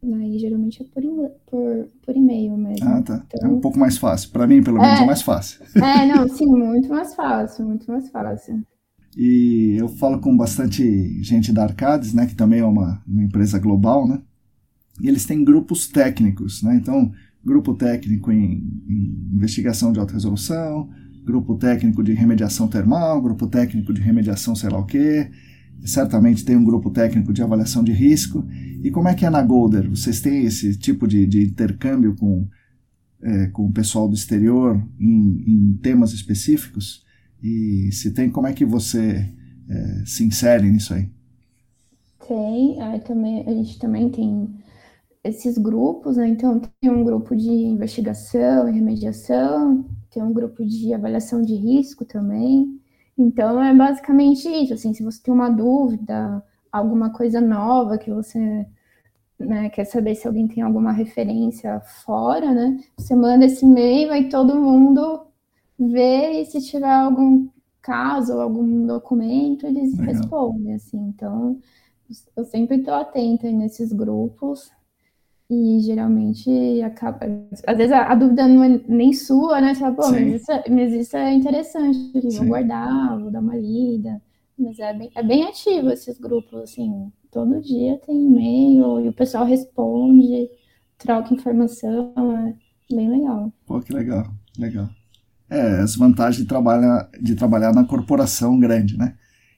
Aí 0.04 0.40
geralmente 0.40 0.82
é 0.82 0.86
por, 0.86 1.04
por, 1.46 1.90
por 2.04 2.18
e-mail 2.18 2.58
mesmo. 2.58 2.88
Ah, 2.88 3.02
tá. 3.04 3.24
Então, 3.28 3.50
é 3.50 3.54
um 3.54 3.60
pouco 3.60 3.78
mais 3.78 3.98
fácil. 3.98 4.32
Para 4.32 4.48
mim, 4.48 4.64
pelo 4.64 4.80
menos, 4.82 5.00
é, 5.00 5.04
é 5.04 5.06
mais 5.06 5.22
fácil. 5.22 5.62
É, 5.76 6.06
não, 6.06 6.28
sim, 6.28 6.48
muito 6.48 6.90
mais 6.90 7.14
fácil, 7.14 7.66
muito 7.66 7.90
mais 7.92 8.10
fácil. 8.10 8.64
E 9.16 9.76
eu 9.80 9.88
falo 9.88 10.20
com 10.20 10.36
bastante 10.36 11.22
gente 11.22 11.52
da 11.52 11.64
Arcades, 11.64 12.14
né, 12.14 12.26
que 12.26 12.36
também 12.36 12.62
é 12.62 12.66
uma, 12.66 13.04
uma 13.08 13.24
empresa 13.24 13.60
global, 13.60 14.08
né? 14.08 14.22
E 15.00 15.08
eles 15.08 15.26
têm 15.26 15.44
grupos 15.44 15.88
técnicos, 15.88 16.64
né? 16.64 16.76
Então, 16.76 17.12
grupo 17.44 17.74
técnico 17.74 18.32
em, 18.32 18.64
em 18.88 19.30
investigação 19.34 19.92
de 19.92 20.00
alta 20.00 20.14
resolução, 20.14 20.90
grupo 21.24 21.56
técnico 21.56 22.04
de 22.04 22.14
remediação 22.14 22.68
termal, 22.68 23.22
grupo 23.22 23.48
técnico 23.48 23.94
de 23.94 24.02
remediação 24.02 24.56
sei 24.56 24.70
lá 24.70 24.80
o 24.80 24.86
quê. 24.86 25.30
Certamente 25.86 26.46
tem 26.46 26.56
um 26.56 26.64
grupo 26.64 26.90
técnico 26.90 27.34
de 27.34 27.42
avaliação 27.42 27.84
de 27.84 27.92
risco. 27.92 28.46
E 28.84 28.92
como 28.92 29.08
é 29.08 29.16
que 29.16 29.26
é 29.26 29.30
na 29.30 29.42
Golder? 29.42 29.90
Vocês 29.90 30.22
têm 30.22 30.46
esse 30.46 30.78
tipo 30.78 31.08
de, 31.08 31.26
de 31.26 31.44
intercâmbio 31.44 32.16
com, 32.16 32.48
é, 33.22 33.48
com 33.48 33.66
o 33.66 33.72
pessoal 33.72 34.08
do 34.08 34.16
exterior 34.16 34.82
em, 35.00 35.44
em, 35.48 35.80
temas 35.82 36.14
específicos? 36.14 37.04
E 37.42 37.90
se 37.92 38.12
tem, 38.12 38.30
como 38.30 38.48
é 38.48 38.54
que 38.54 38.66
você 38.66 39.32
é, 39.70 40.04
se 40.06 40.24
insere 40.24 40.70
nisso 40.70 40.94
aí? 40.94 41.10
Tem, 42.28 42.78
também, 43.06 43.44
a 43.48 43.52
gente 43.52 43.78
também 43.80 44.10
tem 44.10 44.48
esses 45.24 45.58
grupos, 45.58 46.18
né? 46.18 46.28
Então, 46.28 46.60
tem 46.80 46.90
um 46.90 47.04
grupo 47.04 47.36
de 47.36 47.50
investigação 47.50 48.68
e 48.68 48.72
remediação, 48.72 49.86
tem 50.12 50.24
um 50.24 50.34
grupo 50.34 50.66
de 50.66 50.94
avaliação 50.94 51.42
de 51.42 51.56
risco 51.56 52.06
também. 52.06 52.81
Então, 53.22 53.64
é 53.64 53.74
basicamente 53.74 54.48
isso. 54.50 54.74
Assim, 54.74 54.94
se 54.94 55.04
você 55.04 55.22
tem 55.22 55.34
uma 55.34 55.50
dúvida, 55.50 56.44
alguma 56.72 57.12
coisa 57.12 57.40
nova 57.40 57.98
que 57.98 58.12
você 58.12 58.66
né, 59.40 59.70
quer 59.70 59.86
saber 59.86 60.16
se 60.16 60.28
alguém 60.28 60.48
tem 60.48 60.64
alguma 60.64 60.92
referência 60.92 61.80
fora, 61.82 62.52
né? 62.54 62.80
Você 62.98 63.16
manda 63.16 63.46
esse 63.46 63.66
e-mail, 63.66 64.10
vai 64.10 64.30
todo 64.30 64.56
mundo 64.56 65.28
ver 65.78 66.42
e 66.42 66.46
se 66.46 66.62
tiver 66.62 66.92
algum 66.92 67.48
caso 67.82 68.40
algum 68.40 68.86
documento, 68.86 69.66
eles 69.66 69.98
Legal. 69.98 70.14
respondem, 70.14 70.74
assim. 70.76 70.98
Então, 70.98 71.60
eu 72.36 72.46
sempre 72.46 72.78
estou 72.78 72.94
atenta 72.94 73.52
nesses 73.52 73.92
grupos 73.94 74.72
e 75.52 75.82
geralmente 75.82 76.50
acaba. 76.82 77.20
Às 77.68 77.78
vezes 77.78 77.92
a, 77.92 78.06
a, 78.06 78.16
dúvida 78.16 78.48
não 78.48 78.64
é 78.64 78.80
nem 78.88 79.12
sua, 79.12 79.60
né? 79.60 79.74
Você 79.74 79.82
fala, 79.82 79.96
pô, 79.96 80.10
mas 80.10 80.42
isso, 80.42 80.50
é, 80.50 80.64
mas 80.70 80.94
isso, 80.94 81.18
é 81.18 81.34
interessante, 81.34 82.38
vou 82.38 82.46
guardar, 82.46 83.20
vou 83.20 83.30
dar 83.30 83.42
uma 83.42 83.58
lida. 83.58 84.22
Mas 84.58 84.80
é 84.80 84.94
bem, 84.94 85.12
é 85.14 85.22
bem 85.22 85.44
ativo 85.44 85.90
esses 85.90 86.18
grupos, 86.18 86.62
assim. 86.62 87.12
Todo 87.30 87.62
dia 87.62 88.00
tem 88.06 88.16
e-mail 88.16 89.02
e 89.02 89.10
o 89.10 89.14
pessoal 89.14 89.44
responde, 89.44 90.50
troca 90.98 91.34
informação, 91.34 92.14
é 92.90 92.96
bem 92.96 93.10
legal. 93.10 93.52
Pô, 93.66 93.82
que 93.82 93.92
legal, 93.92 94.26
legal. 94.58 94.88
É, 95.50 95.82
as 95.82 95.98
vantagens 95.98 96.38
de 96.38 96.48
trabalhar, 96.48 97.10
de 97.22 97.36
trabalhar 97.36 97.74
na 97.74 97.84
corporação 97.84 98.58
grande, 98.58 98.98
né? 98.98 99.16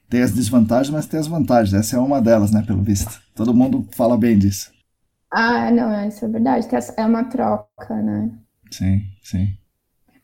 Tem 0.10 0.24
as 0.24 0.32
desvantagens, 0.32 0.90
mas 0.90 1.06
tem 1.06 1.20
as 1.20 1.28
vantagens. 1.28 1.74
Essa 1.74 1.98
é 1.98 2.00
uma 2.00 2.20
delas, 2.20 2.52
né, 2.52 2.64
pelo 2.66 2.82
visto. 2.82 3.22
Todo 3.36 3.54
mundo 3.54 3.88
fala 3.92 4.18
bem 4.18 4.38
disso. 4.38 4.74
Ah, 5.36 5.72
não, 5.72 5.92
é, 5.92 6.08
isso 6.08 6.24
é 6.24 6.28
verdade, 6.28 6.68
que 6.68 6.76
é 6.76 7.06
uma 7.06 7.24
troca, 7.24 7.96
né? 7.96 8.30
Sim, 8.70 9.02
sim. 9.24 9.48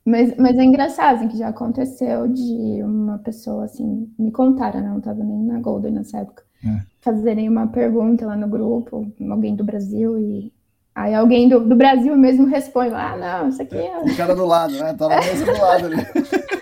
Mas, 0.06 0.38
mas 0.38 0.56
é 0.56 0.64
engraçado, 0.64 1.16
assim, 1.16 1.28
que 1.28 1.38
já 1.38 1.48
aconteceu 1.48 2.28
de 2.28 2.84
uma 2.84 3.18
pessoa, 3.18 3.66
assim, 3.66 4.08
me 4.20 4.32
contaram, 4.32 4.82
né? 4.82 4.90
não 4.90 5.00
estava 5.00 5.24
nem 5.24 5.44
na 5.44 5.60
Golden 5.60 5.94
nessa 5.94 6.20
época, 6.20 6.44
é. 6.64 6.82
fazerem 7.02 7.50
uma 7.50 7.66
pergunta 7.68 8.28
lá 8.28 8.38
no 8.38 8.48
grupo, 8.48 9.12
alguém 9.32 9.56
do 9.56 9.64
Brasil, 9.64 10.20
e 10.20 10.54
aí 10.94 11.16
alguém 11.16 11.50
do, 11.50 11.60
do 11.60 11.76
Brasil 11.76 12.16
mesmo 12.16 12.46
responde, 12.46 12.94
ah, 12.94 13.18
não, 13.18 13.50
isso 13.50 13.64
aqui 13.64 13.78
é... 13.78 14.00
O 14.00 14.16
cara 14.16 14.36
do 14.36 14.46
lado, 14.46 14.74
né? 14.74 14.94
Tá 14.94 15.10
na 15.10 15.22
mesa 15.22 15.46
do 15.46 15.60
lado 15.60 15.86
ali. 15.88 15.96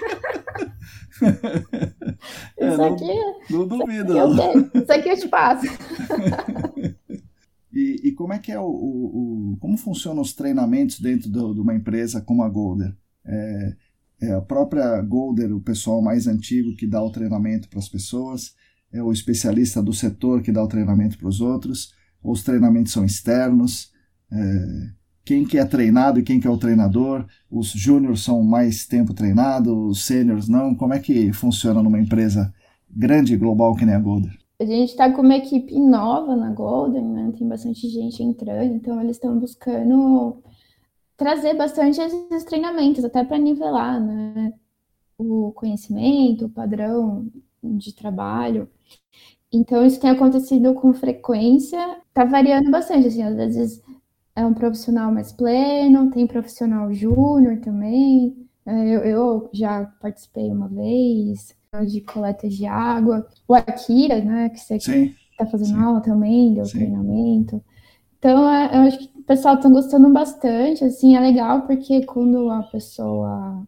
É, 2.59 2.69
isso 2.69 2.83
aqui... 2.83 3.19
Não, 3.49 3.59
não 3.59 3.67
duvido, 3.67 4.15
isso 4.15 4.41
aqui, 4.41 4.57
não. 4.73 4.81
isso 4.81 4.91
aqui 4.91 5.09
eu 5.09 5.17
te 5.17 5.27
passo. 5.27 5.65
E, 7.71 8.07
e 8.07 8.11
como 8.13 8.33
é 8.33 8.39
que 8.39 8.51
é 8.51 8.59
o, 8.59 8.65
o, 8.65 9.53
o, 9.53 9.57
como 9.57 9.77
funcionam 9.77 10.21
os 10.21 10.33
treinamentos 10.33 10.99
dentro 10.99 11.29
do, 11.29 11.53
de 11.53 11.59
uma 11.59 11.75
empresa 11.75 12.21
como 12.21 12.43
a 12.43 12.49
Golder? 12.49 12.95
É, 13.25 13.75
é 14.21 14.33
a 14.33 14.41
própria 14.41 15.01
Golder, 15.01 15.53
o 15.53 15.61
pessoal 15.61 16.01
mais 16.01 16.27
antigo 16.27 16.75
que 16.75 16.87
dá 16.87 17.01
o 17.01 17.11
treinamento 17.11 17.69
para 17.69 17.79
as 17.79 17.89
pessoas, 17.89 18.53
é 18.91 19.03
o 19.03 19.11
especialista 19.11 19.81
do 19.81 19.93
setor 19.93 20.41
que 20.41 20.51
dá 20.51 20.63
o 20.63 20.67
treinamento 20.67 21.17
para 21.17 21.27
os 21.27 21.41
outros, 21.41 21.93
ou 22.23 22.31
os 22.31 22.43
treinamentos 22.43 22.93
são 22.93 23.05
externos, 23.05 23.91
é, 24.31 24.89
quem 25.27 25.45
que 25.45 25.57
é 25.57 25.65
treinado 25.65 26.19
e 26.19 26.23
quem 26.23 26.39
que 26.39 26.47
é 26.47 26.49
o 26.49 26.57
treinador, 26.57 27.25
os 27.51 27.71
júniores 27.71 28.21
são 28.21 28.41
mais 28.41 28.85
tempo 28.85 29.13
treinados, 29.13 29.73
os 29.73 30.05
sêniores 30.05 30.47
não, 30.47 30.73
como 30.73 30.93
é 30.93 30.99
que 30.99 31.33
funciona 31.33 31.83
numa 31.83 31.99
empresa 31.99 32.53
grande 32.89 33.33
e 33.33 33.37
global 33.37 33.75
que 33.75 33.85
nem 33.85 33.93
a 33.93 33.99
Golder? 33.99 34.31
A 34.59 34.65
gente 34.65 34.89
está 34.89 35.11
com 35.11 35.21
uma 35.21 35.35
equipe 35.37 35.79
nova 35.79 36.35
na 36.35 36.51
Golden, 36.51 37.05
né? 37.05 37.33
Tem 37.37 37.47
bastante 37.47 37.87
gente 37.89 38.23
entrando, 38.23 38.73
então 38.73 38.99
eles 39.01 39.17
estão 39.17 39.37
buscando 39.39 40.41
trazer 41.17 41.55
bastante 41.55 41.99
esses 42.01 42.43
treinamentos, 42.45 43.03
até 43.05 43.23
para 43.23 43.37
nivelar, 43.37 43.99
né? 44.03 44.53
O 45.17 45.51
conhecimento, 45.53 46.45
o 46.45 46.49
padrão 46.49 47.27
de 47.63 47.93
trabalho. 47.95 48.69
Então, 49.51 49.85
isso 49.85 49.99
tem 49.99 50.09
acontecido 50.11 50.73
com 50.75 50.93
frequência, 50.93 51.79
tá 52.13 52.25
variando 52.25 52.69
bastante, 52.71 53.07
assim, 53.07 53.23
às 53.23 53.35
vezes 53.35 53.81
é 54.35 54.45
um 54.45 54.53
profissional 54.53 55.11
mais 55.11 55.31
pleno, 55.33 56.11
tem 56.11 56.27
profissional 56.27 56.93
júnior 56.93 57.59
também. 57.61 58.47
É, 58.65 58.71
eu, 58.95 58.99
eu 59.03 59.49
já 59.53 59.85
participei 60.01 60.51
uma 60.51 60.67
vez, 60.67 61.56
de 61.87 62.01
coleta 62.01 62.47
de 62.47 62.65
água. 62.65 63.27
O 63.47 63.53
Akira, 63.53 64.21
né, 64.21 64.49
que 64.49 64.59
você 64.59 64.75
está 64.75 65.45
fazendo 65.45 65.77
sim. 65.77 65.83
aula 65.83 66.01
também, 66.01 66.53
deu 66.53 66.65
sim. 66.65 66.79
treinamento. 66.79 67.63
Então, 68.17 68.49
é, 68.49 68.75
eu 68.75 68.81
acho 68.81 68.99
que 68.99 69.19
o 69.19 69.23
pessoal 69.23 69.55
está 69.55 69.69
gostando 69.69 70.09
bastante, 70.11 70.83
assim, 70.83 71.15
é 71.15 71.19
legal 71.19 71.63
porque 71.63 72.05
quando 72.05 72.49
a 72.49 72.63
pessoa 72.63 73.63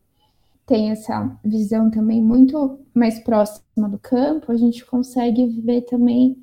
tem 0.66 0.92
essa 0.92 1.38
visão 1.44 1.90
também 1.90 2.22
muito 2.22 2.80
mais 2.94 3.20
próxima 3.20 3.90
do 3.90 4.00
campo, 4.00 4.52
a 4.52 4.58
gente 4.58 4.86
consegue 4.86 5.48
ver 5.62 5.82
também 5.82 6.38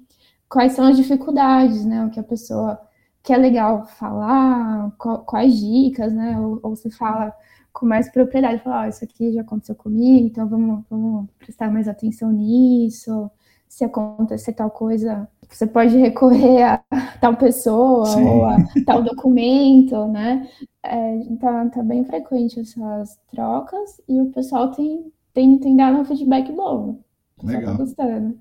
quais 0.49 0.73
são 0.73 0.85
as 0.87 0.97
dificuldades, 0.97 1.85
né, 1.85 2.05
o 2.05 2.11
que 2.11 2.21
a 2.21 2.25
pessoa 2.25 2.81
que 3.23 3.33
é 3.33 3.37
legal 3.37 3.85
falar, 3.87 4.93
quais 5.27 5.59
dicas, 5.59 6.13
né, 6.13 6.39
ou, 6.39 6.61
ou 6.63 6.77
se 6.77 6.91
fala 6.91 7.33
com 7.77 7.85
mais 7.85 8.11
propriedade, 8.11 8.63
falar, 8.63 8.87
oh, 8.87 8.89
isso 8.89 9.05
aqui 9.05 9.33
já 9.33 9.43
aconteceu 9.43 9.75
comigo, 9.75 10.27
então 10.27 10.49
vamos, 10.49 10.83
vamos 10.89 11.29
prestar 11.39 11.71
mais 11.71 11.87
atenção 11.87 12.33
nisso. 12.33 13.31
Se 13.69 13.85
acontecer 13.85 14.55
tal 14.55 14.71
coisa, 14.71 15.29
você 15.47 15.67
pode 15.67 15.95
recorrer 15.99 16.63
a 16.63 16.83
tal 17.21 17.37
pessoa 17.37 18.07
Sim. 18.07 18.25
ou 18.25 18.47
a 18.47 18.57
tal 18.87 19.03
documento, 19.03 20.07
né? 20.09 20.49
É, 20.83 21.19
tá, 21.39 21.69
tá 21.69 21.83
bem 21.83 22.03
frequente 22.05 22.61
essas 22.61 23.19
trocas 23.31 24.01
e 24.09 24.23
o 24.23 24.31
pessoal 24.31 24.71
tem, 24.71 25.13
tem, 25.35 25.59
tem 25.59 25.77
dado 25.77 25.99
um 25.99 26.05
feedback 26.05 26.51
bom. 26.53 27.01
Tá 27.39 27.47
Legal. 27.47 27.77
Tá 27.77 27.85
gostando. 27.85 28.39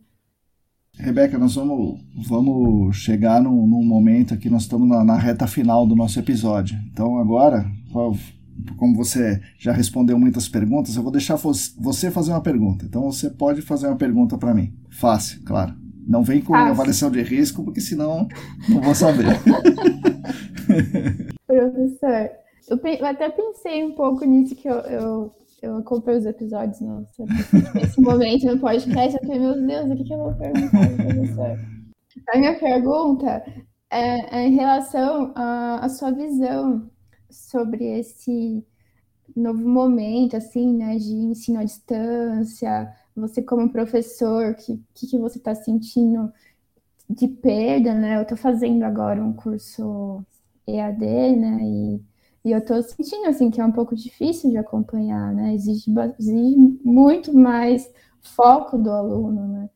Rebeca, 0.98 1.38
nós 1.38 1.56
vamos, 1.56 2.00
vamos 2.26 2.96
chegar 2.96 3.42
num, 3.42 3.68
num 3.68 3.84
momento 3.84 4.34
aqui, 4.34 4.50
nós 4.50 4.62
estamos 4.62 4.88
na, 4.88 5.04
na, 5.04 5.18
reta 5.18 5.46
final 5.46 5.86
do 5.86 5.94
nosso 5.94 6.18
episódio. 6.18 6.78
Então 6.90 7.18
agora, 7.18 7.70
como 8.78 8.96
você 8.96 9.42
já 9.58 9.72
respondeu 9.72 10.18
muitas 10.18 10.48
perguntas, 10.48 10.96
eu 10.96 11.04
vou 11.04 11.12
deixar 11.12 11.36
você 11.36 12.12
fazer 12.12 12.32
uma 12.32 12.42
pergunta. 12.42 12.86
Então 12.86 13.04
você 13.04 13.30
pode 13.30 13.62
fazer 13.62 13.88
uma 13.88 13.98
pergunta 13.98 14.38
para 14.38 14.54
mim. 14.54 14.74
Fácil, 14.90 15.44
claro. 15.44 15.74
Não 16.08 16.24
vem 16.24 16.42
com 16.42 16.54
Fácil. 16.54 16.72
avaliação 16.72 17.12
de 17.12 17.22
risco, 17.22 17.64
porque 17.64 17.82
senão 17.82 18.28
não 18.70 18.82
vou 18.82 18.94
saber. 18.94 19.26
Professor, 21.48 22.30
eu, 22.70 23.06
até 23.06 23.30
pensei 23.30 23.84
um 23.84 23.94
pouco 23.94 24.26
nisso 24.26 24.56
que 24.56 24.68
eu, 24.68 24.80
eu, 24.82 25.32
eu 25.62 25.78
acompanhei 25.78 26.20
os 26.20 26.26
episódios 26.26 26.80
nossa, 26.82 27.26
nesse 27.74 28.02
momento 28.02 28.46
no 28.46 28.60
podcast. 28.60 29.18
Eu 29.18 29.28
falei, 29.28 29.40
meu 29.40 29.68
Deus, 29.68 29.92
o 29.92 29.96
que, 29.96 30.04
que 30.04 30.14
eu 30.14 30.18
vou 30.18 30.34
perguntar, 30.34 30.90
professor? 30.96 31.60
A 32.34 32.38
minha 32.38 32.60
pergunta 32.60 33.44
é, 33.92 34.38
é 34.38 34.48
em 34.48 34.56
relação 34.56 35.32
à 35.36 35.88
sua 35.90 36.12
visão 36.12 36.90
sobre 37.36 37.86
esse 38.00 38.66
novo 39.36 39.68
momento, 39.68 40.36
assim, 40.38 40.74
né, 40.76 40.98
de 40.98 41.12
ensino 41.14 41.60
à 41.60 41.64
distância, 41.64 42.94
você 43.16 43.42
como 43.42 43.72
professor, 43.72 44.52
o 44.52 44.56
que, 44.56 44.82
que, 44.94 45.18
você 45.18 45.38
está 45.38 45.56
sentindo 45.56 46.32
de 47.10 47.28
perda, 47.28 47.94
né? 47.94 48.18
Eu 48.18 48.24
estou 48.24 48.38
fazendo 48.38 48.84
agora 48.84 49.24
um 49.24 49.34
curso 49.34 50.24
EAD, 50.68 51.06
né, 51.36 51.60
e, 51.62 52.02
e 52.46 52.52
eu 52.52 52.60
estou 52.60 52.82
sentindo, 52.84 53.28
assim, 53.28 53.50
que 53.52 53.62
é 53.62 53.66
um 53.66 53.72
pouco 53.72 53.96
difícil 53.96 54.50
de 54.52 54.58
acompanhar, 54.58 55.34
né, 55.34 55.54
exige, 55.54 55.92
exige 56.20 56.58
muito 56.84 57.34
mais 57.34 57.92
foco 58.22 58.78
do 58.78 58.90
aluno, 58.92 59.48
né, 59.48 59.70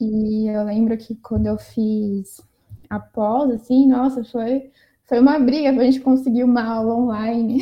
e 0.00 0.48
eu 0.48 0.64
lembro 0.64 0.96
que 0.98 1.14
quando 1.16 1.46
eu 1.46 1.58
fiz 1.58 2.40
a 2.90 2.98
pós, 2.98 3.50
assim, 3.52 3.86
nossa, 3.86 4.24
foi 4.24 4.70
foi 5.12 5.20
uma 5.20 5.38
briga 5.38 5.70
para 5.74 5.82
a 5.82 5.84
gente 5.84 6.00
conseguir 6.00 6.42
uma 6.42 6.62
aula 6.62 6.94
online. 6.94 7.60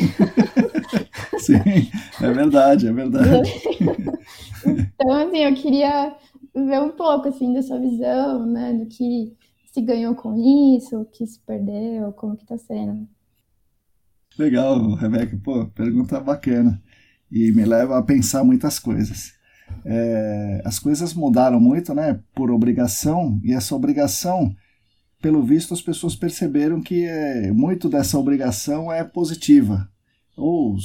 Sim, 1.37 1.91
é 2.23 2.31
verdade, 2.31 2.87
é 2.87 2.93
verdade. 2.93 3.51
então, 4.65 5.13
assim, 5.15 5.39
eu 5.39 5.55
queria 5.57 6.15
ver 6.55 6.81
um 6.81 6.91
pouco, 6.91 7.27
assim, 7.27 7.53
da 7.53 7.61
sua 7.61 7.81
visão, 7.81 8.47
né, 8.47 8.73
do 8.75 8.87
que 8.87 9.37
se 9.73 9.81
ganhou 9.81 10.15
com 10.15 10.37
isso, 10.77 11.01
o 11.01 11.05
que 11.05 11.27
se 11.27 11.41
perdeu, 11.41 12.13
como 12.13 12.37
que 12.37 12.47
tá 12.47 12.57
sendo. 12.57 13.09
Legal, 14.39 14.95
Rebeca, 14.95 15.37
pô, 15.43 15.67
pergunta 15.67 16.21
bacana 16.21 16.81
e 17.33 17.51
me 17.51 17.65
leva 17.65 17.99
a 17.99 18.03
pensar 18.03 18.45
muitas 18.45 18.79
coisas. 18.79 19.33
É, 19.85 20.63
as 20.65 20.79
coisas 20.79 21.13
mudaram 21.13 21.59
muito, 21.59 21.93
né? 21.95 22.21
Por 22.33 22.49
obrigação, 22.49 23.41
e 23.43 23.53
essa 23.53 23.75
obrigação, 23.75 24.55
pelo 25.21 25.43
visto, 25.43 25.75
as 25.75 25.83
pessoas 25.83 26.17
perceberam 26.17 26.81
que 26.81 27.05
é, 27.05 27.53
muito 27.53 27.89
dessa 27.89 28.19
obrigação 28.19 28.91
é 28.91 29.05
positiva. 29.05 29.89
Ou 30.37 30.77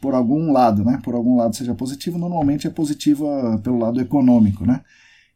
por 0.00 0.14
algum 0.14 0.52
lado, 0.52 0.84
né? 0.84 1.00
Por 1.02 1.14
algum 1.14 1.36
lado 1.36 1.56
seja 1.56 1.74
positivo, 1.74 2.18
normalmente 2.18 2.66
é 2.66 2.70
positiva 2.70 3.58
pelo 3.64 3.78
lado 3.78 4.00
econômico, 4.00 4.66
né? 4.66 4.82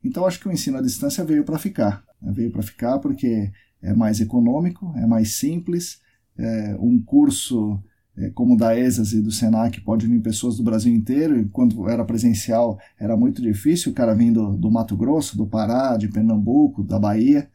Então 0.05 0.27
acho 0.27 0.39
que 0.39 0.49
o 0.49 0.53
ensino 0.53 0.79
à 0.79 0.83
distância 0.83 1.25
veio 1.25 1.45
para 1.45 1.59
ficar. 1.59 2.05
Né? 2.21 2.33
Veio 2.33 2.51
para 2.51 2.63
ficar 2.63 2.99
porque 2.99 3.51
é 3.81 3.95
mais 3.95 4.21
econômico, 4.21 4.93
é 4.97 5.07
mais 5.07 5.37
simples, 5.37 6.01
é 6.37 6.77
um 6.79 7.01
curso 7.01 7.83
é, 8.17 8.31
como 8.31 8.55
o 8.55 8.57
da 8.57 8.79
ESAS 8.79 9.13
e 9.13 9.23
do 9.23 9.31
SENAC 9.31 9.81
pode 9.81 10.07
vir 10.07 10.21
pessoas 10.21 10.57
do 10.57 10.63
Brasil 10.63 10.95
inteiro, 10.95 11.41
e 11.41 11.47
quando 11.47 11.89
era 11.89 12.05
presencial 12.05 12.79
era 12.99 13.17
muito 13.17 13.41
difícil, 13.41 13.91
o 13.91 13.95
cara 13.95 14.15
vindo 14.15 14.53
do 14.57 14.71
Mato 14.71 14.97
Grosso, 14.97 15.37
do 15.37 15.47
Pará, 15.47 15.97
de 15.97 16.09
Pernambuco, 16.09 16.83
da 16.83 16.99
Bahia, 16.99 17.49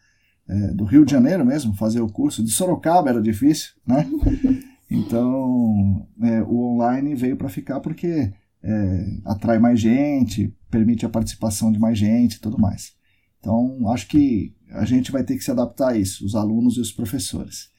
é, 0.48 0.74
do 0.74 0.86
Rio 0.86 1.06
de 1.06 1.11
Janeiro 1.11 1.45
mesmo, 1.45 1.74
fazer 1.74 2.02
o 2.02 2.10
curso, 2.10 2.44
de 2.44 2.52
Sorocaba 2.52 3.10
era 3.10 3.22
difícil, 3.22 3.72
né? 3.86 4.07
Então, 4.90 6.07
é, 6.22 6.41
o 6.44 6.74
online 6.74 7.14
veio 7.14 7.36
para 7.36 7.49
ficar 7.49 7.82
porque 7.82 8.32
é, 8.64 9.06
atrai 9.26 9.60
mais 9.60 9.82
gente, 9.82 10.56
permite 10.72 11.06
a 11.06 11.10
participação 11.10 11.74
de 11.74 11.78
mais 11.78 11.98
gente 11.98 12.36
e 12.36 12.40
tudo 12.40 12.57
mais. 12.57 12.94
Então, 13.40 13.90
acho 13.90 14.07
que 14.07 14.56
a 14.72 14.86
gente 14.86 15.11
vai 15.11 15.24
ter 15.24 15.36
que 15.36 15.44
se 15.44 15.52
adaptar 15.52 15.90
a 15.90 15.98
isso, 15.98 16.26
os 16.26 16.36
alunos 16.36 16.78
e 16.78 16.80
os 16.80 16.91
professores. 16.91 17.69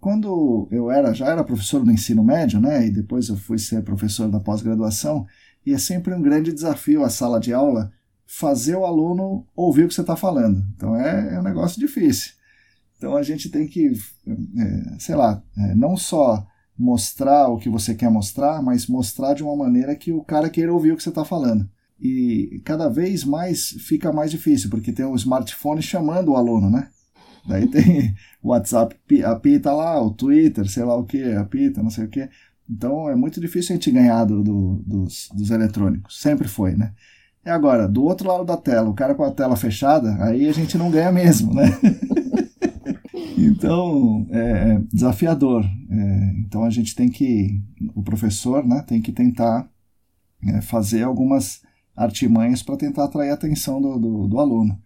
Quando 0.00 0.68
eu 0.70 0.90
era, 0.90 1.14
já 1.14 1.28
era 1.28 1.44
professor 1.44 1.84
no 1.84 1.92
ensino 1.92 2.22
médio, 2.22 2.60
né, 2.60 2.86
e 2.86 2.90
depois 2.90 3.28
eu 3.28 3.36
fui 3.36 3.58
ser 3.58 3.82
professor 3.82 4.28
da 4.28 4.40
pós-graduação, 4.40 5.26
e 5.64 5.72
é 5.72 5.78
sempre 5.78 6.12
um 6.12 6.20
grande 6.20 6.52
desafio 6.52 7.04
a 7.04 7.08
sala 7.08 7.40
de 7.40 7.52
aula 7.52 7.90
fazer 8.26 8.76
o 8.76 8.84
aluno 8.84 9.46
ouvir 9.54 9.84
o 9.84 9.88
que 9.88 9.94
você 9.94 10.00
está 10.00 10.16
falando. 10.16 10.64
Então 10.74 10.96
é, 10.96 11.34
é, 11.34 11.40
um 11.40 11.42
negócio 11.42 11.78
difícil. 11.78 12.32
Então 12.96 13.16
a 13.16 13.22
gente 13.22 13.50
tem 13.50 13.66
que, 13.66 13.92
é, 14.26 14.98
sei 14.98 15.14
lá, 15.14 15.42
é, 15.56 15.74
não 15.74 15.96
só 15.96 16.46
mostrar 16.76 17.48
o 17.48 17.58
que 17.58 17.68
você 17.68 17.94
quer 17.94 18.10
mostrar, 18.10 18.62
mas 18.62 18.86
mostrar 18.86 19.34
de 19.34 19.42
uma 19.42 19.54
maneira 19.56 19.94
que 19.94 20.12
o 20.12 20.24
cara 20.24 20.50
queira 20.50 20.72
ouvir 20.72 20.92
o 20.92 20.96
que 20.96 21.02
você 21.02 21.10
está 21.10 21.24
falando. 21.24 21.68
E 22.00 22.60
cada 22.64 22.88
vez 22.88 23.24
mais 23.24 23.70
fica 23.86 24.12
mais 24.12 24.30
difícil, 24.30 24.68
porque 24.68 24.92
tem 24.92 25.04
o 25.04 25.14
smartphone 25.14 25.80
chamando 25.80 26.32
o 26.32 26.36
aluno, 26.36 26.68
né? 26.68 26.88
Daí 27.46 27.68
tem 27.68 28.14
o 28.42 28.48
WhatsApp 28.48 28.96
apita 29.22 29.72
lá, 29.72 30.00
o 30.02 30.10
Twitter, 30.10 30.68
sei 30.68 30.84
lá 30.84 30.96
o 30.96 31.04
que, 31.04 31.22
apita, 31.34 31.82
não 31.82 31.90
sei 31.90 32.04
o 32.04 32.08
que. 32.08 32.28
Então 32.68 33.08
é 33.08 33.14
muito 33.14 33.40
difícil 33.40 33.74
a 33.74 33.76
gente 33.76 33.90
ganhar 33.90 34.24
do, 34.24 34.42
do, 34.42 34.82
dos, 34.86 35.28
dos 35.32 35.50
eletrônicos. 35.50 36.20
Sempre 36.20 36.48
foi, 36.48 36.74
né? 36.74 36.92
E 37.44 37.50
agora, 37.50 37.86
do 37.86 38.04
outro 38.04 38.28
lado 38.28 38.44
da 38.44 38.56
tela, 38.56 38.88
o 38.88 38.94
cara 38.94 39.14
com 39.14 39.24
a 39.24 39.30
tela 39.30 39.56
fechada, 39.56 40.16
aí 40.24 40.48
a 40.48 40.52
gente 40.52 40.78
não 40.78 40.90
ganha 40.90 41.12
mesmo, 41.12 41.52
né? 41.52 41.64
então, 43.36 44.26
é, 44.30 44.40
é 44.40 44.78
desafiador. 44.92 45.64
É, 45.64 46.34
então 46.38 46.64
a 46.64 46.70
gente 46.70 46.94
tem 46.94 47.08
que, 47.08 47.60
o 47.94 48.02
professor, 48.02 48.66
né, 48.66 48.82
tem 48.86 49.02
que 49.02 49.12
tentar 49.12 49.68
é, 50.42 50.62
fazer 50.62 51.02
algumas 51.02 51.62
artimanhas 51.94 52.62
para 52.62 52.76
tentar 52.76 53.04
atrair 53.04 53.30
a 53.30 53.34
atenção 53.34 53.80
do, 53.80 53.98
do, 53.98 54.26
do 54.26 54.40
aluno 54.40 54.78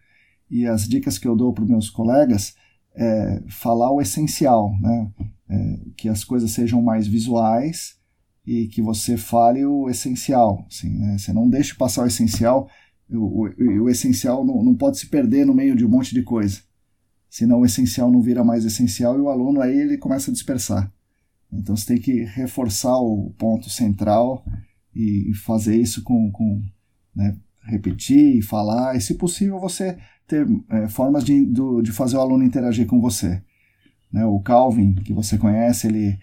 e 0.51 0.67
as 0.67 0.89
dicas 0.89 1.19
que 1.19 1.29
eu 1.29 1.37
dou 1.37 1.53
para 1.53 1.65
os 1.65 1.71
meus 1.71 1.91
colegas 1.91 2.55
é 2.95 3.43
falar 3.49 3.93
o 3.93 4.01
essencial, 4.01 4.75
né? 4.81 5.11
É, 5.51 5.79
que 5.97 6.09
as 6.09 6.25
coisas 6.25 6.51
sejam 6.51 6.83
mais 6.83 7.07
visuais 7.07 7.98
e 8.49 8.67
que 8.67 8.81
você 8.81 9.19
fale 9.19 9.67
o 9.67 9.91
essencial. 9.91 10.65
Assim, 10.71 10.89
né? 10.89 11.19
Você 11.19 11.35
não 11.35 11.47
deixe 11.51 11.75
passar 11.75 12.05
o 12.05 12.07
essencial, 12.07 12.67
o, 13.11 13.47
o, 13.47 13.83
o 13.83 13.91
essencial 13.91 14.43
não, 14.43 14.65
não 14.65 14.75
pode 14.75 14.99
se 14.99 15.07
perder 15.07 15.45
no 15.45 15.55
meio 15.55 15.77
de 15.77 15.85
um 15.85 15.89
monte 15.89 16.15
de 16.15 16.23
coisa. 16.23 16.61
Senão 17.29 17.61
o 17.61 17.67
essencial 17.67 18.11
não 18.11 18.23
vira 18.23 18.43
mais 18.43 18.65
essencial 18.65 19.19
e 19.19 19.21
o 19.21 19.29
aluno 19.29 19.61
aí 19.61 19.79
ele 19.79 19.99
começa 19.99 20.31
a 20.31 20.33
dispersar. 20.33 20.91
Então 21.53 21.77
você 21.77 21.95
tem 21.95 22.01
que 22.01 22.25
reforçar 22.25 22.99
o 22.99 23.35
ponto 23.37 23.69
central 23.69 24.43
e 24.97 25.35
fazer 25.45 25.77
isso 25.77 26.03
com, 26.03 26.31
com 26.33 26.65
né, 27.15 27.37
repetir 27.65 28.37
e 28.39 28.43
falar. 28.43 28.97
E 28.97 29.01
se 29.03 29.13
possível 29.15 29.61
você 29.61 29.99
ter 30.27 30.47
é, 30.71 30.89
formas 30.89 31.23
de, 31.23 31.45
do, 31.45 31.83
de 31.83 31.93
fazer 31.93 32.17
o 32.17 32.21
aluno 32.21 32.45
interagir 32.45 32.87
com 32.87 32.99
você. 32.99 33.43
Né? 34.11 34.25
O 34.25 34.41
Calvin, 34.41 34.95
que 34.95 35.13
você 35.13 35.37
conhece, 35.37 35.87
ele 35.87 36.19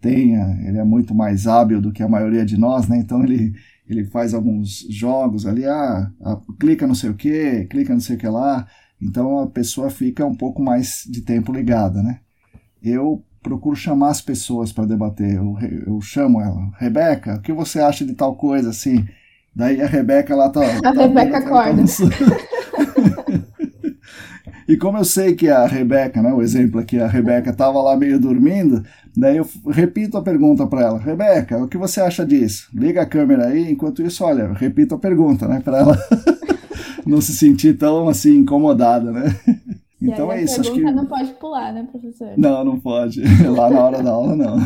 tem, 0.00 0.34
ele 0.66 0.78
é 0.78 0.84
muito 0.84 1.14
mais 1.14 1.46
hábil 1.46 1.80
do 1.80 1.92
que 1.92 2.02
a 2.02 2.08
maioria 2.08 2.44
de 2.44 2.56
nós, 2.56 2.88
né? 2.88 2.96
então 2.98 3.22
ele, 3.22 3.54
ele 3.88 4.04
faz 4.06 4.32
alguns 4.32 4.86
jogos 4.88 5.46
ali, 5.46 5.66
ah, 5.66 6.10
ah, 6.22 6.40
clica 6.58 6.86
não 6.86 6.94
sei 6.94 7.10
o 7.10 7.14
que, 7.14 7.66
clica 7.66 7.92
não 7.92 8.00
sei 8.00 8.16
o 8.16 8.18
que 8.18 8.28
lá, 8.28 8.66
então 9.00 9.40
a 9.40 9.46
pessoa 9.46 9.90
fica 9.90 10.24
um 10.24 10.34
pouco 10.34 10.62
mais 10.62 11.04
de 11.08 11.20
tempo 11.20 11.52
ligada. 11.52 12.02
Né? 12.02 12.20
Eu 12.82 13.22
procuro 13.42 13.76
chamar 13.76 14.10
as 14.10 14.20
pessoas 14.20 14.72
para 14.72 14.86
debater, 14.86 15.34
eu, 15.34 15.56
eu 15.86 16.00
chamo 16.00 16.40
ela, 16.40 16.70
Rebeca, 16.78 17.36
o 17.36 17.40
que 17.40 17.52
você 17.52 17.80
acha 17.80 18.04
de 18.04 18.14
tal 18.14 18.36
coisa 18.36 18.70
assim? 18.70 19.06
Daí 19.54 19.82
a 19.82 19.86
Rebeca 19.86 20.34
lá 20.34 20.48
tá. 20.48 20.60
A 20.60 20.80
tá 20.80 20.90
Rebeca 20.92 21.38
acorda. 21.38 21.82
E 24.70 24.76
como 24.76 24.98
eu 24.98 25.04
sei 25.04 25.34
que 25.34 25.48
a 25.48 25.66
Rebeca, 25.66 26.22
né, 26.22 26.32
o 26.32 26.40
exemplo 26.40 26.78
aqui, 26.78 26.96
a 26.96 27.08
Rebeca 27.08 27.50
estava 27.50 27.82
lá 27.82 27.96
meio 27.96 28.20
dormindo, 28.20 28.84
daí 29.16 29.38
eu 29.38 29.48
repito 29.66 30.16
a 30.16 30.22
pergunta 30.22 30.64
para 30.64 30.82
ela: 30.82 30.98
Rebeca, 31.00 31.58
o 31.58 31.66
que 31.66 31.76
você 31.76 32.00
acha 32.00 32.24
disso? 32.24 32.70
Liga 32.72 33.02
a 33.02 33.06
câmera 33.06 33.48
aí, 33.48 33.68
enquanto 33.68 34.00
isso, 34.00 34.22
olha, 34.22 34.42
eu 34.42 34.52
repito 34.52 34.94
a 34.94 34.98
pergunta, 34.98 35.48
né, 35.48 35.58
para 35.58 35.78
ela 35.78 35.98
não 37.04 37.20
se 37.20 37.32
sentir 37.32 37.78
tão 37.78 38.08
assim 38.08 38.36
incomodada, 38.36 39.10
né? 39.10 39.36
Então 40.00 40.30
é 40.30 40.40
isso. 40.44 40.60
A 40.60 40.62
pergunta 40.62 40.86
que... 40.86 40.92
não 40.92 41.06
pode 41.06 41.32
pular, 41.32 41.72
né, 41.72 41.88
professor? 41.90 42.28
Não, 42.36 42.64
não 42.64 42.78
pode. 42.78 43.20
Lá 43.50 43.68
na 43.68 43.80
hora 43.80 44.02
da 44.04 44.12
aula, 44.12 44.36
não. 44.36 44.56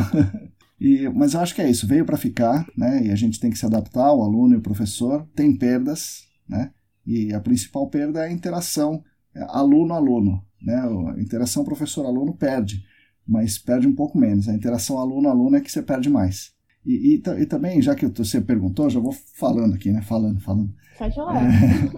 E, 0.79 1.09
mas 1.09 1.33
eu 1.33 1.39
acho 1.39 1.55
que 1.55 1.63
é 1.63 1.69
isso, 1.69 1.87
veio 1.87 2.05
para 2.05 2.15
ficar, 2.15 2.63
né? 2.77 3.07
E 3.07 3.11
a 3.11 3.15
gente 3.15 3.39
tem 3.39 3.49
que 3.49 3.57
se 3.57 3.65
adaptar, 3.65 4.13
o 4.13 4.21
aluno 4.21 4.53
e 4.53 4.57
o 4.57 4.61
professor. 4.61 5.27
Tem 5.35 5.57
perdas, 5.57 6.25
né? 6.47 6.69
E 7.03 7.33
a 7.33 7.39
principal 7.39 7.87
perda 7.89 8.19
é 8.19 8.27
a 8.27 8.31
interação 8.31 9.03
aluno-aluno. 9.49 10.43
Né? 10.61 10.75
A 10.75 11.19
interação 11.19 11.63
professor-aluno 11.63 12.33
perde, 12.33 12.83
mas 13.27 13.57
perde 13.57 13.87
um 13.87 13.95
pouco 13.95 14.17
menos. 14.17 14.49
A 14.49 14.53
interação 14.53 14.99
aluno-aluno 14.99 15.55
é 15.55 15.61
que 15.61 15.71
você 15.71 15.81
perde 15.81 16.09
mais. 16.09 16.53
E, 16.85 17.15
e, 17.15 17.41
e, 17.41 17.45
também, 17.45 17.81
já 17.81 17.95
que 17.95 18.05
você 18.05 18.39
perguntou, 18.39 18.89
já 18.89 18.99
vou 18.99 19.11
falando 19.11 19.73
aqui, 19.73 19.91
né? 19.91 20.01
Falando, 20.01 20.39
falando. 20.39 20.73
Pode 20.97 21.15
falar. 21.15 21.43
É, 21.43 21.91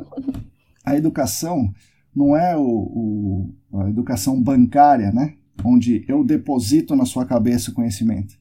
a 0.86 0.96
educação 0.96 1.74
não 2.16 2.36
é 2.36 2.56
o, 2.58 2.64
o, 3.72 3.82
a 3.82 3.90
educação 3.90 4.42
bancária, 4.42 5.12
né? 5.12 5.36
Onde 5.64 6.06
eu 6.08 6.24
deposito 6.24 6.96
na 6.96 7.06
sua 7.06 7.26
cabeça 7.26 7.72
o 7.72 7.74
conhecimento. 7.74 8.36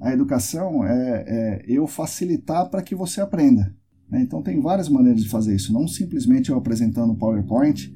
A 0.00 0.12
educação 0.12 0.84
é, 0.84 1.24
é 1.26 1.64
eu 1.66 1.86
facilitar 1.86 2.68
para 2.68 2.82
que 2.82 2.94
você 2.94 3.20
aprenda. 3.20 3.74
Né? 4.10 4.20
Então 4.22 4.42
tem 4.42 4.60
várias 4.60 4.88
maneiras 4.88 5.22
de 5.22 5.28
fazer 5.28 5.54
isso. 5.54 5.72
Não 5.72 5.86
simplesmente 5.86 6.50
eu 6.50 6.56
apresentando 6.56 7.12
o 7.12 7.16
PowerPoint 7.16 7.94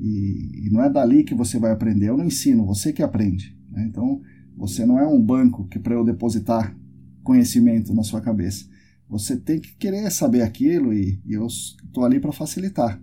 e, 0.00 0.66
e, 0.66 0.70
não 0.70 0.82
é 0.82 0.88
dali 0.88 1.22
que 1.22 1.34
você 1.34 1.58
vai 1.58 1.72
aprender, 1.72 2.08
eu 2.08 2.16
não 2.16 2.24
ensino, 2.24 2.64
você 2.64 2.92
que 2.92 3.02
aprende. 3.02 3.56
Né? 3.70 3.86
Então, 3.86 4.20
você 4.56 4.86
não 4.86 4.98
é 4.98 5.06
um 5.06 5.20
banco 5.20 5.68
que 5.68 5.78
para 5.78 5.94
eu 5.94 6.04
depositar 6.04 6.74
conhecimento 7.22 7.94
na 7.94 8.02
sua 8.02 8.20
cabeça. 8.20 8.66
Você 9.08 9.36
tem 9.36 9.60
que 9.60 9.76
querer 9.76 10.10
saber 10.10 10.42
aquilo 10.42 10.92
e, 10.94 11.20
e 11.26 11.34
eu 11.34 11.46
estou 11.46 12.04
ali 12.04 12.18
para 12.18 12.32
facilitar. 12.32 13.00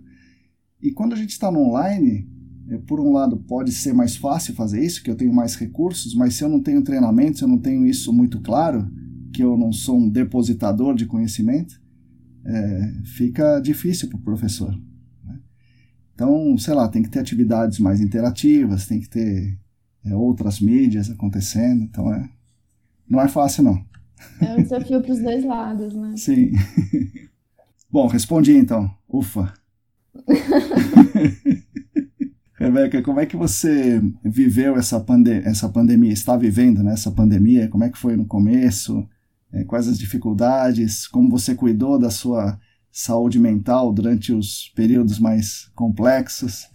E 0.82 0.90
quando 0.90 1.12
a 1.12 1.16
gente 1.16 1.30
está 1.30 1.50
no 1.50 1.60
online, 1.60 2.28
é, 2.68 2.78
por 2.78 3.00
um 3.00 3.12
lado 3.12 3.36
pode 3.36 3.72
ser 3.72 3.92
mais 3.92 4.16
fácil 4.16 4.54
fazer 4.54 4.84
isso, 4.84 5.02
que 5.02 5.10
eu 5.10 5.16
tenho 5.16 5.32
mais 5.32 5.54
recursos, 5.54 6.14
mas 6.14 6.34
se 6.34 6.42
eu 6.42 6.48
não 6.48 6.60
tenho 6.60 6.82
treinamento, 6.82 7.38
se 7.38 7.44
eu 7.44 7.48
não 7.48 7.58
tenho 7.58 7.86
isso 7.86 8.12
muito 8.12 8.40
claro, 8.40 8.90
que 9.32 9.42
eu 9.42 9.56
não 9.56 9.72
sou 9.72 9.98
um 9.98 10.08
depositador 10.08 10.94
de 10.94 11.06
conhecimento, 11.06 11.80
é, 12.44 12.92
fica 13.04 13.60
difícil 13.60 14.08
para 14.08 14.18
o 14.18 14.22
professor. 14.22 14.78
Então, 16.18 16.58
sei 16.58 16.74
lá, 16.74 16.88
tem 16.88 17.00
que 17.00 17.08
ter 17.08 17.20
atividades 17.20 17.78
mais 17.78 18.00
interativas, 18.00 18.88
tem 18.88 18.98
que 18.98 19.08
ter 19.08 19.56
é, 20.04 20.16
outras 20.16 20.58
mídias 20.58 21.08
acontecendo. 21.08 21.84
Então, 21.84 22.12
é, 22.12 22.28
não 23.08 23.20
é 23.20 23.28
fácil, 23.28 23.62
não. 23.62 23.80
É 24.40 24.52
um 24.54 24.62
desafio 24.64 25.00
para 25.00 25.12
os 25.12 25.20
dois 25.20 25.44
lados, 25.44 25.94
né? 25.94 26.14
Sim. 26.16 26.50
Bom, 27.88 28.08
respondi 28.08 28.56
então. 28.56 28.92
Ufa. 29.08 29.54
Rebeca, 32.58 33.00
como 33.00 33.20
é 33.20 33.26
que 33.26 33.36
você 33.36 34.02
viveu 34.24 34.76
essa, 34.76 34.98
pande 34.98 35.30
essa 35.30 35.68
pandemia? 35.68 36.12
Está 36.12 36.36
vivendo 36.36 36.82
né, 36.82 36.94
essa 36.94 37.12
pandemia? 37.12 37.68
Como 37.68 37.84
é 37.84 37.90
que 37.90 37.96
foi 37.96 38.16
no 38.16 38.26
começo? 38.26 39.08
É, 39.52 39.62
quais 39.62 39.86
as 39.86 39.96
dificuldades? 39.96 41.06
Como 41.06 41.30
você 41.30 41.54
cuidou 41.54 41.96
da 41.96 42.10
sua 42.10 42.58
saúde 42.90 43.38
mental 43.38 43.92
durante 43.92 44.32
os 44.32 44.68
períodos 44.74 45.18
mais 45.18 45.70
complexos? 45.74 46.66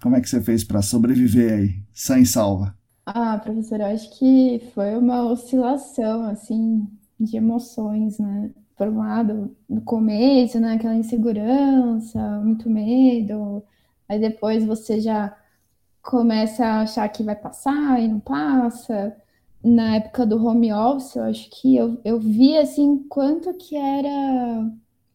Como 0.00 0.16
é 0.16 0.20
que 0.20 0.28
você 0.28 0.40
fez 0.40 0.64
para 0.64 0.82
sobreviver 0.82 1.52
aí, 1.52 1.82
sem 1.92 2.24
salva? 2.24 2.76
Ah, 3.06 3.38
professor, 3.38 3.80
eu 3.80 3.86
acho 3.86 4.16
que 4.18 4.60
foi 4.74 4.96
uma 4.96 5.24
oscilação, 5.24 6.24
assim, 6.24 6.86
de 7.18 7.36
emoções, 7.36 8.18
né? 8.18 8.50
por 8.76 8.88
um 8.88 8.98
lado, 8.98 9.56
no 9.68 9.80
começo, 9.82 10.58
né, 10.58 10.74
aquela 10.74 10.94
insegurança, 10.96 12.18
muito 12.40 12.68
medo, 12.68 13.62
aí 14.08 14.18
depois 14.18 14.64
você 14.64 15.00
já 15.00 15.36
começa 16.02 16.64
a 16.66 16.82
achar 16.82 17.08
que 17.08 17.22
vai 17.22 17.36
passar 17.36 18.00
e 18.00 18.08
não 18.08 18.20
passa. 18.20 19.16
Na 19.64 19.96
época 19.96 20.26
do 20.26 20.44
home 20.44 20.72
office, 20.72 21.16
eu 21.16 21.24
acho 21.24 21.50
que 21.50 21.76
eu, 21.76 22.00
eu 22.04 22.18
vi, 22.20 22.56
assim, 22.58 22.98
quanto 23.08 23.54
que 23.54 23.76
era 23.76 24.70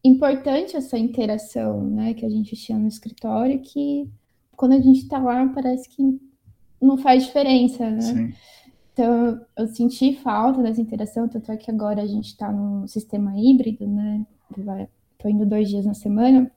importante 0.08 0.76
essa 0.76 0.98
interação, 0.98 1.82
né, 1.82 2.14
que 2.14 2.24
a 2.24 2.28
gente 2.28 2.56
tinha 2.56 2.78
no 2.78 2.88
escritório, 2.88 3.60
que 3.60 4.08
quando 4.56 4.72
a 4.72 4.80
gente 4.80 5.06
tá 5.08 5.18
lá 5.18 5.46
parece 5.48 5.88
que 5.88 6.20
não 6.80 6.96
faz 6.96 7.26
diferença, 7.26 7.88
né? 7.90 8.00
Sim. 8.00 8.34
Então, 8.92 9.40
eu 9.56 9.66
senti 9.68 10.16
falta 10.16 10.60
dessa 10.60 10.80
interação, 10.80 11.28
tanto 11.28 11.52
é 11.52 11.56
que 11.56 11.70
agora 11.70 12.02
a 12.02 12.06
gente 12.06 12.26
está 12.26 12.50
num 12.50 12.86
sistema 12.88 13.32
híbrido, 13.36 13.86
né? 13.86 14.26
Tô 15.16 15.28
indo 15.28 15.46
dois 15.46 15.68
dias 15.68 15.86
na 15.86 15.94
semana. 15.94 16.50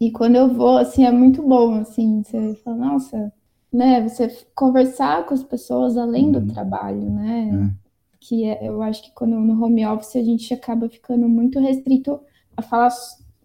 E 0.00 0.10
quando 0.10 0.36
eu 0.36 0.52
vou, 0.52 0.78
assim, 0.78 1.04
é 1.04 1.12
muito 1.12 1.42
bom, 1.42 1.74
assim, 1.74 2.22
você 2.22 2.54
fala, 2.64 2.76
nossa, 2.76 3.32
né? 3.70 4.06
Você 4.08 4.28
conversar 4.54 5.26
com 5.26 5.34
as 5.34 5.42
pessoas 5.42 5.98
além 5.98 6.26
uhum. 6.26 6.32
do 6.32 6.52
trabalho, 6.52 7.10
né? 7.10 7.50
Uhum. 7.52 7.70
Que 8.18 8.44
é, 8.44 8.66
eu 8.66 8.80
acho 8.80 9.02
que 9.02 9.12
quando 9.12 9.38
no 9.38 9.62
home 9.62 9.84
office 9.86 10.16
a 10.16 10.22
gente 10.22 10.54
acaba 10.54 10.88
ficando 10.88 11.28
muito 11.28 11.60
restrito 11.60 12.18
a 12.56 12.62
falar. 12.62 12.90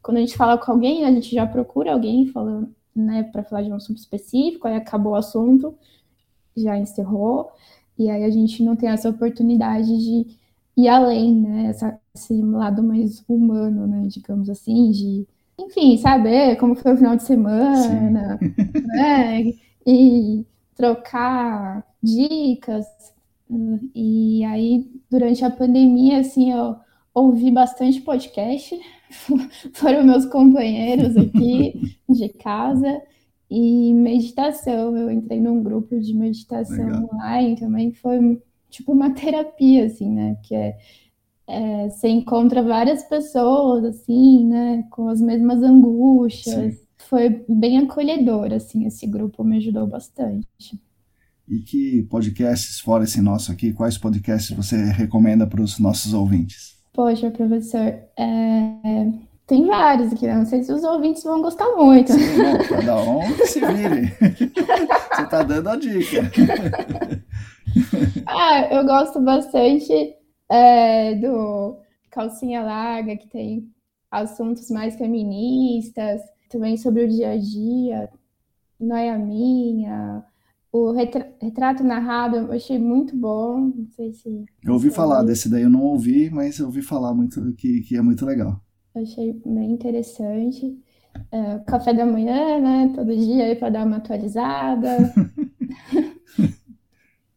Quando 0.01 0.17
a 0.17 0.19
gente 0.21 0.37
fala 0.37 0.57
com 0.57 0.71
alguém, 0.71 1.05
a 1.05 1.11
gente 1.11 1.33
já 1.33 1.45
procura 1.45 1.93
alguém 1.93 2.27
falando, 2.27 2.73
né, 2.95 3.23
para 3.23 3.43
falar 3.43 3.63
de 3.63 3.71
um 3.71 3.75
assunto 3.75 3.97
específico, 3.97 4.67
aí 4.67 4.75
acabou 4.75 5.13
o 5.13 5.15
assunto, 5.15 5.75
já 6.55 6.77
encerrou. 6.77 7.51
E 7.97 8.09
aí 8.09 8.23
a 8.23 8.29
gente 8.29 8.63
não 8.63 8.75
tem 8.75 8.89
essa 8.89 9.09
oportunidade 9.09 9.87
de 9.87 10.25
ir 10.77 10.87
além, 10.87 11.35
né? 11.35 11.65
Essa, 11.65 11.99
esse 12.15 12.33
lado 12.41 12.81
mais 12.81 13.23
humano, 13.27 13.85
né? 13.85 14.07
Digamos 14.07 14.49
assim, 14.49 14.91
de, 14.91 15.27
enfim, 15.59 15.97
saber 15.97 16.55
como 16.55 16.75
foi 16.75 16.93
o 16.93 16.97
final 16.97 17.15
de 17.15 17.23
semana, 17.23 18.39
né? 18.85 19.53
E 19.85 20.45
trocar 20.75 21.85
dicas. 22.01 22.85
E 23.93 24.45
aí, 24.45 24.89
durante 25.09 25.43
a 25.43 25.49
pandemia, 25.49 26.19
assim, 26.19 26.53
eu 26.53 26.77
ouvi 27.13 27.51
bastante 27.51 27.99
podcast, 28.01 28.79
foram 29.73 30.03
meus 30.03 30.25
companheiros 30.25 31.17
aqui 31.17 31.97
de 32.09 32.29
casa. 32.29 33.01
E 33.51 33.93
meditação, 33.93 34.95
eu 34.95 35.09
entrei 35.09 35.39
num 35.41 35.63
grupo 35.63 35.99
de 35.99 36.13
meditação 36.13 36.85
Legal. 36.85 37.09
online 37.11 37.59
também, 37.59 37.91
foi 37.91 38.39
tipo 38.69 38.91
uma 38.91 39.09
terapia, 39.11 39.85
assim, 39.85 40.11
né? 40.11 40.35
Porque 40.35 40.53
é, 40.53 40.77
é, 41.47 41.89
você 41.89 42.07
encontra 42.09 42.61
várias 42.61 43.03
pessoas, 43.03 43.83
assim, 43.83 44.45
né? 44.45 44.83
Com 44.91 45.07
as 45.09 45.19
mesmas 45.19 45.63
angústias. 45.63 46.75
Sim. 46.75 46.81
Foi 46.97 47.43
bem 47.49 47.79
acolhedor, 47.79 48.53
assim, 48.53 48.85
esse 48.85 49.07
grupo 49.07 49.43
me 49.43 49.57
ajudou 49.57 49.87
bastante. 49.87 50.47
E 51.47 51.59
que 51.61 52.03
podcasts, 52.03 52.79
fora 52.79 53.05
esse 53.05 53.19
nosso 53.19 53.51
aqui, 53.51 53.73
quais 53.73 53.97
podcasts 53.97 54.55
você 54.55 54.75
recomenda 54.91 55.47
para 55.47 55.63
os 55.63 55.79
nossos 55.79 56.13
ouvintes? 56.13 56.78
Poxa, 56.93 57.31
professor, 57.31 57.95
é... 58.17 59.29
Tem 59.49 59.65
vários 59.65 60.13
aqui, 60.13 60.27
né? 60.27 60.35
não 60.35 60.45
sei 60.45 60.61
se 60.61 60.71
os 60.71 60.83
ouvintes 60.83 61.23
vão 61.23 61.41
gostar 61.41 61.75
muito. 61.75 62.13
Sim, 62.13 62.37
cada 62.69 63.01
um 63.01 63.23
se 63.47 63.59
vire. 63.59 64.13
Você 64.21 65.23
está 65.23 65.41
dando 65.41 65.69
a 65.69 65.75
dica. 65.75 66.21
ah, 68.27 68.67
eu 68.71 68.85
gosto 68.85 69.19
bastante 69.19 70.13
é, 70.47 71.15
do 71.15 71.79
Calcinha 72.11 72.61
Larga, 72.61 73.17
que 73.17 73.27
tem 73.27 73.67
assuntos 74.11 74.69
mais 74.69 74.95
feministas, 74.95 76.21
também 76.47 76.77
sobre 76.77 77.05
o 77.05 77.09
dia 77.09 77.31
a 77.31 77.37
dia, 77.37 78.07
Noia 78.79 79.17
Minha, 79.17 80.23
o 80.71 80.91
retrato 80.91 81.83
narrado 81.83 82.37
eu 82.37 82.51
achei 82.51 82.77
muito 82.79 83.15
bom. 83.15 83.71
Não 83.75 83.87
sei 83.95 84.13
se. 84.13 84.45
Eu 84.63 84.73
ouvi 84.73 84.89
falar 84.91 85.23
desse 85.23 85.49
daí, 85.49 85.63
eu 85.63 85.69
não 85.69 85.83
ouvi, 85.83 86.29
mas 86.29 86.59
eu 86.59 86.67
ouvi 86.67 86.81
falar 86.81 87.13
muito 87.13 87.53
que, 87.53 87.81
que 87.81 87.95
é 87.95 88.01
muito 88.01 88.25
legal 88.25 88.61
achei 88.95 89.33
bem 89.45 89.71
interessante. 89.71 90.77
Uh, 91.33 91.63
café 91.65 91.93
da 91.93 92.05
manhã, 92.05 92.59
né? 92.59 92.93
Todo 92.95 93.15
dia 93.15 93.45
aí 93.45 93.55
para 93.55 93.69
dar 93.69 93.85
uma 93.85 93.97
atualizada. 93.97 95.13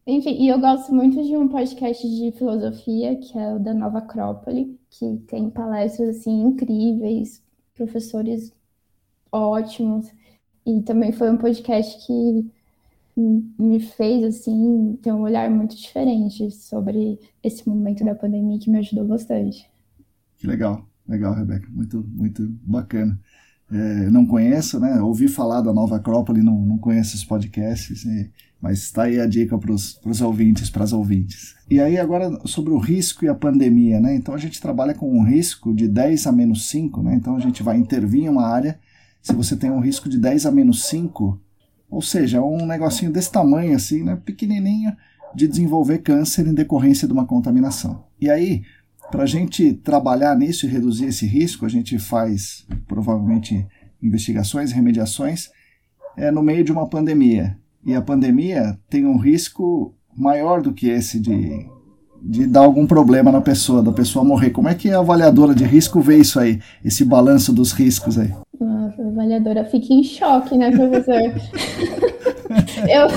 Enfim, 0.07 0.43
e 0.43 0.49
eu 0.49 0.61
gosto 0.61 0.93
muito 0.93 1.23
de 1.23 1.37
um 1.37 1.49
podcast 1.49 2.07
de 2.09 2.33
filosofia, 2.33 3.17
que 3.17 3.39
é 3.39 3.55
o 3.55 3.59
da 3.59 3.73
Nova 3.73 3.99
Acrópole, 3.99 4.79
que 4.91 5.17
tem 5.29 5.49
palestras 5.49 6.17
assim 6.17 6.43
incríveis, 6.43 7.43
professores 7.75 8.53
ótimos. 9.31 10.11
E 10.67 10.83
também 10.83 11.13
foi 11.13 11.31
um 11.31 11.39
podcast 11.39 12.05
que 12.07 12.51
me 13.17 13.81
fez 13.81 14.25
assim 14.25 14.99
ter 15.03 15.13
um 15.13 15.21
olhar 15.21 15.51
muito 15.51 15.77
diferente 15.77 16.51
sobre 16.51 17.19
esse 17.43 17.69
momento 17.69 18.05
da 18.05 18.15
pandemia 18.15 18.59
que 18.59 18.71
me 18.71 18.79
ajudou 18.79 19.07
bastante. 19.07 19.71
Que 20.39 20.47
legal. 20.47 20.87
Legal, 21.09 21.35
Rebeca, 21.35 21.69
muito, 21.71 22.05
muito 22.15 22.49
bacana. 22.63 23.19
É, 23.71 24.11
não 24.11 24.27
conheço, 24.27 24.79
né? 24.79 25.01
Ouvi 25.01 25.29
falar 25.29 25.63
da 25.63 25.73
Nova 25.73 25.97
Acrópole, 25.97 26.43
não, 26.43 26.61
não 26.61 26.79
conheço 26.79 27.17
os 27.17 27.25
podcasts, 27.25 28.05
mas 28.61 28.81
está 28.81 29.05
aí 29.05 29.19
a 29.19 29.27
dica 29.27 29.59
para 29.59 29.73
os 29.73 30.21
ouvintes, 30.21 30.69
para 30.69 30.85
as 30.85 30.93
ouvintes. 30.93 31.57
E 31.71 31.81
aí, 31.81 31.99
agora, 31.99 32.31
sobre 32.45 32.73
o 32.73 32.79
risco 32.79 33.25
e 33.25 33.29
a 33.29 33.35
pandemia, 33.35 33.99
né? 33.99 34.15
Então, 34.15 34.35
a 34.35 34.39
gente 34.39 34.61
trabalha 34.61 34.95
com 34.95 35.11
um 35.11 35.25
risco 35.25 35.75
de 35.75 35.89
10 35.89 36.27
a 36.27 36.33
menos 36.33 36.69
5, 36.69 37.03
né? 37.03 37.15
Então, 37.15 37.35
a 37.35 37.41
gente 37.41 37.63
vai 37.63 37.79
intervir 37.79 38.25
em 38.25 38.29
uma 38.29 38.47
área, 38.47 38.79
se 39.23 39.35
você 39.35 39.57
tem 39.57 39.71
um 39.71 39.81
risco 39.81 40.09
de 40.09 40.19
10 40.19 40.47
a 40.47 40.53
menos 40.53 40.85
5, 40.85 41.41
ou 41.93 42.01
seja, 42.01 42.41
um 42.41 42.65
negocinho 42.65 43.13
desse 43.13 43.31
tamanho, 43.31 43.77
assim, 43.77 44.03
né? 44.03 44.19
Pequenininho, 44.25 44.97
de 45.35 45.47
desenvolver 45.47 45.99
câncer 45.99 46.47
em 46.47 46.55
decorrência 46.55 47.07
de 47.07 47.13
uma 47.13 47.27
contaminação. 47.27 48.03
E 48.19 48.31
aí, 48.31 48.63
para 49.11 49.25
a 49.25 49.27
gente 49.27 49.75
trabalhar 49.75 50.35
nisso 50.35 50.65
e 50.65 50.71
reduzir 50.71 51.05
esse 51.05 51.27
risco, 51.27 51.67
a 51.67 51.69
gente 51.69 51.99
faz 51.99 52.67
provavelmente 52.89 53.67
investigações, 54.03 54.73
remediações, 54.73 55.51
é 56.17 56.31
no 56.31 56.43
meio 56.43 56.65
de 56.65 56.73
uma 56.73 56.89
pandemia. 56.89 57.59
E 57.85 57.95
a 57.95 58.01
pandemia 58.01 58.79
tem 58.89 59.05
um 59.05 59.19
risco 59.19 59.95
maior 60.17 60.63
do 60.63 60.73
que 60.73 60.89
esse 60.89 61.21
de, 61.21 61.69
de 62.25 62.47
dar 62.47 62.61
algum 62.61 62.87
problema 62.87 63.33
na 63.33 63.41
pessoa, 63.41 63.83
da 63.83 63.93
pessoa 63.93 64.25
morrer. 64.25 64.51
Como 64.51 64.69
é 64.69 64.75
que 64.75 64.91
a 64.91 65.01
avaliadora 65.01 65.55
de 65.55 65.65
risco 65.65 66.01
vê 66.01 66.19
isso 66.19 66.39
aí, 66.39 66.61
esse 66.85 67.05
balanço 67.05 67.53
dos 67.53 67.73
riscos 67.73 68.19
aí? 68.19 68.33
a 68.61 69.09
avaliadora 69.09 69.65
fica 69.65 69.93
em 69.93 70.05
choque, 70.05 70.57
né, 70.57 70.71
professor? 70.71 71.15
eu, 72.89 73.09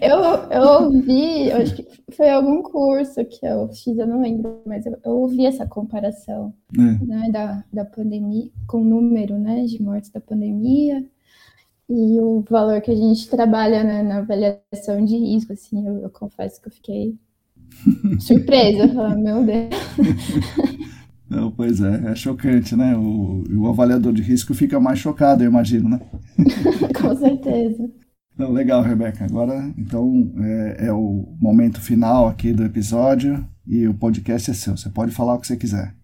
eu, 0.00 0.20
eu 0.50 0.62
ouvi, 0.84 1.50
acho 1.50 1.74
que 1.74 1.86
foi 2.12 2.30
algum 2.30 2.62
curso 2.62 3.24
que 3.24 3.44
eu 3.44 3.68
fiz, 3.68 3.98
eu 3.98 4.06
não 4.06 4.20
lembro, 4.20 4.60
mas 4.66 4.86
eu, 4.86 4.96
eu 5.04 5.12
ouvi 5.12 5.46
essa 5.46 5.66
comparação 5.66 6.52
é. 6.78 7.04
né, 7.04 7.30
da, 7.32 7.64
da 7.72 7.84
pandemia, 7.84 8.48
com 8.66 8.82
o 8.82 8.84
número 8.84 9.38
né, 9.38 9.64
de 9.64 9.82
mortes 9.82 10.10
da 10.10 10.20
pandemia 10.20 11.04
e 11.88 12.20
o 12.20 12.44
valor 12.48 12.80
que 12.80 12.90
a 12.90 12.94
gente 12.94 13.28
trabalha 13.28 13.82
né, 13.82 14.02
na 14.02 14.18
avaliação 14.18 15.04
de 15.04 15.16
risco, 15.16 15.52
assim, 15.52 15.86
eu, 15.86 15.98
eu 15.98 16.10
confesso 16.10 16.60
que 16.60 16.68
eu 16.68 16.72
fiquei 16.72 17.18
surpresa, 18.20 18.86
meu 19.16 19.44
Deus. 19.44 19.70
Não, 21.28 21.50
pois 21.50 21.80
é, 21.80 22.10
é 22.10 22.14
chocante, 22.14 22.76
né? 22.76 22.94
O, 22.94 23.42
o 23.50 23.66
avaliador 23.66 24.12
de 24.12 24.20
risco 24.20 24.52
fica 24.52 24.78
mais 24.78 24.98
chocado, 24.98 25.42
eu 25.42 25.48
imagino, 25.48 25.88
né? 25.88 26.00
Com 27.00 27.16
certeza. 27.16 27.90
Não, 28.36 28.52
legal, 28.52 28.82
Rebeca. 28.82 29.24
Agora, 29.24 29.72
então, 29.78 30.30
é, 30.38 30.86
é, 30.86 30.92
o 30.92 31.34
momento 31.40 31.80
final 31.80 32.28
aqui 32.28 32.52
do 32.52 32.64
episódio 32.64 33.46
e 33.66 33.88
o 33.88 33.94
podcast 33.94 34.50
é 34.50 34.54
seu. 34.54 34.76
Você 34.76 34.90
pode 34.90 35.12
falar 35.12 35.34
o 35.34 35.38
que 35.38 35.46
você 35.46 35.56
quiser. 35.56 35.94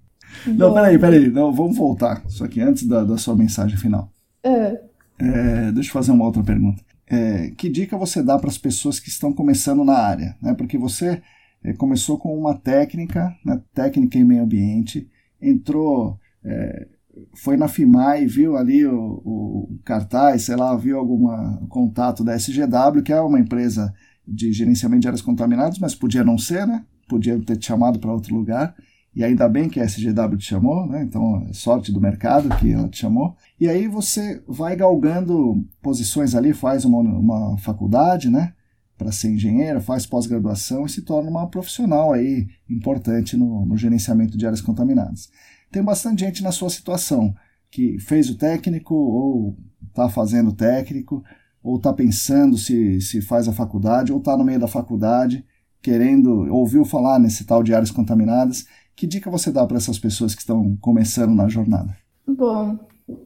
Bom. 0.47 0.55
Não, 0.55 0.75
peraí, 0.75 0.99
peraí. 0.99 1.31
Não, 1.31 1.53
vamos 1.53 1.77
voltar. 1.77 2.23
Só 2.27 2.47
que 2.47 2.61
antes 2.61 2.87
da, 2.87 3.05
da 3.05 3.19
sua 3.19 3.37
mensagem 3.37 3.77
final. 3.77 4.11
Uh. 4.45 4.79
É, 5.19 5.73
deixa 5.73 5.89
eu 5.89 5.93
fazer 5.93 6.13
uma 6.13 6.25
outra 6.25 6.43
pergunta. 6.43 6.83
É, 7.07 7.51
que 7.57 7.69
dica 7.69 7.97
você 7.97 8.23
dá 8.23 8.39
para 8.39 8.51
as 8.51 8.59
pessoas 8.59 9.01
que 9.01 9.09
estão 9.09 9.33
começando 9.33 9.85
na 9.85 9.99
área? 9.99 10.37
Né? 10.41 10.55
Porque 10.55 10.79
você 10.79 11.23
é, 11.63 11.73
começou 11.73 12.19
com 12.19 12.39
uma 12.39 12.55
técnica, 12.55 13.35
né? 13.45 13.61
técnica 13.75 14.19
em 14.19 14.25
meio 14.25 14.43
ambiente, 14.43 15.09
entrou, 15.41 16.19
é, 16.45 16.87
foi 17.35 17.57
na 17.57 17.69
FIMAI, 17.69 18.27
viu 18.27 18.57
ali 18.57 18.87
o, 18.87 18.95
o, 18.95 19.79
cartaz, 19.85 20.43
sei 20.43 20.57
lá, 20.57 20.75
viu 20.77 20.99
algum 20.99 21.29
contato 21.69 22.23
da 22.23 22.35
SGW, 22.35 23.03
que 23.03 23.13
é 23.13 23.21
uma 23.21 23.41
empresa 23.41 23.93
de 24.27 24.53
gerenciamento 24.53 25.03
de 25.03 25.09
áreas 25.09 25.23
contaminadas, 25.23 25.79
mas 25.79 25.95
podia 25.95 26.23
não 26.23 26.39
ser, 26.39 26.67
né? 26.67 26.85
Podia 27.09 27.39
ter 27.41 27.57
te 27.57 27.67
chamado 27.67 27.99
para 27.99 28.13
outro 28.13 28.35
lugar. 28.35 28.75
E 29.15 29.25
ainda 29.25 29.49
bem 29.49 29.69
que 29.69 29.81
a 29.81 29.85
SGW 29.85 30.37
te 30.37 30.45
chamou, 30.45 30.87
né? 30.87 31.03
Então, 31.03 31.47
é 31.49 31.53
sorte 31.53 31.91
do 31.91 32.01
mercado 32.01 32.49
que 32.57 32.73
ela 32.73 32.89
te 32.89 32.99
chamou. 32.99 33.35
E 33.59 33.67
aí 33.67 33.89
você 33.89 34.43
vai 34.47 34.77
galgando 34.77 35.65
posições 35.83 36.35
ali, 36.35 36.53
faz 36.53 36.85
uma, 36.85 36.99
uma 37.01 37.59
faculdade, 37.59 38.31
né? 38.31 38.53
Para 38.99 39.13
ser 39.13 39.31
engenheiro, 39.31 39.81
faz 39.81 40.05
pós-graduação 40.05 40.85
e 40.85 40.89
se 40.89 41.03
torna 41.03 41.31
uma 41.31 41.47
profissional 41.47 42.13
aí 42.13 42.49
importante 42.69 43.37
no, 43.37 43.65
no, 43.65 43.77
gerenciamento 43.77 44.37
de 44.37 44.45
áreas 44.45 44.61
contaminadas. 44.61 45.31
tem 45.71 45.83
bastante 45.83 46.21
gente 46.21 46.43
na 46.43 46.51
sua 46.51 46.69
situação 46.69 47.35
que 47.71 47.99
fez 48.01 48.29
o 48.29 48.37
técnico 48.37 48.95
ou 48.95 49.57
está 49.89 50.09
fazendo 50.09 50.51
o 50.51 50.55
técnico 50.55 51.23
ou 51.63 51.77
está 51.77 51.93
pensando 51.93 52.59
se, 52.59 53.01
se 53.01 53.23
faz 53.23 53.47
a 53.47 53.53
faculdade 53.53 54.13
ou 54.13 54.19
está 54.19 54.37
no 54.37 54.45
meio 54.45 54.59
da 54.59 54.69
faculdade 54.69 55.45
querendo 55.83 56.53
ouviu 56.53 56.85
falar 56.85 57.19
nesse 57.19 57.45
tal 57.45 57.63
de 57.63 57.73
áreas 57.73 57.91
contaminadas. 57.91 58.67
Que 58.97 59.07
dica 59.07 59.31
você 59.31 59.53
dá 59.53 59.67
para 59.67 59.77
essas 59.77 59.99
pessoas 59.99 60.35
que 60.35 60.41
estão 60.41 60.77
começando 60.81 61.35
na 61.35 61.49
jornada? 61.49 61.97
Bom, 62.27 62.79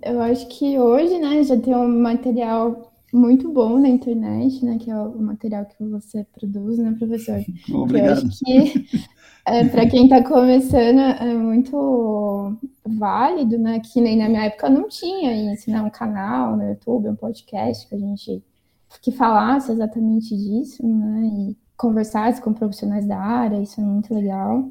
eu 0.02 0.20
acho 0.20 0.46
que 0.48 0.78
hoje, 0.78 1.18
né, 1.18 1.42
já 1.42 1.58
tem 1.58 1.74
um 1.74 2.00
material 2.00 2.91
muito 3.12 3.52
bom 3.52 3.78
na 3.78 3.88
internet, 3.88 4.64
né, 4.64 4.78
que 4.78 4.90
é 4.90 4.96
o 4.96 5.20
material 5.20 5.66
que 5.66 5.84
você 5.84 6.26
produz, 6.32 6.78
né, 6.78 6.94
professor? 6.98 7.44
Obrigado. 7.70 8.22
Eu 8.22 8.28
acho 8.28 8.38
que 8.38 8.86
é, 9.44 9.64
para 9.66 9.86
quem 9.86 10.04
está 10.04 10.24
começando 10.24 11.00
é 11.00 11.34
muito 11.34 12.56
válido, 12.84 13.58
né, 13.58 13.80
que 13.80 14.00
nem 14.00 14.16
na 14.16 14.28
minha 14.28 14.44
época 14.44 14.70
não 14.70 14.88
tinha 14.88 15.52
isso, 15.52 15.70
né, 15.70 15.82
um 15.82 15.90
canal 15.90 16.56
no 16.56 16.62
YouTube, 16.62 17.10
um 17.10 17.16
podcast 17.16 17.86
que 17.86 17.94
a 17.94 17.98
gente 17.98 18.42
que 19.00 19.10
falasse 19.10 19.72
exatamente 19.72 20.36
disso, 20.36 20.86
né, 20.86 21.22
e 21.22 21.56
conversasse 21.76 22.40
com 22.40 22.52
profissionais 22.52 23.06
da 23.06 23.18
área, 23.18 23.60
isso 23.60 23.80
é 23.80 23.84
muito 23.84 24.14
legal. 24.14 24.70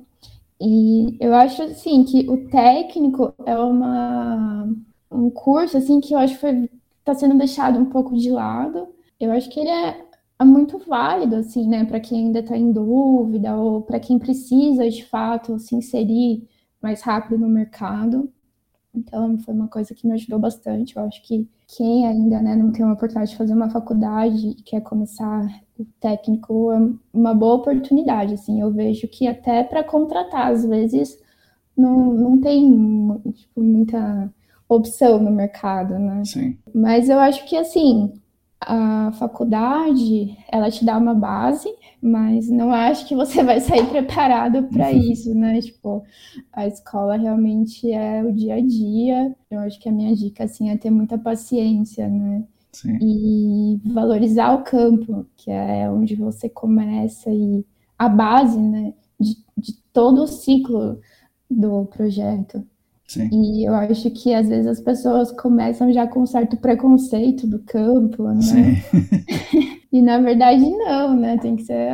E 0.60 1.18
eu 1.20 1.34
acho 1.34 1.62
assim 1.64 2.04
que 2.04 2.30
o 2.30 2.48
técnico 2.50 3.34
é 3.46 3.58
uma 3.58 4.70
um 5.12 5.30
curso 5.30 5.78
assim 5.78 6.00
que 6.00 6.14
eu 6.14 6.20
acho 6.20 6.40
que 6.40 6.70
está 7.02 7.14
sendo 7.14 7.38
deixado 7.38 7.78
um 7.80 7.86
pouco 7.86 8.16
de 8.16 8.32
lado. 8.32 8.88
Eu 9.20 9.32
acho 9.32 9.50
que 9.50 9.60
ele 9.60 9.70
é, 9.70 10.06
é 10.40 10.46
muito 10.46 10.80
válido 10.80 11.36
assim, 11.36 11.68
né, 11.68 11.86
para 11.86 12.00
quem 12.00 12.28
ainda 12.28 12.40
está 12.40 12.58
em 12.58 12.72
dúvida 12.72 13.56
ou 13.56 13.82
para 13.82 14.00
quem 14.00 14.18
precisa 14.18 14.90
de 14.90 15.04
fato 15.06 15.60
se 15.60 15.76
inserir 15.76 16.48
mais 16.82 17.02
rápido 17.02 17.38
no 17.38 17.48
mercado. 17.50 18.32
Então, 18.94 19.38
foi 19.40 19.54
uma 19.54 19.68
coisa 19.68 19.94
que 19.94 20.06
me 20.06 20.14
ajudou 20.14 20.38
bastante. 20.38 20.98
Eu 20.98 21.04
acho 21.04 21.22
que 21.24 21.48
quem 21.68 22.06
ainda 22.06 22.42
né, 22.42 22.56
não 22.56 22.72
tem 22.72 22.84
uma 22.84 22.94
oportunidade 22.94 23.32
de 23.32 23.38
fazer 23.38 23.54
uma 23.54 23.70
faculdade 23.70 24.50
e 24.50 24.56
quer 24.56 24.82
começar 24.82 25.48
o 25.80 25.86
técnico 26.00 26.72
é 26.72 26.80
uma 27.14 27.34
boa 27.34 27.56
oportunidade. 27.56 28.34
Assim, 28.34 28.60
eu 28.60 28.72
vejo 28.72 29.08
que 29.08 29.28
até 29.28 29.64
para 29.64 29.84
contratar, 29.84 30.52
às 30.52 30.66
vezes, 30.66 31.18
não, 31.76 32.14
não 32.14 32.42
tem 32.42 32.70
tipo, 33.34 33.62
muita 33.62 34.32
opção 34.76 35.20
no 35.20 35.32
mercado, 35.32 35.98
né? 36.00 36.24
Sim. 36.26 36.58
Mas 36.74 37.10
eu 37.10 37.20
acho 37.20 37.46
que, 37.46 37.58
assim, 37.58 38.14
a 38.60 39.12
faculdade, 39.14 40.38
ela 40.52 40.70
te 40.70 40.86
dá 40.86 40.98
uma 40.98 41.14
base, 41.14 41.68
mas 42.02 42.50
não 42.50 42.72
acho 42.72 43.08
que 43.08 43.16
você 43.16 43.44
vai 43.44 43.60
sair 43.60 43.86
preparado 43.88 44.64
para 44.70 44.92
uhum. 44.92 44.98
isso, 44.98 45.34
né? 45.34 45.60
Tipo, 45.62 46.04
a 46.54 46.68
escola 46.68 47.18
realmente 47.18 47.92
é 47.92 48.24
o 48.24 48.32
dia 48.32 48.56
a 48.56 48.62
dia. 48.62 49.36
Eu 49.50 49.60
acho 49.60 49.80
que 49.80 49.90
a 49.90 49.92
minha 49.92 50.16
dica, 50.16 50.44
assim, 50.44 50.70
é 50.70 50.78
ter 50.78 50.90
muita 50.90 51.18
paciência, 51.18 52.08
né? 52.08 52.44
Sim. 52.72 52.98
E 53.02 53.82
valorizar 53.84 54.54
o 54.54 54.64
campo, 54.64 55.26
que 55.36 55.52
é 55.52 55.90
onde 55.90 56.16
você 56.16 56.48
começa 56.48 57.30
e 57.30 57.66
a 58.00 58.08
base, 58.08 58.58
né, 58.58 58.94
de, 59.20 59.36
de 59.58 59.74
todo 59.92 60.24
o 60.24 60.28
ciclo 60.28 61.00
do 61.50 61.86
projeto. 61.86 62.66
Sim. 63.12 63.28
E 63.30 63.68
eu 63.68 63.76
acho 63.76 64.10
que 64.12 64.34
às 64.34 64.48
vezes 64.48 64.68
as 64.68 64.80
pessoas 64.80 65.34
começam 65.34 65.92
já 65.92 66.08
com 66.08 66.22
um 66.22 66.26
certo 66.26 66.56
preconceito 66.56 67.46
do 67.46 67.60
campo, 67.60 68.24
né? 68.24 68.42
Sim. 68.42 68.76
e 69.92 70.02
na 70.02 70.18
verdade 70.20 70.62
não, 70.62 71.14
né? 71.14 71.38
Tem 71.38 71.58
que 71.58 71.64
ser 71.64 71.92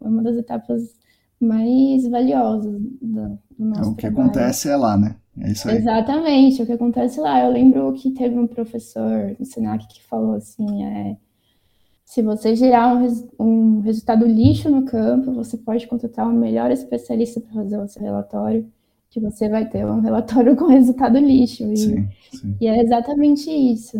uma 0.00 0.20
das 0.20 0.36
etapas 0.36 0.82
mais 1.40 2.08
valiosas 2.08 2.72
do, 3.00 3.38
do 3.56 3.64
nosso 3.64 3.92
O 3.92 3.94
que 3.94 4.00
trabalho. 4.00 4.30
acontece 4.30 4.68
é 4.68 4.76
lá, 4.76 4.98
né? 4.98 5.14
É 5.40 5.52
isso 5.52 5.68
aí. 5.68 5.76
Exatamente, 5.76 6.60
o 6.60 6.66
que 6.66 6.72
acontece 6.72 7.20
lá. 7.20 7.44
Eu 7.44 7.52
lembro 7.52 7.92
que 7.92 8.10
teve 8.10 8.36
um 8.36 8.48
professor 8.48 9.36
no 9.38 9.46
Senac 9.46 9.86
que 9.86 10.02
falou 10.02 10.34
assim, 10.34 10.82
é, 10.82 11.16
se 12.04 12.20
você 12.20 12.56
gerar 12.56 12.96
um, 12.96 13.02
res, 13.02 13.24
um 13.38 13.78
resultado 13.78 14.26
lixo 14.26 14.68
no 14.68 14.84
campo, 14.84 15.32
você 15.32 15.56
pode 15.56 15.86
contratar 15.86 16.26
o 16.26 16.32
melhor 16.32 16.72
especialista 16.72 17.40
para 17.40 17.52
fazer 17.52 17.78
o 17.78 17.86
seu 17.86 18.02
relatório, 18.02 18.68
que 19.10 19.20
você 19.20 19.48
vai 19.48 19.68
ter 19.68 19.84
um 19.86 20.00
relatório 20.00 20.54
com 20.56 20.66
resultado 20.66 21.18
lixo. 21.18 21.64
E, 21.64 21.76
sim, 21.76 22.08
sim. 22.32 22.56
e 22.60 22.66
é 22.66 22.82
exatamente 22.82 23.50
isso. 23.50 23.98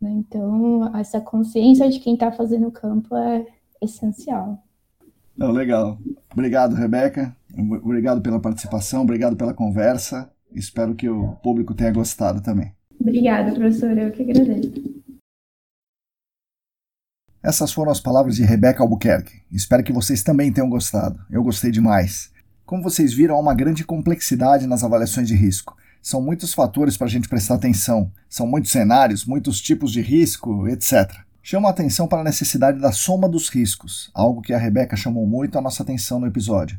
Né? 0.00 0.10
Então, 0.10 0.94
essa 0.96 1.20
consciência 1.20 1.88
de 1.88 1.98
quem 2.00 2.14
está 2.14 2.30
fazendo 2.30 2.68
o 2.68 2.72
campo 2.72 3.16
é 3.16 3.46
essencial. 3.82 4.62
Não, 5.36 5.50
legal. 5.50 5.98
Obrigado, 6.32 6.74
Rebeca. 6.74 7.36
Obrigado 7.82 8.20
pela 8.20 8.40
participação, 8.40 9.02
obrigado 9.02 9.36
pela 9.36 9.54
conversa. 9.54 10.30
Espero 10.52 10.94
que 10.94 11.08
o 11.08 11.32
público 11.36 11.74
tenha 11.74 11.92
gostado 11.92 12.40
também. 12.40 12.72
Obrigada, 13.00 13.52
professora. 13.52 14.02
Eu 14.02 14.12
que 14.12 14.22
agradeço. 14.22 14.72
Essas 17.42 17.72
foram 17.72 17.92
as 17.92 18.00
palavras 18.00 18.36
de 18.36 18.42
Rebeca 18.42 18.82
Albuquerque. 18.82 19.42
Espero 19.52 19.84
que 19.84 19.92
vocês 19.92 20.22
também 20.22 20.52
tenham 20.52 20.70
gostado. 20.70 21.18
Eu 21.30 21.42
gostei 21.42 21.70
demais. 21.70 22.32
Como 22.66 22.82
vocês 22.82 23.12
viram, 23.12 23.36
há 23.36 23.38
uma 23.38 23.54
grande 23.54 23.84
complexidade 23.84 24.66
nas 24.66 24.82
avaliações 24.82 25.28
de 25.28 25.34
risco. 25.34 25.76
São 26.00 26.22
muitos 26.22 26.54
fatores 26.54 26.96
para 26.96 27.06
a 27.06 27.10
gente 27.10 27.28
prestar 27.28 27.56
atenção, 27.56 28.10
são 28.26 28.46
muitos 28.46 28.70
cenários, 28.70 29.26
muitos 29.26 29.60
tipos 29.60 29.92
de 29.92 30.00
risco, 30.00 30.66
etc. 30.68 31.12
Chama 31.42 31.68
a 31.68 31.70
atenção 31.70 32.08
para 32.08 32.22
a 32.22 32.24
necessidade 32.24 32.80
da 32.80 32.90
soma 32.90 33.28
dos 33.28 33.50
riscos, 33.50 34.10
algo 34.14 34.40
que 34.40 34.54
a 34.54 34.58
Rebeca 34.58 34.96
chamou 34.96 35.26
muito 35.26 35.58
a 35.58 35.60
nossa 35.60 35.82
atenção 35.82 36.18
no 36.18 36.26
episódio. 36.26 36.78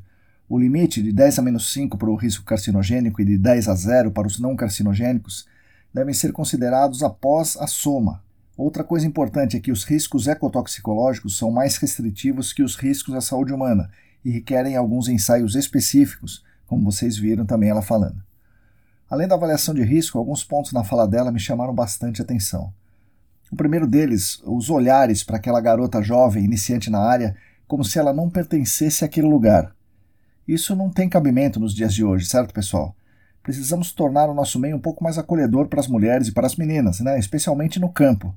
O 0.50 0.58
limite 0.58 1.04
de 1.04 1.12
10 1.12 1.38
a 1.38 1.42
menos 1.44 1.72
5 1.72 2.00
para 2.00 2.10
o 2.10 2.16
risco 2.16 2.44
carcinogênico 2.44 3.22
e 3.22 3.26
de 3.26 3.38
10 3.38 3.68
a 3.68 3.76
0 3.76 4.12
para 4.12 4.28
os 4.28 4.40
não 4.40 4.56
carcinogênicos 4.56 5.46
devem 5.94 6.16
ser 6.16 6.32
considerados 6.32 7.04
após 7.04 7.58
a 7.58 7.68
soma. 7.68 8.24
Outra 8.58 8.84
coisa 8.84 9.06
importante 9.06 9.56
é 9.56 9.60
que 9.60 9.72
os 9.72 9.84
riscos 9.84 10.28
ecotoxicológicos 10.28 11.38
são 11.38 11.52
mais 11.52 11.78
restritivos 11.78 12.54
que 12.54 12.64
os 12.64 12.76
riscos 12.76 13.14
à 13.14 13.22
saúde 13.22 13.54
humana 13.54 13.88
e 14.26 14.32
requerem 14.32 14.76
alguns 14.76 15.08
ensaios 15.08 15.54
específicos, 15.54 16.44
como 16.66 16.92
vocês 16.92 17.16
viram 17.16 17.46
também 17.46 17.70
ela 17.70 17.84
falando. 17.84 18.24
Além 19.08 19.28
da 19.28 19.36
avaliação 19.36 19.76
de 19.76 19.84
risco, 19.84 20.18
alguns 20.18 20.44
pontos 20.44 20.74
na 20.74 20.84
fala 20.84 21.08
dela 21.08 21.32
me 21.32 21.40
chamaram 21.40 21.76
bastante 21.76 22.24
atenção. 22.24 22.74
O 23.52 23.56
primeiro 23.56 23.86
deles, 23.86 24.42
os 24.44 24.72
olhares 24.72 25.24
para 25.24 25.38
aquela 25.38 25.62
garota 25.62 26.02
jovem, 26.02 26.44
iniciante 26.44 26.90
na 26.90 27.00
área, 27.00 27.38
como 27.68 27.86
se 27.86 28.00
ela 28.00 28.12
não 28.12 28.28
pertencesse 28.28 29.06
àquele 29.06 29.28
lugar. 29.28 29.76
Isso 30.48 30.76
não 30.76 30.90
tem 30.90 31.08
cabimento 31.08 31.60
nos 31.60 31.74
dias 31.74 31.94
de 31.94 32.04
hoje, 32.04 32.26
certo, 32.26 32.52
pessoal? 32.52 32.96
Precisamos 33.44 33.92
tornar 33.92 34.28
o 34.28 34.34
nosso 34.34 34.60
meio 34.60 34.76
um 34.76 34.82
pouco 34.82 35.04
mais 35.04 35.20
acolhedor 35.20 35.68
para 35.68 35.80
as 35.80 35.88
mulheres 35.88 36.30
e 36.30 36.32
para 36.32 36.48
as 36.48 36.56
meninas, 36.56 37.00
né? 37.00 37.20
especialmente 37.20 37.80
no 37.80 37.90
campo. 37.90 38.36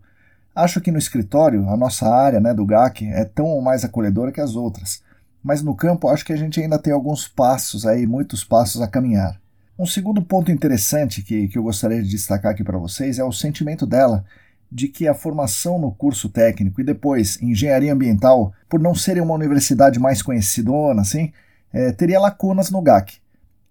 Acho 0.54 0.82
que 0.82 0.92
no 0.92 0.98
escritório, 0.98 1.66
a 1.70 1.76
nossa 1.78 2.06
área 2.06 2.40
né, 2.40 2.52
do 2.52 2.66
GAC 2.66 3.06
é 3.06 3.24
tão 3.24 3.46
ou 3.46 3.62
mais 3.62 3.84
acolhedora 3.84 4.30
que 4.30 4.40
as 4.40 4.54
outras 4.54 5.02
mas 5.48 5.62
no 5.62 5.74
campo 5.74 6.10
acho 6.10 6.26
que 6.26 6.32
a 6.34 6.36
gente 6.36 6.60
ainda 6.60 6.78
tem 6.78 6.92
alguns 6.92 7.26
passos 7.26 7.86
aí, 7.86 8.06
muitos 8.06 8.44
passos 8.44 8.82
a 8.82 8.86
caminhar. 8.86 9.40
Um 9.78 9.86
segundo 9.86 10.20
ponto 10.20 10.52
interessante 10.52 11.22
que, 11.22 11.48
que 11.48 11.56
eu 11.56 11.62
gostaria 11.62 12.02
de 12.02 12.10
destacar 12.10 12.52
aqui 12.52 12.62
para 12.62 12.76
vocês 12.76 13.18
é 13.18 13.24
o 13.24 13.32
sentimento 13.32 13.86
dela 13.86 14.26
de 14.70 14.88
que 14.88 15.08
a 15.08 15.14
formação 15.14 15.78
no 15.78 15.90
curso 15.90 16.28
técnico 16.28 16.82
e 16.82 16.84
depois 16.84 17.40
engenharia 17.40 17.94
ambiental, 17.94 18.52
por 18.68 18.78
não 18.78 18.94
serem 18.94 19.22
uma 19.22 19.32
universidade 19.32 19.98
mais 19.98 20.20
conhecidona, 20.20 21.00
assim, 21.00 21.32
é, 21.72 21.92
teria 21.92 22.20
lacunas 22.20 22.70
no 22.70 22.82
GAC. 22.82 23.16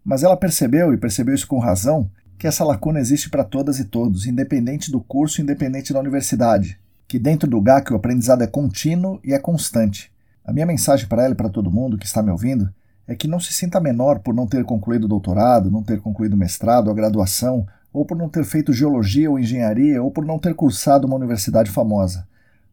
Mas 0.03 0.23
ela 0.23 0.35
percebeu, 0.35 0.91
e 0.95 0.97
percebeu 0.97 1.35
isso 1.35 1.45
com 1.45 1.59
razão, 1.59 2.09
que 2.39 2.47
essa 2.47 2.65
lacuna 2.65 2.99
existe 2.99 3.29
para 3.29 3.43
todas 3.43 3.77
e 3.77 3.85
todos, 3.85 4.25
independente 4.25 4.91
do 4.91 4.99
curso, 4.99 5.43
independente 5.43 5.93
da 5.93 5.99
universidade. 5.99 6.79
Que 7.07 7.19
dentro 7.19 7.47
do 7.47 7.61
GAC 7.61 7.93
o 7.93 7.97
aprendizado 7.97 8.41
é 8.41 8.47
contínuo 8.47 9.19
e 9.23 9.31
é 9.31 9.37
constante. 9.37 10.11
A 10.47 10.53
minha 10.53 10.65
mensagem 10.65 11.05
para 11.07 11.23
ela 11.23 11.33
e 11.33 11.35
para 11.35 11.49
todo 11.49 11.69
mundo 11.69 11.97
que 11.97 12.05
está 12.05 12.23
me 12.23 12.31
ouvindo 12.31 12.73
é 13.05 13.13
que 13.13 13.27
não 13.27 13.37
se 13.37 13.51
sinta 13.51 13.81
menor 13.81 14.19
por 14.19 14.33
não 14.33 14.47
ter 14.47 14.63
concluído 14.63 15.03
o 15.03 15.07
doutorado, 15.09 15.69
não 15.69 15.83
ter 15.83 15.99
concluído 15.99 16.35
o 16.35 16.37
mestrado, 16.37 16.89
a 16.89 16.93
graduação, 16.93 17.67
ou 17.91 18.05
por 18.05 18.15
não 18.15 18.29
ter 18.29 18.45
feito 18.45 18.71
geologia 18.71 19.29
ou 19.29 19.37
engenharia, 19.37 20.01
ou 20.01 20.09
por 20.09 20.25
não 20.25 20.39
ter 20.39 20.55
cursado 20.55 21.05
uma 21.05 21.17
universidade 21.17 21.69
famosa. 21.69 22.25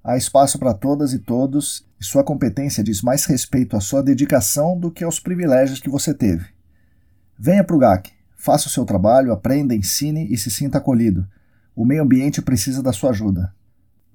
Há 0.04 0.16
espaço 0.16 0.56
para 0.56 0.72
todas 0.72 1.12
e 1.12 1.18
todos, 1.18 1.84
e 2.00 2.04
sua 2.04 2.22
competência 2.22 2.84
diz 2.84 3.02
mais 3.02 3.24
respeito 3.24 3.76
à 3.76 3.80
sua 3.80 4.04
dedicação 4.04 4.78
do 4.78 4.88
que 4.88 5.02
aos 5.02 5.18
privilégios 5.18 5.80
que 5.80 5.90
você 5.90 6.14
teve. 6.14 6.46
Venha 7.36 7.64
para 7.64 7.74
o 7.74 7.78
GAC, 7.78 8.12
faça 8.36 8.68
o 8.68 8.70
seu 8.70 8.84
trabalho, 8.84 9.32
aprenda, 9.32 9.74
ensine 9.74 10.32
e 10.32 10.36
se 10.36 10.48
sinta 10.48 10.78
acolhido. 10.78 11.26
O 11.74 11.84
meio 11.84 12.04
ambiente 12.04 12.40
precisa 12.40 12.84
da 12.84 12.92
sua 12.92 13.10
ajuda. 13.10 13.52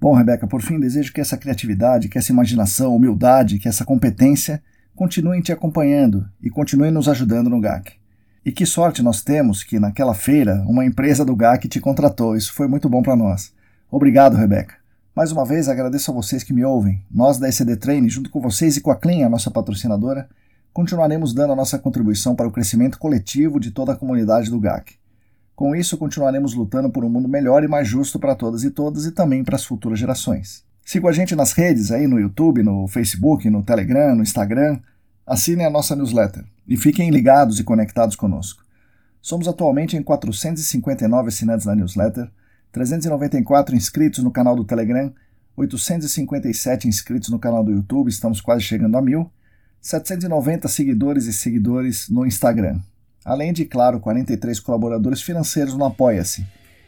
Bom, 0.00 0.14
Rebeca, 0.14 0.46
por 0.46 0.62
fim, 0.62 0.80
desejo 0.80 1.12
que 1.12 1.20
essa 1.20 1.36
criatividade, 1.36 2.08
que 2.08 2.16
essa 2.16 2.32
imaginação, 2.32 2.96
humildade, 2.96 3.58
que 3.58 3.68
essa 3.68 3.84
competência 3.84 4.62
continuem 4.96 5.42
te 5.42 5.52
acompanhando 5.52 6.26
e 6.42 6.48
continuem 6.48 6.90
nos 6.90 7.06
ajudando 7.06 7.50
no 7.50 7.60
GAC. 7.60 7.92
E 8.42 8.50
que 8.50 8.64
sorte 8.64 9.02
nós 9.02 9.22
temos 9.22 9.62
que, 9.62 9.78
naquela 9.78 10.14
feira, 10.14 10.64
uma 10.66 10.86
empresa 10.86 11.22
do 11.22 11.36
GAC 11.36 11.68
te 11.68 11.78
contratou. 11.80 12.34
Isso 12.34 12.54
foi 12.54 12.66
muito 12.66 12.88
bom 12.88 13.02
para 13.02 13.14
nós. 13.14 13.52
Obrigado, 13.90 14.38
Rebeca. 14.38 14.76
Mais 15.14 15.32
uma 15.32 15.44
vez, 15.44 15.68
agradeço 15.68 16.10
a 16.10 16.14
vocês 16.14 16.42
que 16.42 16.54
me 16.54 16.64
ouvem. 16.64 17.04
Nós 17.10 17.38
da 17.38 17.50
ECD 17.50 17.76
Train, 17.76 18.08
junto 18.08 18.30
com 18.30 18.40
vocês 18.40 18.78
e 18.78 18.80
com 18.80 18.90
a 18.90 18.96
Clean, 18.96 19.26
a 19.26 19.28
nossa 19.28 19.50
patrocinadora, 19.50 20.30
continuaremos 20.72 21.34
dando 21.34 21.52
a 21.52 21.56
nossa 21.56 21.78
contribuição 21.78 22.34
para 22.34 22.48
o 22.48 22.52
crescimento 22.52 22.98
coletivo 22.98 23.60
de 23.60 23.70
toda 23.70 23.92
a 23.92 23.96
comunidade 23.96 24.48
do 24.48 24.58
GAC. 24.58 24.99
Com 25.60 25.76
isso, 25.76 25.98
continuaremos 25.98 26.54
lutando 26.54 26.88
por 26.88 27.04
um 27.04 27.10
mundo 27.10 27.28
melhor 27.28 27.62
e 27.62 27.68
mais 27.68 27.86
justo 27.86 28.18
para 28.18 28.34
todas 28.34 28.64
e 28.64 28.70
todas 28.70 29.04
e 29.04 29.12
também 29.12 29.44
para 29.44 29.56
as 29.56 29.64
futuras 29.66 29.98
gerações. 29.98 30.64
Siga 30.82 31.06
a 31.10 31.12
gente 31.12 31.36
nas 31.36 31.52
redes 31.52 31.92
aí 31.92 32.06
no 32.06 32.18
YouTube, 32.18 32.62
no 32.62 32.88
Facebook, 32.88 33.50
no 33.50 33.62
Telegram, 33.62 34.14
no 34.14 34.22
Instagram. 34.22 34.80
Assinem 35.26 35.66
a 35.66 35.70
nossa 35.70 35.94
newsletter 35.94 36.46
e 36.66 36.78
fiquem 36.78 37.10
ligados 37.10 37.60
e 37.60 37.62
conectados 37.62 38.16
conosco. 38.16 38.64
Somos 39.20 39.46
atualmente 39.46 39.98
em 39.98 40.02
459 40.02 41.28
assinantes 41.28 41.66
na 41.66 41.76
newsletter, 41.76 42.30
394 42.72 43.76
inscritos 43.76 44.24
no 44.24 44.30
canal 44.30 44.56
do 44.56 44.64
Telegram, 44.64 45.12
857 45.58 46.88
inscritos 46.88 47.28
no 47.28 47.38
canal 47.38 47.62
do 47.62 47.70
YouTube, 47.70 48.08
estamos 48.08 48.40
quase 48.40 48.62
chegando 48.62 48.96
a 48.96 49.02
mil, 49.02 49.30
790 49.82 50.66
seguidores 50.68 51.26
e 51.26 51.34
seguidores 51.34 52.08
no 52.08 52.24
Instagram. 52.24 52.80
Além 53.24 53.52
de, 53.52 53.64
claro, 53.64 54.00
43 54.00 54.58
colaboradores 54.60 55.22
financeiros 55.22 55.74
no 55.76 55.84
Apoia-se. 55.84 56.46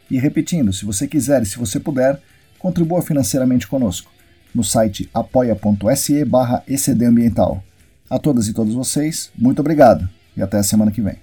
E 0.09 0.17
repetindo, 0.17 0.73
se 0.73 0.85
você 0.85 1.07
quiser 1.07 1.41
e 1.41 1.45
se 1.45 1.57
você 1.57 1.79
puder, 1.79 2.19
contribua 2.59 3.01
financeiramente 3.01 3.67
conosco 3.67 4.13
no 4.53 4.63
site 4.63 5.09
apoia.se 5.13 6.23
barra 6.25 6.63
A 8.09 8.19
todas 8.19 8.47
e 8.47 8.53
todos 8.53 8.73
vocês, 8.73 9.31
muito 9.35 9.59
obrigado 9.59 10.07
e 10.37 10.41
até 10.41 10.57
a 10.57 10.63
semana 10.63 10.91
que 10.91 11.01
vem. 11.01 11.22